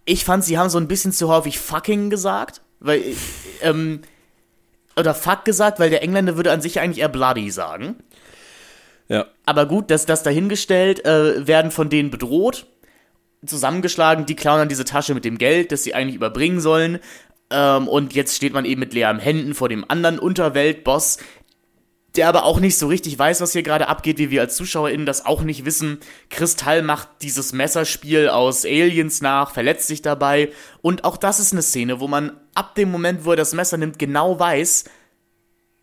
ich 0.05 0.25
fand, 0.25 0.45
sie 0.45 0.59
haben 0.59 0.69
so 0.69 0.79
ein 0.79 0.89
bisschen 0.89 1.13
zu 1.13 1.29
häufig 1.29 1.59
fucking 1.59 2.11
gesagt, 2.11 2.61
weil, 2.81 3.01
äh, 3.01 3.15
ähm, 3.63 4.01
oder 4.97 5.15
fuck 5.15 5.45
gesagt, 5.45 5.79
weil 5.81 5.91
der 5.91 6.03
Engländer 6.03 6.37
würde 6.37 6.53
an 6.53 6.61
sich 6.61 6.81
eigentlich 6.81 6.99
eher 6.99 7.09
bloody 7.09 7.51
sagen. 7.51 7.97
Ja. 9.09 9.27
Aber 9.47 9.67
gut, 9.67 9.91
das, 9.91 10.07
das 10.07 10.23
dahingestellt, 10.23 11.05
äh, 11.05 11.47
werden 11.47 11.71
von 11.71 11.89
denen 11.91 12.11
bedroht, 12.11 12.67
zusammengeschlagen, 13.47 14.27
die 14.27 14.37
klauen 14.37 14.59
dann 14.59 14.69
diese 14.69 14.85
Tasche 14.85 15.15
mit 15.15 15.25
dem 15.25 15.39
Geld, 15.39 15.73
das 15.73 15.85
sie 15.85 15.95
eigentlich 15.95 16.17
überbringen 16.17 16.61
sollen. 16.61 16.99
Ähm, 17.51 17.89
und 17.89 18.15
jetzt 18.15 18.35
steht 18.37 18.55
man 18.55 18.65
eben 18.65 18.81
mit 18.81 18.95
leeren 18.95 19.19
Händen 19.19 19.55
vor 19.55 19.69
dem 19.69 19.85
anderen 19.89 20.19
Unterweltboss, 20.19 21.19
der 22.17 22.29
aber 22.29 22.45
auch 22.45 22.61
nicht 22.61 22.79
so 22.79 22.87
richtig 22.87 23.19
weiß, 23.19 23.41
was 23.41 23.53
hier 23.53 23.63
gerade 23.63 23.89
abgeht, 23.89 24.19
wie 24.19 24.31
wir 24.31 24.41
als 24.41 24.57
ZuschauerInnen 24.57 25.07
das 25.07 25.27
auch 25.27 25.43
nicht 25.43 25.65
wissen. 25.65 25.99
Kristall 26.31 26.83
macht 26.83 27.09
dieses 27.23 27.53
Messerspiel 27.53 28.29
aus 28.29 28.65
Aliens 28.65 29.21
nach, 29.21 29.51
verletzt 29.51 29.89
sich 29.89 30.03
dabei. 30.03 30.53
Und 30.81 31.05
auch 31.05 31.17
das 31.17 31.41
ist 31.41 31.53
eine 31.53 31.63
Szene, 31.63 32.01
wo 32.01 32.07
man 32.07 32.33
ab 32.55 32.75
dem 32.77 32.91
Moment, 32.91 33.25
wo 33.25 33.31
er 33.31 33.37
das 33.37 33.53
Messer 33.53 33.77
nimmt, 33.77 33.99
genau 33.99 34.39
weiß, 34.39 34.85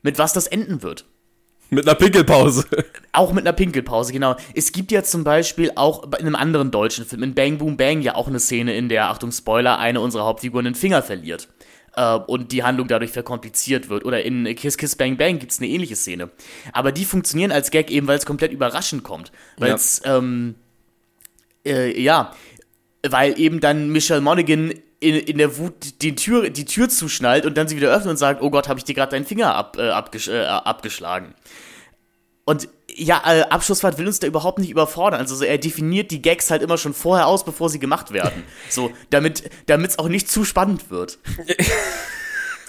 mit 0.03 0.17
was 0.17 0.33
das 0.33 0.47
enden 0.47 0.83
wird. 0.83 1.05
Mit 1.73 1.87
einer 1.87 1.95
Pinkelpause. 1.95 2.65
Auch 3.13 3.31
mit 3.31 3.45
einer 3.45 3.53
Pinkelpause, 3.53 4.11
genau. 4.11 4.35
Es 4.53 4.73
gibt 4.73 4.91
ja 4.91 5.03
zum 5.03 5.23
Beispiel 5.23 5.71
auch 5.75 6.03
in 6.03 6.27
einem 6.27 6.35
anderen 6.35 6.69
deutschen 6.69 7.05
Film, 7.05 7.23
in 7.23 7.33
Bang 7.33 7.57
Boom 7.57 7.77
Bang, 7.77 8.01
ja 8.01 8.15
auch 8.15 8.27
eine 8.27 8.39
Szene, 8.39 8.75
in 8.75 8.87
der, 8.89 9.09
Achtung, 9.09 9.31
Spoiler, 9.31 9.79
eine 9.79 9.99
unserer 9.99 10.25
Hauptfiguren 10.25 10.65
den 10.65 10.75
Finger 10.75 11.01
verliert. 11.01 11.47
Äh, 11.95 12.15
und 12.15 12.51
die 12.51 12.63
Handlung 12.63 12.87
dadurch 12.87 13.11
verkompliziert 13.11 13.89
wird. 13.89 14.05
Oder 14.05 14.23
in 14.23 14.45
Kiss 14.55 14.77
Kiss 14.77 14.95
Bang 14.95 15.17
Bang 15.17 15.39
gibt 15.39 15.51
es 15.51 15.59
eine 15.59 15.67
ähnliche 15.67 15.95
Szene. 15.95 16.29
Aber 16.71 16.91
die 16.91 17.05
funktionieren 17.05 17.51
als 17.51 17.71
Gag 17.71 17.91
eben, 17.91 18.07
weil 18.07 18.17
es 18.17 18.25
komplett 18.25 18.51
überraschend 18.51 19.03
kommt. 19.03 19.31
Weil 19.57 19.73
es, 19.73 20.01
ja. 20.05 20.17
Ähm, 20.17 20.55
äh, 21.65 21.99
ja, 22.01 22.33
weil 23.07 23.39
eben 23.39 23.59
dann 23.59 23.89
Michelle 23.89 24.21
Monaghan 24.21 24.73
in, 24.99 25.15
in 25.15 25.37
der 25.37 25.57
Wut 25.57 26.01
die 26.01 26.15
Tür, 26.15 26.49
die 26.49 26.65
Tür 26.65 26.87
zuschnallt 26.87 27.45
und 27.45 27.57
dann 27.57 27.67
sie 27.67 27.75
wieder 27.75 27.91
öffnet 27.91 28.11
und 28.11 28.17
sagt, 28.17 28.41
oh 28.41 28.51
Gott, 28.51 28.69
habe 28.69 28.79
ich 28.79 28.85
dir 28.85 28.95
gerade 28.95 29.11
deinen 29.11 29.25
Finger 29.25 29.53
ab, 29.55 29.77
äh, 29.77 29.89
abgesch 29.89 30.27
äh, 30.27 30.45
abgeschlagen. 30.45 31.33
Und 32.45 32.67
ja, 32.93 33.21
äh, 33.25 33.41
Abschlussfahrt 33.43 33.97
will 33.97 34.07
uns 34.07 34.19
da 34.19 34.27
überhaupt 34.27 34.59
nicht 34.59 34.69
überfordern. 34.69 35.19
Also 35.19 35.35
so, 35.35 35.45
er 35.45 35.57
definiert 35.57 36.11
die 36.11 36.21
Gags 36.21 36.51
halt 36.51 36.61
immer 36.61 36.77
schon 36.77 36.93
vorher 36.93 37.27
aus, 37.27 37.45
bevor 37.45 37.69
sie 37.69 37.79
gemacht 37.79 38.11
werden. 38.11 38.43
So, 38.69 38.91
damit 39.09 39.49
es 39.67 39.99
auch 39.99 40.07
nicht 40.07 40.29
zu 40.29 40.45
spannend 40.45 40.89
wird. 40.89 41.19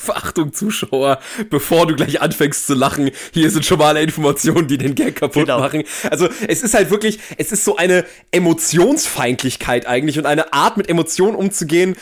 Verachtung, 0.02 0.52
Zuschauer, 0.52 1.20
bevor 1.48 1.86
du 1.86 1.94
gleich 1.94 2.20
anfängst 2.20 2.66
zu 2.66 2.74
lachen, 2.74 3.12
hier 3.32 3.50
sind 3.50 3.64
schon 3.64 3.78
mal 3.78 3.88
alle 3.88 4.02
Informationen, 4.02 4.66
die 4.66 4.76
den 4.76 4.96
Gag 4.96 5.16
kaputt 5.16 5.46
genau. 5.46 5.60
machen. 5.60 5.84
Also 6.10 6.28
es 6.48 6.62
ist 6.62 6.74
halt 6.74 6.90
wirklich, 6.90 7.20
es 7.38 7.52
ist 7.52 7.64
so 7.64 7.76
eine 7.76 8.04
Emotionsfeindlichkeit 8.32 9.86
eigentlich 9.86 10.18
und 10.18 10.26
eine 10.26 10.52
Art 10.52 10.76
mit 10.76 10.88
Emotionen 10.88 11.36
umzugehen, 11.36 11.96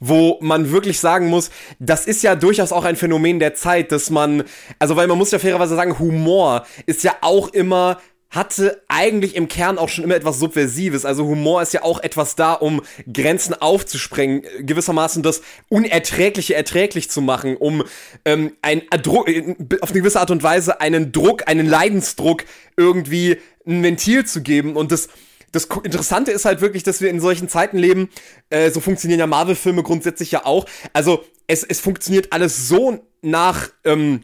wo 0.00 0.38
man 0.40 0.70
wirklich 0.70 1.00
sagen 1.00 1.28
muss, 1.28 1.50
das 1.78 2.06
ist 2.06 2.22
ja 2.22 2.34
durchaus 2.34 2.72
auch 2.72 2.84
ein 2.84 2.96
Phänomen 2.96 3.38
der 3.38 3.54
Zeit, 3.54 3.92
dass 3.92 4.10
man, 4.10 4.44
also 4.78 4.96
weil 4.96 5.06
man 5.06 5.18
muss 5.18 5.30
ja 5.30 5.38
fairerweise 5.38 5.76
sagen, 5.76 5.98
Humor 5.98 6.66
ist 6.86 7.04
ja 7.04 7.16
auch 7.20 7.48
immer 7.48 7.98
hatte 8.30 8.82
eigentlich 8.88 9.36
im 9.36 9.48
Kern 9.48 9.78
auch 9.78 9.88
schon 9.88 10.04
immer 10.04 10.16
etwas 10.16 10.38
Subversives. 10.38 11.04
Also 11.04 11.24
Humor 11.24 11.62
ist 11.62 11.72
ja 11.72 11.82
auch 11.82 12.02
etwas 12.02 12.34
da, 12.34 12.52
um 12.52 12.82
Grenzen 13.10 13.54
aufzusprengen, 13.54 14.42
gewissermaßen 14.60 15.22
das 15.22 15.42
Unerträgliche 15.68 16.54
erträglich 16.54 17.08
zu 17.10 17.20
machen, 17.22 17.56
um 17.56 17.84
ähm, 18.24 18.52
ein 18.62 18.82
Druck, 19.02 19.28
auf 19.80 19.90
eine 19.90 20.00
gewisse 20.00 20.20
Art 20.20 20.30
und 20.30 20.42
Weise 20.42 20.80
einen 20.80 21.12
Druck, 21.12 21.48
einen 21.48 21.66
Leidensdruck 21.66 22.44
irgendwie 22.76 23.38
ein 23.66 23.82
Ventil 23.82 24.26
zu 24.26 24.42
geben. 24.42 24.76
Und 24.76 24.92
das 24.92 25.08
das 25.52 25.68
Interessante 25.82 26.32
ist 26.32 26.44
halt 26.44 26.60
wirklich, 26.60 26.82
dass 26.82 27.00
wir 27.00 27.10
in 27.10 27.20
solchen 27.20 27.48
Zeiten 27.48 27.78
leben. 27.78 28.08
Äh, 28.50 28.70
so 28.70 28.80
funktionieren 28.80 29.20
ja 29.20 29.26
Marvel-Filme 29.26 29.82
grundsätzlich 29.82 30.30
ja 30.30 30.44
auch. 30.44 30.66
Also 30.92 31.24
es, 31.46 31.64
es 31.64 31.80
funktioniert 31.80 32.32
alles 32.32 32.68
so 32.68 33.04
nach. 33.22 33.68
Ähm, 33.84 34.22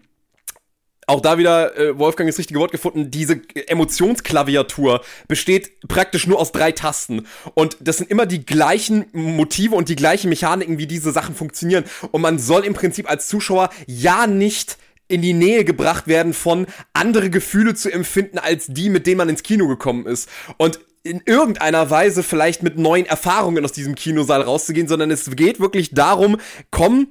auch 1.08 1.20
da 1.20 1.36
wieder, 1.36 1.76
äh, 1.76 1.98
Wolfgang 1.98 2.28
das 2.28 2.38
richtige 2.38 2.60
Wort 2.60 2.70
gefunden, 2.70 3.10
diese 3.10 3.40
Emotionsklaviatur 3.66 5.02
besteht 5.26 5.80
praktisch 5.88 6.28
nur 6.28 6.38
aus 6.38 6.52
drei 6.52 6.70
Tasten. 6.70 7.26
Und 7.54 7.76
das 7.80 7.98
sind 7.98 8.08
immer 8.08 8.24
die 8.24 8.46
gleichen 8.46 9.06
Motive 9.12 9.74
und 9.74 9.88
die 9.88 9.96
gleichen 9.96 10.28
Mechaniken, 10.28 10.78
wie 10.78 10.86
diese 10.86 11.10
Sachen 11.10 11.34
funktionieren. 11.34 11.84
Und 12.12 12.22
man 12.22 12.38
soll 12.38 12.64
im 12.64 12.74
Prinzip 12.74 13.10
als 13.10 13.26
Zuschauer 13.26 13.70
ja 13.86 14.28
nicht 14.28 14.78
in 15.08 15.22
die 15.22 15.34
Nähe 15.34 15.64
gebracht 15.64 16.06
werden 16.06 16.32
von 16.32 16.66
andere 16.92 17.30
Gefühle 17.30 17.74
zu 17.74 17.92
empfinden 17.92 18.38
als 18.38 18.66
die, 18.68 18.88
mit 18.88 19.06
denen 19.06 19.18
man 19.18 19.28
ins 19.28 19.42
Kino 19.42 19.66
gekommen 19.66 20.06
ist. 20.06 20.28
Und 20.56 20.80
in 21.02 21.20
irgendeiner 21.24 21.90
Weise 21.90 22.22
vielleicht 22.22 22.62
mit 22.62 22.78
neuen 22.78 23.06
Erfahrungen 23.06 23.64
aus 23.64 23.72
diesem 23.72 23.94
Kinosaal 23.94 24.42
rauszugehen, 24.42 24.88
sondern 24.88 25.10
es 25.10 25.30
geht 25.30 25.60
wirklich 25.60 25.90
darum, 25.92 26.38
komm 26.70 27.08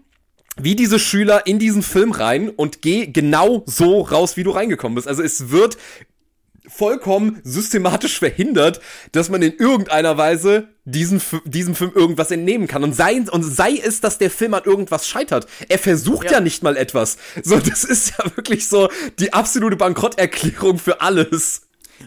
wie 0.57 0.75
diese 0.75 0.99
Schüler 0.99 1.47
in 1.47 1.59
diesen 1.59 1.81
Film 1.81 2.11
rein 2.11 2.49
und 2.49 2.81
geh 2.81 3.07
genau 3.07 3.63
so 3.65 4.01
raus, 4.01 4.37
wie 4.37 4.43
du 4.43 4.51
reingekommen 4.51 4.95
bist. 4.95 5.07
Also 5.07 5.23
es 5.23 5.49
wird 5.49 5.77
vollkommen 6.67 7.41
systematisch 7.43 8.19
verhindert, 8.19 8.81
dass 9.11 9.29
man 9.29 9.41
in 9.41 9.53
irgendeiner 9.53 10.17
Weise 10.17 10.69
diesen, 10.85 11.21
diesem 11.45 11.75
Film 11.75 11.91
irgendwas 11.93 12.31
entnehmen 12.31 12.67
kann. 12.67 12.83
Und 12.83 12.93
sei, 12.93 13.21
und 13.21 13.43
sei 13.43 13.77
es, 13.77 14.01
dass 14.01 14.17
der 14.17 14.29
Film 14.29 14.53
an 14.53 14.63
irgendwas 14.65 15.07
scheitert. 15.07 15.47
Er 15.69 15.79
versucht 15.79 16.25
ja. 16.25 16.33
ja 16.33 16.39
nicht 16.39 16.63
mal 16.63 16.77
etwas. 16.77 17.17
So, 17.43 17.57
das 17.57 17.83
ist 17.83 18.13
ja 18.17 18.25
wirklich 18.35 18.67
so 18.67 18.89
die 19.19 19.33
absolute 19.33 19.75
Bankrotterklärung 19.75 20.77
für 20.77 21.01
alles. 21.01 21.63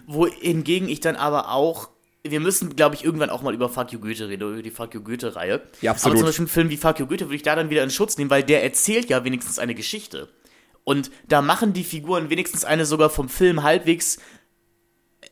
Wohingegen 0.07 0.88
ich 0.88 1.01
dann 1.01 1.16
aber 1.16 1.51
auch 1.51 1.88
wir 2.26 2.40
müssen, 2.40 2.74
glaube 2.74 2.95
ich, 2.95 3.05
irgendwann 3.05 3.28
auch 3.28 3.42
mal 3.42 3.53
über 3.53 3.68
Fuck 3.68 3.92
You 3.92 4.01
Goethe 4.01 4.28
reden, 4.28 4.51
über 4.51 4.62
die 4.62 4.70
Fuck 4.70 4.95
You 4.95 5.03
Goethe-Reihe. 5.03 5.61
Ja, 5.82 5.90
absolut. 5.90 6.12
Aber 6.12 6.18
zum 6.20 6.26
Beispiel 6.26 6.42
einen 6.45 6.49
Film 6.49 6.70
wie 6.70 6.78
Fuck 6.78 6.99
You 6.99 7.07
Goethe 7.07 7.26
würde 7.26 7.36
ich 7.36 7.42
da 7.42 7.55
dann 7.55 7.68
wieder 7.68 7.82
in 7.82 7.90
Schutz 7.90 8.16
nehmen, 8.16 8.30
weil 8.30 8.42
der 8.42 8.64
erzählt 8.64 9.11
ja 9.11 9.24
wenigstens 9.24 9.59
eine 9.59 9.74
Geschichte. 9.74 10.28
Und 10.84 11.11
da 11.28 11.42
machen 11.42 11.74
die 11.74 11.84
Figuren 11.84 12.30
wenigstens 12.30 12.64
eine 12.64 12.86
sogar 12.86 13.11
vom 13.11 13.28
Film 13.28 13.62
halbwegs 13.62 14.18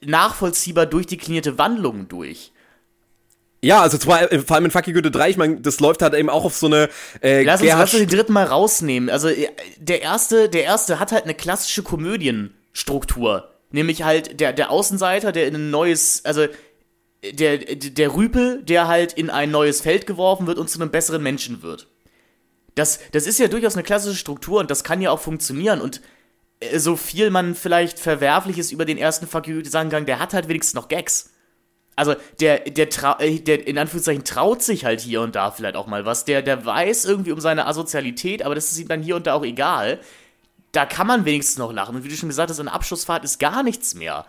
nachvollziehbar 0.02 0.84
durchdeklinierte 0.84 1.56
Wandlung 1.56 2.08
durch. 2.08 2.52
Ja, 3.62 3.80
also 3.80 3.96
zwar, 3.96 4.30
äh, 4.30 4.40
vor 4.40 4.56
allem 4.56 4.66
in 4.66 4.70
Fuck 4.70 4.88
You 4.88 4.94
Goethe 4.94 5.10
3, 5.10 5.30
ich 5.30 5.36
meine, 5.36 5.60
das 5.60 5.80
läuft 5.80 6.02
halt 6.02 6.14
eben 6.14 6.28
auch 6.28 6.44
auf 6.44 6.56
so 6.56 6.66
eine 6.66 6.90
äh, 7.22 7.42
Lass 7.44 7.60
uns, 7.62 7.70
lass 7.70 7.94
uns 7.94 8.02
den 8.02 8.08
dritten 8.08 8.32
Mal 8.32 8.44
rausnehmen. 8.44 9.08
Also 9.08 9.28
äh, 9.28 9.48
der 9.78 10.02
erste, 10.02 10.48
der 10.48 10.64
erste 10.64 10.98
hat 10.98 11.12
halt 11.12 11.24
eine 11.24 11.34
klassische 11.34 11.82
Komödienstruktur. 11.82 13.51
Nämlich 13.72 14.02
halt 14.02 14.40
der, 14.40 14.52
der 14.52 14.70
Außenseiter, 14.70 15.32
der 15.32 15.46
in 15.46 15.54
ein 15.54 15.70
neues, 15.70 16.24
also 16.24 16.46
der, 17.24 17.58
der 17.58 18.14
Rüpel, 18.14 18.62
der 18.62 18.88
halt 18.88 19.12
in 19.12 19.30
ein 19.30 19.50
neues 19.50 19.80
Feld 19.80 20.06
geworfen 20.06 20.46
wird 20.46 20.58
und 20.58 20.68
zu 20.68 20.80
einem 20.80 20.90
besseren 20.90 21.22
Menschen 21.22 21.62
wird. 21.62 21.88
Das, 22.74 23.00
das 23.12 23.26
ist 23.26 23.38
ja 23.38 23.48
durchaus 23.48 23.74
eine 23.74 23.82
klassische 23.82 24.16
Struktur 24.16 24.60
und 24.60 24.70
das 24.70 24.84
kann 24.84 25.02
ja 25.02 25.10
auch 25.10 25.20
funktionieren 25.20 25.80
und 25.80 26.00
äh, 26.60 26.78
so 26.78 26.96
viel 26.96 27.30
man 27.30 27.54
vielleicht 27.54 27.98
Verwerfliches 27.98 28.72
über 28.72 28.84
den 28.84 28.98
ersten 28.98 29.26
Fuck 29.26 29.44
der 29.46 30.18
hat 30.18 30.34
halt 30.34 30.48
wenigstens 30.48 30.74
noch 30.74 30.88
Gags. 30.88 31.30
Also 31.94 32.14
der, 32.40 32.60
der, 32.60 32.88
äh, 33.20 33.38
der 33.40 33.66
in 33.66 33.78
Anführungszeichen 33.78 34.24
traut 34.24 34.62
sich 34.62 34.84
halt 34.84 35.00
hier 35.00 35.20
und 35.20 35.34
da 35.34 35.50
vielleicht 35.50 35.76
auch 35.76 35.86
mal 35.86 36.06
was. 36.06 36.24
Der, 36.24 36.40
der 36.42 36.64
weiß 36.64 37.04
irgendwie 37.04 37.32
um 37.32 37.40
seine 37.40 37.66
Asozialität, 37.66 38.42
aber 38.42 38.54
das 38.54 38.72
ist 38.72 38.78
ihm 38.78 38.88
dann 38.88 39.02
hier 39.02 39.16
und 39.16 39.26
da 39.26 39.34
auch 39.34 39.44
egal. 39.44 40.00
Da 40.72 40.86
kann 40.86 41.06
man 41.06 41.24
wenigstens 41.24 41.58
noch 41.58 41.72
lachen. 41.72 41.96
Und 41.96 42.04
wie 42.04 42.08
du 42.08 42.16
schon 42.16 42.28
gesagt 42.28 42.50
hast, 42.50 42.58
in 42.58 42.68
Abschlussfahrt 42.68 43.24
ist 43.24 43.38
gar 43.38 43.62
nichts 43.62 43.94
mehr 43.94 44.26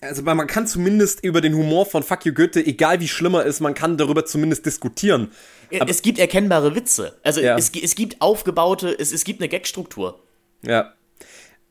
also 0.00 0.22
man 0.22 0.46
kann 0.46 0.66
zumindest 0.66 1.22
über 1.22 1.40
den 1.40 1.54
Humor 1.54 1.86
von 1.86 2.02
Fuck 2.02 2.24
You 2.24 2.32
Goethe, 2.32 2.64
egal 2.64 3.00
wie 3.00 3.08
schlimm 3.08 3.34
er 3.34 3.44
ist, 3.44 3.60
man 3.60 3.74
kann 3.74 3.96
darüber 3.98 4.24
zumindest 4.24 4.64
diskutieren. 4.64 5.30
Aber 5.78 5.90
es 5.90 6.02
gibt 6.02 6.18
erkennbare 6.18 6.74
Witze. 6.74 7.18
Also 7.22 7.40
ja. 7.40 7.56
es, 7.56 7.70
es 7.70 7.94
gibt 7.94 8.20
aufgebaute, 8.20 8.98
es, 8.98 9.12
es 9.12 9.24
gibt 9.24 9.40
eine 9.40 9.48
Gagstruktur. 9.48 10.20
Ja. 10.62 10.94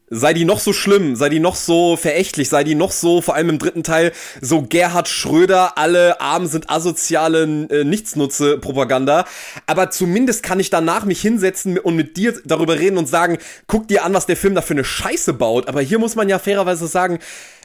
Sei 0.10 0.34
die 0.34 0.46
noch 0.46 0.60
so 0.60 0.74
schlimm, 0.74 1.16
sei 1.16 1.30
die 1.30 1.40
noch 1.40 1.56
so 1.56 1.96
verächtlich, 1.96 2.50
sei 2.50 2.64
die 2.64 2.76
noch 2.76 2.92
so, 2.92 3.22
vor 3.22 3.36
allem 3.36 3.50
im 3.50 3.60
dritten 3.60 3.84
Teil, 3.84 4.12
so 4.42 4.64
Gerhard 4.64 5.08
Schröder, 5.08 5.78
alle 5.78 6.20
Armen 6.20 6.48
sind 6.48 6.70
asoziale 6.70 7.44
äh, 7.70 7.84
Nichtsnutze-Propaganda. 7.84 9.26
Aber 9.68 9.92
zumindest 9.92 10.42
kann 10.42 10.60
ich 10.60 10.70
danach 10.70 11.06
mich 11.06 11.22
hinsetzen 11.22 11.78
und 11.78 11.96
mit 11.96 12.18
dir 12.18 12.34
darüber 12.44 12.80
reden 12.80 12.98
und 12.98 13.08
sagen, 13.08 13.38
guck 13.68 13.88
dir 13.88 14.04
an, 14.04 14.14
was 14.14 14.26
der 14.26 14.38
Film 14.38 14.56
da 14.56 14.62
für 14.62 14.74
eine 14.74 14.84
Scheiße 14.84 15.34
baut. 15.34 15.68
Aber 15.68 15.82
hier 15.82 16.00
muss 16.00 16.16
man 16.16 16.28
ja 16.28 16.40
fairerweise 16.40 16.88
sagen, 16.88 17.20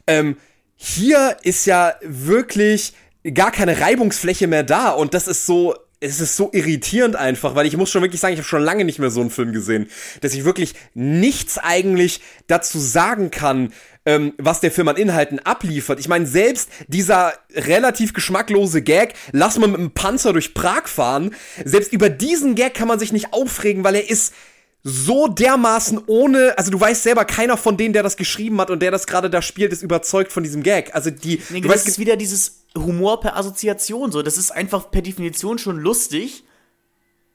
ähm, 0.07 0.37
hier 0.77 1.37
ist 1.43 1.67
ja 1.67 1.95
wirklich 2.03 2.93
gar 3.33 3.51
keine 3.51 3.81
Reibungsfläche 3.81 4.47
mehr 4.47 4.65
da 4.65 4.91
und 4.91 5.15
das 5.15 5.29
ist 5.29 5.47
so 5.47 5.75
es 6.05 6.21
ist 6.21 6.37
so 6.37 6.51
irritierend 6.53 7.17
einfach, 7.17 7.55
weil 7.55 7.67
ich 7.67 7.77
muss 7.77 7.91
schon 7.91 8.03
wirklich 8.03 8.21
sagen, 8.21 8.35
ich 8.35 8.41
habe 8.41 8.49
schon 8.49 8.63
lange 8.63 8.85
nicht 8.85 8.99
mehr 8.99 9.11
so 9.11 9.21
einen 9.21 9.31
Film 9.31 9.53
gesehen, 9.53 9.89
dass 10.21 10.35
ich 10.35 10.45
wirklich 10.45 10.75
nichts 10.93 11.57
eigentlich 11.59 12.21
dazu 12.47 12.79
sagen 12.79 13.31
kann, 13.31 13.73
ähm, 14.05 14.35
was 14.37 14.61
der 14.61 14.71
Film 14.71 14.89
an 14.89 14.97
Inhalten 14.97 15.39
abliefert. 15.39 15.99
Ich 15.99 16.09
meine, 16.09 16.27
selbst 16.27 16.69
dieser 16.89 17.33
relativ 17.55 18.13
geschmacklose 18.13 18.83
Gag, 18.83 19.15
lass 19.33 19.59
mal 19.59 19.67
mit 19.67 19.79
einem 19.79 19.93
Panzer 19.93 20.35
durch 20.35 20.53
Prag 20.53 20.89
fahren, 20.89 21.35
selbst 21.65 21.93
über 21.93 22.11
diesen 22.11 22.55
Gag 22.55 22.75
kann 22.75 22.89
man 22.89 22.99
sich 22.99 23.13
nicht 23.13 23.33
aufregen, 23.33 23.83
weil 23.83 23.95
er 23.95 24.11
ist 24.11 24.35
so 24.83 25.29
dermaßen 25.29 26.03
ohne, 26.07 26.59
also 26.59 26.71
du 26.71 26.79
weißt 26.79 27.03
selber, 27.03 27.25
keiner 27.25 27.57
von 27.57 27.79
denen, 27.79 27.95
der 27.95 28.03
das 28.03 28.19
geschrieben 28.19 28.61
hat 28.61 28.71
und 28.71 28.83
der 28.83 28.91
das 28.91 29.07
gerade 29.07 29.31
da 29.31 29.41
spielt, 29.41 29.73
ist 29.73 29.83
überzeugt 29.83 30.31
von 30.31 30.43
diesem 30.43 30.63
Gag. 30.63 30.95
Also 30.95 31.09
die, 31.09 31.41
nee, 31.49 31.63
du 31.63 31.69
das 31.69 31.79
weißt, 31.79 31.89
ist 31.89 31.99
wieder 31.99 32.17
dieses 32.17 32.64
Humor 32.77 33.21
per 33.21 33.37
Assoziation, 33.37 34.13
so, 34.13 34.23
das 34.23 34.37
ist 34.37 34.51
einfach 34.51 34.91
per 34.91 35.03
Definition 35.03 35.59
schon 35.59 35.79
lustig, 35.79 36.45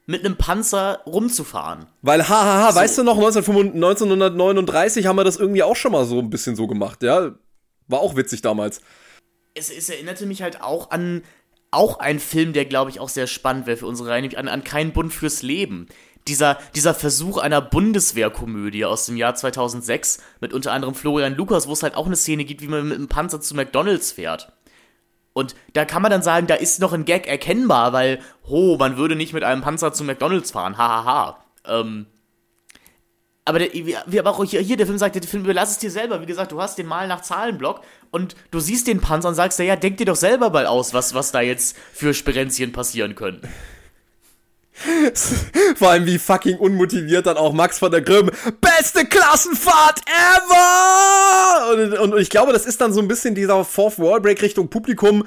mit 0.06 0.24
einem 0.24 0.36
Panzer 0.36 1.02
rumzufahren. 1.06 1.86
Weil, 2.02 2.28
hahaha, 2.28 2.72
so. 2.72 2.78
weißt 2.78 2.98
du 2.98 3.04
noch, 3.04 3.16
1939 3.16 5.06
haben 5.06 5.16
wir 5.16 5.24
das 5.24 5.36
irgendwie 5.36 5.62
auch 5.62 5.76
schon 5.76 5.92
mal 5.92 6.04
so 6.04 6.18
ein 6.18 6.30
bisschen 6.30 6.56
so 6.56 6.66
gemacht, 6.66 7.02
ja? 7.02 7.32
War 7.86 8.00
auch 8.00 8.16
witzig 8.16 8.42
damals. 8.42 8.80
Es, 9.54 9.70
es 9.70 9.88
erinnerte 9.88 10.26
mich 10.26 10.42
halt 10.42 10.62
auch 10.62 10.90
an 10.90 11.22
auch 11.72 12.00
ein 12.00 12.18
Film, 12.18 12.52
der, 12.52 12.64
glaube 12.64 12.90
ich, 12.90 12.98
auch 12.98 13.08
sehr 13.08 13.28
spannend 13.28 13.66
wäre 13.66 13.76
für 13.76 13.86
unsere 13.86 14.08
Reihe, 14.08 14.36
an, 14.36 14.48
an 14.48 14.64
Kein 14.64 14.92
Bund 14.92 15.12
fürs 15.12 15.42
Leben 15.42 15.86
dieser, 16.28 16.58
dieser 16.74 16.94
Versuch 16.94 17.38
einer 17.38 17.60
Bundeswehrkomödie 17.60 18.84
aus 18.84 19.06
dem 19.06 19.16
Jahr 19.16 19.34
2006 19.34 20.22
mit 20.40 20.52
unter 20.52 20.72
anderem 20.72 20.94
Florian 20.94 21.34
Lukas, 21.34 21.66
wo 21.66 21.72
es 21.72 21.82
halt 21.82 21.94
auch 21.94 22.06
eine 22.06 22.16
Szene 22.16 22.44
gibt, 22.44 22.62
wie 22.62 22.68
man 22.68 22.88
mit 22.88 22.98
einem 22.98 23.08
Panzer 23.08 23.40
zu 23.40 23.54
McDonalds 23.54 24.12
fährt. 24.12 24.52
Und 25.32 25.54
da 25.74 25.84
kann 25.84 26.02
man 26.02 26.10
dann 26.10 26.22
sagen, 26.22 26.46
da 26.46 26.54
ist 26.54 26.80
noch 26.80 26.92
ein 26.92 27.04
Gag 27.04 27.26
erkennbar, 27.28 27.92
weil, 27.92 28.20
ho, 28.48 28.76
man 28.78 28.96
würde 28.96 29.16
nicht 29.16 29.32
mit 29.32 29.44
einem 29.44 29.62
Panzer 29.62 29.92
zu 29.92 30.04
McDonalds 30.04 30.50
fahren, 30.50 30.76
hahaha. 30.76 31.38
Ähm, 31.66 32.06
Aber 33.44 33.58
der, 33.58 33.72
wie, 33.72 34.20
aber 34.20 34.30
auch 34.30 34.44
hier, 34.44 34.76
der 34.76 34.86
Film 34.86 34.98
sagt, 34.98 35.14
der 35.14 35.22
Film 35.22 35.44
überlass 35.44 35.70
es 35.70 35.78
dir 35.78 35.90
selber. 35.90 36.20
Wie 36.20 36.26
gesagt, 36.26 36.52
du 36.52 36.60
hast 36.60 36.78
den 36.78 36.86
Mal 36.86 37.08
nach 37.08 37.22
Zahlenblock 37.22 37.80
und 38.10 38.36
du 38.50 38.60
siehst 38.60 38.86
den 38.86 39.00
Panzer 39.00 39.28
und 39.28 39.34
sagst 39.34 39.58
dir, 39.58 39.64
ja, 39.64 39.76
denk 39.76 39.96
dir 39.96 40.06
doch 40.06 40.16
selber 40.16 40.50
mal 40.50 40.66
aus, 40.66 40.94
was, 40.94 41.14
was 41.14 41.32
da 41.32 41.40
jetzt 41.40 41.76
für 41.92 42.12
Sperenzien 42.12 42.72
passieren 42.72 43.14
können. 43.14 43.40
Vor 45.76 45.90
allem 45.90 46.06
wie 46.06 46.18
fucking 46.18 46.56
unmotiviert 46.56 47.26
dann 47.26 47.36
auch 47.36 47.52
Max 47.52 47.78
von 47.78 47.90
der 47.90 48.00
Grimm. 48.00 48.30
Beste 48.60 49.04
Klassenfahrt 49.04 50.00
ever! 50.06 51.72
Und, 51.72 51.98
und, 51.98 52.12
und, 52.14 52.20
ich 52.20 52.30
glaube, 52.30 52.52
das 52.52 52.66
ist 52.66 52.80
dann 52.80 52.92
so 52.92 53.00
ein 53.00 53.08
bisschen 53.08 53.34
dieser 53.34 53.64
Fourth 53.64 53.98
Wall 53.98 54.20
Break 54.20 54.42
Richtung 54.42 54.68
Publikum, 54.68 55.26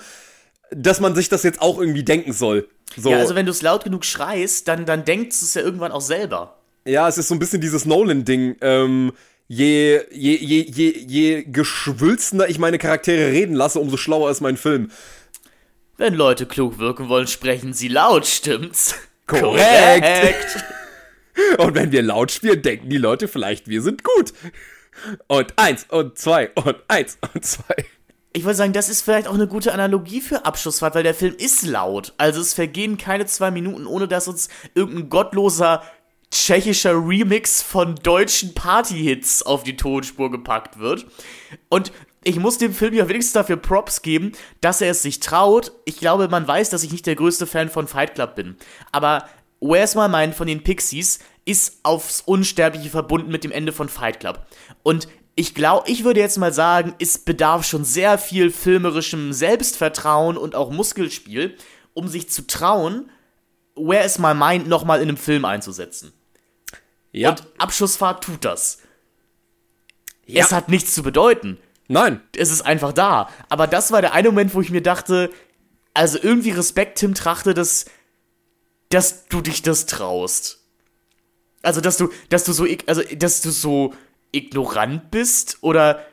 dass 0.71 0.99
man 0.99 1.15
sich 1.15 1.29
das 1.29 1.43
jetzt 1.43 1.61
auch 1.61 1.79
irgendwie 1.79 2.03
denken 2.03 2.33
soll. 2.33 2.67
So. 2.97 3.11
Ja, 3.11 3.17
also 3.17 3.35
wenn 3.35 3.45
du 3.45 3.51
es 3.51 3.61
laut 3.61 3.83
genug 3.83 4.05
schreist, 4.05 4.67
dann, 4.67 4.85
dann 4.85 5.05
denkst 5.05 5.39
du 5.39 5.45
es 5.45 5.53
ja 5.53 5.61
irgendwann 5.61 5.91
auch 5.91 6.01
selber. 6.01 6.57
Ja, 6.85 7.07
es 7.07 7.17
ist 7.17 7.27
so 7.27 7.35
ein 7.35 7.39
bisschen 7.39 7.61
dieses 7.61 7.85
Nolan-Ding. 7.85 8.57
Ähm, 8.61 9.13
je, 9.47 10.01
je, 10.11 10.35
je, 10.35 10.65
je, 10.69 10.89
je 11.07 11.43
geschwülzender 11.43 12.49
ich 12.49 12.59
meine 12.59 12.77
Charaktere 12.77 13.31
reden 13.31 13.55
lasse, 13.55 13.79
umso 13.79 13.97
schlauer 13.97 14.29
ist 14.29 14.41
mein 14.41 14.57
Film. 14.57 14.91
Wenn 15.97 16.15
Leute 16.15 16.45
klug 16.45 16.79
wirken 16.79 17.07
wollen, 17.07 17.27
sprechen 17.27 17.73
sie 17.73 17.87
laut, 17.87 18.25
stimmt's? 18.25 18.95
Korrekt. 19.27 20.03
Korrekt. 20.03 20.65
Und 21.57 21.75
wenn 21.75 21.91
wir 21.91 22.03
laut 22.03 22.31
spielen, 22.31 22.61
denken 22.61 22.89
die 22.89 22.97
Leute 22.97 23.27
vielleicht, 23.27 23.67
wir 23.67 23.81
sind 23.81 24.03
gut. 24.03 24.33
Und 25.27 25.53
eins 25.57 25.87
und 25.89 26.19
zwei 26.19 26.51
und 26.53 26.75
eins 26.87 27.17
und 27.33 27.43
zwei. 27.43 27.85
Ich 28.31 28.43
würde 28.43 28.55
sagen, 28.55 28.73
das 28.73 28.89
ist 28.89 29.01
vielleicht 29.01 29.27
auch 29.27 29.33
eine 29.33 29.47
gute 29.47 29.73
Analogie 29.73 30.21
für 30.21 30.45
Abschlussfahrt, 30.45 30.93
weil 30.93 31.03
der 31.03 31.15
Film 31.15 31.35
ist 31.37 31.63
laut. 31.63 32.13
Also 32.17 32.41
es 32.41 32.53
vergehen 32.53 32.97
keine 32.97 33.25
zwei 33.25 33.49
Minuten, 33.49 33.87
ohne 33.87 34.07
dass 34.07 34.27
uns 34.27 34.49
irgendein 34.75 35.09
gottloser 35.09 35.83
tschechischer 36.31 36.93
Remix 36.93 37.61
von 37.61 37.95
deutschen 37.95 38.55
Partyhits 38.55 39.43
auf 39.43 39.63
die 39.63 39.77
Tonspur 39.77 40.31
gepackt 40.31 40.79
wird. 40.79 41.05
Und 41.69 41.91
ich 42.23 42.37
muss 42.37 42.57
dem 42.57 42.73
Film 42.73 42.93
ja 42.93 43.07
wenigstens 43.07 43.33
dafür 43.33 43.57
Props 43.57 44.01
geben, 44.01 44.33
dass 44.61 44.81
er 44.81 44.91
es 44.91 45.01
sich 45.01 45.19
traut. 45.19 45.71
Ich 45.85 45.97
glaube, 45.97 46.27
man 46.27 46.47
weiß, 46.47 46.69
dass 46.69 46.83
ich 46.83 46.91
nicht 46.91 47.05
der 47.05 47.15
größte 47.15 47.47
Fan 47.47 47.69
von 47.69 47.87
Fight 47.87 48.15
Club 48.15 48.35
bin. 48.35 48.55
Aber 48.91 49.27
Where's 49.59 49.95
My 49.95 50.09
Mind 50.09 50.35
von 50.35 50.47
den 50.47 50.63
Pixies 50.63 51.19
ist 51.45 51.79
aufs 51.83 52.21
Unsterbliche 52.21 52.89
verbunden 52.89 53.31
mit 53.31 53.43
dem 53.43 53.51
Ende 53.51 53.71
von 53.71 53.89
Fight 53.89 54.19
Club. 54.19 54.45
Und 54.83 55.07
ich 55.35 55.55
glaube, 55.55 55.89
ich 55.89 56.03
würde 56.03 56.19
jetzt 56.19 56.37
mal 56.37 56.53
sagen, 56.53 56.93
es 56.99 57.17
bedarf 57.17 57.65
schon 57.65 57.85
sehr 57.85 58.17
viel 58.17 58.51
filmerischem 58.51 59.33
Selbstvertrauen 59.33 60.37
und 60.37 60.55
auch 60.55 60.69
Muskelspiel, 60.69 61.57
um 61.93 62.07
sich 62.07 62.29
zu 62.29 62.45
trauen, 62.45 63.09
Where 63.75 64.05
is 64.05 64.19
My 64.19 64.35
Mind 64.35 64.67
nochmal 64.67 65.01
in 65.01 65.09
einem 65.09 65.17
Film 65.17 65.45
einzusetzen. 65.45 66.13
Ja. 67.11 67.31
Und 67.31 67.43
Abschussfahrt 67.57 68.23
tut 68.23 68.45
das. 68.45 68.79
Ja. 70.25 70.43
Es 70.43 70.51
hat 70.51 70.69
nichts 70.69 70.93
zu 70.93 71.03
bedeuten. 71.03 71.57
Nein. 71.87 72.21
Es 72.35 72.51
ist 72.51 72.61
einfach 72.61 72.93
da. 72.93 73.29
Aber 73.49 73.67
das 73.67 73.91
war 73.91 74.01
der 74.01 74.13
eine 74.13 74.29
Moment, 74.29 74.53
wo 74.55 74.61
ich 74.61 74.71
mir 74.71 74.81
dachte, 74.81 75.29
also 75.93 76.17
irgendwie 76.21 76.51
Respekt, 76.51 76.97
Tim 76.99 77.13
Trachte, 77.13 77.53
dass, 77.53 77.85
dass 78.89 79.27
du 79.27 79.41
dich 79.41 79.61
das 79.61 79.85
traust. 79.85 80.59
Also, 81.61 81.81
dass 81.81 81.97
du, 81.97 82.09
dass 82.29 82.43
du 82.43 82.53
so, 82.53 82.67
also, 82.87 83.01
dass 83.15 83.41
du 83.41 83.51
so 83.51 83.93
ignorant 84.31 85.11
bist 85.11 85.59
oder 85.61 86.05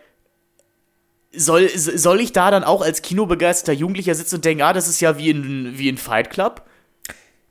soll, 1.32 1.68
soll 1.76 2.20
ich 2.20 2.32
da 2.32 2.50
dann 2.50 2.64
auch 2.64 2.82
als 2.82 3.02
kinobegeisterter 3.02 3.72
Jugendlicher 3.72 4.14
sitzen 4.14 4.36
und 4.36 4.44
denken, 4.44 4.62
ah, 4.62 4.72
das 4.72 4.88
ist 4.88 5.00
ja 5.00 5.16
wie 5.18 5.30
in, 5.30 5.78
wie 5.78 5.88
in 5.88 5.96
Fight 5.96 6.30
Club? 6.30 6.66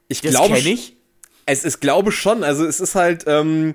Ich 0.07 0.21
das 0.21 0.31
glaube, 0.31 0.59
ich. 0.59 0.97
Es 1.45 1.65
ist, 1.65 1.79
glaube 1.79 2.11
schon. 2.11 2.43
Also, 2.43 2.65
es 2.65 2.79
ist 2.79 2.95
halt, 2.95 3.23
ähm, 3.27 3.73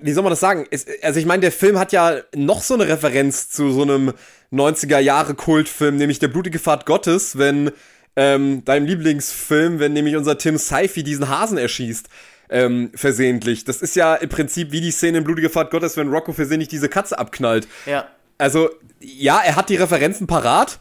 wie 0.00 0.12
soll 0.12 0.22
man 0.22 0.30
das 0.30 0.40
sagen? 0.40 0.66
Es, 0.70 0.86
also 1.02 1.18
ich 1.18 1.26
meine, 1.26 1.40
der 1.40 1.52
Film 1.52 1.78
hat 1.78 1.92
ja 1.92 2.18
noch 2.34 2.62
so 2.62 2.74
eine 2.74 2.88
Referenz 2.88 3.48
zu 3.48 3.72
so 3.72 3.82
einem 3.82 4.12
90er 4.52 4.98
Jahre 4.98 5.34
Kultfilm, 5.34 5.96
nämlich 5.96 6.18
der 6.18 6.28
blutige 6.28 6.58
Fahrt 6.58 6.86
Gottes, 6.86 7.38
wenn 7.38 7.70
ähm, 8.16 8.64
deinem 8.64 8.86
Lieblingsfilm, 8.86 9.78
wenn 9.78 9.92
nämlich 9.92 10.16
unser 10.16 10.38
Tim 10.38 10.56
Seifi 10.56 11.02
diesen 11.02 11.28
Hasen 11.28 11.58
erschießt. 11.58 12.08
Ähm, 12.50 12.90
versehentlich. 12.94 13.64
Das 13.64 13.82
ist 13.82 13.94
ja 13.94 14.14
im 14.14 14.30
Prinzip 14.30 14.72
wie 14.72 14.80
die 14.80 14.90
Szene 14.90 15.18
in 15.18 15.24
Blutige 15.24 15.50
Fahrt 15.50 15.70
Gottes, 15.70 15.98
wenn 15.98 16.08
Rocco 16.08 16.32
versehentlich 16.32 16.68
diese 16.68 16.88
Katze 16.88 17.18
abknallt. 17.18 17.68
Ja. 17.84 18.08
Also, 18.38 18.70
ja, 19.00 19.40
er 19.44 19.56
hat 19.56 19.68
die 19.68 19.76
Referenzen 19.76 20.26
parat, 20.26 20.78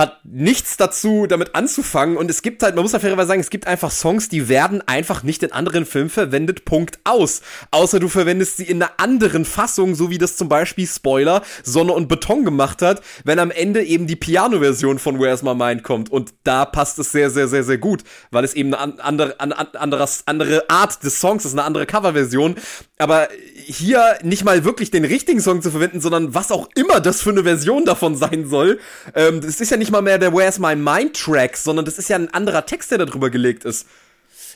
hat 0.00 0.24
nichts 0.24 0.76
dazu 0.76 1.26
damit 1.26 1.54
anzufangen. 1.54 2.16
Und 2.16 2.30
es 2.30 2.42
gibt 2.42 2.62
halt, 2.62 2.74
man 2.74 2.82
muss 2.82 2.92
ja 2.92 2.98
fairerweise 2.98 3.28
sagen, 3.28 3.40
es 3.40 3.50
gibt 3.50 3.66
einfach 3.66 3.90
Songs, 3.90 4.28
die 4.28 4.48
werden 4.48 4.82
einfach 4.86 5.22
nicht 5.22 5.42
in 5.42 5.52
anderen 5.52 5.86
Filmen 5.86 6.10
verwendet, 6.10 6.64
Punkt 6.64 6.98
aus. 7.04 7.42
Außer 7.70 8.00
du 8.00 8.08
verwendest 8.08 8.56
sie 8.56 8.64
in 8.64 8.82
einer 8.82 8.92
anderen 8.96 9.44
Fassung, 9.44 9.94
so 9.94 10.10
wie 10.10 10.18
das 10.18 10.36
zum 10.36 10.48
Beispiel 10.48 10.86
Spoiler 10.86 11.42
Sonne 11.62 11.92
und 11.92 12.08
Beton 12.08 12.44
gemacht 12.44 12.82
hat, 12.82 13.02
wenn 13.24 13.38
am 13.38 13.50
Ende 13.50 13.84
eben 13.84 14.06
die 14.06 14.16
Piano-Version 14.16 14.98
von 14.98 15.20
Where's 15.20 15.42
My 15.42 15.54
Mind 15.54 15.82
kommt. 15.82 16.10
Und 16.10 16.32
da 16.44 16.64
passt 16.64 16.98
es 16.98 17.12
sehr, 17.12 17.30
sehr, 17.30 17.46
sehr, 17.48 17.62
sehr 17.62 17.78
gut, 17.78 18.02
weil 18.30 18.44
es 18.44 18.54
eben 18.54 18.74
eine 18.74 19.04
andere, 19.04 19.38
andere, 19.38 20.08
andere 20.24 20.70
Art 20.70 21.04
des 21.04 21.20
Songs 21.20 21.44
ist, 21.44 21.52
eine 21.52 21.64
andere 21.64 21.86
Coverversion, 21.86 22.56
aber 22.98 23.28
hier 23.54 24.18
nicht 24.22 24.44
mal 24.44 24.64
wirklich 24.64 24.90
den 24.90 25.04
richtigen 25.04 25.40
Song 25.40 25.62
zu 25.62 25.70
verwenden, 25.70 26.00
sondern 26.00 26.34
was 26.34 26.50
auch 26.50 26.68
immer 26.74 27.00
das 27.00 27.22
für 27.22 27.30
eine 27.30 27.44
Version 27.44 27.84
davon 27.84 28.16
sein 28.16 28.46
soll, 28.48 28.78
ähm, 29.14 29.40
das 29.40 29.60
ist 29.60 29.70
ja 29.70 29.76
nicht 29.76 29.89
nicht 29.90 29.92
mal 29.92 30.02
mehr 30.02 30.18
der 30.18 30.32
Where's 30.32 30.60
My 30.60 30.76
Mind 30.76 31.16
Track, 31.16 31.56
sondern 31.56 31.84
das 31.84 31.98
ist 31.98 32.08
ja 32.08 32.16
ein 32.16 32.32
anderer 32.32 32.64
Text, 32.64 32.92
der 32.92 32.98
da 32.98 33.06
drüber 33.06 33.28
gelegt 33.28 33.64
ist. 33.64 33.88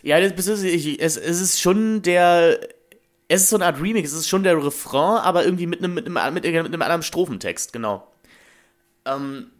Ja, 0.02 0.20
das 0.20 0.46
ist, 0.46 0.62
es, 0.62 1.16
es 1.16 1.40
ist 1.40 1.60
schon 1.60 2.02
der. 2.02 2.60
Es 3.26 3.42
ist 3.42 3.50
so 3.50 3.56
eine 3.56 3.66
Art 3.66 3.80
Remix, 3.80 4.12
es 4.12 4.20
ist 4.20 4.28
schon 4.28 4.44
der 4.44 4.62
Refrain, 4.62 5.18
aber 5.22 5.44
irgendwie 5.44 5.66
mit 5.66 5.80
einem, 5.80 5.94
mit 5.94 6.06
einem, 6.06 6.34
mit 6.34 6.44
einem, 6.44 6.62
mit 6.62 6.72
einem 6.72 6.82
anderen 6.82 7.02
Strophentext, 7.02 7.72
genau. 7.72 8.06
Ähm, 9.06 9.50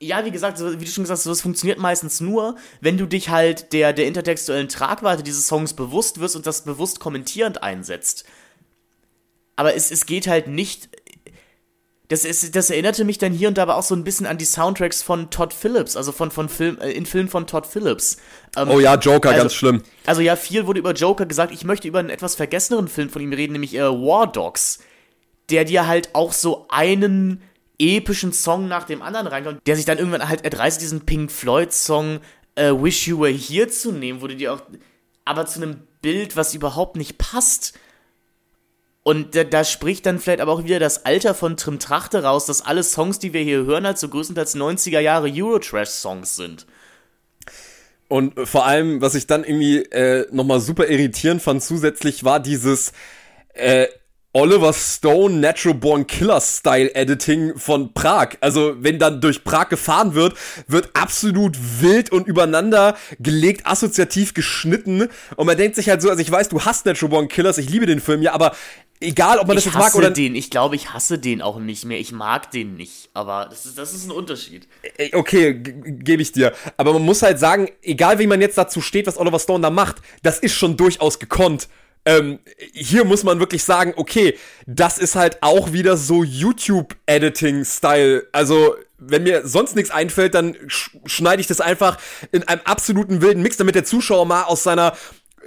ja, 0.00 0.24
wie 0.24 0.30
gesagt, 0.30 0.60
wie 0.60 0.84
du 0.84 0.90
schon 0.90 1.04
gesagt 1.04 1.18
hast, 1.18 1.26
das 1.26 1.40
funktioniert 1.40 1.78
meistens 1.78 2.20
nur, 2.20 2.56
wenn 2.80 2.98
du 2.98 3.06
dich 3.06 3.30
halt 3.30 3.72
der, 3.72 3.94
der 3.94 4.06
intertextuellen 4.06 4.68
Tragweite 4.68 5.22
dieses 5.22 5.48
Songs 5.48 5.72
bewusst 5.72 6.20
wirst 6.20 6.36
und 6.36 6.46
das 6.46 6.64
bewusst 6.64 7.00
kommentierend 7.00 7.62
einsetzt. 7.62 8.26
Aber 9.56 9.74
es, 9.74 9.90
es 9.90 10.04
geht 10.06 10.28
halt 10.28 10.46
nicht 10.46 10.90
das, 12.08 12.24
ist, 12.24 12.56
das 12.56 12.70
erinnerte 12.70 13.04
mich 13.04 13.18
dann 13.18 13.32
hier 13.32 13.48
und 13.48 13.58
da 13.58 13.62
aber 13.62 13.76
auch 13.76 13.82
so 13.82 13.94
ein 13.94 14.02
bisschen 14.02 14.26
an 14.26 14.38
die 14.38 14.46
Soundtracks 14.46 15.02
von 15.02 15.30
Todd 15.30 15.52
Phillips, 15.52 15.94
also 15.94 16.10
von, 16.10 16.30
von 16.30 16.48
Film, 16.48 16.78
äh, 16.80 16.90
in 16.90 17.04
Filmen 17.04 17.28
von 17.28 17.46
Todd 17.46 17.66
Phillips. 17.66 18.16
Ähm, 18.56 18.70
oh 18.70 18.80
ja, 18.80 18.94
Joker, 18.94 19.28
also, 19.28 19.42
ganz 19.42 19.54
schlimm. 19.54 19.82
Also 20.06 20.22
ja, 20.22 20.34
viel 20.36 20.66
wurde 20.66 20.80
über 20.80 20.92
Joker 20.92 21.26
gesagt. 21.26 21.52
Ich 21.52 21.64
möchte 21.64 21.86
über 21.86 21.98
einen 21.98 22.08
etwas 22.08 22.34
vergesseneren 22.34 22.88
Film 22.88 23.10
von 23.10 23.20
ihm 23.20 23.32
reden, 23.32 23.52
nämlich 23.52 23.74
äh, 23.74 23.82
War 23.82 24.26
Dogs, 24.30 24.78
der 25.50 25.64
dir 25.64 25.86
halt 25.86 26.14
auch 26.14 26.32
so 26.32 26.66
einen 26.70 27.42
epischen 27.78 28.32
Song 28.32 28.68
nach 28.68 28.84
dem 28.84 29.02
anderen 29.02 29.26
reinkommt, 29.26 29.60
der 29.66 29.76
sich 29.76 29.84
dann 29.84 29.98
irgendwann 29.98 30.28
halt 30.28 30.44
erdreist, 30.44 30.80
diesen 30.80 31.04
Pink 31.04 31.30
Floyd-Song 31.30 32.20
äh, 32.54 32.72
Wish 32.72 33.06
You 33.06 33.20
Were 33.20 33.30
Here 33.30 33.68
zu 33.68 33.92
nehmen, 33.92 34.20
du 34.20 34.28
dir 34.28 34.54
auch, 34.54 34.62
aber 35.26 35.46
zu 35.46 35.62
einem 35.62 35.82
Bild, 36.00 36.36
was 36.36 36.54
überhaupt 36.54 36.96
nicht 36.96 37.18
passt. 37.18 37.78
Und 39.08 39.34
da, 39.34 39.42
da, 39.42 39.64
spricht 39.64 40.04
dann 40.04 40.18
vielleicht 40.18 40.42
aber 40.42 40.52
auch 40.52 40.64
wieder 40.64 40.78
das 40.78 41.06
Alter 41.06 41.34
von 41.34 41.56
Trim 41.56 41.78
Trachte 41.78 42.24
raus, 42.24 42.44
dass 42.44 42.60
alle 42.60 42.82
Songs, 42.82 43.18
die 43.18 43.32
wir 43.32 43.40
hier 43.40 43.64
hören, 43.64 43.86
halt 43.86 43.96
so 43.96 44.06
größtenteils 44.06 44.54
90er 44.54 45.00
Jahre 45.00 45.30
Eurotrash-Songs 45.32 46.36
sind. 46.36 46.66
Und 48.08 48.34
vor 48.46 48.66
allem, 48.66 49.00
was 49.00 49.14
ich 49.14 49.26
dann 49.26 49.44
irgendwie 49.44 49.78
äh, 49.78 50.26
nochmal 50.30 50.60
super 50.60 50.88
irritierend 50.88 51.40
fand, 51.40 51.62
zusätzlich 51.62 52.24
war 52.24 52.38
dieses 52.38 52.92
äh, 53.54 53.86
Oliver 54.34 54.74
Stone 54.74 55.36
Natural 55.36 55.74
Born 55.74 56.06
Killer 56.06 56.40
Style 56.40 56.94
Editing 56.94 57.58
von 57.58 57.94
Prag. 57.94 58.36
Also, 58.40 58.74
wenn 58.78 58.98
dann 58.98 59.20
durch 59.20 59.42
Prag 59.42 59.70
gefahren 59.70 60.14
wird, 60.14 60.34
wird 60.66 60.90
absolut 60.94 61.56
wild 61.80 62.12
und 62.12 62.26
übereinander 62.26 62.96
gelegt, 63.18 63.66
assoziativ 63.66 64.34
geschnitten. 64.34 65.08
Und 65.36 65.46
man 65.46 65.56
denkt 65.56 65.76
sich 65.76 65.88
halt 65.88 66.02
so, 66.02 66.10
also 66.10 66.20
ich 66.20 66.30
weiß, 66.30 66.50
du 66.50 66.60
hast 66.62 66.84
Natural 66.84 67.10
Born 67.10 67.28
Killers, 67.28 67.56
ich 67.56 67.70
liebe 67.70 67.86
den 67.86 68.00
Film 68.00 68.20
ja, 68.20 68.32
aber 68.34 68.54
egal, 69.00 69.38
ob 69.38 69.46
man 69.46 69.56
das 69.56 69.64
ich 69.64 69.72
jetzt 69.72 69.80
mag 69.80 69.94
oder. 69.94 70.10
den. 70.10 70.34
Ich 70.34 70.50
glaube, 70.50 70.76
ich 70.76 70.92
hasse 70.92 71.18
den 71.18 71.40
auch 71.40 71.58
nicht 71.58 71.84
mehr. 71.84 71.98
Ich 71.98 72.12
mag 72.12 72.50
den 72.50 72.74
nicht. 72.74 73.08
Aber 73.14 73.46
das 73.48 73.66
ist, 73.66 73.78
das 73.78 73.94
ist 73.94 74.04
ein 74.06 74.10
Unterschied. 74.10 74.68
Okay, 75.12 75.54
gebe 75.54 76.20
ich 76.22 76.32
dir. 76.32 76.52
Aber 76.76 76.92
man 76.92 77.02
muss 77.02 77.22
halt 77.22 77.38
sagen, 77.38 77.68
egal 77.82 78.18
wie 78.18 78.26
man 78.26 78.40
jetzt 78.40 78.58
dazu 78.58 78.80
steht, 78.80 79.06
was 79.06 79.18
Oliver 79.18 79.38
Stone 79.38 79.62
da 79.62 79.70
macht, 79.70 79.96
das 80.22 80.38
ist 80.38 80.54
schon 80.54 80.76
durchaus 80.76 81.18
gekonnt. 81.18 81.68
Ähm, 82.08 82.38
hier 82.72 83.04
muss 83.04 83.22
man 83.22 83.38
wirklich 83.38 83.62
sagen, 83.64 83.92
okay, 83.96 84.38
das 84.66 84.96
ist 84.96 85.14
halt 85.14 85.42
auch 85.42 85.74
wieder 85.74 85.98
so 85.98 86.24
YouTube-Editing-Style. 86.24 88.28
Also, 88.32 88.76
wenn 88.96 89.24
mir 89.24 89.46
sonst 89.46 89.76
nichts 89.76 89.90
einfällt, 89.90 90.34
dann 90.34 90.56
sch 90.68 90.96
schneide 91.04 91.42
ich 91.42 91.48
das 91.48 91.60
einfach 91.60 91.98
in 92.32 92.44
einem 92.44 92.62
absoluten 92.64 93.20
wilden 93.20 93.42
Mix, 93.42 93.58
damit 93.58 93.74
der 93.74 93.84
Zuschauer 93.84 94.24
mal 94.24 94.44
aus 94.44 94.62
seiner 94.62 94.96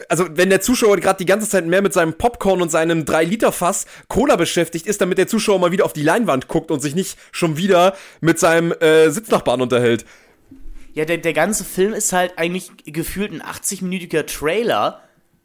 also 0.10 0.26
wenn 0.32 0.50
der 0.50 0.62
Zuschauer 0.62 0.98
gerade 0.98 1.18
die 1.18 1.26
ganze 1.26 1.50
Zeit 1.50 1.66
mehr 1.66 1.82
mit 1.82 1.94
seinem 1.94 2.14
Popcorn 2.14 2.62
und 2.62 2.72
seinem 2.72 3.06
3-Liter-Fass 3.06 3.86
Cola 4.08 4.36
beschäftigt 4.36 4.88
ist, 4.88 5.02
damit 5.02 5.18
der 5.18 5.28
Zuschauer 5.28 5.60
mal 5.60 5.72
wieder 5.72 5.86
auf 5.86 5.94
die 5.94 6.02
Leinwand 6.02 6.48
guckt 6.48 6.72
und 6.72 6.80
sich 6.80 6.96
nicht 6.96 7.20
schon 7.32 7.58
wieder 7.58 7.96
mit 8.20 8.40
seinem 8.40 8.72
äh, 8.72 9.10
Sitznachbarn 9.10 9.62
unterhält. 9.62 10.06
Ja, 10.94 11.06
der, 11.06 11.18
der 11.18 11.34
ganze 11.34 11.64
Film 11.64 11.94
ist 11.94 12.14
halt 12.14 12.38
eigentlich 12.38 12.72
gefühlt 12.86 13.32
ein 13.32 13.44
80-minütiger 13.44 14.26
Trailer 14.26 15.02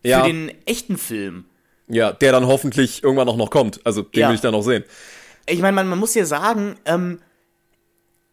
für 0.06 0.10
ja. 0.10 0.22
den 0.22 0.52
echten 0.66 0.98
Film. 0.98 1.44
Ja, 1.88 2.12
der 2.12 2.32
dann 2.32 2.46
hoffentlich 2.46 3.02
irgendwann 3.02 3.28
auch 3.28 3.36
noch 3.36 3.50
kommt. 3.50 3.80
Also 3.84 4.02
den 4.02 4.20
Ja. 4.20 4.28
will 4.28 4.34
ich 4.34 4.40
dann 4.40 4.52
noch 4.52 4.62
sehen. 4.62 4.84
Ich 5.46 5.60
meine, 5.60 5.74
man, 5.74 5.88
man 5.88 5.98
muss 5.98 6.14
ja 6.14 6.24
sagen, 6.24 6.76
ähm, 6.84 7.20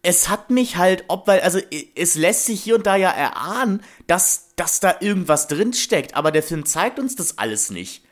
es 0.02 0.28
hat 0.28 0.50
mich 0.50 0.76
halt, 0.78 1.06
ob, 1.08 1.28
weil, 1.28 1.42
also 1.42 1.60
es 1.96 2.16
lässt 2.16 2.46
sich 2.46 2.62
hier 2.62 2.76
und 2.76 2.86
da 2.86 2.96
ja 2.96 3.10
erahnen, 3.10 3.82
dass, 4.08 4.50
dass 4.56 4.80
da 4.80 4.98
irgendwas 5.00 5.48
drinsteckt, 5.48 6.16
aber 6.16 6.32
der 6.32 6.44
Film 6.44 6.66
zeigt 6.66 7.00
uns 7.00 7.16
das 7.16 7.38
alles 7.38 7.70
nicht. 7.72 8.04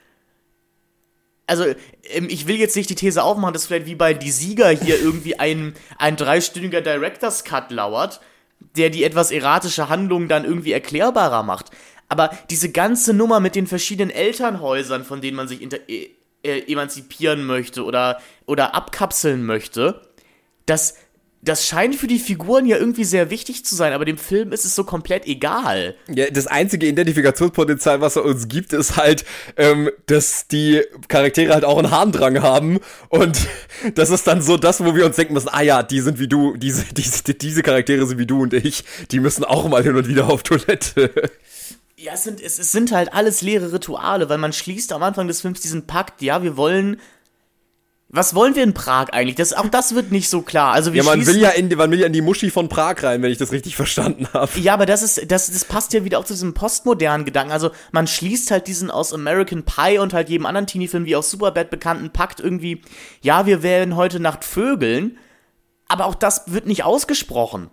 Also, 1.47 1.65
ähm, 2.13 2.27
ich 2.29 2.47
will 2.47 2.55
jetzt 2.55 2.77
nicht 2.77 2.89
die 2.89 2.95
These 2.95 3.21
aufmachen, 3.21 3.53
dass 3.53 3.65
vielleicht 3.65 3.88
wie 3.88 3.95
bei 3.95 4.13
Die 4.13 4.31
Sieger 4.31 4.69
hier 4.69 4.99
irgendwie 5.01 5.38
ein, 5.38 5.73
ein 5.97 6.15
dreistündiger 6.15 6.81
Director's 6.81 7.43
Cut 7.43 7.71
lauert, 7.71 8.21
der 8.77 8.89
die 8.89 9.03
etwas 9.03 9.31
erratische 9.31 9.89
Handlung 9.89 10.29
dann 10.29 10.45
irgendwie 10.45 10.71
erklärbarer 10.71 11.43
macht. 11.43 11.71
Aber 12.11 12.29
diese 12.49 12.69
ganze 12.69 13.13
Nummer 13.13 13.39
mit 13.39 13.55
den 13.55 13.67
verschiedenen 13.67 14.09
Elternhäusern, 14.09 15.05
von 15.05 15.21
denen 15.21 15.38
man 15.38 15.47
sich 15.47 15.61
äh, 15.61 16.09
äh, 16.43 16.59
emanzipieren 16.69 17.45
möchte 17.45 17.85
oder, 17.85 18.19
oder 18.45 18.75
abkapseln 18.75 19.45
möchte, 19.45 20.01
das, 20.65 20.95
das 21.41 21.65
scheint 21.65 21.95
für 21.95 22.07
die 22.07 22.19
Figuren 22.19 22.65
ja 22.65 22.75
irgendwie 22.75 23.05
sehr 23.05 23.29
wichtig 23.29 23.63
zu 23.63 23.75
sein, 23.75 23.93
aber 23.93 24.03
dem 24.03 24.17
Film 24.17 24.51
ist 24.51 24.65
es 24.65 24.75
so 24.75 24.83
komplett 24.83 25.25
egal. 25.25 25.95
Ja, 26.13 26.29
das 26.29 26.47
einzige 26.47 26.85
Identifikationspotenzial, 26.85 28.01
was 28.01 28.17
er 28.17 28.25
uns 28.25 28.49
gibt, 28.49 28.73
ist 28.73 28.97
halt, 28.97 29.23
ähm, 29.55 29.89
dass 30.07 30.47
die 30.47 30.81
Charaktere 31.07 31.53
halt 31.53 31.63
auch 31.63 31.77
einen 31.77 31.91
Harndrang 31.91 32.41
haben 32.41 32.81
und 33.07 33.39
das 33.95 34.09
ist 34.09 34.27
dann 34.27 34.41
so 34.41 34.57
das, 34.57 34.83
wo 34.83 34.95
wir 34.97 35.05
uns 35.05 35.15
denken 35.15 35.33
müssen, 35.33 35.47
ah 35.49 35.61
ja, 35.61 35.81
die 35.81 36.01
sind 36.01 36.19
wie 36.19 36.27
du, 36.27 36.57
diese, 36.57 36.83
diese, 36.93 37.33
diese 37.35 37.63
Charaktere 37.63 38.05
sind 38.05 38.17
wie 38.17 38.27
du 38.27 38.41
und 38.41 38.53
ich, 38.53 38.83
die 39.11 39.21
müssen 39.21 39.45
auch 39.45 39.69
mal 39.69 39.81
hin 39.81 39.95
und 39.95 40.09
wieder 40.09 40.27
auf 40.27 40.43
Toilette. 40.43 41.13
Ja, 42.03 42.14
es 42.14 42.23
sind, 42.23 42.41
es, 42.41 42.57
es 42.57 42.72
sind 42.72 42.91
halt 42.91 43.14
alles 43.14 43.41
leere 43.41 43.72
Rituale, 43.73 44.28
weil 44.28 44.40
man 44.40 44.53
schließt 44.53 44.91
am 44.91 45.03
Anfang 45.03 45.28
des 45.28 45.41
Films 45.41 45.61
diesen 45.61 45.86
Pakt, 45.86 46.22
ja, 46.22 46.41
wir 46.41 46.57
wollen. 46.57 46.99
Was 48.14 48.36
wollen 48.36 48.56
wir 48.56 48.64
in 48.64 48.73
Prag 48.73 49.14
eigentlich? 49.14 49.36
Das, 49.36 49.53
auch 49.53 49.68
das 49.69 49.95
wird 49.95 50.11
nicht 50.11 50.28
so 50.28 50.41
klar. 50.41 50.73
Also 50.73 50.91
wir 50.91 51.02
Ja, 51.02 51.10
man 51.10 51.26
will 51.26 51.40
ja 51.40 51.49
in, 51.52 51.69
die- 51.69 51.78
man 51.78 51.91
will 51.91 51.99
ja 52.02 52.07
in 52.07 52.11
die 52.11 52.19
Muschi 52.22 52.49
von 52.49 52.68
Prag 52.68 53.02
rein, 53.03 53.22
wenn 53.22 53.32
ich 53.32 53.38
das 53.38 53.53
richtig 53.53 53.76
verstanden 53.78 54.28
habe. 54.34 54.52
Ja, 54.60 54.73
aber 54.73 54.86
das 54.86 55.02
ist, 55.02 55.32
das, 55.32 55.49
das 55.49 55.64
passt 55.64 55.94
ja 55.94 56.03
wieder 56.03 56.19
auch 56.19 56.26
zu 56.26 56.34
diesem 56.34 56.53
postmodernen 56.53 57.23
Gedanken. 57.23 57.53
Also 57.53 57.69
man 57.94 58.07
schließt 58.07 58.52
halt 58.52 58.68
diesen 58.68 58.91
aus 58.91 59.14
American 59.14 59.64
Pie 59.64 59.99
und 59.99 60.11
halt 60.14 60.28
jedem 60.28 60.45
anderen 60.45 60.68
Teenie-Film 60.68 61.06
wie 61.06 61.15
aus 61.15 61.30
Superbad 61.32 61.69
bekannten 61.69 62.10
Pakt 62.11 62.41
irgendwie, 62.41 62.82
ja, 63.22 63.45
wir 63.45 63.64
werden 63.64 63.95
heute 63.95 64.19
Nacht 64.19 64.44
vögeln, 64.44 65.18
aber 65.88 66.06
auch 66.06 66.15
das 66.15 66.44
wird 66.48 66.65
nicht 66.65 66.84
ausgesprochen. 66.84 67.69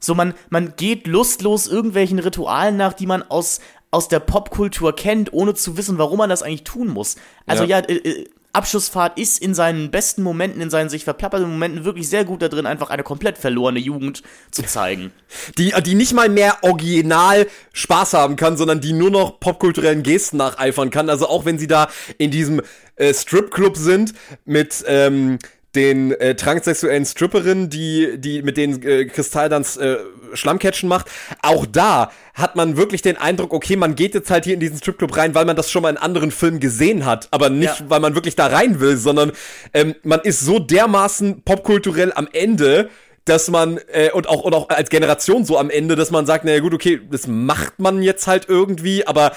So, 0.00 0.14
man, 0.14 0.34
man 0.50 0.74
geht 0.76 1.06
lustlos 1.06 1.66
irgendwelchen 1.66 2.18
Ritualen 2.18 2.76
nach, 2.76 2.92
die 2.92 3.06
man 3.06 3.22
aus, 3.22 3.60
aus 3.90 4.08
der 4.08 4.20
Popkultur 4.20 4.94
kennt, 4.94 5.32
ohne 5.32 5.54
zu 5.54 5.76
wissen, 5.76 5.98
warum 5.98 6.18
man 6.18 6.30
das 6.30 6.42
eigentlich 6.42 6.64
tun 6.64 6.88
muss. 6.88 7.16
Also 7.46 7.64
ja, 7.64 7.78
Ja. 7.80 7.84
äh, 7.86 7.94
äh, 7.96 8.28
Abschussfahrt 8.52 9.18
ist 9.18 9.38
in 9.38 9.54
seinen 9.54 9.90
besten 9.90 10.22
Momenten, 10.22 10.62
in 10.62 10.70
seinen 10.70 10.88
sich 10.88 11.04
verplapperten 11.04 11.46
Momenten 11.50 11.84
wirklich 11.84 12.08
sehr 12.08 12.24
gut 12.24 12.40
da 12.40 12.48
drin, 12.48 12.64
einfach 12.64 12.88
eine 12.88 13.02
komplett 13.02 13.36
verlorene 13.36 13.78
Jugend 13.78 14.22
zu 14.50 14.62
zeigen. 14.62 15.12
Die, 15.58 15.74
die 15.82 15.94
nicht 15.94 16.14
mal 16.14 16.30
mehr 16.30 16.56
original 16.62 17.46
Spaß 17.74 18.14
haben 18.14 18.36
kann, 18.36 18.56
sondern 18.56 18.80
die 18.80 18.94
nur 18.94 19.10
noch 19.10 19.40
popkulturellen 19.40 20.02
Gesten 20.02 20.38
nacheifern 20.38 20.88
kann. 20.88 21.10
Also 21.10 21.28
auch 21.28 21.44
wenn 21.44 21.58
sie 21.58 21.66
da 21.66 21.88
in 22.16 22.30
diesem 22.30 22.62
äh, 22.96 23.12
Stripclub 23.12 23.76
sind 23.76 24.14
mit 24.46 24.82
ähm, 24.86 25.38
den 25.76 26.10
äh, 26.12 26.34
transsexuellen 26.34 27.04
Stripperinnen, 27.04 27.70
die, 27.70 28.18
die 28.18 28.42
mit 28.42 28.56
denen 28.56 28.82
äh, 28.82 29.04
Kristall 29.04 29.48
dann 29.48 29.62
äh, 29.62 29.96
Schlammcatchen 30.34 30.88
macht. 30.88 31.06
Auch 31.42 31.66
da 31.66 32.10
hat 32.34 32.56
man 32.56 32.76
wirklich 32.76 33.02
den 33.02 33.16
Eindruck, 33.16 33.52
okay, 33.52 33.76
man 33.76 33.94
geht 33.94 34.14
jetzt 34.14 34.30
halt 34.30 34.44
hier 34.44 34.54
in 34.54 34.60
diesen 34.60 34.78
Stripclub 34.78 35.16
rein, 35.16 35.34
weil 35.34 35.44
man 35.44 35.54
das 35.56 35.70
schon 35.70 35.82
mal 35.82 35.90
in 35.90 35.96
anderen 35.96 36.30
Filmen 36.30 36.58
gesehen 36.58 37.04
hat, 37.04 37.28
aber 37.30 37.48
nicht, 37.50 37.80
Ja. 37.80 37.90
weil 37.90 38.00
man 38.00 38.14
wirklich 38.14 38.34
da 38.36 38.46
rein 38.46 38.80
will, 38.80 38.96
sondern 38.96 39.32
ähm, 39.72 39.94
man 40.02 40.20
ist 40.20 40.40
so 40.40 40.58
dermaßen 40.58 41.42
popkulturell 41.44 42.12
am 42.14 42.28
Ende, 42.32 42.90
dass 43.24 43.50
man 43.50 43.78
äh, 43.92 44.10
und 44.12 44.28
auch 44.28 44.42
und 44.42 44.54
auch 44.54 44.68
als 44.68 44.88
Generation 44.90 45.44
so 45.44 45.58
am 45.58 45.68
Ende, 45.70 45.96
dass 45.96 46.10
man 46.10 46.26
sagt, 46.26 46.44
naja 46.44 46.60
gut, 46.60 46.74
okay, 46.74 47.00
das 47.10 47.26
macht 47.26 47.78
man 47.78 48.02
jetzt 48.02 48.26
halt 48.26 48.46
irgendwie, 48.48 49.06
aber 49.06 49.32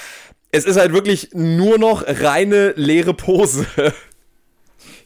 es 0.51 0.65
ist 0.65 0.77
halt 0.77 0.93
wirklich 0.93 1.29
nur 1.33 1.77
noch 1.77 2.03
reine 2.07 2.73
leere 2.75 3.13
Pose. 3.13 3.65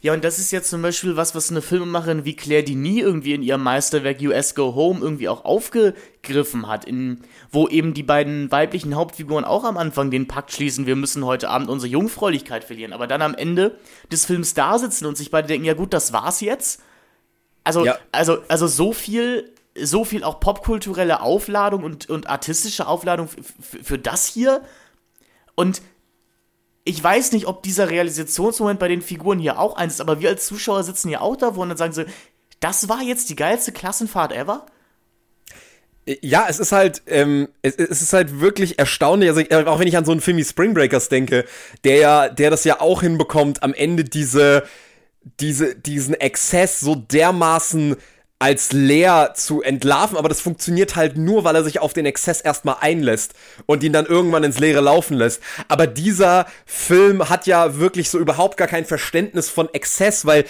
Ja, 0.04 0.12
und 0.12 0.22
das 0.22 0.38
ist 0.38 0.50
jetzt 0.50 0.68
zum 0.68 0.82
Beispiel 0.82 1.16
was, 1.16 1.34
was 1.34 1.50
eine 1.50 1.62
Filmemacherin 1.62 2.26
wie 2.26 2.36
Claire 2.36 2.62
Denis 2.62 3.02
irgendwie 3.02 3.32
in 3.32 3.42
ihrem 3.42 3.62
Meisterwerk 3.62 4.20
US 4.20 4.54
Go 4.54 4.74
Home 4.74 5.00
irgendwie 5.00 5.30
auch 5.30 5.46
aufgegriffen 5.46 6.68
hat, 6.68 6.84
in, 6.84 7.22
wo 7.50 7.68
eben 7.68 7.94
die 7.94 8.02
beiden 8.02 8.52
weiblichen 8.52 8.96
Hauptfiguren 8.96 9.46
auch 9.46 9.64
am 9.64 9.78
Anfang 9.78 10.10
den 10.10 10.28
Pakt 10.28 10.52
schließen, 10.52 10.84
wir 10.84 10.94
müssen 10.94 11.24
heute 11.24 11.48
Abend 11.48 11.70
unsere 11.70 11.90
Jungfräulichkeit 11.90 12.64
verlieren, 12.64 12.92
aber 12.92 13.06
dann 13.06 13.22
am 13.22 13.34
Ende 13.34 13.78
des 14.12 14.26
Films 14.26 14.52
da 14.52 14.78
sitzen 14.78 15.06
und 15.06 15.16
sich 15.16 15.30
beide 15.30 15.48
denken, 15.48 15.64
ja 15.64 15.72
gut, 15.72 15.94
das 15.94 16.12
war's 16.12 16.42
jetzt. 16.42 16.82
Also, 17.64 17.86
Ja. 17.86 17.96
also, 18.12 18.42
also 18.48 18.66
so 18.66 18.92
viel, 18.92 19.54
so 19.74 20.04
viel 20.04 20.22
auch 20.22 20.38
popkulturelle 20.38 21.22
Aufladung 21.22 21.82
und, 21.82 22.10
und 22.10 22.28
artistische 22.28 22.88
Aufladung 22.88 23.30
für 23.58 23.98
das 23.98 24.26
hier. 24.26 24.60
Und 25.54 25.80
ich 26.84 27.02
weiß 27.02 27.32
nicht, 27.32 27.46
ob 27.46 27.62
dieser 27.62 27.88
Realisationsmoment 27.90 28.78
bei 28.78 28.88
den 28.88 29.02
Figuren 29.02 29.38
hier 29.38 29.58
auch 29.58 29.76
eins 29.76 29.94
ist, 29.94 30.00
aber 30.00 30.20
wir 30.20 30.28
als 30.28 30.46
Zuschauer 30.46 30.84
sitzen 30.84 31.08
ja 31.08 31.20
auch 31.20 31.36
da 31.36 31.48
und 31.48 31.68
dann 31.70 31.78
sagen 31.78 31.92
sie, 31.94 32.04
das 32.60 32.88
war 32.88 33.02
jetzt 33.02 33.30
die 33.30 33.36
geilste 33.36 33.72
Klassenfahrt 33.72 34.32
ever? 34.32 34.66
Ja, 36.20 36.46
es 36.48 36.60
ist 36.60 36.72
halt, 36.72 37.02
ähm, 37.06 37.48
es, 37.62 37.76
es 37.76 38.02
ist 38.02 38.12
halt 38.12 38.38
wirklich 38.40 38.78
erstaunlich. 38.78 39.30
Also 39.30 39.40
ich- 39.40 39.54
auch 39.54 39.78
wenn 39.78 39.88
ich 39.88 39.96
an 39.96 40.04
so 40.04 40.12
einen 40.12 40.20
Film 40.20 40.36
wie 40.36 40.44
Spring 40.44 40.74
Breakers 40.74 41.08
denke, 41.08 41.46
der 41.84 41.96
ja, 41.96 42.28
der 42.28 42.50
das 42.50 42.64
ja 42.64 42.80
auch 42.80 43.00
hinbekommt, 43.00 43.62
am 43.62 43.72
Ende 43.72 44.04
diese, 44.04 44.64
diese, 45.40 45.74
diesen 45.74 46.14
Exzess 46.14 46.80
so 46.80 46.94
dermaßen 46.94 47.96
als 48.38 48.72
leer 48.72 49.32
zu 49.34 49.62
entlarven, 49.62 50.16
aber 50.16 50.28
das 50.28 50.40
funktioniert 50.40 50.96
halt 50.96 51.16
nur, 51.16 51.44
weil 51.44 51.54
er 51.54 51.64
sich 51.64 51.80
auf 51.80 51.92
den 51.92 52.04
Exzess 52.04 52.40
erstmal 52.40 52.76
einlässt 52.80 53.34
und 53.66 53.82
ihn 53.82 53.92
dann 53.92 54.06
irgendwann 54.06 54.44
ins 54.44 54.58
Leere 54.58 54.80
laufen 54.80 55.16
lässt. 55.16 55.40
Aber 55.68 55.86
dieser 55.86 56.46
Film 56.66 57.28
hat 57.28 57.46
ja 57.46 57.78
wirklich 57.78 58.10
so 58.10 58.18
überhaupt 58.18 58.56
gar 58.56 58.68
kein 58.68 58.84
Verständnis 58.84 59.48
von 59.48 59.72
Exzess, 59.72 60.26
weil 60.26 60.44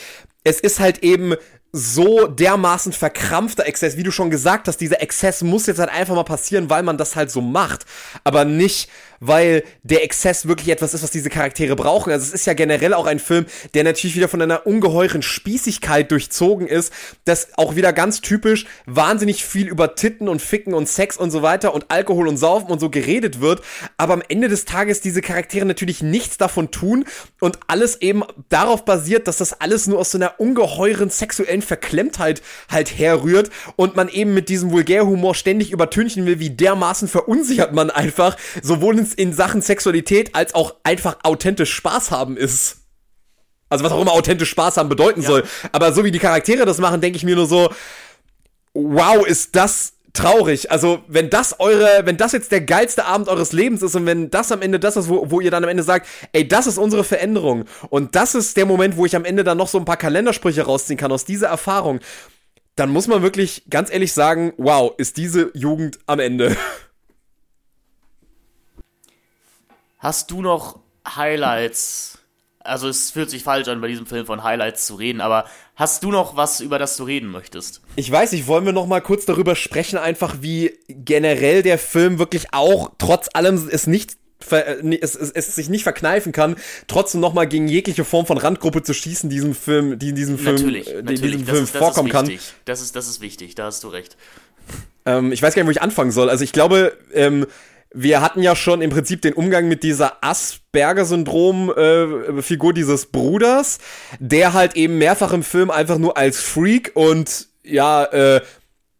es 0.44 0.60
ist 0.60 0.80
halt 0.80 1.02
eben 1.02 1.34
so 1.76 2.28
dermaßen 2.28 2.92
verkrampfter 2.92 3.66
Exzess, 3.66 3.96
wie 3.96 4.04
du 4.04 4.12
schon 4.12 4.30
gesagt 4.30 4.68
hast, 4.68 4.76
dieser 4.76 5.02
Exzess 5.02 5.42
muss 5.42 5.66
jetzt 5.66 5.80
halt 5.80 5.90
einfach 5.90 6.14
mal 6.14 6.22
passieren, 6.22 6.70
weil 6.70 6.84
man 6.84 6.98
das 6.98 7.16
halt 7.16 7.32
so 7.32 7.40
macht, 7.40 7.84
aber 8.22 8.44
nicht, 8.44 8.88
weil 9.26 9.64
der 9.82 10.04
Exzess 10.04 10.46
wirklich 10.46 10.68
etwas 10.68 10.94
ist, 10.94 11.02
was 11.02 11.10
diese 11.10 11.30
Charaktere 11.30 11.76
brauchen. 11.76 12.12
Also 12.12 12.26
es 12.26 12.34
ist 12.34 12.46
ja 12.46 12.52
generell 12.54 12.94
auch 12.94 13.06
ein 13.06 13.18
Film, 13.18 13.46
der 13.72 13.84
natürlich 13.84 14.16
wieder 14.16 14.28
von 14.28 14.42
einer 14.42 14.66
ungeheuren 14.66 15.22
Spießigkeit 15.22 16.10
durchzogen 16.10 16.66
ist, 16.66 16.92
das 17.24 17.48
auch 17.56 17.76
wieder 17.76 17.92
ganz 17.92 18.20
typisch 18.20 18.66
wahnsinnig 18.86 19.44
viel 19.44 19.68
über 19.68 19.94
Titten 19.94 20.28
und 20.28 20.42
Ficken 20.42 20.74
und 20.74 20.88
Sex 20.88 21.16
und 21.16 21.30
so 21.30 21.42
weiter 21.42 21.74
und 21.74 21.86
Alkohol 21.88 22.28
und 22.28 22.36
Saufen 22.36 22.70
und 22.70 22.80
so 22.80 22.90
geredet 22.90 23.40
wird, 23.40 23.62
aber 23.96 24.14
am 24.14 24.22
Ende 24.28 24.48
des 24.48 24.64
Tages 24.64 25.00
diese 25.00 25.22
Charaktere 25.22 25.64
natürlich 25.64 26.02
nichts 26.02 26.36
davon 26.36 26.70
tun 26.70 27.04
und 27.40 27.58
alles 27.66 28.00
eben 28.02 28.22
darauf 28.48 28.84
basiert, 28.84 29.26
dass 29.28 29.38
das 29.38 29.60
alles 29.60 29.86
nur 29.86 29.98
aus 29.98 30.10
so 30.10 30.18
einer 30.18 30.38
ungeheuren 30.38 31.10
sexuellen 31.10 31.62
Verklemmtheit 31.62 32.42
halt 32.68 32.98
herrührt 32.98 33.50
und 33.76 33.96
man 33.96 34.08
eben 34.08 34.34
mit 34.34 34.48
diesem 34.48 34.70
Vulgärhumor 34.70 35.34
ständig 35.34 35.72
übertünchen 35.72 36.26
will, 36.26 36.40
wie 36.40 36.50
dermaßen 36.50 37.08
verunsichert 37.08 37.72
man 37.72 37.90
einfach, 37.90 38.36
sowohl 38.62 38.98
in, 38.98 39.06
in 39.14 39.32
Sachen 39.32 39.62
Sexualität 39.62 40.34
als 40.34 40.54
auch 40.54 40.74
einfach 40.84 41.18
authentisch 41.22 41.72
Spaß 41.72 42.10
haben 42.10 42.36
ist. 42.36 42.78
Also 43.68 43.84
was 43.84 43.92
auch 43.92 44.00
immer 44.00 44.12
authentisch 44.12 44.50
Spaß 44.50 44.76
haben 44.76 44.88
bedeuten 44.88 45.22
soll. 45.22 45.44
Aber 45.72 45.92
so 45.92 46.04
wie 46.04 46.10
die 46.10 46.18
Charaktere 46.18 46.64
das 46.64 46.78
machen, 46.78 47.00
denke 47.00 47.16
ich 47.16 47.24
mir 47.24 47.34
nur 47.34 47.46
so, 47.46 47.70
wow, 48.74 49.26
ist 49.26 49.56
das 49.56 49.94
traurig. 50.14 50.70
Also, 50.70 51.02
wenn 51.08 51.28
das 51.28 51.58
eure, 51.60 52.06
wenn 52.06 52.16
das 52.16 52.32
jetzt 52.32 52.52
der 52.52 52.62
geilste 52.62 53.04
Abend 53.04 53.28
eures 53.28 53.52
Lebens 53.52 53.82
ist 53.82 53.94
und 53.96 54.06
wenn 54.06 54.30
das 54.30 54.52
am 54.52 54.62
Ende 54.62 54.78
das 54.78 54.96
ist, 54.96 55.08
wo, 55.08 55.30
wo 55.30 55.40
ihr 55.40 55.50
dann 55.50 55.64
am 55.64 55.70
Ende 55.70 55.82
sagt, 55.82 56.06
ey, 56.32 56.46
das 56.46 56.66
ist 56.66 56.78
unsere 56.78 57.04
Veränderung 57.04 57.64
und 57.90 58.14
das 58.14 58.34
ist 58.34 58.56
der 58.56 58.64
Moment, 58.64 58.96
wo 58.96 59.04
ich 59.04 59.16
am 59.16 59.24
Ende 59.24 59.44
dann 59.44 59.58
noch 59.58 59.68
so 59.68 59.78
ein 59.78 59.84
paar 59.84 59.96
Kalendersprüche 59.96 60.62
rausziehen 60.62 60.96
kann 60.96 61.12
aus 61.12 61.24
dieser 61.24 61.48
Erfahrung, 61.48 62.00
dann 62.76 62.90
muss 62.90 63.08
man 63.08 63.22
wirklich 63.22 63.64
ganz 63.68 63.92
ehrlich 63.92 64.12
sagen, 64.12 64.52
wow, 64.56 64.94
ist 64.96 65.16
diese 65.16 65.50
Jugend 65.54 65.98
am 66.06 66.20
Ende. 66.20 66.56
Hast 70.04 70.30
du 70.30 70.42
noch 70.42 70.80
Highlights? 71.08 72.18
Also 72.58 72.90
es 72.90 73.12
fühlt 73.12 73.30
sich 73.30 73.42
falsch 73.42 73.68
an, 73.68 73.80
bei 73.80 73.88
diesem 73.88 74.04
Film 74.04 74.26
von 74.26 74.42
Highlights 74.42 74.84
zu 74.86 74.96
reden, 74.96 75.22
aber 75.22 75.46
hast 75.76 76.04
du 76.04 76.10
noch 76.10 76.36
was, 76.36 76.60
über 76.60 76.78
das 76.78 76.98
du 76.98 77.04
reden 77.04 77.30
möchtest? 77.30 77.80
Ich 77.96 78.10
weiß 78.10 78.32
nicht, 78.32 78.46
wollen 78.46 78.66
wir 78.66 78.74
noch 78.74 78.86
mal 78.86 79.00
kurz 79.00 79.24
darüber 79.24 79.56
sprechen, 79.56 79.98
einfach 79.98 80.36
wie 80.42 80.78
generell 80.88 81.62
der 81.62 81.78
Film 81.78 82.18
wirklich 82.18 82.52
auch 82.52 82.92
trotz 82.98 83.30
allem 83.32 83.66
es 83.72 83.86
nicht 83.86 84.18
äh, 84.50 84.94
es, 85.00 85.14
es, 85.16 85.30
es 85.30 85.54
sich 85.54 85.70
nicht 85.70 85.84
verkneifen 85.84 86.32
kann, 86.32 86.56
trotzdem 86.86 87.22
noch 87.22 87.32
mal 87.32 87.46
gegen 87.46 87.66
jegliche 87.66 88.04
Form 88.04 88.26
von 88.26 88.36
Randgruppe 88.36 88.82
zu 88.82 88.92
schießen, 88.92 89.30
die 89.30 89.36
in 89.36 89.40
diesem 89.40 89.54
Film, 89.54 89.98
die 89.98 90.10
in 90.10 90.16
diesem 90.16 90.38
Film, 90.38 90.56
Natürlich, 90.56 90.94
äh, 90.94 91.02
die 91.02 91.14
in 91.14 91.22
diesem 91.22 91.46
das 91.46 91.50
Film 91.50 91.64
ist, 91.64 91.76
vorkommen 91.76 92.10
kann. 92.10 92.30
Das 92.66 92.82
ist, 92.82 92.94
das 92.94 93.08
ist 93.08 93.22
wichtig, 93.22 93.54
da 93.54 93.64
hast 93.64 93.82
du 93.82 93.88
recht. 93.88 94.18
Ähm, 95.06 95.32
ich 95.32 95.40
weiß 95.40 95.54
gar 95.54 95.62
nicht, 95.62 95.68
wo 95.68 95.70
ich 95.72 95.80
anfangen 95.80 96.10
soll. 96.10 96.28
Also 96.28 96.44
ich 96.44 96.52
glaube, 96.52 96.98
ähm, 97.14 97.46
wir 97.94 98.20
hatten 98.20 98.42
ja 98.42 98.54
schon 98.56 98.82
im 98.82 98.90
Prinzip 98.90 99.22
den 99.22 99.32
Umgang 99.34 99.68
mit 99.68 99.84
dieser 99.84 100.22
Asperger-Syndrom-Figur 100.22 102.70
äh, 102.70 102.74
dieses 102.74 103.06
Bruders, 103.06 103.78
der 104.18 104.52
halt 104.52 104.76
eben 104.76 104.98
mehrfach 104.98 105.32
im 105.32 105.44
Film 105.44 105.70
einfach 105.70 105.98
nur 105.98 106.18
als 106.18 106.40
Freak 106.40 106.90
und 106.94 107.46
ja, 107.62 108.02
äh, 108.04 108.40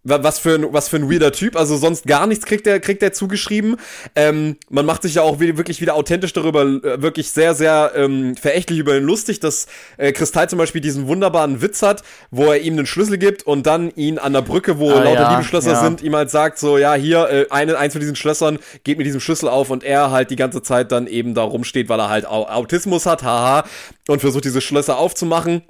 was 0.04 0.38
für 0.38 0.54
ein, 0.54 0.72
was 0.72 0.88
für 0.88 0.96
ein 0.96 1.10
weirder 1.10 1.32
Typ. 1.32 1.56
Also 1.56 1.76
sonst 1.76 2.06
gar 2.06 2.26
nichts 2.26 2.44
kriegt 2.44 2.66
er, 2.66 2.78
kriegt 2.78 3.02
er 3.02 3.12
zugeschrieben. 3.12 3.76
Ähm, 4.14 4.56
man 4.68 4.86
macht 4.86 5.02
sich 5.02 5.14
ja 5.14 5.22
auch 5.22 5.40
wirklich 5.40 5.80
wieder 5.80 5.94
authentisch 5.94 6.32
darüber, 6.32 6.62
äh, 6.62 7.02
wirklich 7.02 7.30
sehr, 7.30 7.54
sehr 7.54 7.92
ähm, 7.96 8.36
verächtlich 8.36 8.78
über 8.78 8.96
ihn 8.96 9.04
lustig, 9.04 9.40
dass 9.40 9.66
äh, 9.96 10.12
Kristall 10.12 10.48
zum 10.48 10.58
Beispiel 10.58 10.80
diesen 10.80 11.08
wunderbaren 11.08 11.62
Witz 11.62 11.82
hat, 11.82 12.02
wo 12.30 12.44
er 12.52 12.60
ihm 12.60 12.74
einen 12.74 12.86
Schlüssel 12.86 13.18
gibt 13.18 13.44
und 13.44 13.66
dann 13.66 13.90
ihn 13.92 14.18
an 14.18 14.34
der 14.34 14.42
Brücke, 14.42 14.78
wo 14.78 14.90
ah, 14.90 15.02
lauter 15.02 15.22
ja, 15.22 15.30
Liebesschlösser 15.32 15.72
ja. 15.72 15.82
sind, 15.82 16.02
ihm 16.02 16.14
halt 16.14 16.30
sagt, 16.30 16.58
so, 16.58 16.76
ja, 16.76 16.94
hier, 16.94 17.28
äh, 17.30 17.46
eine, 17.50 17.78
eins 17.78 17.94
von 17.94 18.00
diesen 18.00 18.16
Schlössern 18.16 18.58
geht 18.84 18.98
mit 18.98 19.06
diesem 19.06 19.20
Schlüssel 19.20 19.48
auf 19.48 19.70
und 19.70 19.84
er 19.84 20.10
halt 20.10 20.30
die 20.30 20.36
ganze 20.36 20.62
Zeit 20.62 20.92
dann 20.92 21.06
eben 21.06 21.34
da 21.34 21.42
rumsteht, 21.42 21.88
weil 21.88 22.00
er 22.00 22.10
halt 22.10 22.26
Autismus 22.26 23.06
hat, 23.06 23.22
haha, 23.22 23.64
und 24.08 24.20
versucht 24.20 24.44
diese 24.44 24.60
Schlösser 24.60 24.98
aufzumachen. 24.98 25.62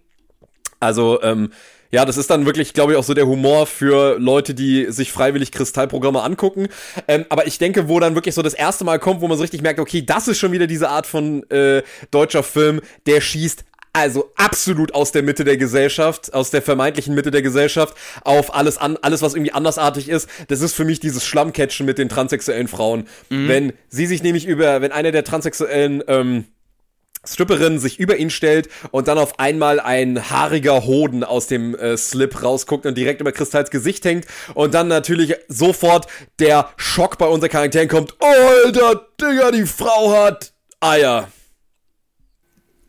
Also, 0.81 1.23
ähm, 1.23 1.51
ja, 1.95 2.05
das 2.05 2.16
ist 2.16 2.29
dann 2.29 2.45
wirklich, 2.45 2.75
glaube 2.75 2.91
ich, 2.91 2.99
auch 2.99 3.05
so 3.05 3.15
der 3.15 3.29
Humor 3.29 3.69
für 3.69 4.19
Leute, 4.19 4.53
die 4.53 4.87
sich 4.89 5.12
freiwillig 5.12 5.53
Kristallprogramme 5.53 6.23
angucken. 6.23 6.66
Ähm, 7.07 7.25
aber 7.29 7.47
ich 7.47 7.59
denke, 7.59 7.89
wo 7.89 8.01
dann 8.01 8.16
wirklich 8.16 8.35
so 8.35 8.43
das 8.43 8.53
erste 8.53 8.83
Mal 8.83 8.99
kommt, 8.99 9.21
wo 9.21 9.29
man 9.29 9.37
so 9.37 9.43
richtig 9.43 9.62
merkt, 9.62 9.79
okay, 9.79 10.03
das 10.03 10.27
ist 10.27 10.39
schon 10.39 10.51
wieder 10.51 10.66
diese 10.66 10.89
Art 10.89 11.07
von 11.07 11.49
äh, 11.51 11.85
deutscher 12.11 12.43
Film, 12.43 12.81
der 13.07 13.21
schießt 13.21 13.65
also 13.93 14.33
absolut 14.35 14.93
aus 14.93 15.12
der 15.12 15.23
Mitte 15.23 15.45
der 15.45 15.57
Gesellschaft, 15.57 16.35
aus 16.35 16.51
der 16.51 16.62
vermeintlichen 16.62 17.15
Mitte 17.15 17.31
der 17.31 17.43
Gesellschaft, 17.43 17.95
auf 18.25 18.53
alles 18.53 18.77
an, 18.77 18.99
alles, 19.01 19.23
was 19.23 19.35
irgendwie 19.35 19.53
andersartig 19.53 20.09
ist. 20.09 20.29
Das 20.49 20.62
ist 20.62 20.75
für 20.75 20.85
mich 20.85 20.99
dieses 20.99 21.25
Schlammcatchen 21.25 21.87
mit 21.87 21.99
den 21.99 22.09
transsexuellen 22.09 22.66
Frauen. 22.66 23.07
Mhm. 23.31 23.49
Wenn 23.49 23.73
sie 23.89 24.07
sich 24.07 24.25
nämlich 24.25 24.47
über, 24.47 24.81
wenn 24.81 24.91
einer 24.91 25.12
der 25.12 25.23
transsexuellen 25.23 26.03
ähm, 26.09 26.47
Stripperin 27.26 27.78
sich 27.78 27.98
über 27.98 28.16
ihn 28.16 28.30
stellt 28.30 28.68
und 28.90 29.09
dann 29.09 29.18
auf 29.18 29.38
einmal 29.38 29.80
ein 29.80 30.30
haariger 30.30 30.84
Hoden 30.84 31.24
aus 31.24 31.46
dem 31.46 31.74
äh, 31.74 31.96
Slip 31.96 32.42
rausguckt 32.42 32.86
und 32.86 32.96
direkt 32.96 33.20
über 33.20 33.32
Kristalls 33.32 33.70
Gesicht 33.70 34.05
hängt 34.05 34.26
und 34.55 34.74
dann 34.74 34.88
natürlich 34.88 35.34
sofort 35.48 36.06
der 36.38 36.70
Schock 36.76 37.18
bei 37.18 37.26
unseren 37.26 37.51
Charakteren 37.51 37.88
kommt. 37.88 38.14
Alter, 38.20 39.06
Digga, 39.20 39.51
die 39.51 39.66
Frau 39.66 40.12
hat 40.12 40.52
Eier. 40.80 41.28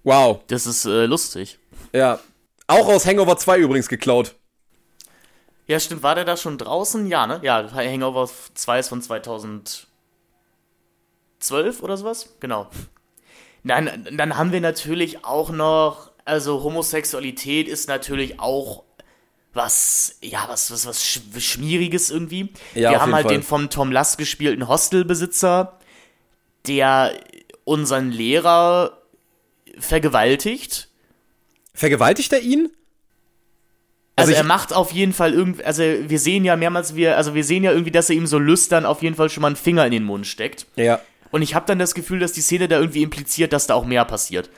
Wow. 0.04 0.42
Das 0.48 0.68
ist 0.68 0.86
äh, 0.86 1.06
lustig. 1.06 1.58
Ja. 1.92 2.20
Auch 2.68 2.88
aus 2.88 3.06
Hangover 3.06 3.38
2 3.38 3.60
übrigens 3.60 3.90
geklaut. 3.90 4.36
Ja, 5.68 5.80
stimmt. 5.80 6.04
War 6.04 6.16
der 6.16 6.26
da 6.26 6.38
schon 6.38 6.58
draußen? 6.58 7.08
Ja, 7.08 7.26
ne? 7.26 7.40
Ja, 7.42 7.72
Hangover 7.74 8.30
2 8.54 8.80
ist 8.80 8.90
von 8.90 9.02
2012 9.02 9.88
oder 11.82 11.98
sowas? 11.98 12.36
Genau. 12.40 12.70
Dann, 13.66 14.08
dann 14.16 14.38
haben 14.38 14.52
wir 14.52 14.62
natürlich 14.62 15.26
auch 15.26 15.50
noch, 15.50 16.12
also 16.24 16.64
Homosexualität 16.64 17.68
ist 17.68 17.90
natürlich 17.90 18.40
auch 18.40 18.84
was, 19.54 20.18
ja, 20.22 20.46
was, 20.48 20.70
was, 20.70 20.86
was 20.86 21.44
Schmieriges 21.44 22.12
irgendwie. 22.12 22.54
Ja, 22.76 22.92
wir 22.92 23.02
haben 23.02 23.16
halt 23.16 23.26
Fall. 23.26 23.36
den 23.36 23.44
vom 23.44 23.70
Tom 23.70 23.92
Lass 23.92 24.18
gespielten 24.18 24.68
Hostelbesitzer, 24.68 25.80
der 26.68 27.14
unseren 27.64 28.12
Lehrer 28.12 29.02
vergewaltigt. 29.80 30.90
Vergewaltigt 31.74 32.34
er 32.34 32.42
ihn? 32.42 32.70
Also, 34.16 34.32
also 34.32 34.34
er 34.34 34.44
macht 34.44 34.74
auf 34.74 34.92
jeden 34.92 35.12
Fall 35.12 35.34
irgendwie, 35.34 35.64
also 35.64 35.82
wir 35.82 36.20
sehen 36.20 36.46
ja 36.46 36.56
mehrmals, 36.56 36.96
wir, 36.96 37.18
also 37.18 37.34
wir 37.34 37.44
sehen 37.44 37.64
ja 37.64 37.72
irgendwie, 37.72 37.92
dass 37.92 38.10
er 38.10 38.16
ihm 38.16 38.28
so 38.28 38.38
lüstern 38.38 38.86
auf 38.86 39.02
jeden 39.02 39.16
Fall 39.16 39.30
schon 39.30 39.42
mal 39.42 39.48
einen 39.48 39.56
Finger 39.56 39.86
in 39.86 39.92
den 39.92 40.04
Mund 40.04 40.28
steckt. 40.28 40.68
Ja. 40.76 41.02
Und 41.36 41.42
ich 41.42 41.54
habe 41.54 41.66
dann 41.66 41.80
das 41.80 41.94
Gefühl, 41.96 42.20
dass 42.20 42.32
die 42.32 42.40
Szene 42.40 42.70
da 42.70 42.80
irgendwie 42.80 43.04
impliziert, 43.04 43.52
dass 43.52 43.68
da 43.68 43.74
auch 43.74 43.84
mehr 43.84 44.06
passiert. 44.06 44.50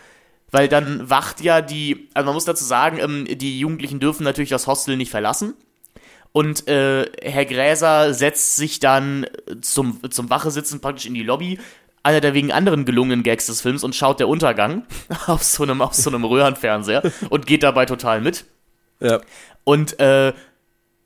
Weil 0.52 0.68
dann 0.68 1.10
wacht 1.10 1.42
ja 1.42 1.62
die, 1.62 2.08
also 2.14 2.28
man 2.28 2.36
muss 2.36 2.46
dazu 2.46 2.64
sagen, 2.64 3.00
ähm, 3.00 3.26
die 3.26 3.60
Jugendlichen 3.60 4.00
dürfen 4.00 4.24
natürlich 4.24 4.52
das 4.52 4.68
Hostel 4.68 4.96
nicht 4.96 5.10
verlassen. 5.10 5.56
Und 6.34 6.68
äh, 6.68 7.10
Herr 7.20 7.46
Gräser 7.46 8.14
setzt 8.14 8.58
sich 8.58 8.80
dann 8.80 9.26
zum, 9.60 10.00
zum 10.12 10.30
Wachesitzen 10.30 10.80
praktisch 10.80 11.08
in 11.08 11.16
die 11.16 11.24
Lobby, 11.24 11.58
einer 12.04 12.22
der 12.22 12.36
wegen 12.36 12.52
anderen 12.52 12.86
gelungenen 12.86 13.24
Gags 13.24 13.48
des 13.48 13.62
Films, 13.62 13.84
und 13.84 13.96
schaut 13.96 14.20
der 14.20 14.28
Untergang 14.28 14.86
auf 15.26 15.42
so 15.42 15.64
einem, 15.64 15.82
auf 15.82 15.96
so 15.96 16.12
einem 16.12 16.26
Röhrenfernseher 16.26 17.12
und 17.32 17.48
geht 17.48 17.64
dabei 17.64 17.88
total 17.88 18.22
mit. 18.22 18.46
Ja. 19.00 19.20
Und 19.64 20.00
äh, 20.00 20.32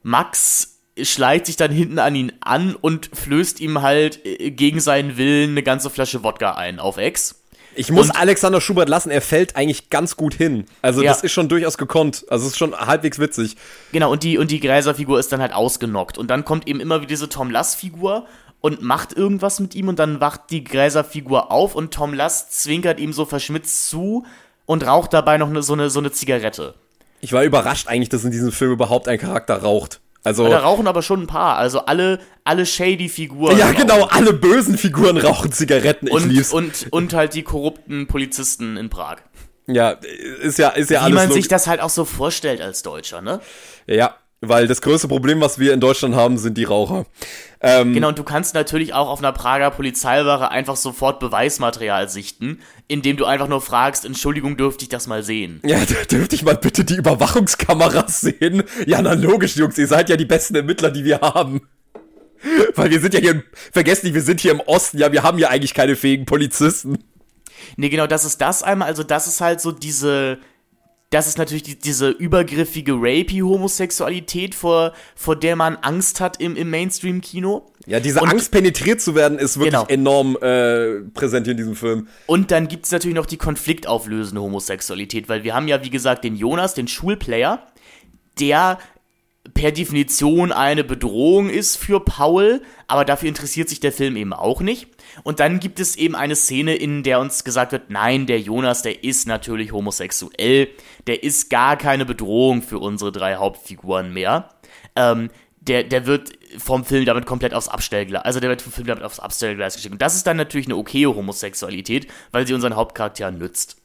Max 0.04 0.71
schleicht 1.02 1.46
sich 1.46 1.56
dann 1.56 1.72
hinten 1.72 2.00
an 2.00 2.16
ihn 2.16 2.34
an 2.42 2.76
und 2.76 3.10
flößt 3.14 3.60
ihm 3.60 3.82
halt 3.82 4.26
äh, 4.26 4.52
gegen 4.52 4.80
seinen 4.80 5.18
Willen 5.18 5.52
eine 5.52 5.64
ganze 5.64 5.90
Flasche 5.90 6.24
Wodka 6.24 6.54
ein 6.54 6.80
auf 6.80 6.98
Ex. 6.98 7.42
Ich 7.76 7.90
muss 7.90 8.10
und, 8.10 8.18
Alexander 8.18 8.60
Schubert 8.60 8.90
lassen, 8.90 9.12
er 9.12 9.22
fällt 9.22 9.56
eigentlich 9.56 9.90
ganz 9.90 10.18
gut 10.18 10.34
hin. 10.34 10.66
Also 10.82 11.02
ja. 11.02 11.12
das 11.12 11.24
ist 11.24 11.32
schon 11.32 11.48
durchaus 11.48 11.78
gekonnt. 11.78 12.26
Also 12.30 12.46
es 12.46 12.52
ist 12.54 12.58
schon 12.58 12.76
halbwegs 12.76 13.18
witzig. 13.20 13.56
Genau, 13.94 14.12
und 14.12 14.24
die, 14.24 14.38
und 14.38 14.52
die 14.52 14.60
Gräser-Figur 14.60 15.20
ist 15.20 15.32
dann 15.32 15.42
halt 15.42 15.54
ausgenockt. 15.54 16.18
Und 16.18 16.30
dann 16.30 16.44
kommt 16.44 16.68
eben 16.68 16.82
immer 16.82 17.00
wieder 17.00 17.08
diese 17.08 17.30
Tom 17.30 17.50
Lass-Figur 17.50 18.28
und 18.60 18.82
macht 18.82 19.14
irgendwas 19.14 19.60
mit 19.60 19.74
ihm 19.74 19.88
und 19.88 20.00
dann 20.00 20.20
wacht 20.20 20.52
die 20.52 20.64
Gräser-Figur 20.64 21.52
auf 21.52 21.76
und 21.76 21.94
Tom 21.94 22.14
Lass 22.14 22.50
zwinkert 22.50 23.00
ihm 23.00 23.14
so 23.14 23.26
verschmitzt 23.26 23.90
zu 23.90 24.26
und 24.66 24.86
raucht 24.86 25.14
dabei 25.14 25.38
noch 25.38 25.50
eine, 25.50 25.64
so, 25.64 25.74
eine, 25.74 25.90
so 25.90 26.00
eine 26.00 26.12
Zigarette. 26.12 26.76
Ich 27.22 27.34
war 27.34 27.44
überrascht 27.44 27.88
eigentlich, 27.88 28.10
dass 28.10 28.24
in 28.24 28.32
diesem 28.32 28.52
Film 28.52 28.72
überhaupt 28.72 29.08
ein 29.08 29.18
Charakter 29.18 29.58
raucht. 29.58 30.02
Also, 30.24 30.48
da 30.48 30.60
rauchen 30.60 30.88
aber 30.88 31.02
schon 31.02 31.24
ein 31.24 31.28
paar. 31.28 31.58
Also 31.58 31.86
alle, 31.86 32.20
alle 32.44 32.66
shady 32.66 33.10
Figuren. 33.10 33.58
Ja, 33.58 33.72
genau, 33.72 34.06
alle 34.06 34.34
bösen 34.34 34.78
Figuren 34.78 35.18
rauchen 35.18 35.52
Zigaretten. 35.52 36.08
Ich 36.08 36.14
und, 36.14 36.30
lieb's. 36.30 36.54
Und, 36.54 36.88
und 36.92 37.14
halt 37.14 37.34
die 37.34 37.44
korrupten 37.44 38.08
Polizisten 38.08 38.78
in 38.78 38.90
Prag. 38.90 39.18
Ja, 39.68 39.92
ist 40.42 40.60
ja, 40.60 40.70
ist 40.70 40.90
ja 40.90 41.00
Wie 41.00 41.04
alles. 41.06 41.12
Wie 41.24 41.28
man 41.28 41.32
sich 41.32 41.48
das 41.48 41.68
halt 41.68 41.82
auch 41.82 41.90
so 41.90 42.06
vorstellt 42.06 42.62
als 42.62 42.84
Deutscher, 42.84 43.22
ne? 43.22 43.40
Ja, 43.88 44.16
weil 44.42 44.68
das 44.68 44.82
größte 44.82 45.08
Problem, 45.08 45.40
was 45.40 45.60
wir 45.60 45.72
in 45.72 45.80
Deutschland 45.80 46.16
haben, 46.16 46.40
sind 46.40 46.58
die 46.58 46.64
Raucher. 46.64 47.06
Ähm, 47.62 47.94
genau, 47.94 48.10
und 48.10 48.18
du 48.18 48.24
kannst 48.24 48.56
natürlich 48.56 48.94
auch 48.94 49.08
auf 49.08 49.20
einer 49.20 49.32
Prager 49.32 49.70
Polizeiwache 49.70 50.50
einfach 50.50 50.76
sofort 50.76 51.20
Beweismaterial 51.20 52.10
sichten, 52.10 52.60
indem 52.88 53.18
du 53.18 53.26
einfach 53.26 53.48
nur 53.48 53.62
fragst, 53.62 54.04
Entschuldigung, 54.04 54.58
dürfte 54.58 54.84
ich 54.84 54.90
das 54.90 55.06
mal 55.06 55.22
sehen? 55.22 55.62
Ja, 55.64 55.78
dürfte 56.10 56.36
ich 56.36 56.44
mal 56.44 56.56
bitte 56.56 56.84
die 56.84 56.96
Überwachungskameras 56.96 58.22
sehen? 58.22 58.64
Ja, 58.88 59.02
na 59.04 59.14
logisch, 59.14 59.56
Jungs, 59.56 59.78
ihr 59.78 59.88
seid 59.88 60.10
ja 60.10 60.18
die 60.18 60.26
besten 60.26 60.56
Ermittler, 60.56 60.90
die 60.90 61.06
wir 61.06 61.22
haben. 61.22 61.62
Weil 62.74 62.90
wir 62.90 63.00
sind 63.00 63.14
ja 63.14 63.20
hier, 63.20 63.44
vergesst 63.72 64.04
nicht, 64.04 64.16
wir 64.16 64.24
sind 64.24 64.42
hier 64.42 64.52
im 64.52 64.62
Osten, 64.62 64.98
ja, 64.98 65.12
wir 65.12 65.22
haben 65.22 65.38
ja 65.38 65.50
eigentlich 65.50 65.76
keine 65.76 65.96
fähigen 65.96 66.26
Polizisten. 66.26 66.98
Nee, 67.78 67.90
genau, 67.90 68.08
das 68.08 68.26
ist 68.26 68.42
das 68.42 68.64
einmal, 68.64 68.88
also 68.88 69.04
das 69.04 69.28
ist 69.28 69.40
halt 69.40 69.62
so 69.62 69.72
diese, 69.72 70.40
das 71.12 71.28
ist 71.28 71.38
natürlich 71.38 71.64
die, 71.64 71.78
diese 71.78 72.10
übergriffige 72.10 72.94
Rapey-Homosexualität, 72.94 74.56
vor, 74.56 74.94
vor 75.14 75.36
der 75.36 75.58
man 75.58 75.76
Angst 75.76 76.22
hat 76.22 76.42
im, 76.42 76.56
im 76.56 76.70
Mainstream-Kino. 76.70 77.70
Ja, 77.86 78.00
diese 78.00 78.22
und, 78.22 78.30
Angst, 78.30 78.50
penetriert 78.52 79.02
zu 79.02 79.14
werden, 79.14 79.38
ist 79.38 79.58
wirklich 79.60 79.74
genau. 79.74 79.86
enorm 79.88 80.38
äh, 80.42 81.02
präsent 81.14 81.50
in 81.50 81.58
diesem 81.58 81.76
Film. 81.76 82.08
Und 82.28 82.50
dann 82.52 82.70
gibt 82.70 82.86
es 82.86 82.92
natürlich 82.92 83.16
noch 83.16 83.26
die 83.26 83.38
konfliktauflösende 83.38 84.42
Homosexualität, 84.42 85.28
weil 85.28 85.44
wir 85.44 85.54
haben 85.54 85.68
ja, 85.68 85.84
wie 85.84 85.90
gesagt, 85.90 86.24
den 86.24 86.38
Jonas, 86.38 86.76
den 86.76 86.88
Schulplayer, 86.88 87.68
der 88.40 88.80
per 89.54 89.72
Definition 89.72 90.52
eine 90.52 90.84
Bedrohung 90.84 91.50
ist 91.50 91.78
für 91.78 92.00
Paul, 92.00 92.62
aber 92.88 93.06
dafür 93.06 93.28
interessiert 93.28 93.70
sich 93.70 93.80
der 93.80 93.92
Film 93.92 94.16
eben 94.16 94.34
auch 94.34 94.62
nicht. 94.62 94.88
Und 95.24 95.40
dann 95.40 95.60
gibt 95.60 95.80
es 95.80 95.96
eben 95.96 96.16
eine 96.16 96.36
Szene, 96.36 96.76
in 96.76 97.02
der 97.04 97.20
uns 97.20 97.44
gesagt 97.44 97.72
wird, 97.72 97.90
nein, 97.90 98.28
der 98.28 98.40
Jonas, 98.40 98.84
der 98.84 99.04
ist 99.04 99.28
natürlich 99.28 99.72
homosexuell, 99.72 100.70
der 101.08 101.24
ist 101.24 101.50
gar 101.50 101.76
keine 101.76 102.06
Bedrohung 102.06 102.62
für 102.62 102.78
unsere 102.78 103.12
drei 103.12 103.36
Hauptfiguren 103.36 104.14
mehr. 104.14 104.50
Ähm, 104.96 105.30
der, 105.60 105.84
der 105.84 106.06
wird 106.06 106.32
vom 106.58 106.86
Film 106.86 107.06
damit 107.06 107.26
komplett 107.26 107.54
aufs 107.54 107.68
Abstellgleis, 107.68 108.24
also 108.24 108.40
der 108.40 108.50
wird 108.50 108.62
vom 108.62 108.72
Film 108.72 108.88
damit 108.88 109.04
aufs 109.04 109.20
Abstellgleis 109.20 109.76
geschickt. 109.76 109.94
Und 109.94 110.02
das 110.02 110.16
ist 110.16 110.28
dann 110.28 110.38
natürlich 110.38 110.68
eine 110.68 110.76
okaye 110.76 111.08
Homosexualität, 111.08 112.08
weil 112.32 112.46
sie 112.46 112.54
unseren 112.54 112.76
Hauptcharakter 112.76 113.32
nützt. 113.32 113.81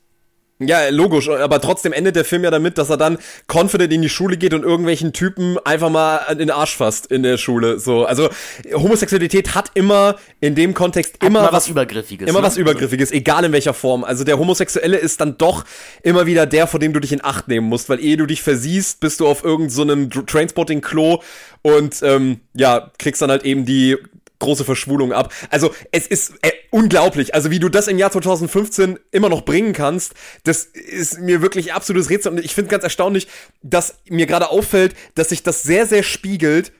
Ja, 0.59 0.89
logisch, 0.89 1.28
aber 1.28 1.61
trotzdem 1.61 1.93
endet 1.93 2.16
der 2.16 2.24
Film 2.24 2.43
ja 2.43 2.51
damit, 2.51 2.78
dass 2.78 2.89
er 2.89 2.97
dann 2.97 3.19
confident 3.47 3.93
in 3.93 4.01
die 4.01 4.09
Schule 4.09 4.39
geht 4.39 4.55
und 4.55 4.62
irgendwelchen 4.62 5.12
Typen 5.12 5.59
einfach 5.66 5.91
mal 5.91 6.19
in 6.31 6.39
den 6.39 6.51
Arsch 6.51 6.74
fasst 6.77 7.07
in 7.07 7.23
der 7.23 7.37
Schule. 7.37 7.78
So, 7.78 8.07
also 8.07 8.31
Homosexualität 8.73 9.55
hat 9.55 9.70
immer 9.74 10.16
in 10.41 10.55
dem 10.55 10.73
Kontext 10.73 11.16
immer, 11.23 11.41
immer 11.41 11.49
was, 11.49 11.65
was, 11.65 11.69
Übergriffiges. 11.69 12.27
Immer 12.27 12.41
ne? 12.41 12.47
was 12.47 12.57
Übergriffiges, 12.57 13.12
egal 13.12 13.45
in 13.45 13.53
welcher 13.53 13.74
Form. 13.74 14.03
Also 14.03 14.24
der 14.24 14.39
Homosexuelle 14.39 14.97
ist 14.97 15.20
dann 15.20 15.37
doch 15.37 15.66
immer 16.03 16.24
wieder 16.24 16.47
der, 16.47 16.66
vor 16.66 16.81
dem 16.81 16.95
du 16.95 17.01
dich 17.01 17.12
in 17.12 17.23
Acht 17.23 17.49
nehmen 17.49 17.69
musst, 17.69 17.91
weil 17.91 18.01
ehe 18.01 18.16
du 18.16 18.24
dich 18.24 18.41
versiehst, 18.41 19.01
bist 19.01 19.20
du 19.20 19.27
auf 19.27 19.45
irgendeinem 19.45 20.11
so 20.11 20.23
Trainspotting-Klo 20.23 21.23
und 21.61 22.03
ähm, 22.03 22.41
ja, 22.55 22.91
kriegst 22.99 23.20
dann 23.20 23.31
halt 23.31 23.45
eben 23.45 23.66
die 23.66 23.99
große 24.38 24.64
Verschwulung 24.64 25.12
ab. 25.12 25.32
Also 25.50 25.74
es 25.92 26.06
ist 26.06 26.34
äh, 26.42 26.52
unglaublich. 26.70 27.34
Also 27.34 27.50
wie 27.50 27.58
du 27.58 27.68
das 27.68 27.88
im 27.88 27.98
Jahr 27.98 28.10
2015 28.10 28.98
immer 29.10 29.28
noch 29.28 29.44
bringen 29.44 29.72
kannst, 29.72 30.14
das 30.44 30.64
ist 30.64 31.20
mir 31.20 31.42
wirklich 31.42 31.72
absolutes 31.72 32.10
Rätsel. 32.10 32.32
Und 32.32 32.44
ich 32.44 32.54
finde 32.54 32.70
ganz 32.70 32.84
erstaunlich, 32.84 33.28
dass 33.62 33.98
mir 34.08 34.26
gerade 34.26 34.50
auffällt, 34.50 34.94
dass 35.14 35.30
sich 35.30 35.42
das 35.42 35.62
sehr, 35.62 35.86
sehr 35.86 36.02
spiegelt 36.02 36.72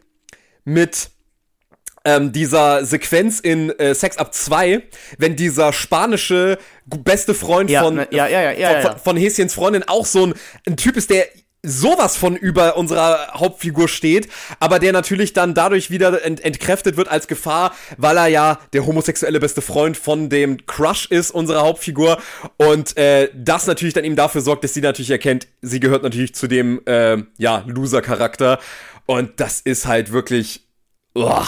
mit 0.65 1.11
ähm, 2.05 2.33
dieser 2.33 2.85
Sequenz 2.85 3.41
in 3.41 3.71
äh, 3.79 3.95
Sex 3.95 4.17
Up 4.19 4.33
2, 4.33 4.83
wenn 5.19 5.35
dieser 5.35 5.73
spanische 5.73 6.59
beste 6.87 7.35
Freund 7.35 7.69
Ja, 7.69 7.83
von, 7.83 7.97
ne, 7.97 8.09
ja, 8.13 8.29
ja, 8.29 8.81
von, 8.81 8.93
von, 8.93 9.01
von 9.01 9.17
Häschens 9.17 9.55
Freundin 9.55 9.83
auch 9.83 10.07
so 10.07 10.27
ein, 10.27 10.35
ein 10.67 10.77
Typ 10.77 10.97
ist, 10.97 11.11
der 11.11 11.27
sowas 11.63 12.17
von 12.17 12.37
über 12.37 12.77
unserer 12.77 13.33
Hauptfigur 13.35 13.89
steht, 13.89 14.29
aber 14.61 14.79
der 14.79 14.93
natürlich 14.93 15.33
dann 15.33 15.55
dadurch 15.55 15.91
wieder 15.91 16.25
ent 16.25 16.45
entkräftet 16.45 16.97
wird 16.97 17.09
als 17.09 17.27
Gefahr, 17.27 17.75
weil 17.97 18.17
er 18.17 18.29
ja 18.29 18.59
der 18.73 18.87
homosexuelle 18.87 19.41
beste 19.41 19.63
Freund 19.63 19.97
von 19.97 20.29
dem 20.29 20.65
Crush 20.67 21.07
ist, 21.07 21.31
unserer 21.31 21.63
Hauptfigur. 21.63 22.19
Und 22.57 22.97
äh, 22.97 23.31
das 23.35 23.67
natürlich 23.67 23.95
dann 23.95 24.05
eben 24.05 24.17
dafür 24.17 24.41
sorgt, 24.41 24.65
dass 24.65 24.75
sie 24.75 24.81
natürlich 24.81 25.11
erkennt, 25.11 25.49
sie 25.61 25.81
gehört 25.81 26.03
natürlich 26.03 26.35
zu 26.35 26.47
dem, 26.47 26.81
äh, 26.87 27.19
ja, 27.39 27.65
Loser-Charakter. 27.67 28.59
Und 29.07 29.41
das 29.41 29.61
ist 29.61 29.87
halt 29.87 30.13
wirklich, 30.13 30.67
uah, 31.15 31.47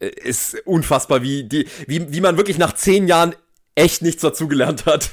ist 0.00 0.56
unfassbar, 0.64 1.22
wie, 1.22 1.44
die, 1.44 1.66
wie, 1.86 2.12
wie 2.12 2.20
man 2.20 2.36
wirklich 2.36 2.58
nach 2.58 2.74
zehn 2.74 3.08
Jahren 3.08 3.34
echt 3.78 4.02
nichts 4.02 4.22
dazugelernt 4.22 4.86
hat. 4.86 5.10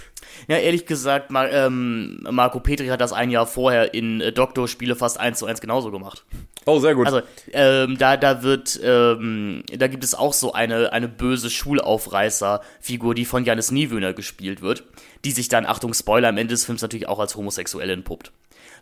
Ja, 0.47 0.57
ehrlich 0.57 0.85
gesagt, 0.85 1.31
Mar 1.31 1.51
ähm, 1.51 2.19
Marco 2.29 2.59
Petri 2.59 2.87
hat 2.87 3.01
das 3.01 3.13
ein 3.13 3.31
Jahr 3.31 3.47
vorher 3.47 3.93
in 3.93 4.21
äh, 4.21 4.31
Doktor-Spiele 4.31 4.95
fast 4.95 5.19
eins 5.19 5.39
zu 5.39 5.45
eins 5.45 5.61
genauso 5.61 5.91
gemacht. 5.91 6.23
Oh, 6.65 6.79
sehr 6.79 6.93
gut. 6.93 7.05
Also, 7.07 7.21
ähm, 7.53 7.97
da, 7.97 8.17
da 8.17 8.43
wird, 8.43 8.79
ähm, 8.83 9.63
da 9.75 9.87
gibt 9.87 10.03
es 10.03 10.13
auch 10.13 10.33
so 10.33 10.53
eine, 10.53 10.93
eine 10.93 11.07
böse 11.07 11.49
Schulaufreißer-Figur, 11.49 13.15
die 13.15 13.25
von 13.25 13.45
Janis 13.45 13.71
Niewöhner 13.71 14.13
gespielt 14.13 14.61
wird, 14.61 14.83
die 15.23 15.31
sich 15.31 15.47
dann, 15.47 15.65
Achtung, 15.65 15.93
Spoiler, 15.93 16.29
am 16.29 16.37
Ende 16.37 16.53
des 16.53 16.65
Films 16.65 16.81
natürlich 16.81 17.07
auch 17.07 17.19
als 17.19 17.35
homosexuell 17.35 17.89
entpuppt. 17.89 18.31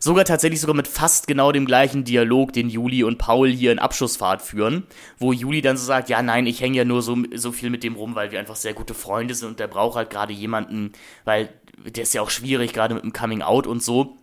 Sogar 0.04 0.26
tatsächlich 0.26 0.60
sogar 0.60 0.76
mit 0.76 0.86
fast 0.86 1.26
genau 1.26 1.50
dem 1.50 1.64
gleichen 1.64 2.04
Dialog, 2.04 2.52
den 2.52 2.68
Juli 2.68 3.04
und 3.04 3.16
Paul 3.16 3.48
hier 3.48 3.72
in 3.72 3.78
Abschussfahrt 3.78 4.42
führen, 4.42 4.86
wo 5.16 5.32
Juli 5.32 5.62
dann 5.62 5.78
so 5.78 5.86
sagt, 5.86 6.10
ja 6.10 6.20
nein, 6.20 6.46
ich 6.46 6.60
hänge 6.60 6.76
ja 6.76 6.84
nur 6.84 7.00
so, 7.00 7.16
so 7.34 7.52
viel 7.52 7.70
mit 7.70 7.82
dem 7.82 7.94
rum, 7.94 8.14
weil 8.14 8.30
wir 8.30 8.38
einfach 8.38 8.56
sehr 8.56 8.74
gute 8.74 8.92
Freunde 8.92 9.32
sind 9.32 9.48
und 9.48 9.60
der 9.60 9.66
braucht 9.66 9.96
halt 9.96 10.10
gerade 10.10 10.34
jemanden, 10.34 10.92
weil 11.24 11.48
der 11.86 12.02
ist 12.02 12.12
ja 12.12 12.20
auch 12.20 12.28
schwierig, 12.28 12.74
gerade 12.74 12.92
mit 12.94 13.02
dem 13.02 13.14
Coming 13.14 13.40
Out 13.40 13.66
und 13.66 13.82
so. 13.82 14.18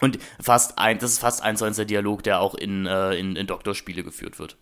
Und 0.00 0.18
fast 0.42 0.80
ein, 0.80 0.98
das 0.98 1.12
ist 1.12 1.18
fast 1.20 1.44
eins 1.44 1.60
zu 1.60 1.64
eins 1.64 1.76
der 1.76 1.84
Dialog, 1.84 2.24
der 2.24 2.40
auch 2.40 2.56
in, 2.56 2.86
äh, 2.86 3.14
in, 3.14 3.36
in 3.36 3.46
Doktorspiele 3.46 4.02
geführt 4.02 4.40
wird. 4.40 4.56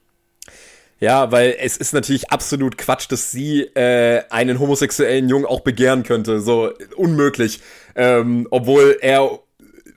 Ja, 1.00 1.32
weil 1.32 1.56
es 1.58 1.78
ist 1.78 1.94
natürlich 1.94 2.30
absolut 2.30 2.76
Quatsch, 2.76 3.10
dass 3.10 3.30
sie 3.30 3.62
äh, 3.74 4.22
einen 4.28 4.58
homosexuellen 4.58 5.30
Jungen 5.30 5.46
auch 5.46 5.60
begehren 5.60 6.02
könnte. 6.02 6.42
So 6.42 6.74
unmöglich. 6.94 7.60
Ähm, 7.94 8.46
obwohl 8.50 8.98
er 9.00 9.40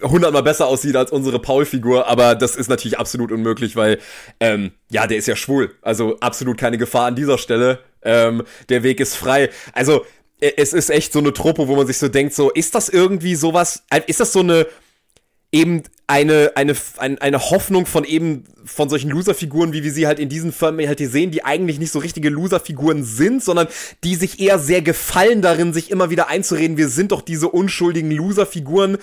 hundertmal 0.01 0.43
besser 0.43 0.67
aussieht 0.67 0.95
als 0.95 1.11
unsere 1.11 1.39
Paul-Figur, 1.39 2.07
aber 2.07 2.35
das 2.35 2.55
ist 2.55 2.69
natürlich 2.69 2.99
absolut 2.99 3.31
unmöglich, 3.31 3.75
weil 3.75 3.99
ähm, 4.39 4.71
ja, 4.89 5.07
der 5.07 5.17
ist 5.17 5.27
ja 5.27 5.35
schwul. 5.35 5.71
Also 5.81 6.19
absolut 6.19 6.57
keine 6.57 6.77
Gefahr 6.77 7.07
an 7.07 7.15
dieser 7.15 7.37
Stelle. 7.37 7.79
Ähm, 8.01 8.43
der 8.69 8.83
Weg 8.83 8.99
ist 8.99 9.15
frei. 9.15 9.49
Also 9.73 10.05
äh, 10.39 10.51
es 10.57 10.73
ist 10.73 10.89
echt 10.89 11.13
so 11.13 11.19
eine 11.19 11.33
Trope, 11.33 11.67
wo 11.67 11.75
man 11.75 11.87
sich 11.87 11.97
so 11.97 12.07
denkt, 12.07 12.33
so 12.33 12.51
ist 12.51 12.75
das 12.75 12.89
irgendwie 12.89 13.35
sowas? 13.35 13.83
äh, 13.89 14.01
Ist 14.07 14.19
das 14.19 14.33
so 14.33 14.39
eine 14.39 14.67
eben 15.51 15.83
eine, 16.07 16.51
eine, 16.55 16.75
ein, 16.97 17.17
eine 17.19 17.49
Hoffnung 17.49 17.85
von 17.85 18.03
eben 18.03 18.43
von 18.65 18.89
solchen 18.89 19.11
Loser-Figuren, 19.11 19.73
wie 19.73 19.83
wir 19.83 19.91
sie 19.91 20.07
halt 20.07 20.19
in 20.19 20.29
diesen 20.29 20.51
Filmen 20.51 20.87
halt 20.87 20.97
hier 20.97 21.09
sehen, 21.09 21.31
die 21.31 21.45
eigentlich 21.45 21.79
nicht 21.79 21.91
so 21.91 21.99
richtige 21.99 22.29
Loser-Figuren 22.29 23.03
sind, 23.03 23.43
sondern 23.43 23.67
die 24.03 24.15
sich 24.15 24.39
eher 24.39 24.57
sehr 24.59 24.81
gefallen 24.81 25.41
darin, 25.41 25.71
sich 25.71 25.91
immer 25.91 26.09
wieder 26.09 26.27
einzureden, 26.27 26.77
wir 26.77 26.89
sind 26.89 27.11
doch 27.11 27.21
diese 27.21 27.49
unschuldigen 27.49 28.11
Loser-Figuren, 28.11 28.97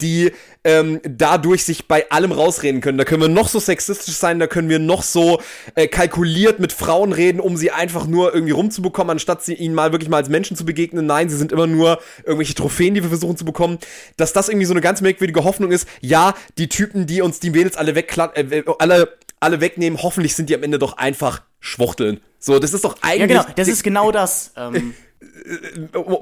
die 0.00 0.32
ähm, 0.64 1.00
dadurch 1.02 1.64
sich 1.64 1.86
bei 1.88 2.10
allem 2.10 2.32
rausreden 2.32 2.80
können. 2.80 2.98
Da 2.98 3.04
können 3.04 3.22
wir 3.22 3.28
noch 3.28 3.48
so 3.48 3.58
sexistisch 3.58 4.16
sein, 4.16 4.38
da 4.38 4.46
können 4.46 4.68
wir 4.68 4.78
noch 4.78 5.02
so 5.02 5.40
äh, 5.76 5.86
kalkuliert 5.86 6.58
mit 6.58 6.72
Frauen 6.72 7.12
reden, 7.12 7.40
um 7.40 7.56
sie 7.56 7.70
einfach 7.70 8.06
nur 8.06 8.34
irgendwie 8.34 8.52
rumzubekommen, 8.52 9.12
anstatt 9.12 9.44
sie 9.44 9.54
ihnen 9.54 9.74
mal 9.74 9.92
wirklich 9.92 10.10
mal 10.10 10.18
als 10.18 10.28
Menschen 10.28 10.56
zu 10.56 10.64
begegnen. 10.64 11.06
Nein, 11.06 11.28
sie 11.30 11.36
sind 11.36 11.52
immer 11.52 11.66
nur 11.66 12.00
irgendwelche 12.24 12.54
Trophäen, 12.54 12.94
die 12.94 13.02
wir 13.02 13.10
versuchen 13.10 13.36
zu 13.36 13.44
bekommen. 13.44 13.78
Dass 14.16 14.32
das 14.32 14.48
irgendwie 14.48 14.66
so 14.66 14.74
eine 14.74 14.80
ganz 14.80 15.00
merkwürdige 15.00 15.44
Hoffnung 15.44 15.70
ist. 15.70 15.88
Ja, 16.00 16.34
die 16.58 16.68
Typen, 16.68 17.06
die 17.06 17.22
uns 17.22 17.40
die 17.40 17.50
Mädels 17.50 17.76
alle 17.76 17.92
äh, 17.92 18.64
alle 18.78 19.16
alle 19.40 19.60
wegnehmen, 19.60 20.02
hoffentlich 20.02 20.34
sind 20.34 20.48
die 20.48 20.54
am 20.54 20.62
Ende 20.62 20.78
doch 20.78 20.96
einfach 20.96 21.42
Schwuchteln. 21.60 22.20
So, 22.38 22.58
das 22.58 22.72
ist 22.72 22.84
doch 22.84 22.96
eigentlich 23.02 23.36
Ja, 23.36 23.42
genau, 23.42 23.54
das 23.56 23.68
ist 23.68 23.82
genau 23.82 24.12
das. 24.12 24.52
Ähm, 24.56 24.94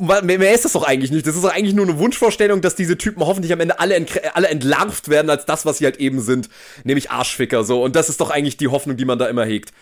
mehr, 0.01 0.23
mehr 0.39 0.55
ist 0.55 0.65
das 0.65 0.73
doch 0.73 0.83
eigentlich 0.83 1.11
nicht. 1.11 1.27
Das 1.27 1.35
ist 1.35 1.45
doch 1.45 1.53
eigentlich 1.53 1.75
nur 1.75 1.87
eine 1.87 1.99
Wunschvorstellung, 1.99 2.61
dass 2.61 2.75
diese 2.75 2.99
Typen 2.99 3.25
hoffentlich 3.25 3.53
am 3.53 3.61
Ende 3.61 3.79
alle, 3.79 4.05
alle 4.35 4.49
entlarvt 4.49 5.09
werden 5.09 5.31
als 5.31 5.47
das, 5.47 5.67
was 5.67 5.79
sie 5.79 5.85
halt 5.85 5.99
eben 5.99 6.21
sind. 6.21 6.49
Nämlich 6.85 7.11
Arschficker, 7.11 7.65
so. 7.65 7.83
Und 7.83 7.97
das 7.97 8.09
ist 8.09 8.21
doch 8.21 8.31
eigentlich 8.31 8.57
die 8.57 8.69
Hoffnung, 8.69 8.97
die 8.97 9.05
man 9.05 9.19
da 9.19 9.27
immer 9.27 9.45
hegt. 9.45 9.73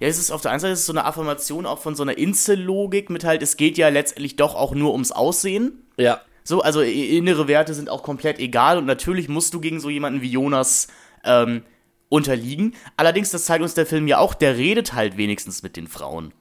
ja, 0.00 0.08
es 0.08 0.18
ist 0.18 0.30
auf 0.30 0.42
der 0.42 0.50
einen 0.50 0.60
Seite 0.60 0.76
so 0.76 0.92
eine 0.92 1.04
Affirmation 1.04 1.66
auch 1.66 1.80
von 1.80 1.94
so 1.94 2.02
einer 2.02 2.18
Insellogik 2.18 3.10
mit 3.10 3.24
halt, 3.24 3.42
es 3.42 3.56
geht 3.56 3.78
ja 3.78 3.88
letztendlich 3.88 4.36
doch 4.36 4.54
auch 4.54 4.74
nur 4.74 4.92
ums 4.92 5.12
Aussehen. 5.12 5.84
Ja. 5.96 6.20
So, 6.46 6.62
also 6.62 6.80
innere 6.80 7.48
Werte 7.48 7.74
sind 7.74 7.90
auch 7.90 8.04
komplett 8.04 8.38
egal 8.38 8.78
und 8.78 8.86
natürlich 8.86 9.28
musst 9.28 9.52
du 9.52 9.60
gegen 9.60 9.80
so 9.80 9.90
jemanden 9.90 10.22
wie 10.22 10.30
Jonas 10.30 10.86
ähm, 11.24 11.62
unterliegen. 12.08 12.74
Allerdings, 12.96 13.30
das 13.30 13.46
zeigt 13.46 13.64
uns 13.64 13.74
der 13.74 13.84
Film 13.84 14.06
ja 14.06 14.18
auch, 14.18 14.32
der 14.32 14.56
redet 14.56 14.92
halt 14.92 15.16
wenigstens 15.16 15.64
mit 15.64 15.76
den 15.76 15.88
Frauen. 15.88 16.32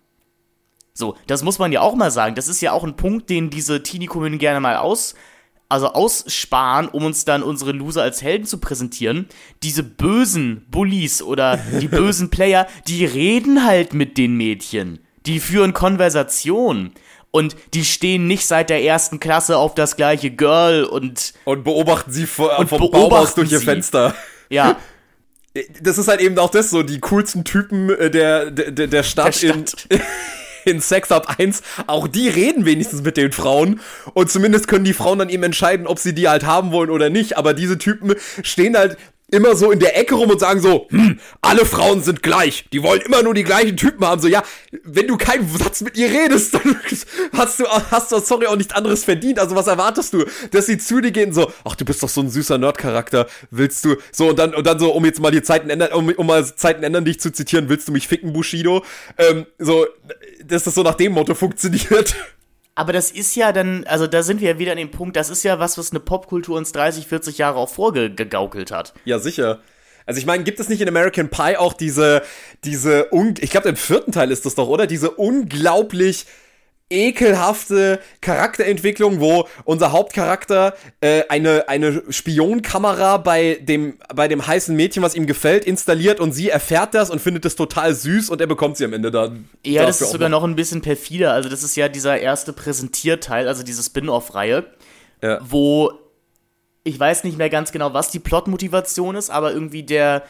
So, 0.93 1.15
das 1.25 1.41
muss 1.41 1.57
man 1.57 1.71
ja 1.71 1.81
auch 1.81 1.95
mal 1.95 2.11
sagen. 2.11 2.35
Das 2.35 2.47
ist 2.47 2.61
ja 2.61 2.71
auch 2.71 2.83
ein 2.83 2.95
Punkt, 2.95 3.31
den 3.31 3.49
diese 3.49 3.81
Teenie-Komödien 3.81 4.37
gerne 4.37 4.59
mal 4.59 4.77
aus, 4.77 5.15
also 5.69 5.87
aussparen, 5.87 6.87
um 6.87 7.03
uns 7.03 7.25
dann 7.25 7.41
unsere 7.41 7.71
Loser 7.71 8.03
als 8.03 8.21
Helden 8.21 8.45
zu 8.45 8.59
präsentieren. 8.59 9.27
Diese 9.63 9.81
bösen 9.81 10.67
Bullies 10.69 11.23
oder 11.23 11.57
die 11.57 11.87
bösen 11.89 12.29
Player, 12.29 12.67
die 12.87 13.05
reden 13.05 13.65
halt 13.65 13.95
mit 13.95 14.19
den 14.19 14.37
Mädchen. 14.37 14.99
Die 15.25 15.39
führen 15.39 15.73
Konversation. 15.73 16.91
Und 17.35 17.55
die 17.73 17.83
stehen 17.83 18.27
nicht 18.27 18.45
seit 18.47 18.69
der 18.69 18.81
ersten 18.83 19.19
Klasse 19.19 19.57
auf 19.57 19.75
das 19.75 19.97
gleiche 19.97 20.31
Girl 20.31 20.85
und 20.85 21.33
Und 21.43 21.63
beobachten 21.65 22.11
sie 22.11 22.25
vor, 22.27 22.57
Und 22.59 22.69
vom 22.69 22.79
Baum 22.79 22.91
beobachten 22.91 23.23
aus 23.23 23.35
durch 23.35 23.51
ihr 23.51 23.59
sie. 23.59 23.65
Fenster. 23.65 24.15
ja, 24.49 24.77
Das 25.81 25.97
ist 25.97 26.07
halt 26.09 26.19
eben 26.19 26.37
auch 26.37 26.49
das 26.49 26.69
so, 26.69 26.83
die 26.83 26.99
coolsten 26.99 27.43
Typen 27.45 27.89
äh, 27.89 28.09
der, 28.11 28.51
der, 28.51 28.71
der- 28.71 28.87
der 28.87 29.03
Stadt, 29.03 29.41
Der 29.41 29.53
in, 29.55 29.65
Stadt. 29.67 29.87
in 30.65 30.81
Sex 30.81 31.11
Up 31.11 31.35
1, 31.39 31.61
auch 31.87 32.07
die 32.09 32.27
reden 32.27 32.65
wenigstens 32.65 33.03
mit 33.03 33.15
den 33.17 33.31
Frauen 33.31 33.79
und 34.13 34.29
zumindest 34.29 34.67
können 34.67 34.83
die 34.83 34.93
Frauen 34.93 35.19
dann 35.19 35.29
eben 35.29 35.43
entscheiden, 35.43 35.87
ob 35.87 35.99
sie 35.99 36.13
die 36.13 36.27
halt 36.27 36.45
haben 36.45 36.71
wollen 36.71 36.89
oder 36.89 37.09
nicht, 37.09 37.37
aber 37.37 37.53
diese 37.53 37.77
Typen 37.77 38.15
stehen 38.43 38.75
halt 38.77 38.97
immer 39.35 39.55
so 39.55 39.71
in 39.71 39.79
der 39.79 39.97
Ecke 39.97 40.15
rum 40.15 40.29
und 40.29 40.39
sagen 40.39 40.61
so, 40.61 40.87
hm, 40.89 41.19
alle 41.41 41.65
Frauen 41.65 42.01
sind 42.01 42.23
gleich, 42.23 42.65
die 42.71 42.81
wollen 42.81 43.01
immer 43.01 43.21
nur 43.21 43.33
die 43.33 43.43
gleichen 43.43 43.77
Typen 43.77 44.05
haben, 44.05 44.21
so, 44.21 44.27
ja, 44.27 44.43
wenn 44.83 45.07
du 45.07 45.17
keinen 45.17 45.47
Satz 45.57 45.81
mit 45.81 45.97
ihr 45.97 46.09
redest, 46.09 46.53
dann 46.53 46.79
hast 47.33 47.59
du, 47.59 47.65
hast 47.67 48.11
du, 48.11 48.19
sorry, 48.19 48.47
auch 48.47 48.55
nichts 48.55 48.73
anderes 48.73 49.03
verdient, 49.03 49.39
also 49.39 49.55
was 49.55 49.67
erwartest 49.67 50.13
du, 50.13 50.25
dass 50.51 50.65
sie 50.65 50.77
zu 50.77 51.01
dir 51.01 51.11
gehen, 51.11 51.33
so, 51.33 51.51
ach, 51.63 51.75
du 51.75 51.85
bist 51.85 52.01
doch 52.01 52.09
so 52.09 52.21
ein 52.21 52.29
süßer 52.29 52.57
Nerd-Charakter, 52.57 53.27
willst 53.51 53.85
du, 53.85 53.97
so, 54.11 54.29
und 54.29 54.39
dann, 54.39 54.55
und 54.55 54.65
dann 54.65 54.79
so, 54.79 54.91
um 54.91 55.05
jetzt 55.05 55.19
mal 55.19 55.31
die 55.31 55.43
Zeiten 55.43 55.69
ändern, 55.69 55.91
um, 55.93 56.09
um 56.09 56.25
mal 56.25 56.45
Zeiten 56.45 56.83
ändern, 56.83 57.05
dich 57.05 57.19
zu 57.19 57.31
zitieren, 57.31 57.69
willst 57.69 57.87
du 57.87 57.91
mich 57.91 58.07
ficken, 58.07 58.33
Bushido, 58.33 58.83
ähm, 59.17 59.45
so, 59.59 59.85
dass 60.43 60.63
das 60.63 60.75
so 60.75 60.83
nach 60.83 60.95
dem 60.95 61.13
Motto 61.13 61.35
funktioniert. 61.35 62.15
Aber 62.75 62.91
das 62.91 63.09
ist 63.09 63.35
ja 63.35 63.53
dann, 63.53 63.85
also 63.85 64.05
da 64.05 64.21
sind 64.21 64.41
wir 64.41 64.49
ja 64.49 64.59
wieder 64.59 64.73
an 64.73 64.77
dem 64.77 64.91
Punkt, 64.91 65.15
das 65.15 65.29
ist 65.29 65.43
ja 65.43 65.59
was, 65.59 65.77
was 65.77 65.91
eine 65.91 66.01
Popkultur 66.01 66.57
uns 66.57 66.73
30, 66.73 67.07
40 67.07 67.37
Jahre 67.37 67.57
auch 67.57 67.69
vorgegaukelt 67.69 68.71
hat. 68.71 68.93
Ja, 69.05 69.17
sicher. 69.17 69.61
Also 70.05 70.19
ich 70.19 70.25
meine, 70.25 70.43
gibt 70.43 70.59
es 70.59 70.69
nicht 70.69 70.81
in 70.81 70.87
American 70.87 71.29
Pie 71.29 71.57
auch 71.57 71.73
diese, 71.73 72.21
diese, 72.63 73.07
ich 73.39 73.49
glaube 73.49 73.69
im 73.69 73.75
vierten 73.75 74.11
Teil 74.11 74.29
ist 74.29 74.45
das 74.45 74.55
doch, 74.55 74.67
oder? 74.67 74.87
Diese 74.87 75.09
unglaublich 75.09 76.25
ekelhafte 76.89 77.99
Charakterentwicklung, 78.21 79.19
wo 79.19 79.47
unser 79.63 79.91
Hauptcharakter 79.91 80.75
äh, 81.01 81.23
eine, 81.29 81.67
eine 81.67 82.03
Spionkamera 82.09 83.17
bei 83.17 83.57
dem, 83.61 83.97
bei 84.13 84.27
dem 84.27 84.45
heißen 84.45 84.75
Mädchen, 84.75 85.01
was 85.01 85.15
ihm 85.15 85.25
gefällt, 85.25 85.65
installiert 85.65 86.19
und 86.19 86.31
sie 86.31 86.49
erfährt 86.49 86.93
das 86.93 87.09
und 87.09 87.19
findet 87.21 87.45
es 87.45 87.55
total 87.55 87.95
süß 87.95 88.29
und 88.29 88.39
er 88.39 88.47
bekommt 88.47 88.77
sie 88.77 88.85
am 88.85 88.93
Ende 88.93 89.09
dann. 89.09 89.49
Ja, 89.65 89.85
das 89.85 90.01
ist 90.01 90.11
sogar 90.11 90.29
noch 90.29 90.43
ein 90.43 90.55
bisschen 90.55 90.81
perfider. 90.81 91.33
Also, 91.33 91.49
das 91.49 91.63
ist 91.63 91.75
ja 91.75 91.89
dieser 91.89 92.19
erste 92.19 92.53
Präsentierteil, 92.53 93.47
also 93.47 93.63
diese 93.63 93.81
Spin-off-Reihe, 93.81 94.65
Ja. 95.23 95.39
wo 95.41 95.91
ich 96.83 96.99
weiß 96.99 97.23
nicht 97.23 97.39
mehr 97.39 97.49
ganz 97.49 97.71
genau, 97.71 97.95
was 97.95 98.11
die 98.11 98.19
Plotmotivation 98.19 99.15
ist, 99.15 99.31
aber 99.31 99.51
irgendwie 99.51 99.81
der 99.81 100.21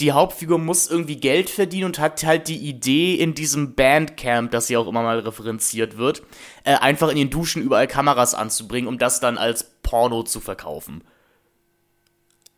die 0.00 0.12
Hauptfigur 0.12 0.58
muss 0.58 0.90
irgendwie 0.90 1.16
Geld 1.16 1.50
verdienen 1.50 1.84
und 1.84 1.98
hat 1.98 2.24
halt 2.24 2.48
die 2.48 2.56
Idee 2.58 3.14
in 3.14 3.34
diesem 3.34 3.74
Bandcamp, 3.74 4.50
das 4.50 4.68
hier 4.68 4.80
auch 4.80 4.88
immer 4.88 5.02
mal 5.02 5.18
referenziert 5.20 5.98
wird, 5.98 6.22
äh, 6.64 6.74
einfach 6.74 7.10
in 7.10 7.16
den 7.16 7.30
Duschen 7.30 7.62
überall 7.62 7.86
Kameras 7.86 8.34
anzubringen, 8.34 8.88
um 8.88 8.98
das 8.98 9.20
dann 9.20 9.38
als 9.38 9.64
Porno 9.82 10.22
zu 10.22 10.40
verkaufen. 10.40 11.04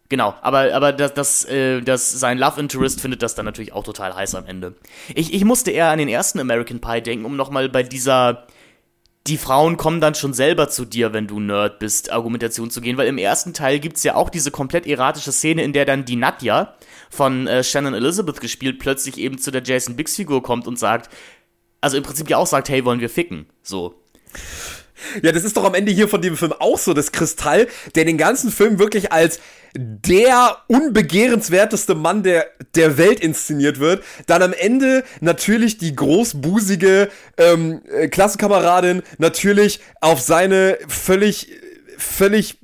Genau, 0.09 0.35
aber, 0.43 0.75
aber 0.75 0.93
das, 0.93 1.15
das, 1.15 1.45
äh, 1.47 1.81
das, 1.81 2.11
sein 2.11 2.37
Love 2.37 2.61
Interest 2.61 3.01
findet 3.01 3.23
das 3.23 3.35
dann 3.35 3.47
natürlich 3.47 3.73
auch 3.73 3.83
total 3.83 4.15
heiß 4.15 4.35
am 4.35 4.47
Ende. 4.47 4.75
Ich, 5.15 5.33
ich 5.33 5.45
musste 5.45 5.71
eher 5.71 5.89
an 5.89 5.99
den 5.99 6.09
ersten 6.09 6.39
American 6.39 6.81
Pie 6.81 7.01
denken, 7.01 7.25
um 7.25 7.35
nochmal 7.35 7.71
bei 7.71 7.83
dieser 7.83 8.47
die 9.27 9.39
Frauen 9.39 9.77
kommen 9.77 10.01
dann 10.01 10.15
schon 10.15 10.33
selber 10.33 10.69
zu 10.69 10.85
dir, 10.85 11.13
wenn 11.13 11.29
du 11.29 11.39
Nerd 11.39 11.79
bist, 11.79 12.11
Argumentation 12.11 12.71
zu 12.71 12.81
gehen, 12.81 12.97
weil 12.97 13.07
im 13.07 13.19
ersten 13.19 13.55
Teil 13.55 13.79
gibt's 13.79 14.03
ja 14.03 14.17
auch 14.17 14.31
diese 14.31 14.51
komplett 14.51 14.87
erratische 14.87 15.31
Szene, 15.31 15.63
in 15.63 15.73
der 15.73 15.85
dann 15.85 16.05
die 16.05 16.17
Nadja 16.17 16.75
von 17.09 17.47
äh, 17.47 17.63
Shannon 17.63 17.95
Elizabeth 17.95 18.41
gespielt 18.41 18.81
plötzlich 18.81 19.19
eben 19.19 19.39
zu 19.39 19.53
der 19.53 19.63
Jason 19.63 19.95
Biggs 19.95 20.17
Figur 20.17 20.43
kommt 20.43 20.67
und 20.67 20.79
sagt, 20.79 21.09
also 21.81 21.97
im 21.97 22.03
Prinzip 22.03 22.29
ja 22.31 22.39
auch 22.39 22.47
sagt, 22.47 22.69
hey, 22.69 22.85
wollen 22.85 23.01
wir 23.01 23.11
ficken, 23.11 23.47
so. 23.63 23.95
Ja, 25.23 25.33
das 25.33 25.45
ist 25.45 25.57
doch 25.57 25.65
am 25.65 25.75
Ende 25.75 25.93
hier 25.93 26.09
von 26.09 26.23
dem 26.23 26.37
Film 26.37 26.53
auch 26.59 26.79
so, 26.79 26.95
das 26.95 27.13
Kristall, 27.13 27.69
der 27.95 28.05
den 28.05 28.19
ganzen 28.19 28.51
Film 28.51 28.79
wirklich 28.79 29.13
als 29.13 29.41
der 29.75 30.59
unbegehrenswerteste 30.67 31.95
Mann 31.95 32.23
der, 32.23 32.47
der 32.75 32.99
Welt 32.99 33.21
inszeniert 33.21 33.81
wird. 33.81 34.05
Dann 34.27 34.43
am 34.43 34.53
Ende 34.53 35.03
natürlich 35.21 35.79
die 35.79 35.97
großbusige 35.97 37.09
ähm, 37.39 37.81
äh, 37.91 38.09
Klassenkameradin 38.09 39.03
natürlich 39.19 39.81
auf 40.01 40.21
seine 40.21 40.79
völlig, 40.89 41.49
völlig 41.97 42.59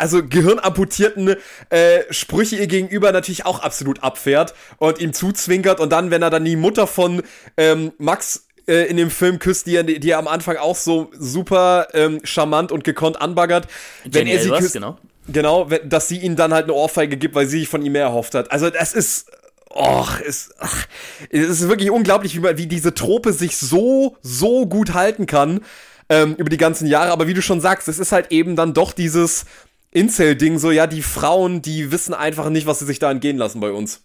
also 0.00 0.26
gehirnamputierten 0.26 1.36
äh, 1.68 2.00
Sprüche 2.10 2.56
ihr 2.56 2.66
gegenüber 2.66 3.12
natürlich 3.12 3.44
auch 3.44 3.60
absolut 3.60 4.02
abfährt 4.02 4.54
und 4.78 4.98
ihm 4.98 5.12
zuzwinkert 5.12 5.78
und 5.78 5.90
dann, 5.90 6.10
wenn 6.10 6.22
er 6.22 6.30
dann 6.30 6.44
die 6.44 6.56
Mutter 6.56 6.86
von 6.86 7.22
ähm, 7.58 7.92
Max 7.98 8.46
äh, 8.70 8.84
in 8.86 8.96
dem 8.96 9.10
Film 9.10 9.38
küsst, 9.38 9.66
die 9.66 9.74
er, 9.74 9.82
die 9.82 10.08
er 10.08 10.18
am 10.18 10.28
Anfang 10.28 10.56
auch 10.56 10.76
so 10.76 11.10
super 11.18 11.88
ähm, 11.92 12.20
charmant 12.24 12.72
und 12.72 12.84
gekonnt 12.84 13.20
anbaggert. 13.20 13.66
wenn 14.04 14.26
Jenny 14.26 14.30
er 14.30 14.38
sie 14.38 14.44
Elvers, 14.44 14.60
küsst, 14.60 14.72
genau. 14.74 14.96
genau, 15.28 15.68
wenn, 15.68 15.88
dass 15.88 16.08
sie 16.08 16.18
ihn 16.18 16.36
dann 16.36 16.54
halt 16.54 16.64
eine 16.64 16.74
Ohrfeige 16.74 17.16
gibt, 17.16 17.34
weil 17.34 17.46
sie 17.46 17.60
sich 17.60 17.68
von 17.68 17.84
ihm 17.84 17.92
mehr 17.92 18.04
erhofft 18.04 18.34
hat. 18.34 18.50
Also 18.52 18.70
das 18.70 18.94
ist 18.94 19.30
Och, 19.72 20.18
ist, 20.20 20.54
ach, 20.58 20.86
es 21.30 21.48
ist 21.48 21.68
wirklich 21.68 21.90
unglaublich, 21.90 22.34
wie, 22.34 22.40
man, 22.40 22.58
wie 22.58 22.66
diese 22.66 22.92
Trope 22.92 23.32
sich 23.32 23.56
so, 23.56 24.16
so 24.20 24.66
gut 24.66 24.94
halten 24.94 25.26
kann 25.26 25.60
ähm, 26.08 26.34
über 26.36 26.50
die 26.50 26.56
ganzen 26.56 26.88
Jahre. 26.88 27.12
Aber 27.12 27.28
wie 27.28 27.34
du 27.34 27.42
schon 27.42 27.60
sagst, 27.60 27.86
es 27.86 28.00
ist 28.00 28.10
halt 28.10 28.32
eben 28.32 28.56
dann 28.56 28.74
doch 28.74 28.92
dieses 28.92 29.44
Incel-Ding, 29.92 30.58
so, 30.58 30.72
ja, 30.72 30.88
die 30.88 31.02
Frauen, 31.02 31.62
die 31.62 31.92
wissen 31.92 32.14
einfach 32.14 32.48
nicht, 32.50 32.66
was 32.66 32.80
sie 32.80 32.86
sich 32.86 32.98
da 32.98 33.12
entgehen 33.12 33.38
lassen 33.38 33.60
bei 33.60 33.70
uns. 33.70 34.02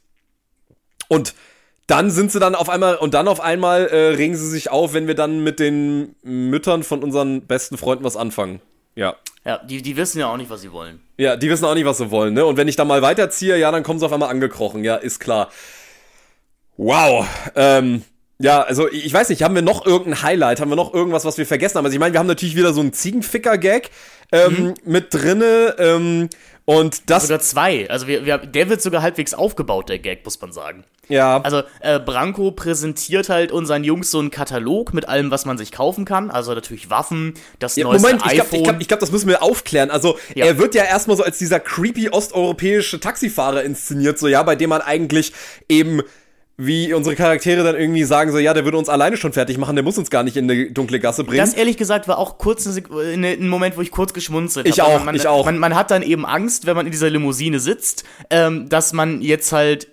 Und 1.08 1.34
dann 1.88 2.10
sind 2.10 2.32
sie 2.32 2.40
dann 2.40 2.56
auf 2.56 2.70
einmal, 2.70 2.96
und 2.96 3.14
dann 3.14 3.28
auf 3.28 3.42
einmal 3.42 3.88
äh, 3.88 4.16
regen 4.16 4.36
sie 4.36 4.50
sich 4.50 4.72
auf, 4.72 4.94
wenn 4.94 5.08
wir 5.08 5.16
dann 5.16 5.44
mit 5.44 5.60
den 5.60 6.16
Müttern 6.24 6.84
von 6.84 7.04
unseren 7.04 7.42
besten 7.42 7.78
Freunden 7.78 8.04
was 8.04 8.18
anfangen. 8.18 8.62
Ja. 8.96 9.16
Ja, 9.46 9.60
die, 9.64 9.84
die 9.84 9.96
wissen 9.96 10.20
ja 10.20 10.28
auch 10.28 10.38
nicht, 10.38 10.50
was 10.50 10.62
sie 10.62 10.72
wollen. 10.72 11.00
Ja, 11.18 11.36
die 11.36 11.50
wissen 11.50 11.66
auch 11.66 11.76
nicht, 11.76 11.86
was 11.86 12.00
sie 12.00 12.10
wollen, 12.10 12.34
ne? 12.34 12.46
Und 12.46 12.58
wenn 12.58 12.68
ich 12.68 12.76
dann 12.76 12.88
mal 12.88 13.04
weiterziehe, 13.04 13.58
ja, 13.58 13.72
dann 13.72 13.84
kommen 13.84 14.00
sie 14.00 14.06
auf 14.06 14.14
einmal 14.14 14.30
angekrochen, 14.30 14.84
ja, 14.84 14.96
ist 14.96 15.20
klar. 15.20 15.52
Wow. 16.78 17.28
Ähm, 17.56 18.04
ja, 18.40 18.62
also 18.62 18.90
ich 18.90 19.14
weiß 19.14 19.30
nicht, 19.30 19.44
haben 19.44 19.56
wir 19.56 19.62
noch 19.62 19.86
irgendein 19.86 20.24
Highlight? 20.24 20.60
Haben 20.60 20.72
wir 20.72 20.76
noch 20.76 20.94
irgendwas, 20.94 21.24
was 21.24 21.38
wir 21.38 21.46
vergessen 21.46 21.78
haben? 21.78 21.86
Also 21.86 21.94
ich 21.94 22.00
meine, 22.00 22.14
wir 22.14 22.20
haben 22.20 22.28
natürlich 22.28 22.56
wieder 22.56 22.74
so 22.74 22.82
einen 22.82 22.92
Ziegenficker-Gag 22.92 23.92
ähm, 24.32 24.74
mit 24.84 25.14
drinne. 25.14 25.76
Ähm, 25.78 26.30
und 26.66 27.10
das. 27.10 27.24
Sogar 27.24 27.40
zwei. 27.40 27.90
Also 27.90 28.08
wir, 28.08 28.26
wir, 28.26 28.40
der 28.40 28.70
wird 28.70 28.82
sogar 28.82 29.02
halbwegs 29.02 29.34
aufgebaut, 29.34 29.90
der 29.90 30.00
Gag, 30.00 30.26
muss 30.26 30.40
man 30.42 30.52
sagen. 30.52 30.84
Ja. 31.08 31.40
Also 31.42 31.62
äh, 31.82 32.00
Branko 32.00 32.52
präsentiert 32.52 33.30
halt 33.30 33.52
unseren 33.52 33.84
Jungs 33.84 34.10
so 34.10 34.18
einen 34.20 34.32
Katalog 34.32 34.92
mit 34.94 35.08
allem, 35.08 35.30
was 35.30 35.46
man 35.46 35.58
sich 35.60 35.72
kaufen 35.72 36.04
kann. 36.06 36.32
Also 36.32 36.56
natürlich 36.56 36.90
Waffen, 36.90 37.36
das 37.60 37.76
Ja, 37.76 37.84
neueste 37.84 38.08
Moment, 38.08 38.26
ich 38.26 38.32
glaube, 38.34 38.48
iPhone. 38.50 38.60
ich 38.60 38.64
glaub, 38.64 38.82
ich 38.82 38.88
glaub, 38.88 39.00
das 39.00 39.12
müssen 39.12 39.30
wir 39.30 39.44
aufklären. 39.44 39.92
Also, 39.92 40.18
Ja. 40.34 40.46
er 40.46 40.58
wird 40.58 40.74
ja 40.74 40.84
erstmal 40.84 41.16
so 41.16 41.24
als 41.24 41.38
dieser 41.38 41.60
creepy 41.60 42.10
osteuropäische 42.10 43.00
Taxifahrer 43.00 43.62
inszeniert, 43.64 44.18
so 44.18 44.28
ja, 44.28 44.42
bei 44.42 44.56
dem 44.56 44.70
man 44.72 44.82
eigentlich 44.82 45.32
eben 45.70 46.02
wie 46.58 46.94
unsere 46.94 47.16
Charaktere 47.16 47.64
dann 47.64 47.76
irgendwie 47.76 48.04
sagen, 48.06 48.32
so 48.32 48.38
ja, 48.38 48.54
der 48.54 48.64
würde 48.64 48.78
uns 48.78 48.88
alleine 48.88 49.18
schon 49.18 49.34
fertig 49.34 49.58
machen, 49.58 49.76
der 49.76 49.84
muss 49.84 49.98
uns 49.98 50.10
gar 50.10 50.24
nicht 50.24 50.38
in 50.38 50.50
eine 50.50 50.72
dunkle 50.72 51.00
Gasse 51.02 51.24
bringen. 51.26 51.40
Das 51.40 51.54
ehrlich 51.54 51.76
gesagt 51.76 52.08
war 52.08 52.18
auch 52.18 52.38
kurz 52.38 52.66
eine 52.66 52.76
Sek- 52.76 52.92
eine- 53.14 53.32
ein 53.34 53.50
Moment, 53.50 53.76
wo 53.76 53.82
ich 53.82 53.92
kurz 53.92 54.14
geschmunzelt 54.14 54.66
Ich 54.68 54.80
hab. 54.80 54.88
auch, 54.88 55.04
man, 55.04 55.16
ich 55.16 55.28
auch. 55.28 55.46
Man, 55.46 55.58
man 55.58 55.76
hat 55.76 55.92
dann 55.92 56.02
eben 56.02 56.26
Angst, 56.26 56.66
wenn 56.66 56.76
man 56.78 56.86
in 56.86 56.92
dieser 56.94 57.10
Limousine 57.10 57.60
sitzt, 57.60 58.06
ähm, 58.30 58.70
dass 58.70 58.94
man 58.94 59.22
jetzt 59.22 59.52
halt 59.52 59.90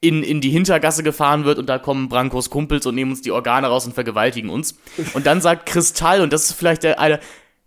in, 0.00 0.22
in 0.22 0.40
die 0.40 0.50
Hintergasse 0.50 1.02
gefahren 1.02 1.44
wird 1.44 1.58
und 1.58 1.68
da 1.68 1.78
kommen 1.78 2.08
Brankos 2.08 2.48
Kumpels 2.48 2.86
und 2.86 2.94
nehmen 2.94 3.10
uns 3.10 3.22
die 3.22 3.32
Organe 3.32 3.66
raus 3.66 3.86
und 3.86 3.92
vergewaltigen 3.94 4.48
uns. 4.50 4.78
Und 5.14 5.26
dann 5.26 5.40
sagt 5.40 5.66
Kristall, 5.66 6.20
und 6.22 6.32
das 6.32 6.44
ist 6.44 6.52
vielleicht 6.52 6.82
der 6.82 6.98
eine, 7.00 7.18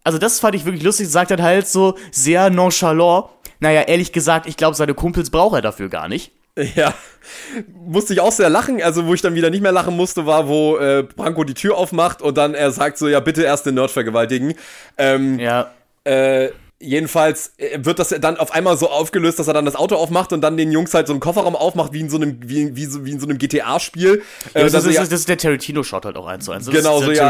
also 0.03 0.17
das 0.17 0.39
fand 0.39 0.55
ich 0.55 0.65
wirklich 0.65 0.83
lustig, 0.83 1.07
sagt 1.09 1.29
dann 1.31 1.41
halt 1.43 1.67
so 1.67 1.95
sehr 2.11 2.49
nonchalant, 2.49 3.25
naja, 3.59 3.81
ehrlich 3.81 4.11
gesagt, 4.11 4.47
ich 4.47 4.57
glaube, 4.57 4.75
seine 4.75 4.93
Kumpels 4.93 5.29
braucht 5.29 5.55
er 5.55 5.61
dafür 5.61 5.89
gar 5.89 6.07
nicht. 6.07 6.31
Ja, 6.75 6.93
musste 7.85 8.13
ich 8.13 8.19
auch 8.21 8.31
sehr 8.31 8.49
lachen. 8.49 8.81
Also, 8.81 9.05
wo 9.07 9.13
ich 9.13 9.21
dann 9.21 9.35
wieder 9.35 9.49
nicht 9.49 9.61
mehr 9.61 9.71
lachen 9.71 9.95
musste, 9.95 10.25
war, 10.25 10.47
wo 10.47 10.77
äh, 10.77 11.03
Branko 11.03 11.43
die 11.43 11.53
Tür 11.53 11.77
aufmacht 11.77 12.21
und 12.21 12.37
dann 12.37 12.53
er 12.55 12.71
sagt 12.71 12.97
so, 12.97 13.07
ja, 13.07 13.19
bitte 13.19 13.43
erst 13.43 13.65
den 13.65 13.75
Nerd 13.75 13.91
vergewaltigen. 13.91 14.53
Ähm, 14.97 15.39
Ja. 15.39 15.71
äh, 16.03 16.49
jedenfalls 16.81 17.53
äh, 17.57 17.79
wird 17.83 17.99
das 17.99 18.09
dann 18.09 18.37
auf 18.37 18.53
einmal 18.53 18.77
so 18.77 18.89
aufgelöst, 18.89 19.37
dass 19.39 19.47
er 19.47 19.53
dann 19.53 19.65
das 19.65 19.75
Auto 19.75 19.95
aufmacht 19.95 20.31
und 20.33 20.41
dann 20.41 20.55
den 20.57 20.71
Jungs 20.71 20.93
halt 20.93 21.07
so 21.07 21.13
einen 21.13 21.19
Kofferraum 21.19 21.55
aufmacht, 21.55 21.91
wie 21.93 21.99
in 21.99 22.09
so 22.09 22.17
einem, 22.17 22.37
wie, 22.43 22.75
wie, 22.75 22.85
so, 22.85 23.05
wie 23.05 23.11
in 23.11 23.19
so 23.19 23.27
einem 23.27 23.37
GTA-Spiel. 23.37 24.23
Äh, 24.53 24.63
Das, 24.63 24.71
dass 24.71 24.85
ist, 24.85 24.95
er- 24.95 25.03
das 25.03 25.11
ist 25.19 25.29
der 25.29 25.37
Tarantino-Shot 25.37 26.05
halt 26.05 26.15
auch 26.17 26.27
eins 26.27 26.45
zu 26.45 26.51
eins. 26.51 26.65
Das 26.65 26.73
Genau, 26.73 26.99
ist 26.99 27.05
so, 27.05 27.11
der 27.11 27.15
ja. 27.17 27.29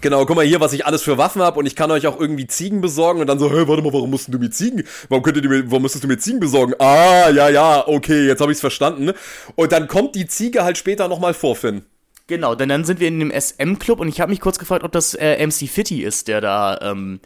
Genau, 0.00 0.24
guck 0.26 0.36
mal 0.36 0.46
hier, 0.46 0.60
was 0.60 0.72
ich 0.72 0.86
alles 0.86 1.02
für 1.02 1.18
Waffen 1.18 1.42
habe 1.42 1.58
und 1.58 1.66
ich 1.66 1.74
kann 1.74 1.90
euch 1.90 2.06
auch 2.06 2.20
irgendwie 2.20 2.46
Ziegen 2.46 2.80
besorgen 2.80 3.20
und 3.20 3.26
dann 3.26 3.38
so, 3.38 3.50
hey, 3.50 3.66
warte 3.66 3.82
mal, 3.82 3.92
warum 3.92 4.10
musst 4.10 4.32
du 4.32 4.38
mir 4.38 4.50
Ziegen? 4.50 4.84
Warum 5.08 5.24
könnt 5.24 5.36
ihr 5.36 5.48
mir, 5.48 5.68
warum 5.70 5.82
müsstest 5.82 6.04
du 6.04 6.08
mir 6.08 6.18
Ziegen 6.18 6.38
besorgen? 6.38 6.74
Ah, 6.78 7.30
ja, 7.30 7.48
ja, 7.48 7.86
okay, 7.86 8.26
jetzt 8.26 8.40
habe 8.40 8.52
ich's 8.52 8.60
verstanden. 8.60 9.12
Und 9.56 9.72
dann 9.72 9.88
kommt 9.88 10.14
die 10.14 10.26
Ziege 10.26 10.62
halt 10.62 10.78
später 10.78 11.08
nochmal 11.08 11.34
vor, 11.34 11.56
Finn. 11.56 11.82
Genau, 12.28 12.54
denn 12.54 12.68
dann 12.68 12.84
sind 12.84 13.00
wir 13.00 13.08
in 13.08 13.18
dem 13.18 13.32
SM-Club 13.32 14.00
und 14.00 14.08
ich 14.08 14.20
habe 14.20 14.30
mich 14.30 14.40
kurz 14.40 14.58
gefragt, 14.58 14.84
ob 14.84 14.92
das 14.92 15.14
äh, 15.14 15.44
MC 15.44 15.68
Fitty 15.68 16.04
ist, 16.04 16.28
der 16.28 16.42
da, 16.42 16.78
ähm, 16.82 17.20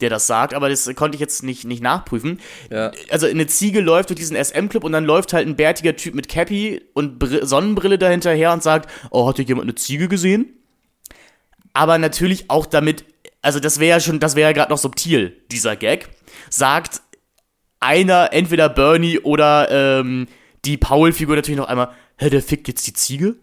der 0.00 0.10
das 0.10 0.28
sagt, 0.28 0.54
aber 0.54 0.68
das 0.68 0.88
konnte 0.94 1.16
ich 1.16 1.20
jetzt 1.20 1.42
nicht, 1.42 1.64
nicht 1.64 1.82
nachprüfen. 1.82 2.40
Ja. 2.70 2.92
Also 3.10 3.26
eine 3.26 3.48
Ziege 3.48 3.80
läuft 3.80 4.10
durch 4.10 4.18
diesen 4.18 4.36
SM-Club 4.36 4.84
und 4.84 4.92
dann 4.92 5.04
läuft 5.04 5.32
halt 5.32 5.48
ein 5.48 5.56
bärtiger 5.56 5.96
Typ 5.96 6.14
mit 6.14 6.28
Cappy 6.28 6.80
und 6.94 7.18
Br 7.18 7.44
Sonnenbrille 7.44 7.98
dahinterher 7.98 8.52
und 8.52 8.62
sagt, 8.62 8.88
oh, 9.10 9.28
hat 9.28 9.36
hier 9.36 9.44
jemand 9.44 9.64
eine 9.64 9.74
Ziege 9.74 10.06
gesehen? 10.06 10.54
Aber 11.72 11.98
natürlich 11.98 12.50
auch 12.50 12.66
damit, 12.66 13.04
also 13.42 13.60
das 13.60 13.78
wäre 13.78 13.98
ja 13.98 14.00
schon, 14.00 14.20
das 14.20 14.36
wäre 14.36 14.50
ja 14.50 14.52
gerade 14.52 14.70
noch 14.70 14.78
subtil, 14.78 15.36
dieser 15.50 15.76
Gag, 15.76 16.08
sagt 16.50 17.02
einer, 17.80 18.32
entweder 18.32 18.68
Bernie 18.68 19.20
oder 19.20 19.70
ähm, 19.70 20.26
die 20.64 20.76
Paul-Figur 20.76 21.36
natürlich 21.36 21.58
noch 21.58 21.68
einmal, 21.68 21.92
hä, 22.16 22.30
der 22.30 22.42
fickt 22.42 22.68
jetzt 22.68 22.86
die 22.86 22.92
Ziege? 22.92 23.36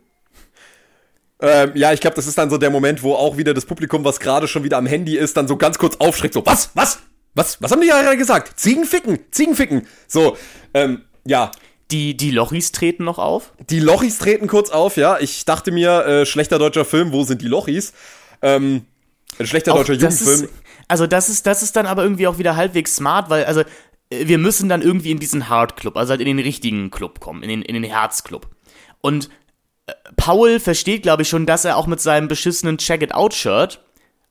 Ähm, 1.40 1.72
ja, 1.76 1.94
ich 1.94 2.00
glaube, 2.00 2.16
das 2.16 2.28
ist 2.28 2.38
dann 2.38 2.50
so 2.50 2.58
der 2.58 2.70
Moment, 2.70 3.04
wo 3.04 3.14
auch 3.14 3.38
wieder 3.38 3.54
das 3.54 3.66
Publikum, 3.66 4.04
was 4.04 4.20
gerade 4.20 4.48
schon 4.48 4.64
wieder 4.64 4.78
am 4.78 4.86
Handy 4.86 5.18
ist, 5.18 5.38
dann 5.38 5.48
so 5.48 5.58
ganz 5.58 5.78
kurz 5.78 5.98
aufschreckt, 5.98 6.34
so, 6.34 6.46
was, 6.46 6.72
was, 6.76 7.00
was, 7.34 7.62
was 7.62 7.72
haben 7.72 7.82
die 7.82 7.88
gerade 7.88 8.18
gesagt? 8.18 8.60
Ziegen 8.60 8.86
ficken, 8.86 9.20
Ziegen 9.32 9.56
ficken. 9.56 9.88
So, 10.08 10.38
ähm, 10.74 11.04
ja, 11.26 11.52
Die, 11.92 12.18
die 12.18 12.32
Lochis 12.32 12.72
treten 12.72 13.04
noch 13.04 13.20
auf. 13.20 13.54
Die 13.70 13.80
Lochis 13.80 14.18
treten 14.18 14.48
kurz 14.48 14.72
auf, 14.72 14.98
ja. 14.98 15.20
Ich 15.20 15.46
dachte 15.46 15.72
mir, 15.72 16.06
äh, 16.06 16.26
schlechter 16.26 16.58
deutscher 16.58 16.86
Film, 16.86 17.12
wo 17.12 17.24
sind 17.24 17.42
die 17.42 17.48
Lochis? 17.48 17.94
Ähm, 18.42 18.86
ein 19.38 19.46
schlechter 19.46 19.74
Auch 19.74 19.78
deutscher 19.78 19.94
Jugendfilm. 19.94 20.44
ist, 20.46 20.54
also 20.88 21.08
das 21.08 21.30
ist, 21.30 21.46
das 21.46 21.64
ist 21.64 21.76
dann 21.76 21.86
aber 21.86 22.04
irgendwie 22.04 22.28
auch 22.28 22.38
wieder 22.38 22.56
halbwegs 22.56 22.96
smart, 22.96 23.30
weil, 23.30 23.46
also, 23.46 23.62
äh, 24.10 24.28
wir 24.28 24.38
müssen 24.38 24.70
dann 24.70 24.82
irgendwie 24.82 25.12
in 25.12 25.20
diesen 25.20 25.50
Hard 25.50 25.76
Club, 25.76 25.98
also 25.98 26.12
halt 26.12 26.22
in 26.22 26.28
den 26.28 26.40
richtigen 26.40 26.92
Club 26.92 27.20
kommen, 27.20 27.44
in 27.44 27.50
den, 27.50 27.62
in 27.62 27.74
den 27.76 27.84
Herzclub. 27.84 28.48
Und 29.02 29.30
äh, 29.88 29.94
Paul 30.16 30.60
versteht, 30.60 31.04
glaube 31.04 31.24
ich, 31.24 31.30
schon, 31.30 31.46
dass 31.46 31.66
er 31.66 31.78
auch 31.78 31.88
mit 31.88 32.02
seinem 32.02 32.28
beschissenen 32.28 32.78
Check 32.78 33.02
It 33.02 33.14
Out 33.14 33.34
Shirt, 33.34 33.82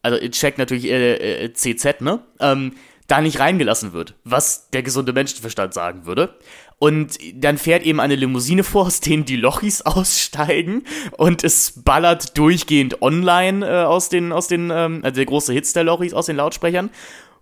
also 0.02 0.18
äh, 0.18 0.30
Check 0.30 0.58
natürlich 0.58 0.86
äh, 0.86 1.44
äh, 1.44 1.52
CZ, 1.52 2.00
ne, 2.00 2.20
ähm, 2.40 2.74
da 3.06 3.20
nicht 3.20 3.38
reingelassen 3.38 3.92
wird, 3.92 4.14
was 4.24 4.70
der 4.70 4.82
gesunde 4.82 5.12
Menschenverstand 5.12 5.74
sagen 5.74 6.06
würde. 6.06 6.38
Und 6.78 7.18
dann 7.34 7.56
fährt 7.56 7.84
eben 7.84 8.00
eine 8.00 8.14
Limousine 8.16 8.64
vor, 8.64 8.86
aus 8.86 9.00
denen 9.00 9.24
die 9.24 9.36
Lochis 9.36 9.82
aussteigen 9.86 10.84
und 11.16 11.44
es 11.44 11.72
ballert 11.84 12.36
durchgehend 12.36 13.00
online 13.02 13.66
äh, 13.66 13.84
aus 13.84 14.08
den, 14.08 14.32
aus 14.32 14.48
den, 14.48 14.70
ähm, 14.74 15.00
also 15.02 15.16
der 15.16 15.26
große 15.26 15.52
Hits 15.52 15.72
der 15.72 15.84
Lochis 15.84 16.12
aus 16.12 16.26
den 16.26 16.36
Lautsprechern, 16.36 16.90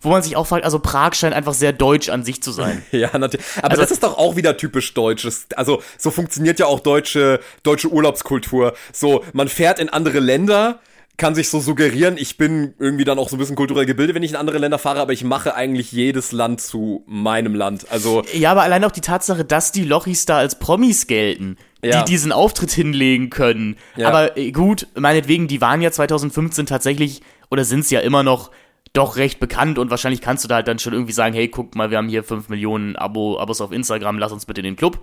wo 0.00 0.10
man 0.10 0.22
sich 0.22 0.36
auch 0.36 0.46
fragt, 0.46 0.64
also 0.64 0.78
Prag 0.78 1.14
scheint 1.14 1.34
einfach 1.34 1.54
sehr 1.54 1.72
deutsch 1.72 2.08
an 2.08 2.24
sich 2.24 2.42
zu 2.42 2.52
sein. 2.52 2.82
Ja, 2.92 3.16
natürlich. 3.18 3.46
Aber 3.58 3.70
Also- 3.70 3.82
das 3.82 3.90
ist 3.90 4.02
doch 4.02 4.18
auch 4.18 4.36
wieder 4.36 4.56
typisch 4.56 4.92
deutsch. 4.94 5.24
Das, 5.24 5.46
also, 5.56 5.82
so 5.98 6.10
funktioniert 6.10 6.58
ja 6.58 6.66
auch 6.66 6.80
deutsche, 6.80 7.40
deutsche 7.62 7.88
Urlaubskultur. 7.88 8.74
So, 8.92 9.24
man 9.32 9.48
fährt 9.48 9.78
in 9.78 9.88
andere 9.88 10.18
Länder, 10.20 10.80
kann 11.18 11.34
sich 11.34 11.48
so 11.50 11.60
suggerieren, 11.60 12.16
ich 12.16 12.36
bin 12.38 12.74
irgendwie 12.78 13.04
dann 13.04 13.18
auch 13.18 13.28
so 13.28 13.36
ein 13.36 13.38
bisschen 13.38 13.54
kulturell 13.54 13.86
gebildet, 13.86 14.16
wenn 14.16 14.22
ich 14.22 14.30
in 14.30 14.36
andere 14.36 14.58
Länder 14.58 14.78
fahre, 14.78 15.00
aber 15.00 15.12
ich 15.12 15.22
mache 15.24 15.54
eigentlich 15.54 15.92
jedes 15.92 16.32
Land 16.32 16.60
zu 16.60 17.04
meinem 17.06 17.54
Land. 17.54 17.86
Also, 17.90 18.22
Ja, 18.32 18.50
aber 18.52 18.62
allein 18.62 18.82
auch 18.84 18.90
die 18.90 19.02
Tatsache, 19.02 19.44
dass 19.44 19.72
die 19.72 19.84
Lochis 19.84 20.24
da 20.26 20.38
als 20.38 20.58
Promis 20.58 21.06
gelten, 21.06 21.58
Ja. 21.84 22.02
die 22.02 22.10
diesen 22.10 22.32
Auftritt 22.32 22.72
hinlegen 22.72 23.30
können. 23.30 23.76
Ja. 23.96 24.08
Aber 24.08 24.36
äh, 24.36 24.50
gut, 24.52 24.88
meinetwegen, 24.98 25.48
die 25.48 25.60
waren 25.60 25.80
ja 25.82 25.92
2015 25.92 26.66
tatsächlich, 26.66 27.20
oder 27.50 27.64
sind 27.64 27.80
es 27.80 27.90
ja 27.90 28.00
immer 28.00 28.22
noch, 28.22 28.50
doch 28.94 29.16
recht 29.16 29.38
bekannt 29.40 29.78
und 29.78 29.90
wahrscheinlich 29.90 30.20
kannst 30.22 30.44
du 30.44 30.48
da 30.48 30.56
halt 30.56 30.68
dann 30.68 30.78
schon 30.78 30.92
irgendwie 30.92 31.12
sagen, 31.12 31.34
hey, 31.34 31.48
guck 31.48 31.74
mal, 31.76 31.90
wir 31.90 31.98
haben 31.98 32.08
hier 32.08 32.24
5 32.24 32.48
Millionen 32.48 32.96
Abo, 32.96 33.38
Abos 33.38 33.60
auf 33.60 33.72
Instagram, 33.72 34.18
lass 34.18 34.32
uns 34.32 34.44
bitte 34.46 34.60
in 34.60 34.64
den 34.64 34.76
Club. 34.76 34.98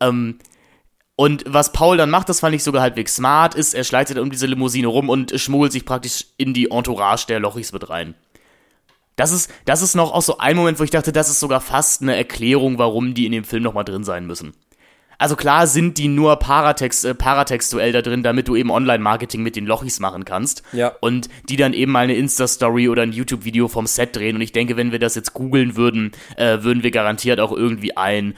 Ähm, 0.00 0.38
Und 1.20 1.44
was 1.46 1.72
Paul 1.72 1.98
dann 1.98 2.08
macht, 2.08 2.30
das 2.30 2.40
fand 2.40 2.54
ich 2.54 2.64
sogar 2.64 2.80
halbwegs 2.80 3.16
smart, 3.16 3.54
ist, 3.54 3.74
er 3.74 3.84
schleitet 3.84 4.16
um 4.16 4.30
diese 4.30 4.46
Limousine 4.46 4.86
rum 4.86 5.10
und 5.10 5.38
schmuggelt 5.38 5.70
sich 5.70 5.84
praktisch 5.84 6.24
in 6.38 6.54
die 6.54 6.70
Entourage 6.70 7.26
der 7.26 7.40
Lochis 7.40 7.74
mit 7.74 7.90
rein. 7.90 8.14
Das 9.16 9.30
ist, 9.30 9.52
das 9.66 9.82
ist 9.82 9.94
noch 9.94 10.14
auch 10.14 10.22
so 10.22 10.38
ein 10.38 10.56
Moment, 10.56 10.80
wo 10.80 10.84
ich 10.84 10.88
dachte, 10.88 11.12
das 11.12 11.28
ist 11.28 11.38
sogar 11.38 11.60
fast 11.60 12.00
eine 12.00 12.16
Erklärung, 12.16 12.78
warum 12.78 13.12
die 13.12 13.26
in 13.26 13.32
dem 13.32 13.44
Film 13.44 13.62
nochmal 13.62 13.84
drin 13.84 14.02
sein 14.02 14.26
müssen. 14.26 14.54
Also 15.18 15.36
klar 15.36 15.66
sind 15.66 15.98
die 15.98 16.08
nur 16.08 16.36
Paratext, 16.36 17.04
äh, 17.04 17.14
paratextuell 17.14 17.92
da 17.92 18.00
drin, 18.00 18.22
damit 18.22 18.48
du 18.48 18.56
eben 18.56 18.70
Online-Marketing 18.70 19.42
mit 19.42 19.54
den 19.54 19.66
Lochis 19.66 20.00
machen 20.00 20.24
kannst. 20.24 20.62
Ja. 20.72 20.94
Und 21.02 21.28
die 21.50 21.56
dann 21.56 21.74
eben 21.74 21.92
mal 21.92 22.04
eine 22.04 22.14
Insta-Story 22.14 22.88
oder 22.88 23.02
ein 23.02 23.12
YouTube-Video 23.12 23.68
vom 23.68 23.86
Set 23.86 24.16
drehen. 24.16 24.36
Und 24.36 24.40
ich 24.40 24.52
denke, 24.52 24.78
wenn 24.78 24.92
wir 24.92 24.98
das 24.98 25.16
jetzt 25.16 25.34
googeln 25.34 25.76
würden, 25.76 26.12
äh, 26.38 26.62
würden 26.62 26.82
wir 26.82 26.90
garantiert 26.90 27.38
auch 27.38 27.52
irgendwie 27.52 27.98
ein 27.98 28.34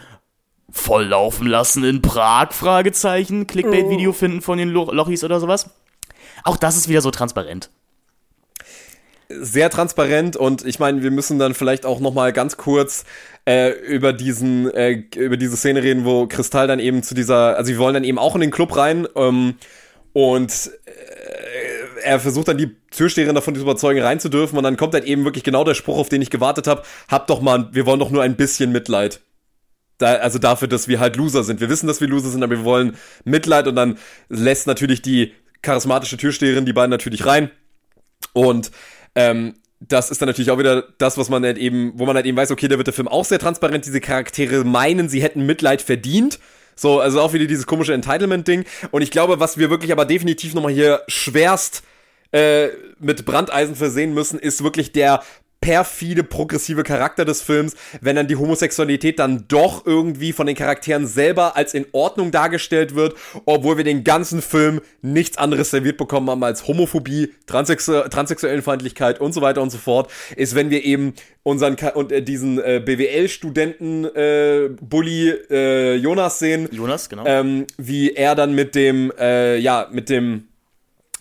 volllaufen 0.72 1.46
lassen 1.46 1.84
in 1.84 2.02
Prag, 2.02 2.52
Fragezeichen, 2.52 3.46
Clickbait-Video 3.46 4.10
Oh. 4.10 4.14
finden 4.14 4.40
von 4.40 4.58
den 4.58 4.70
Lo 4.70 4.90
Lochis 4.90 5.22
oder 5.22 5.38
sowas. 5.38 5.70
Auch 6.44 6.56
das 6.56 6.76
ist 6.76 6.88
wieder 6.88 7.00
so 7.02 7.10
transparent. 7.10 7.70
sehr 9.28 9.70
transparent 9.70 10.36
und 10.36 10.64
ich 10.66 10.78
meine, 10.78 11.02
wir 11.02 11.10
müssen 11.10 11.38
dann 11.38 11.54
vielleicht 11.54 11.86
auch 11.86 12.00
noch 12.00 12.12
mal 12.12 12.32
ganz 12.34 12.58
kurz 12.58 13.04
äh, 13.48 13.70
über 13.70 14.12
diesen 14.12 14.70
äh, 14.74 15.04
über 15.16 15.38
diese 15.38 15.56
Szene 15.56 15.82
reden, 15.82 16.04
wo 16.04 16.26
Kristall 16.26 16.66
dann 16.66 16.78
eben 16.80 17.02
zu 17.02 17.14
dieser, 17.14 17.56
also 17.56 17.70
wir 17.70 17.78
wollen 17.78 17.94
dann 17.94 18.04
eben 18.04 18.18
auch 18.18 18.34
in 18.34 18.42
den 18.42 18.50
Club 18.50 18.76
rein 18.76 19.06
ähm, 19.16 19.54
und 20.12 20.70
äh, 20.84 22.02
er 22.04 22.20
versucht 22.20 22.48
dann 22.48 22.58
die 22.58 22.76
Türsteherin 22.90 23.34
davon 23.34 23.54
zu 23.54 23.62
überzeugen, 23.62 24.02
rein 24.02 24.20
zu 24.20 24.28
dürfen 24.28 24.58
und 24.58 24.64
dann 24.64 24.76
kommt 24.76 24.92
halt 24.92 25.04
eben 25.04 25.24
wirklich 25.24 25.44
genau 25.44 25.64
der 25.64 25.74
Spruch, 25.74 25.96
auf 25.98 26.10
den 26.10 26.20
ich 26.20 26.28
gewartet 26.30 26.66
habe, 26.66 26.82
habt 27.08 27.30
doch 27.30 27.40
mal, 27.40 27.68
wir 27.72 27.86
wollen 27.86 28.00
doch 28.00 28.10
nur 28.10 28.22
ein 28.22 28.36
bisschen 28.36 28.70
Mitleid. 28.70 29.20
Da, 30.02 30.16
also 30.16 30.38
dafür, 30.38 30.68
dass 30.68 30.88
wir 30.88 31.00
halt 31.00 31.16
Loser 31.16 31.44
sind. 31.44 31.60
Wir 31.60 31.68
wissen, 31.68 31.86
dass 31.86 32.00
wir 32.00 32.08
Loser 32.08 32.28
sind, 32.28 32.42
aber 32.42 32.56
wir 32.56 32.64
wollen 32.64 32.96
Mitleid 33.24 33.68
und 33.68 33.76
dann 33.76 33.98
lässt 34.28 34.66
natürlich 34.66 35.00
die 35.02 35.32
charismatische 35.62 36.16
Türsteherin 36.16 36.66
die 36.66 36.72
beiden 36.72 36.90
natürlich 36.90 37.24
rein 37.24 37.50
und 38.32 38.70
ähm, 39.14 39.54
das 39.80 40.10
ist 40.10 40.22
dann 40.22 40.28
natürlich 40.28 40.50
auch 40.50 40.58
wieder 40.58 40.84
das, 40.98 41.18
was 41.18 41.28
man 41.28 41.44
halt 41.44 41.58
eben, 41.58 41.92
wo 41.96 42.06
man 42.06 42.16
halt 42.16 42.26
eben 42.26 42.36
weiß, 42.36 42.50
okay, 42.50 42.68
da 42.68 42.76
wird 42.76 42.86
der 42.86 42.94
Film 42.94 43.08
auch 43.08 43.24
sehr 43.24 43.38
transparent. 43.38 43.84
Diese 43.84 44.00
Charaktere 44.00 44.64
meinen, 44.64 45.08
sie 45.08 45.22
hätten 45.22 45.44
Mitleid 45.44 45.82
verdient. 45.82 46.38
So, 46.76 47.00
also 47.00 47.20
auch 47.20 47.32
wieder 47.32 47.46
dieses 47.46 47.66
komische 47.66 47.92
Entitlement-Ding. 47.92 48.64
Und 48.92 49.02
ich 49.02 49.10
glaube, 49.10 49.40
was 49.40 49.58
wir 49.58 49.70
wirklich 49.70 49.92
aber 49.92 50.04
definitiv 50.04 50.54
nochmal 50.54 50.72
hier 50.72 51.02
schwerst 51.08 51.82
äh, 52.30 52.68
mit 52.98 53.24
Brandeisen 53.24 53.74
versehen 53.74 54.14
müssen, 54.14 54.38
ist 54.38 54.62
wirklich 54.62 54.92
der 54.92 55.22
perfide, 55.62 56.24
progressive 56.24 56.82
Charakter 56.82 57.24
des 57.24 57.40
Films, 57.40 57.74
wenn 58.02 58.16
dann 58.16 58.26
die 58.26 58.36
Homosexualität 58.36 59.18
dann 59.18 59.44
doch 59.48 59.86
irgendwie 59.86 60.32
von 60.32 60.46
den 60.46 60.56
Charakteren 60.56 61.06
selber 61.06 61.56
als 61.56 61.72
in 61.72 61.86
Ordnung 61.92 62.32
dargestellt 62.32 62.94
wird, 62.94 63.14
obwohl 63.46 63.78
wir 63.78 63.84
den 63.84 64.04
ganzen 64.04 64.42
Film 64.42 64.82
nichts 65.00 65.38
anderes 65.38 65.70
serviert 65.70 65.96
bekommen 65.96 66.28
haben 66.28 66.44
als 66.44 66.66
Homophobie, 66.68 67.32
Transsexu 67.46 68.02
Transsexuellenfeindlichkeit 68.10 69.20
und 69.20 69.32
so 69.32 69.40
weiter 69.40 69.62
und 69.62 69.70
so 69.70 69.78
fort, 69.78 70.10
ist, 70.36 70.54
wenn 70.54 70.68
wir 70.68 70.84
eben 70.84 71.14
unseren 71.44 71.76
Ka 71.76 71.90
und 71.90 72.12
äh, 72.12 72.22
diesen 72.22 72.58
äh, 72.58 72.82
BWL-Studenten 72.84 74.04
äh, 74.04 74.70
Bully 74.80 75.30
äh, 75.48 75.94
Jonas 75.94 76.40
sehen, 76.40 76.68
Jonas, 76.72 77.08
genau. 77.08 77.24
ähm, 77.24 77.66
wie 77.78 78.12
er 78.12 78.34
dann 78.34 78.54
mit 78.54 78.74
dem, 78.74 79.12
äh, 79.18 79.58
ja, 79.58 79.88
mit 79.92 80.08
dem 80.08 80.48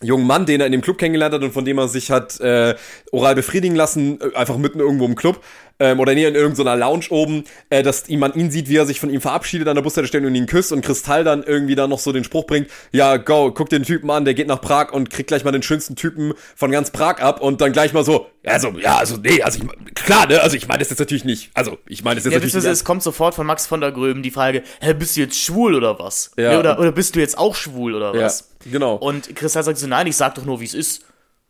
jungen 0.02 0.26
Mann, 0.26 0.45
den 0.45 0.60
er 0.60 0.65
in 0.65 0.72
dem 0.72 0.82
Club 0.82 0.98
kennengelernt 0.98 1.34
hat 1.34 1.44
und 1.44 1.53
von 1.53 1.65
dem 1.65 1.78
er 1.78 1.88
sich 1.88 2.11
hat 2.11 2.40
äh, 2.40 2.76
oral 3.11 3.36
befriedigen 3.36 3.76
lassen, 3.76 4.19
äh, 4.22 4.36
einfach 4.36 4.57
mitten 4.57 4.80
irgendwo 4.80 5.06
im 5.06 5.15
Club 5.15 5.41
ähm, 5.82 5.99
oder 5.99 6.14
nee, 6.14 6.26
in 6.26 6.36
irgendeiner 6.36 6.76
Lounge 6.76 7.06
oben, 7.10 7.44
äh, 7.69 7.82
dass 7.82 8.07
man 8.10 8.34
ihn 8.36 8.52
sieht, 8.52 8.69
wie 8.69 8.78
er 8.78 8.86
sich 8.86 8.99
von 8.99 9.10
ihm 9.10 9.19
verabschiedet 9.19 9.68
an 9.68 9.76
der 9.76 9.82
Bushaltestelle 9.82 10.28
und 10.28 10.36
ihn 10.36 10.45
küsst 10.45 10.72
und 10.72 10.82
Kristall 10.82 11.23
dann 11.23 11.44
irgendwie 11.44 11.76
dann 11.76 11.90
noch 11.90 11.99
so 11.99 12.11
den 12.11 12.23
Spruch 12.23 12.45
bringt, 12.45 12.69
ja, 12.91 13.18
go, 13.18 13.52
guck 13.52 13.69
den 13.69 13.84
Typen 13.84 14.10
an, 14.11 14.23
der 14.23 14.36
geht 14.36 14.48
nach 14.48 14.61
Prag 14.61 14.94
und 14.94 15.10
kriegt 15.10 15.28
gleich 15.28 15.44
mal 15.44 15.52
den 15.52 15.64
schönsten 15.64 15.95
Typen 15.95 16.34
von 16.56 16.72
ganz 16.72 16.91
Prag 16.91 17.19
ab 17.19 17.41
und 17.41 17.61
dann 17.61 17.72
gleich 17.72 17.94
mal 17.94 18.06
so, 18.06 18.28
ja, 18.44 18.52
also, 18.52 18.69
ja, 18.80 18.98
also, 18.98 19.18
nee, 19.18 19.41
also, 19.41 19.60
ich, 19.60 19.95
klar, 19.95 20.28
ne, 20.28 20.40
also 20.41 20.56
ich 20.56 20.68
meine 20.68 20.80
das 20.80 20.91
jetzt 20.91 20.99
natürlich 20.99 21.26
nicht, 21.26 21.49
also, 21.56 21.80
ich 21.88 22.03
meine 22.03 22.15
das 22.15 22.26
jetzt 22.26 22.34
Ja, 22.34 22.38
natürlich 22.38 22.53
nicht 22.53 22.65
es 22.65 22.84
kommt 22.84 23.02
sofort 23.02 23.34
von 23.34 23.48
Max 23.48 23.65
von 23.65 23.82
der 23.82 23.91
Gröben 23.91 24.22
die 24.22 24.32
Frage, 24.32 24.61
hä, 24.82 24.94
bist 24.94 25.18
du 25.18 25.22
jetzt 25.22 25.38
schwul 25.38 25.73
oder 25.73 25.98
was? 25.98 26.32
Ja. 26.38 26.52
Ne, 26.52 26.60
Oder, 26.60 26.80
oder 26.80 26.91
bist 26.91 27.15
du 27.15 27.19
jetzt 27.19 27.38
auch 27.40 27.56
schwul 27.56 27.95
oder 27.95 28.14
ja, 28.15 28.26
was? 28.26 28.51
Genau. 28.69 28.95
Und 28.95 29.35
Kristall 29.35 29.63
sagt 29.63 29.77
so, 29.77 29.88
nein, 29.88 30.07
ich 30.07 30.15
sag 30.15 30.35
doch 30.35 30.45
nur, 30.45 30.59
wie 30.59 30.65
es 30.65 30.73
ist. 30.73 31.03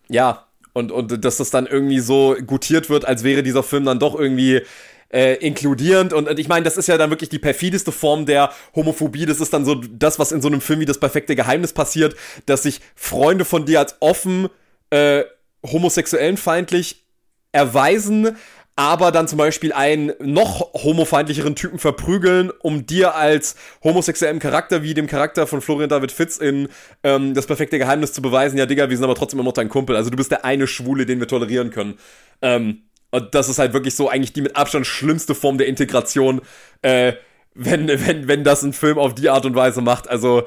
Ja, 0.10 0.48
und, 0.74 0.92
und 0.92 1.24
dass 1.24 1.38
das 1.38 1.50
dann 1.50 1.68
irgendwie 1.68 2.00
so 2.00 2.36
gutiert 2.46 2.90
wird, 2.90 3.06
als 3.06 3.24
wäre 3.24 3.44
dieser 3.44 3.64
Film 3.64 3.86
dann 3.86 4.00
doch 4.00 4.18
irgendwie 4.18 4.62
äh, 5.12 5.36
inkludierend. 5.36 6.14
Und, 6.14 6.28
und 6.28 6.40
ich 6.40 6.48
meine, 6.48 6.64
das 6.64 6.78
ist 6.78 6.88
ja 6.88 6.98
dann 6.98 7.10
wirklich 7.10 7.30
die 7.30 7.40
perfideste 7.40 7.92
Form 7.92 8.26
der 8.26 8.52
Homophobie. 8.76 9.26
Das 9.26 9.40
ist 9.40 9.54
dann 9.54 9.66
so 9.66 9.76
das, 9.76 10.20
was 10.20 10.32
in 10.32 10.42
so 10.42 10.48
einem 10.48 10.62
Film 10.62 10.80
wie 10.80 10.86
das 10.86 11.00
perfekte 11.00 11.36
Geheimnis 11.36 11.74
passiert, 11.74 12.16
dass 12.46 12.64
sich 12.64 12.80
Freunde 12.96 13.46
von 13.46 13.66
dir 13.66 13.80
als 13.80 13.96
offen 14.00 14.50
äh, 14.90 15.24
homosexuellenfeindlich 15.66 17.04
erweisen, 17.52 18.38
aber 18.82 19.12
dann 19.12 19.28
zum 19.28 19.38
Beispiel 19.38 19.74
einen 19.74 20.12
noch 20.18 20.74
homofeindlicheren 20.74 21.56
Typen 21.56 21.78
verprügeln, 21.78 22.50
um 22.64 22.88
dir 22.88 23.14
als 23.14 23.56
homosexuellen 23.84 24.40
Charakter, 24.40 24.82
wie 24.82 24.96
dem 24.96 25.06
Charakter 25.06 25.46
von 25.46 25.62
Florian 25.62 25.88
David 25.88 26.12
Fitz 26.12 26.38
in 26.38 26.68
ähm, 27.04 27.36
Das 27.36 27.46
perfekte 27.46 27.78
Geheimnis 27.78 28.12
zu 28.12 28.24
beweisen, 28.24 28.58
ja 28.58 28.66
Digga, 28.66 28.90
wir 28.90 28.98
sind 28.98 29.04
aber 29.04 29.14
trotzdem 29.14 29.40
immer 29.40 29.48
noch 29.48 29.54
dein 29.54 29.70
Kumpel. 29.70 29.96
Also 29.96 30.10
du 30.10 30.18
bist 30.18 30.32
der 30.32 30.46
eine 30.46 30.66
Schwule, 30.66 31.06
den 31.06 31.20
wir 31.20 31.28
tolerieren 31.28 31.70
können. 31.70 32.00
Ähm, 32.42 32.82
und 33.12 33.36
das 33.36 33.50
ist 33.50 33.60
halt 33.60 33.74
wirklich 33.74 33.94
so 33.96 34.10
eigentlich 34.10 34.34
die 34.34 34.42
mit 34.42 34.56
Abstand 34.56 34.88
schlimmste 34.88 35.36
Form 35.36 35.60
der 35.60 35.68
Integration, 35.68 36.42
äh, 36.82 37.14
wenn, 37.54 37.88
wenn, 37.88 38.28
wenn 38.28 38.44
das 38.44 38.64
ein 38.64 38.74
Film 38.74 38.98
auf 38.98 39.14
die 39.14 39.30
Art 39.30 39.46
und 39.46 39.56
Weise 39.56 39.82
macht. 39.82 40.08
Also, 40.08 40.44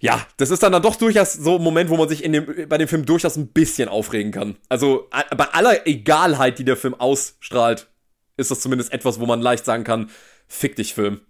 ja, 0.00 0.26
das 0.36 0.50
ist 0.50 0.62
dann, 0.62 0.72
dann 0.72 0.82
doch 0.82 0.96
durchaus 0.96 1.34
so 1.34 1.56
ein 1.56 1.62
Moment, 1.62 1.88
wo 1.90 1.96
man 1.96 2.08
sich 2.08 2.24
in 2.24 2.32
dem, 2.32 2.68
bei 2.68 2.78
dem 2.78 2.88
Film 2.88 3.06
durchaus 3.06 3.36
ein 3.36 3.48
bisschen 3.48 3.88
aufregen 3.88 4.32
kann. 4.32 4.56
Also, 4.68 5.08
bei 5.10 5.44
aller 5.52 5.86
Egalheit, 5.86 6.58
die 6.58 6.64
der 6.64 6.76
Film 6.76 6.94
ausstrahlt, 6.94 7.88
ist 8.36 8.50
das 8.50 8.60
zumindest 8.60 8.92
etwas, 8.92 9.20
wo 9.20 9.26
man 9.26 9.40
leicht 9.40 9.64
sagen 9.64 9.84
kann, 9.84 10.10
fick 10.48 10.76
dich, 10.76 10.94
Film. 10.94 11.20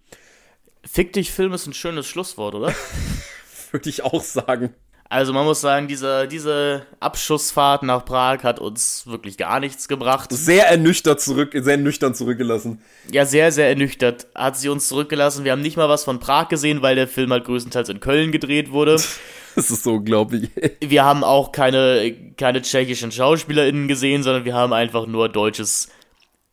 Fick 0.85 1.13
dich, 1.13 1.31
Film 1.31 1.53
ist 1.53 1.67
ein 1.67 1.75
schönes 1.75 2.07
Schlusswort, 2.07 2.55
oder? 2.55 2.75
Würde 3.71 3.91
ich 3.91 4.03
auch 4.03 4.23
sagen. 4.23 4.75
Also 5.11 5.33
man 5.33 5.47
muss 5.47 5.63
sagen, 5.63 5.89
diese, 5.89 6.29
diese 6.29 6.87
Abschussfahrt 7.01 7.83
nach 7.83 8.05
Prag 8.05 8.43
hat 8.43 8.61
uns 8.61 9.07
wirklich 9.07 9.39
gar 9.39 9.59
nichts 9.59 9.89
gebracht. 9.89 10.31
Sehr 10.33 10.69
ernüchtert 10.69 11.23
zurück, 11.23 11.53
sehr 11.55 11.79
nüchtern 11.79 12.15
zurückgelassen. 12.15 12.83
Ja, 13.11 13.25
sehr, 13.25 13.51
sehr 13.51 13.71
ernüchtert 13.71 14.27
hat 14.35 14.59
sie 14.59 14.69
uns 14.69 14.87
zurückgelassen. 14.89 15.45
Wir 15.45 15.53
haben 15.53 15.63
nicht 15.63 15.79
mal 15.79 15.89
was 15.89 16.05
von 16.05 16.21
Prag 16.21 16.49
gesehen, 16.49 16.83
weil 16.83 16.95
der 16.95 17.09
Film 17.09 17.33
halt 17.33 17.45
größtenteils 17.45 17.89
in 17.89 18.01
Köln 18.01 18.33
gedreht 18.33 18.71
wurde. 18.71 18.97
Das 19.55 19.73
ist 19.73 19.83
so 19.83 19.95
unglaublich. 19.95 20.51
Wir 20.81 21.05
haben 21.05 21.25
auch 21.25 21.51
keine, 21.51 22.15
keine 22.37 22.63
tschechischen 22.63 23.11
SchauspielerInnen 23.11 23.89
gesehen, 23.89 24.23
sondern 24.23 24.45
wir 24.45 24.55
haben 24.55 24.73
einfach 24.73 25.07
nur 25.07 25.29
deutsches, 25.29 25.89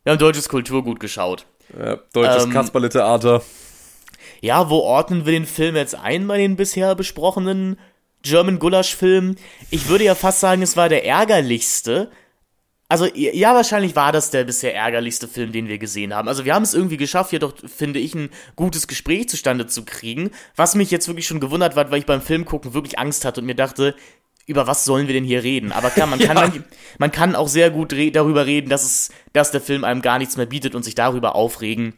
wir 0.03 0.13
haben 0.13 0.17
deutsches 0.17 0.49
Kulturgut 0.49 0.99
geschaut. 0.99 1.45
Ja, 1.77 1.99
deutsches 2.13 2.45
Ähm, 2.45 2.51
Kasperle-Theater. 2.51 3.43
Ja, 4.41 4.71
wo 4.71 4.79
ordnen 4.79 5.27
wir 5.27 5.33
den 5.33 5.45
Film 5.45 5.75
jetzt 5.75 5.93
ein 5.93 6.25
bei 6.25 6.37
den 6.39 6.55
bisher 6.55 6.95
besprochenen 6.95 7.77
German 8.25 8.59
Gulasch-Filmen? 8.59 9.37
Ich 9.69 9.87
würde 9.87 10.03
ja 10.03 10.15
fast 10.15 10.39
sagen, 10.41 10.61
es 10.61 10.75
war 10.75 10.89
der 10.89 11.05
ärgerlichste. 11.05 12.11
Also, 12.87 13.07
ja, 13.15 13.55
wahrscheinlich 13.55 13.95
war 13.95 14.11
das 14.11 14.29
der 14.29 14.43
bisher 14.43 14.75
ärgerlichste 14.75 15.27
Film, 15.27 15.51
den 15.51 15.67
wir 15.67 15.77
gesehen 15.77 16.13
haben. 16.13 16.27
Also, 16.27 16.45
wir 16.45 16.53
haben 16.53 16.63
es 16.63 16.73
irgendwie 16.73 16.97
geschafft, 16.97 17.31
hier 17.31 17.39
doch, 17.39 17.53
finde 17.65 17.99
ich, 17.99 18.13
ein 18.13 18.29
gutes 18.55 18.87
Gespräch 18.87 19.29
zustande 19.29 19.65
zu 19.67 19.85
kriegen. 19.85 20.31
Was 20.55 20.75
mich 20.75 20.91
jetzt 20.91 21.07
wirklich 21.07 21.25
schon 21.25 21.39
gewundert 21.39 21.75
hat, 21.75 21.89
weil 21.91 21.99
ich 21.99 22.05
beim 22.05 22.21
Film 22.21 22.45
gucken 22.45 22.73
wirklich 22.73 22.99
Angst 22.99 23.25
hatte 23.25 23.41
und 23.41 23.47
mir 23.47 23.55
dachte, 23.55 23.95
über 24.45 24.67
was 24.67 24.85
sollen 24.85 25.07
wir 25.07 25.15
denn 25.15 25.23
hier 25.23 25.41
reden? 25.43 25.71
Aber 25.71 25.89
klar, 25.89 26.05
man 26.05 26.19
kann, 26.27 26.37
Ja. 26.37 26.47
man, 26.47 26.63
man 26.99 27.11
kann 27.11 27.35
auch 27.35 27.47
sehr 27.47 27.71
gut 27.71 27.93
re 27.93 28.11
darüber 28.11 28.45
reden, 28.45 28.69
dass, 28.69 28.83
es, 28.83 29.09
dass 29.33 29.51
der 29.51 29.61
Film 29.61 29.83
einem 29.83 30.03
gar 30.03 30.19
nichts 30.19 30.37
mehr 30.37 30.45
bietet 30.45 30.75
und 30.75 30.83
sich 30.83 30.95
darüber 30.95 31.35
aufregen 31.35 31.93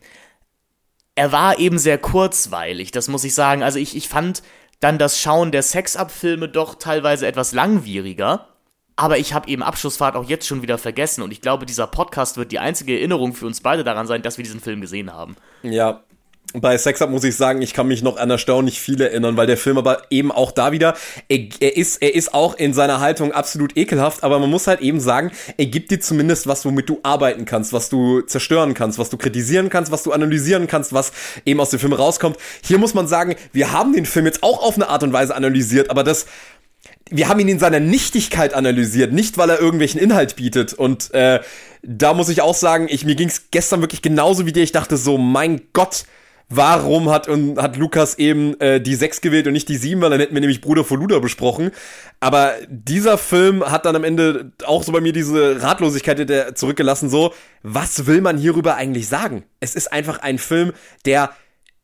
er 1.17 1.31
war 1.31 1.57
eben 1.57 1.79
sehr 1.79 1.97
kurzweilig, 1.97 2.91
das 2.91 3.07
muss 3.07 3.23
ich 3.23 3.33
sagen. 3.33 3.63
Also 3.63 3.79
ich, 3.79 3.95
ich 3.97 4.07
fand 4.07 4.43
dann 4.79 4.97
das 4.97 5.19
Schauen 5.19 5.51
der 5.51 5.63
Sex-Up-Filme 5.63 6.49
doch 6.49 6.75
teilweise 6.75 7.27
etwas 7.27 7.53
langwieriger. 7.53 8.47
Aber 8.95 9.19
ich 9.19 9.33
habe 9.33 9.47
eben 9.47 9.61
Abschlussfahrt 9.61 10.15
auch 10.15 10.27
jetzt 10.27 10.47
schon 10.47 10.63
wieder 10.63 10.79
vergessen. 10.79 11.21
Und 11.21 11.31
ich 11.31 11.41
glaube, 11.41 11.67
dieser 11.67 11.85
Podcast 11.85 12.35
wird 12.37 12.51
die 12.51 12.59
einzige 12.59 12.93
Erinnerung 12.93 13.33
für 13.33 13.45
uns 13.45 13.61
beide 13.61 13.83
daran 13.83 14.07
sein, 14.07 14.23
dass 14.23 14.37
wir 14.37 14.43
diesen 14.43 14.59
Film 14.59 14.81
gesehen 14.81 15.13
haben. 15.13 15.35
Ja. 15.61 16.03
Bei 16.53 16.77
Sex 16.77 17.01
Up 17.01 17.09
muss 17.09 17.25
ich 17.25 17.35
sagen, 17.35 17.61
ich 17.61 17.73
kann 17.73 17.89
mich 17.89 18.01
noch 18.01 18.15
an 18.15 18.29
erstaunlich 18.29 18.79
viel 18.79 19.01
erinnern, 19.01 19.35
weil 19.35 19.47
der 19.47 19.57
Film 19.57 19.77
aber 19.77 20.03
eben 20.09 20.31
auch 20.31 20.51
da 20.51 20.71
wieder, 20.71 20.95
er, 21.27 21.39
er, 21.59 21.75
ist, 21.75 22.01
er 22.01 22.15
ist 22.15 22.33
auch 22.33 22.55
in 22.55 22.73
seiner 22.73 23.01
Haltung 23.01 23.33
absolut 23.33 23.75
ekelhaft, 23.75 24.23
aber 24.23 24.39
man 24.39 24.49
muss 24.49 24.65
halt 24.65 24.79
eben 24.79 25.01
sagen, 25.01 25.31
er 25.57 25.65
gibt 25.65 25.91
dir 25.91 25.99
zumindest 25.99 26.47
was, 26.47 26.63
womit 26.63 26.87
du 26.87 26.99
arbeiten 27.03 27.43
kannst, 27.43 27.73
was 27.73 27.89
du 27.89 28.21
zerstören 28.21 28.73
kannst, 28.73 28.97
was 28.97 29.09
du 29.09 29.17
kritisieren 29.17 29.69
kannst, 29.69 29.91
was 29.91 30.03
du 30.03 30.13
analysieren 30.13 30.67
kannst, 30.67 30.93
was 30.93 31.11
eben 31.45 31.59
aus 31.59 31.69
dem 31.69 31.79
Film 31.79 31.93
rauskommt. 31.93 32.37
Hier 32.63 32.77
muss 32.77 32.93
man 32.93 33.07
sagen, 33.07 33.35
wir 33.51 33.73
haben 33.73 33.91
den 33.91 34.05
Film 34.05 34.25
jetzt 34.25 34.41
auch 34.41 34.63
auf 34.63 34.75
eine 34.75 34.87
Art 34.87 35.03
und 35.03 35.11
Weise 35.11 35.35
analysiert, 35.35 35.89
aber 35.89 36.05
das, 36.05 36.27
wir 37.09 37.27
haben 37.27 37.41
ihn 37.41 37.49
in 37.49 37.59
seiner 37.59 37.81
Nichtigkeit 37.81 38.53
analysiert, 38.53 39.11
nicht 39.11 39.37
weil 39.37 39.49
er 39.49 39.59
irgendwelchen 39.59 39.99
Inhalt 39.99 40.37
bietet. 40.37 40.73
Und 40.73 41.13
äh, 41.13 41.41
da 41.83 42.13
muss 42.13 42.29
ich 42.29 42.41
auch 42.41 42.55
sagen, 42.55 42.87
ich, 42.89 43.05
mir 43.05 43.15
ging 43.15 43.27
es 43.27 43.51
gestern 43.51 43.81
wirklich 43.81 44.01
genauso 44.01 44.45
wie 44.45 44.53
dir. 44.53 44.63
Ich 44.63 44.71
dachte 44.71 44.97
so, 44.97 45.17
mein 45.17 45.61
Gott, 45.73 46.05
warum 46.49 47.09
hat, 47.09 47.27
und, 47.27 47.61
hat 47.61 47.77
Lukas 47.77 48.17
eben 48.17 48.59
äh, 48.59 48.79
die 48.79 48.95
6 48.95 49.21
gewählt 49.21 49.47
und 49.47 49.53
nicht 49.53 49.69
die 49.69 49.77
7, 49.77 50.01
weil 50.01 50.09
dann 50.09 50.19
hätten 50.19 50.33
wir 50.33 50.41
nämlich 50.41 50.61
Bruder 50.61 50.83
von 50.83 50.99
Luda 50.99 51.19
besprochen. 51.19 51.71
Aber 52.19 52.53
dieser 52.69 53.17
Film 53.17 53.63
hat 53.63 53.85
dann 53.85 53.95
am 53.95 54.03
Ende 54.03 54.51
auch 54.65 54.83
so 54.83 54.91
bei 54.91 55.01
mir 55.01 55.13
diese 55.13 55.61
Ratlosigkeit 55.61 56.29
der 56.29 56.55
zurückgelassen, 56.55 57.09
so, 57.09 57.33
was 57.63 58.05
will 58.05 58.21
man 58.21 58.37
hierüber 58.37 58.75
eigentlich 58.75 59.07
sagen? 59.07 59.43
Es 59.59 59.75
ist 59.75 59.91
einfach 59.91 60.19
ein 60.19 60.37
Film, 60.37 60.71
der 61.05 61.31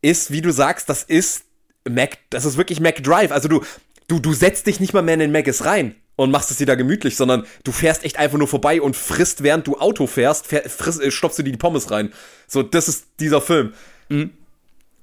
ist, 0.02 0.31
wie 0.31 0.41
du 0.41 0.52
sagst, 0.52 0.90
das 0.90 1.03
ist 1.03 1.44
Mac, 1.90 2.18
das 2.30 2.45
ist 2.45 2.57
wirklich 2.57 2.80
Mac 2.80 3.03
Drive. 3.03 3.31
Also 3.31 3.49
du, 3.49 3.61
du, 4.07 4.19
du 4.19 4.34
setzt 4.34 4.68
dich 4.68 4.80
nicht 4.80 4.94
mal 4.94 5.02
mehr 5.02 5.15
in 5.15 5.19
den 5.19 5.31
Macis 5.31 5.65
rein 5.65 5.95
und 6.15 6.31
machst 6.31 6.52
es 6.52 6.57
dir 6.57 6.65
da 6.65 6.76
gemütlich, 6.76 7.18
sondern 7.18 7.45
du 7.64 7.72
fährst 7.72 8.06
echt 8.06 8.18
einfach 8.18 8.38
nur 8.38 8.48
vorbei 8.48 8.81
und 8.81 8.95
frisst, 8.95 9.44
während 9.44 9.68
du 9.68 9.77
Auto 9.77 10.07
fährst, 10.07 10.48
frisst, 10.48 11.02
äh, 11.02 11.11
stopfst 11.11 11.40
du 11.40 11.44
dir 11.44 11.52
die 11.52 11.57
Pommes 11.57 11.91
rein. 11.91 12.14
So, 12.48 12.64
das 12.64 12.88
ist 12.88 13.07
dieser 13.19 13.41
Film. 13.41 13.73
Mhm. 14.10 14.31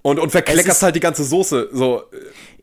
Und, 0.02 0.18
und 0.18 0.30
verkleckerst 0.30 0.82
halt 0.82 0.96
die 0.96 1.00
ganze 1.00 1.24
Soße. 1.24 1.70
So. 1.72 2.04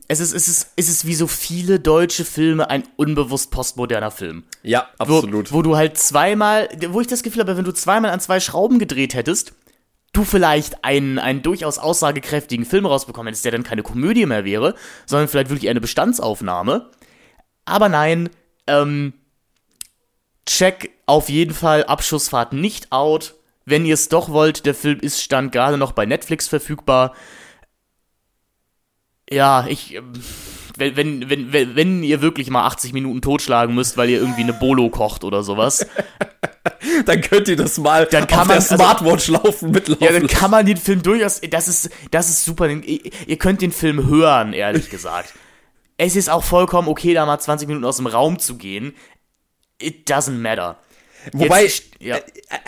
Es 0.07 0.19
ist, 0.19 0.33
es, 0.33 0.47
ist, 0.47 0.71
es 0.75 0.89
ist 0.89 1.05
wie 1.05 1.15
so 1.15 1.27
viele 1.27 1.79
deutsche 1.79 2.23
Filme 2.25 2.69
ein 2.69 2.83
unbewusst 2.95 3.51
postmoderner 3.51 4.11
Film. 4.11 4.43
Ja, 4.63 4.87
absolut. 4.97 5.51
Wo, 5.51 5.57
wo 5.57 5.61
du 5.61 5.75
halt 5.75 5.97
zweimal, 5.97 6.69
wo 6.89 7.01
ich 7.01 7.07
das 7.07 7.23
Gefühl 7.23 7.41
habe, 7.41 7.57
wenn 7.57 7.65
du 7.65 7.73
zweimal 7.73 8.11
an 8.11 8.19
zwei 8.19 8.39
Schrauben 8.39 8.79
gedreht 8.79 9.13
hättest, 9.13 9.53
du 10.13 10.23
vielleicht 10.23 10.83
einen, 10.83 11.19
einen 11.19 11.41
durchaus 11.41 11.77
aussagekräftigen 11.77 12.65
Film 12.65 12.85
rausbekommen 12.85 13.27
hättest, 13.27 13.45
der 13.45 13.51
dann 13.51 13.63
keine 13.63 13.83
Komödie 13.83 14.25
mehr 14.25 14.45
wäre, 14.45 14.75
sondern 15.05 15.27
vielleicht 15.27 15.49
wirklich 15.49 15.69
eine 15.69 15.81
Bestandsaufnahme. 15.81 16.89
Aber 17.65 17.89
nein, 17.89 18.29
ähm, 18.65 19.13
check 20.45 20.91
auf 21.05 21.29
jeden 21.29 21.53
Fall 21.53 21.83
Abschussfahrt 21.83 22.53
nicht 22.53 22.91
out. 22.91 23.35
Wenn 23.69 23.85
ihr 23.85 23.95
es 23.95 24.07
doch 24.07 24.29
wollt, 24.29 24.65
der 24.65 24.73
Film 24.73 25.01
ist 25.01 25.21
stand 25.21 25.51
gerade 25.51 25.77
noch 25.77 25.91
bei 25.91 26.05
Netflix 26.05 26.47
verfügbar. 26.47 27.13
Ja, 29.29 29.67
ich. 29.67 29.93
Ähm, 29.93 30.13
wenn, 30.77 30.95
wenn, 30.95 31.51
wenn, 31.51 31.75
wenn 31.75 32.03
ihr 32.03 32.21
wirklich 32.21 32.49
mal 32.49 32.65
80 32.65 32.93
Minuten 32.93 33.21
totschlagen 33.21 33.75
müsst, 33.75 33.97
weil 33.97 34.09
ihr 34.09 34.19
irgendwie 34.19 34.43
eine 34.43 34.53
Bolo 34.53 34.89
kocht 34.89 35.25
oder 35.25 35.43
sowas. 35.43 35.85
dann 37.05 37.19
könnt 37.19 37.49
ihr 37.49 37.57
das 37.57 37.77
mal 37.77 38.05
dann 38.05 38.27
kann 38.27 38.41
auf 38.41 38.47
man, 38.47 38.59
der 38.59 38.71
also 38.71 38.75
Smartwatch 38.75 39.29
also, 39.29 39.33
laufen, 39.33 39.71
mitlaufen. 39.71 40.05
Ja, 40.05 40.13
dann 40.13 40.27
kann 40.27 40.51
man 40.51 40.65
den 40.65 40.77
Film 40.77 41.03
durchaus, 41.03 41.41
das 41.41 41.67
ist, 41.67 41.89
das 42.11 42.29
ist 42.29 42.45
super. 42.45 42.69
Ihr 42.69 43.37
könnt 43.37 43.61
den 43.61 43.73
Film 43.73 44.07
hören, 44.07 44.53
ehrlich 44.53 44.89
gesagt. 44.91 45.33
es 45.97 46.15
ist 46.15 46.29
auch 46.29 46.43
vollkommen 46.43 46.87
okay, 46.87 47.13
da 47.13 47.25
mal 47.25 47.39
20 47.39 47.67
Minuten 47.67 47.83
aus 47.85 47.97
dem 47.97 48.07
Raum 48.07 48.39
zu 48.39 48.55
gehen. 48.55 48.93
It 49.81 50.09
doesn't 50.09 50.37
matter. 50.37 50.77
Wobei, 51.33 51.63
Jetzt, 51.63 51.83
ja. 51.99 52.17
Äh, 52.17 52.21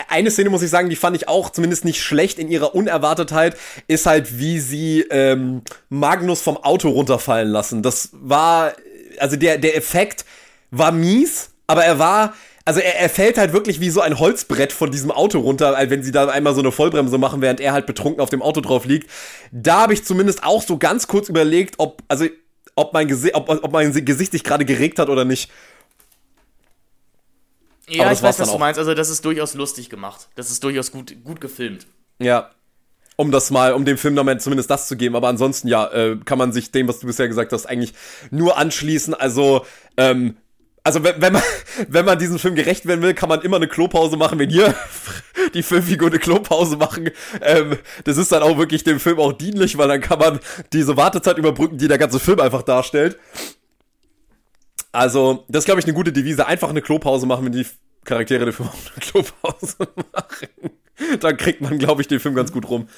eine 0.08 0.30
Szene 0.30 0.50
muss 0.50 0.62
ich 0.62 0.70
sagen, 0.70 0.90
die 0.90 0.96
fand 0.96 1.16
ich 1.16 1.28
auch 1.28 1.50
zumindest 1.50 1.84
nicht 1.84 2.02
schlecht 2.02 2.38
in 2.38 2.48
ihrer 2.48 2.74
Unerwartetheit, 2.74 3.56
ist 3.86 4.06
halt, 4.06 4.38
wie 4.38 4.60
sie 4.60 5.02
ähm, 5.10 5.62
Magnus 5.88 6.42
vom 6.42 6.56
Auto 6.56 6.88
runterfallen 6.88 7.48
lassen. 7.48 7.82
Das 7.82 8.10
war, 8.12 8.72
also 9.18 9.36
der, 9.36 9.58
der 9.58 9.76
Effekt 9.76 10.24
war 10.70 10.92
mies, 10.92 11.50
aber 11.66 11.84
er 11.84 11.98
war, 11.98 12.34
also 12.64 12.80
er, 12.80 13.00
er 13.00 13.08
fällt 13.08 13.38
halt 13.38 13.52
wirklich 13.52 13.80
wie 13.80 13.90
so 13.90 14.00
ein 14.00 14.18
Holzbrett 14.18 14.72
von 14.72 14.90
diesem 14.90 15.10
Auto 15.10 15.40
runter, 15.40 15.76
wenn 15.88 16.02
sie 16.02 16.12
da 16.12 16.28
einmal 16.28 16.54
so 16.54 16.60
eine 16.60 16.72
Vollbremse 16.72 17.18
machen, 17.18 17.40
während 17.40 17.60
er 17.60 17.72
halt 17.72 17.86
betrunken 17.86 18.20
auf 18.20 18.30
dem 18.30 18.42
Auto 18.42 18.60
drauf 18.60 18.84
liegt. 18.84 19.10
Da 19.52 19.82
habe 19.82 19.94
ich 19.94 20.04
zumindest 20.04 20.44
auch 20.44 20.62
so 20.62 20.78
ganz 20.78 21.06
kurz 21.06 21.28
überlegt, 21.28 21.76
ob, 21.78 22.02
also, 22.08 22.26
ob 22.74 22.92
mein, 22.92 23.08
Gesi 23.08 23.30
ob, 23.34 23.48
ob 23.48 23.72
mein 23.72 23.92
Gesicht 24.04 24.32
sich 24.32 24.44
gerade 24.44 24.64
geregt 24.64 24.98
hat 24.98 25.08
oder 25.08 25.24
nicht. 25.24 25.50
Ja, 27.90 28.12
ich 28.12 28.22
weiß, 28.22 28.38
was 28.38 28.52
du 28.52 28.58
meinst. 28.58 28.78
Also, 28.78 28.94
das 28.94 29.10
ist 29.10 29.24
durchaus 29.24 29.54
lustig 29.54 29.90
gemacht. 29.90 30.28
Das 30.36 30.50
ist 30.50 30.62
durchaus 30.62 30.92
gut, 30.92 31.14
gut 31.24 31.40
gefilmt. 31.40 31.86
Ja. 32.18 32.50
Um 33.16 33.30
das 33.30 33.50
mal, 33.50 33.74
um 33.74 33.84
dem 33.84 33.98
Film 33.98 34.14
nochmal 34.14 34.40
zumindest 34.40 34.70
das 34.70 34.88
zu 34.88 34.96
geben. 34.96 35.14
Aber 35.14 35.28
ansonsten, 35.28 35.68
ja, 35.68 35.86
äh, 35.92 36.16
kann 36.24 36.38
man 36.38 36.52
sich 36.52 36.70
dem, 36.70 36.88
was 36.88 37.00
du 37.00 37.06
bisher 37.06 37.28
gesagt 37.28 37.52
hast, 37.52 37.66
eigentlich 37.66 37.92
nur 38.30 38.56
anschließen. 38.56 39.12
Also, 39.12 39.66
ähm, 39.98 40.36
also 40.82 41.04
wenn, 41.04 41.20
wenn 41.20 41.32
man 41.34 41.42
wenn 41.88 42.04
man 42.04 42.18
diesem 42.18 42.38
Film 42.38 42.54
gerecht 42.54 42.86
werden 42.86 43.02
will, 43.02 43.14
kann 43.14 43.28
man 43.28 43.42
immer 43.42 43.56
eine 43.56 43.68
Klopause 43.68 44.16
machen, 44.16 44.38
wenn 44.38 44.50
hier 44.50 44.74
die 45.54 45.62
Filmfigur 45.62 46.08
eine 46.08 46.18
Klopause 46.18 46.76
machen. 46.76 47.10
Ähm, 47.42 47.76
das 48.04 48.16
ist 48.16 48.32
dann 48.32 48.42
auch 48.42 48.58
wirklich 48.58 48.84
dem 48.84 49.00
Film 49.00 49.18
auch 49.18 49.32
dienlich, 49.32 49.76
weil 49.78 49.88
dann 49.88 50.00
kann 50.00 50.18
man 50.18 50.40
diese 50.72 50.96
Wartezeit 50.96 51.38
überbrücken, 51.38 51.78
die 51.78 51.88
der 51.88 51.98
ganze 51.98 52.20
Film 52.20 52.40
einfach 52.40 52.62
darstellt. 52.62 53.18
Also, 54.92 55.44
das 55.48 55.60
ist, 55.60 55.64
glaube 55.66 55.80
ich, 55.80 55.86
eine 55.86 55.94
gute 55.94 56.12
Devise. 56.12 56.46
Einfach 56.46 56.68
eine 56.68 56.82
Klopause 56.82 57.26
machen, 57.26 57.44
wenn 57.44 57.52
die 57.52 57.66
Charaktere 58.04 58.44
den 58.44 58.52
Film 58.52 58.68
eine 58.68 59.00
Klopause 59.00 59.76
machen. 60.12 60.48
Dann 61.20 61.36
kriegt 61.36 61.60
man, 61.60 61.78
glaube 61.78 62.02
ich, 62.02 62.08
den 62.08 62.20
Film 62.20 62.34
ganz 62.34 62.52
gut 62.52 62.68
rum. 62.68 62.88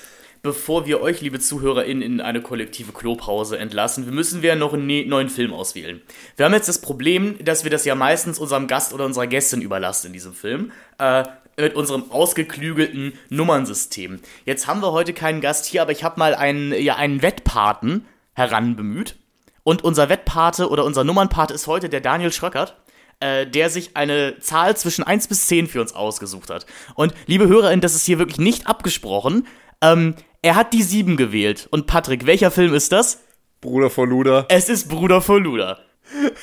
Bevor 0.42 0.86
wir 0.86 1.00
euch, 1.00 1.20
liebe 1.20 1.38
ZuhörerInnen, 1.38 2.02
in 2.02 2.20
eine 2.20 2.42
kollektive 2.42 2.92
Klopause 2.92 3.58
entlassen, 3.58 4.12
müssen 4.12 4.42
wir 4.42 4.56
noch 4.56 4.72
einen 4.72 4.86
ne-, 4.86 5.04
neuen 5.04 5.28
Film 5.28 5.52
auswählen. 5.52 6.02
Wir 6.36 6.46
haben 6.46 6.52
jetzt 6.52 6.68
das 6.68 6.80
Problem, 6.80 7.36
dass 7.44 7.62
wir 7.62 7.70
das 7.70 7.84
ja 7.84 7.94
meistens 7.94 8.40
unserem 8.40 8.66
Gast 8.66 8.92
oder 8.92 9.04
unserer 9.04 9.28
Gästin 9.28 9.62
überlassen 9.62 10.08
in 10.08 10.12
diesem 10.12 10.34
Film. 10.34 10.72
Äh, 10.98 11.24
mit 11.56 11.74
unserem 11.74 12.10
ausgeklügelten 12.10 13.12
Nummernsystem. 13.28 14.20
Jetzt 14.44 14.66
haben 14.66 14.80
wir 14.80 14.92
heute 14.92 15.12
keinen 15.12 15.40
Gast 15.40 15.66
hier, 15.66 15.82
aber 15.82 15.92
ich 15.92 16.02
habe 16.02 16.18
mal 16.18 16.34
einen, 16.34 16.72
ja, 16.72 16.96
einen 16.96 17.22
Wettpaten 17.22 18.06
heranbemüht. 18.32 19.16
Und 19.64 19.84
unser 19.84 20.08
Wettpate 20.08 20.68
oder 20.68 20.84
unser 20.84 21.04
Nummernpate 21.04 21.54
ist 21.54 21.66
heute 21.66 21.88
der 21.88 22.00
Daniel 22.00 22.32
Schröckert, 22.32 22.76
äh, 23.20 23.46
der 23.46 23.70
sich 23.70 23.96
eine 23.96 24.38
Zahl 24.40 24.76
zwischen 24.76 25.04
1 25.04 25.28
bis 25.28 25.46
10 25.46 25.68
für 25.68 25.80
uns 25.80 25.94
ausgesucht 25.94 26.50
hat. 26.50 26.66
Und 26.94 27.14
liebe 27.26 27.46
HörerInnen, 27.48 27.80
das 27.80 27.94
ist 27.94 28.04
hier 28.04 28.18
wirklich 28.18 28.38
nicht 28.38 28.66
abgesprochen. 28.66 29.46
Ähm, 29.80 30.16
er 30.42 30.56
hat 30.56 30.72
die 30.72 30.82
7 30.82 31.16
gewählt. 31.16 31.68
Und 31.70 31.86
Patrick, 31.86 32.26
welcher 32.26 32.50
Film 32.50 32.74
ist 32.74 32.92
das? 32.92 33.20
Bruder 33.60 33.90
vor 33.90 34.08
Luder. 34.08 34.46
Es 34.48 34.68
ist 34.68 34.88
Bruder 34.88 35.20
vor 35.20 35.40
Luder. 35.40 35.78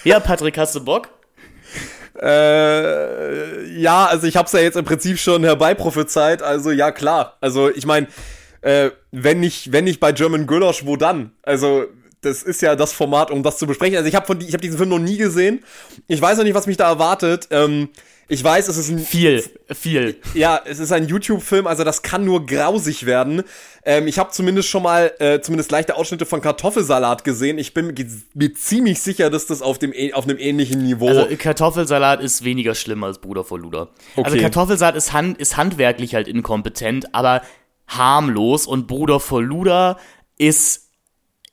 Ja, 0.05 0.21
Patrick, 0.21 0.57
hast 0.57 0.73
du 0.75 0.83
Bock? 0.83 1.09
Äh, 2.21 3.79
ja, 3.79 4.05
also 4.05 4.27
ich 4.27 4.35
hab's 4.35 4.53
ja 4.53 4.59
jetzt 4.59 4.75
im 4.75 4.85
Prinzip 4.85 5.19
schon 5.19 5.43
herbeiprophezeit, 5.43 6.41
also 6.41 6.71
ja 6.71 6.91
klar. 6.91 7.37
Also 7.39 7.69
ich 7.69 7.85
meine, 7.85 8.07
äh, 8.61 8.89
wenn 9.11 9.39
nicht, 9.39 9.71
wenn 9.71 9.85
nicht 9.85 9.99
bei 9.99 10.11
German 10.11 10.47
Gulasch, 10.47 10.85
wo 10.85 10.95
dann? 10.97 11.31
Also 11.43 11.85
das 12.21 12.43
ist 12.43 12.61
ja 12.61 12.75
das 12.75 12.93
Format, 12.93 13.31
um 13.31 13.43
das 13.43 13.57
zu 13.57 13.67
besprechen. 13.67 13.97
Also 13.97 14.07
ich 14.07 14.15
habe 14.15 14.25
von 14.25 14.39
ich 14.41 14.53
habe 14.53 14.61
diesen 14.61 14.77
Film 14.77 14.89
noch 14.89 14.99
nie 14.99 15.17
gesehen. 15.17 15.63
Ich 16.07 16.21
weiß 16.21 16.37
noch 16.37 16.43
nicht, 16.43 16.53
was 16.55 16.67
mich 16.67 16.77
da 16.77 16.89
erwartet. 16.89 17.47
Ähm, 17.51 17.89
ich 18.31 18.43
weiß, 18.43 18.67
es 18.67 18.77
ist 18.77 18.89
ein 18.89 18.99
viel, 18.99 19.43
viel. 19.73 20.17
Ja, 20.35 20.61
es 20.63 20.77
ist 20.77 20.91
ein 20.91 21.07
YouTube-Film, 21.07 21.65
also 21.65 21.83
das 21.83 22.03
kann 22.03 22.25
nur 22.25 22.45
grausig 22.45 23.07
werden. 23.07 23.41
Ähm, 23.83 24.07
ich 24.07 24.19
habe 24.19 24.29
zumindest 24.29 24.69
schon 24.69 24.83
mal 24.83 25.11
äh, 25.17 25.41
zumindest 25.41 25.71
leichte 25.71 25.95
Ausschnitte 25.95 26.27
von 26.27 26.39
Kartoffelsalat 26.39 27.23
gesehen. 27.23 27.57
Ich 27.57 27.73
bin 27.73 27.95
mir 28.35 28.53
ziemlich 28.53 29.01
sicher, 29.01 29.31
dass 29.31 29.47
das 29.47 29.63
auf 29.63 29.79
dem 29.79 29.93
auf 30.13 30.25
einem 30.25 30.37
ähnlichen 30.37 30.83
Niveau. 30.83 31.07
Also 31.07 31.25
Kartoffelsalat 31.37 32.21
ist 32.21 32.43
weniger 32.43 32.75
schlimm 32.75 33.03
als 33.03 33.17
Bruder 33.17 33.43
vor 33.43 33.57
Luder. 33.57 33.79
Also 33.79 33.91
okay. 34.15 34.25
Also 34.25 34.37
Kartoffelsalat 34.37 34.95
ist, 34.95 35.11
hand, 35.11 35.39
ist 35.39 35.57
handwerklich 35.57 36.13
halt 36.13 36.27
inkompetent, 36.27 37.15
aber 37.15 37.41
harmlos 37.87 38.67
und 38.67 38.85
Bruder 38.85 39.19
vor 39.19 39.41
Luder 39.41 39.97
ist 40.37 40.88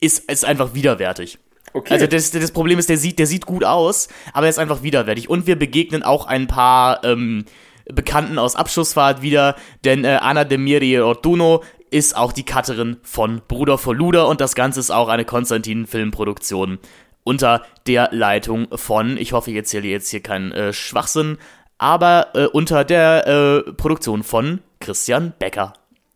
ist, 0.01 0.31
ist 0.31 0.44
einfach 0.44 0.74
widerwärtig. 0.74 1.39
Okay. 1.73 1.93
Also 1.93 2.06
das, 2.06 2.31
das 2.31 2.52
Problem 2.52 2.78
ist, 2.78 2.89
der 2.89 2.97
sieht, 2.97 3.18
der 3.18 3.27
sieht 3.27 3.44
gut 3.44 3.64
aus, 3.64 4.09
aber 4.32 4.47
er 4.47 4.51
ist 4.51 4.59
einfach 4.59 4.82
widerwärtig. 4.82 5.28
Und 5.28 5.47
wir 5.47 5.56
begegnen 5.56 6.02
auch 6.02 6.27
ein 6.27 6.47
paar 6.47 7.05
ähm, 7.05 7.44
Bekannten 7.86 8.39
aus 8.39 8.56
Abschussfahrt 8.56 9.23
wieder, 9.23 9.56
denn 9.85 10.05
äh, 10.05 10.18
Anna 10.20 10.44
de 10.44 10.59
Miri 10.59 10.98
Ortuno 11.01 11.62
ist 11.90 12.16
auch 12.16 12.32
die 12.32 12.44
Cutterin 12.44 12.97
von 13.02 13.43
Bruder 13.47 13.78
vor 13.78 13.94
Luder 13.94 14.28
und 14.28 14.40
das 14.40 14.55
Ganze 14.55 14.81
ist 14.81 14.90
auch 14.90 15.09
eine 15.09 15.24
Konstantin-Filmproduktion 15.24 16.78
unter 17.23 17.66
der 17.86 18.09
Leitung 18.12 18.68
von, 18.77 19.16
ich 19.16 19.32
hoffe, 19.32 19.51
ich 19.51 19.56
erzähle 19.56 19.89
jetzt 19.89 20.10
hier 20.10 20.23
keinen 20.23 20.52
äh, 20.52 20.73
Schwachsinn, 20.73 21.39
aber 21.78 22.28
äh, 22.35 22.47
unter 22.47 22.85
der 22.85 23.27
äh, 23.27 23.73
Produktion 23.73 24.23
von 24.23 24.60
Christian 24.81 25.35
Becker. 25.39 25.73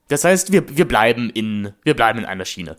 Das 0.09 0.25
heißt, 0.25 0.53
wir, 0.53 0.77
wir, 0.77 0.87
bleiben 0.87 1.31
in, 1.31 1.73
wir 1.83 1.95
bleiben 1.95 2.21
in 2.21 2.25
einer 2.25 2.45
Schiene. 2.45 2.77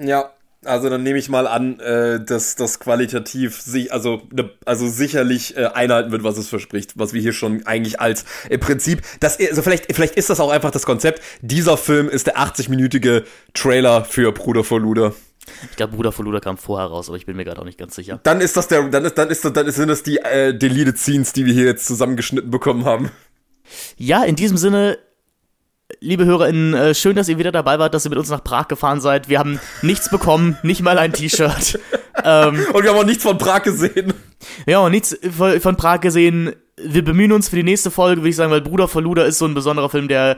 Ja, 0.00 0.30
also 0.64 0.88
dann 0.88 1.02
nehme 1.02 1.18
ich 1.18 1.28
mal 1.28 1.46
an, 1.46 1.80
äh, 1.80 2.24
dass 2.24 2.54
das 2.54 2.78
qualitativ 2.78 3.60
sich, 3.60 3.92
also, 3.92 4.22
ne, 4.32 4.50
also 4.64 4.88
sicherlich 4.88 5.56
äh, 5.56 5.66
einhalten 5.66 6.12
wird, 6.12 6.22
was 6.22 6.38
es 6.38 6.48
verspricht, 6.48 6.92
was 6.96 7.12
wir 7.12 7.20
hier 7.20 7.32
schon 7.32 7.66
eigentlich 7.66 8.00
als 8.00 8.24
im 8.48 8.60
Prinzip, 8.60 9.02
das, 9.20 9.38
also 9.40 9.62
vielleicht, 9.62 9.92
vielleicht 9.94 10.14
ist 10.14 10.30
das 10.30 10.38
auch 10.38 10.50
einfach 10.50 10.70
das 10.70 10.86
Konzept. 10.86 11.20
Dieser 11.40 11.76
Film 11.76 12.08
ist 12.08 12.28
der 12.28 12.38
80-minütige 12.38 13.24
Trailer 13.54 14.04
für 14.04 14.32
Bruder 14.32 14.62
vor 14.62 14.80
Luder. 14.80 15.14
Ich 15.68 15.76
glaube, 15.76 15.96
Bruder 15.96 16.12
vor 16.12 16.24
Luder 16.24 16.40
kam 16.40 16.56
vorher 16.56 16.86
raus, 16.86 17.08
aber 17.08 17.16
ich 17.16 17.26
bin 17.26 17.36
mir 17.36 17.44
gerade 17.44 17.60
auch 17.60 17.64
nicht 17.64 17.78
ganz 17.78 17.96
sicher. 17.96 18.20
Dann 18.22 18.40
ist 18.40 18.56
das 18.56 18.68
der, 18.68 18.84
dann 18.88 19.04
ist, 19.04 19.18
dann 19.18 19.30
ist, 19.30 19.44
dann 19.44 19.70
sind 19.70 19.88
das 19.88 20.04
die 20.04 20.18
äh, 20.18 20.56
Deleted 20.56 20.96
Scenes, 20.96 21.32
die 21.32 21.44
wir 21.44 21.52
hier 21.52 21.64
jetzt 21.64 21.86
zusammengeschnitten 21.86 22.50
bekommen 22.52 22.84
haben. 22.84 23.10
Ja, 23.96 24.22
in 24.22 24.36
diesem 24.36 24.56
Sinne 24.56 24.98
liebe 26.00 26.24
HörerInnen, 26.24 26.74
äh, 26.74 26.94
schön, 26.94 27.16
dass 27.16 27.28
ihr 27.28 27.38
wieder 27.38 27.52
dabei 27.52 27.78
wart, 27.78 27.94
dass 27.94 28.06
ihr 28.06 28.10
mit 28.10 28.18
uns 28.18 28.30
nach 28.30 28.44
Prag 28.44 28.68
gefahren 28.68 29.00
seid. 29.00 29.28
Wir 29.28 29.38
haben 29.38 29.60
nichts 29.82 30.10
bekommen, 30.10 30.58
nicht 30.62 30.82
mal 30.82 30.98
ein 30.98 31.12
T-Shirt. 31.12 31.78
ähm, 32.24 32.66
und 32.72 32.82
wir 32.82 32.90
haben 32.90 32.98
auch 32.98 33.04
nichts 33.04 33.22
von 33.22 33.38
Prag 33.38 33.62
gesehen. 33.62 34.12
Ja, 34.66 34.80
und 34.80 34.92
nichts 34.92 35.16
von 35.60 35.76
Prag 35.76 36.00
gesehen. 36.00 36.54
Wir 36.76 37.04
bemühen 37.04 37.32
uns 37.32 37.48
für 37.48 37.56
die 37.56 37.62
nächste 37.62 37.90
Folge, 37.90 38.22
würde 38.22 38.30
ich 38.30 38.36
sagen, 38.36 38.50
weil 38.50 38.60
Bruder 38.60 38.88
von 38.88 39.04
Luder 39.04 39.26
ist 39.26 39.38
so 39.38 39.46
ein 39.46 39.54
besonderer 39.54 39.88
Film, 39.88 40.08
der 40.08 40.36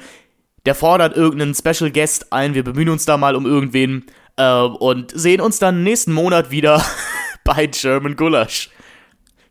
der 0.67 0.75
fordert 0.75 1.17
irgendeinen 1.17 1.55
Special 1.55 1.91
Guest 1.91 2.33
ein, 2.33 2.55
wir 2.55 2.65
bemühen 2.65 2.89
uns 2.89 3.05
da 3.05 3.17
mal 3.17 3.37
um 3.37 3.45
irgendwen 3.47 4.07
äh, 4.37 4.61
und 4.61 5.13
sehen 5.15 5.41
uns 5.41 5.59
dann 5.59 5.83
nächsten 5.83 6.13
Monat 6.13 6.51
wieder 6.51 6.83
bei 7.45 7.67
German 7.67 8.17
Gulasch. 8.17 8.71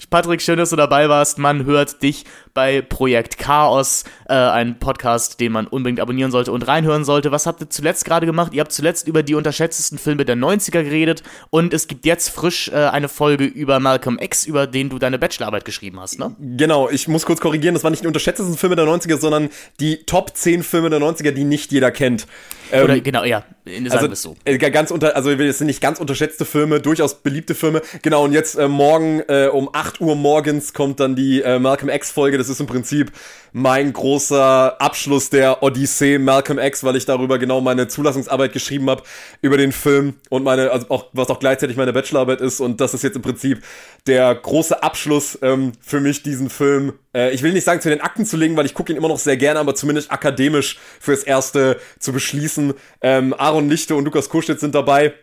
Patrick, 0.09 0.41
schön, 0.41 0.57
dass 0.57 0.69
du 0.69 0.75
dabei 0.75 1.09
warst. 1.09 1.37
Man 1.37 1.65
hört 1.65 2.01
dich 2.03 2.25
bei 2.53 2.81
Projekt 2.81 3.37
Chaos, 3.37 4.03
äh, 4.27 4.33
ein 4.33 4.79
Podcast, 4.79 5.39
den 5.39 5.51
man 5.51 5.67
unbedingt 5.67 5.99
abonnieren 5.99 6.31
sollte 6.31 6.51
und 6.51 6.67
reinhören 6.67 7.03
sollte. 7.03 7.31
Was 7.31 7.45
habt 7.45 7.61
ihr 7.61 7.69
zuletzt 7.69 8.05
gerade 8.05 8.25
gemacht? 8.25 8.53
Ihr 8.53 8.61
habt 8.61 8.71
zuletzt 8.71 9.07
über 9.07 9.23
die 9.23 9.35
unterschätztesten 9.35 9.97
Filme 9.97 10.25
der 10.25 10.35
90er 10.35 10.83
geredet 10.83 11.23
und 11.49 11.73
es 11.73 11.87
gibt 11.87 12.05
jetzt 12.05 12.29
frisch 12.29 12.69
äh, 12.69 12.75
eine 12.75 13.09
Folge 13.09 13.45
über 13.45 13.79
Malcolm 13.79 14.19
X, 14.19 14.45
über 14.45 14.67
den 14.67 14.89
du 14.89 14.99
deine 14.99 15.17
Bachelorarbeit 15.17 15.65
geschrieben 15.65 15.99
hast, 15.99 16.19
ne? 16.19 16.35
Genau, 16.39 16.89
ich 16.89 17.07
muss 17.07 17.25
kurz 17.25 17.41
korrigieren, 17.41 17.73
das 17.73 17.83
waren 17.83 17.91
nicht 17.91 18.03
die 18.03 18.07
unterschätztesten 18.07 18.57
Filme 18.57 18.75
der 18.75 18.85
90er, 18.85 19.17
sondern 19.17 19.49
die 19.79 20.05
Top 20.05 20.35
10 20.35 20.63
Filme 20.63 20.89
der 20.89 20.99
90er, 20.99 21.31
die 21.31 21.43
nicht 21.43 21.71
jeder 21.71 21.91
kennt. 21.91 22.27
Oder 22.71 22.95
ähm, 22.95 23.03
genau, 23.03 23.23
ja, 23.23 23.43
sagen 23.65 24.09
also, 24.09 24.15
so. 24.15 24.35
Äh, 24.45 24.57
ganz 24.57 24.91
unter, 24.91 25.15
also 25.15 25.31
es 25.31 25.57
sind 25.57 25.67
nicht 25.67 25.81
ganz 25.81 25.99
unterschätzte 25.99 26.45
Filme, 26.45 26.81
durchaus 26.81 27.15
beliebte 27.15 27.55
Filme. 27.55 27.81
Genau, 28.01 28.23
und 28.23 28.33
jetzt 28.33 28.55
äh, 28.55 28.67
morgen 28.67 29.21
äh, 29.27 29.47
um 29.47 29.69
8 29.71 30.01
Uhr 30.01 30.15
morgens 30.15 30.73
kommt 30.73 30.99
dann 30.99 31.15
die 31.15 31.41
äh, 31.41 31.59
Malcolm 31.59 31.89
X-Folge. 31.89 32.37
Das 32.37 32.49
ist 32.49 32.59
im 32.59 32.67
Prinzip 32.67 33.11
mein 33.53 33.93
großer 33.93 34.81
Abschluss 34.81 35.29
der 35.29 35.61
Odyssee 35.61 36.17
Malcolm 36.17 36.57
X, 36.57 36.83
weil 36.83 36.95
ich 36.95 37.05
darüber 37.05 37.37
genau 37.37 37.61
meine 37.61 37.87
Zulassungsarbeit 37.87 38.51
geschrieben 38.51 38.89
habe 38.89 39.03
über 39.41 39.57
den 39.57 39.71
Film 39.71 40.15
und 40.29 40.43
meine, 40.43 40.71
also 40.71 40.89
auch, 40.89 41.05
was 41.13 41.29
auch 41.29 41.39
gleichzeitig 41.39 41.77
meine 41.77 41.93
Bachelorarbeit 41.93 42.41
ist. 42.41 42.59
Und 42.59 42.81
das 42.81 42.95
ist 42.95 43.03
jetzt 43.03 43.15
im 43.15 43.21
Prinzip 43.21 43.63
der 44.07 44.33
große 44.33 44.81
Abschluss 44.81 45.37
ähm, 45.43 45.73
für 45.79 45.99
mich, 45.99 46.23
diesen 46.23 46.49
Film. 46.49 46.93
Äh, 47.15 47.31
ich 47.31 47.43
will 47.43 47.53
nicht 47.53 47.63
sagen, 47.63 47.79
zu 47.79 47.89
den 47.89 48.01
Akten 48.01 48.25
zu 48.25 48.37
legen, 48.37 48.57
weil 48.57 48.65
ich 48.65 48.73
gucke 48.73 48.91
ihn 48.91 48.97
immer 48.97 49.07
noch 49.07 49.19
sehr 49.19 49.37
gerne, 49.37 49.59
aber 49.59 49.75
zumindest 49.75 50.11
akademisch 50.11 50.79
fürs 50.99 51.23
Erste 51.23 51.79
zu 51.99 52.11
beschließen. 52.11 52.73
Ähm, 53.01 53.33
Aaron 53.53 53.69
Lichte 53.69 53.95
und 53.95 54.05
Lukas 54.05 54.29
Kuschnitz 54.29 54.61
sind 54.61 54.73
dabei. 54.73 55.13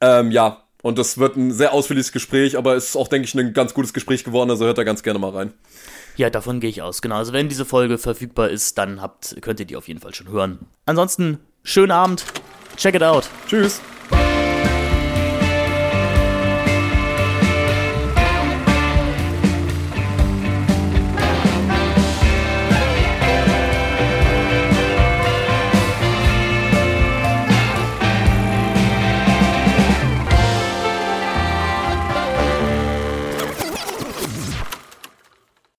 Ähm, 0.00 0.30
ja, 0.30 0.64
und 0.82 0.98
das 0.98 1.18
wird 1.18 1.36
ein 1.36 1.52
sehr 1.52 1.74
ausführliches 1.74 2.10
Gespräch, 2.10 2.56
aber 2.56 2.74
es 2.74 2.88
ist 2.88 2.96
auch, 2.96 3.08
denke 3.08 3.28
ich, 3.28 3.34
ein 3.34 3.52
ganz 3.52 3.74
gutes 3.74 3.92
Gespräch 3.92 4.24
geworden, 4.24 4.50
also 4.50 4.64
hört 4.64 4.78
da 4.78 4.84
ganz 4.84 5.02
gerne 5.02 5.18
mal 5.18 5.30
rein. 5.30 5.52
Ja, 6.16 6.30
davon 6.30 6.60
gehe 6.60 6.70
ich 6.70 6.80
aus. 6.80 7.02
Genau. 7.02 7.16
Also 7.16 7.32
wenn 7.32 7.48
diese 7.48 7.64
Folge 7.66 7.98
verfügbar 7.98 8.48
ist, 8.48 8.78
dann 8.78 9.02
habt, 9.02 9.36
könnt 9.42 9.60
ihr 9.60 9.66
die 9.66 9.76
auf 9.76 9.88
jeden 9.88 10.00
Fall 10.00 10.14
schon 10.14 10.28
hören. 10.28 10.58
Ansonsten, 10.86 11.38
schönen 11.62 11.92
Abend. 11.92 12.24
Check 12.76 12.94
it 12.94 13.02
out. 13.02 13.28
Tschüss. 13.46 13.80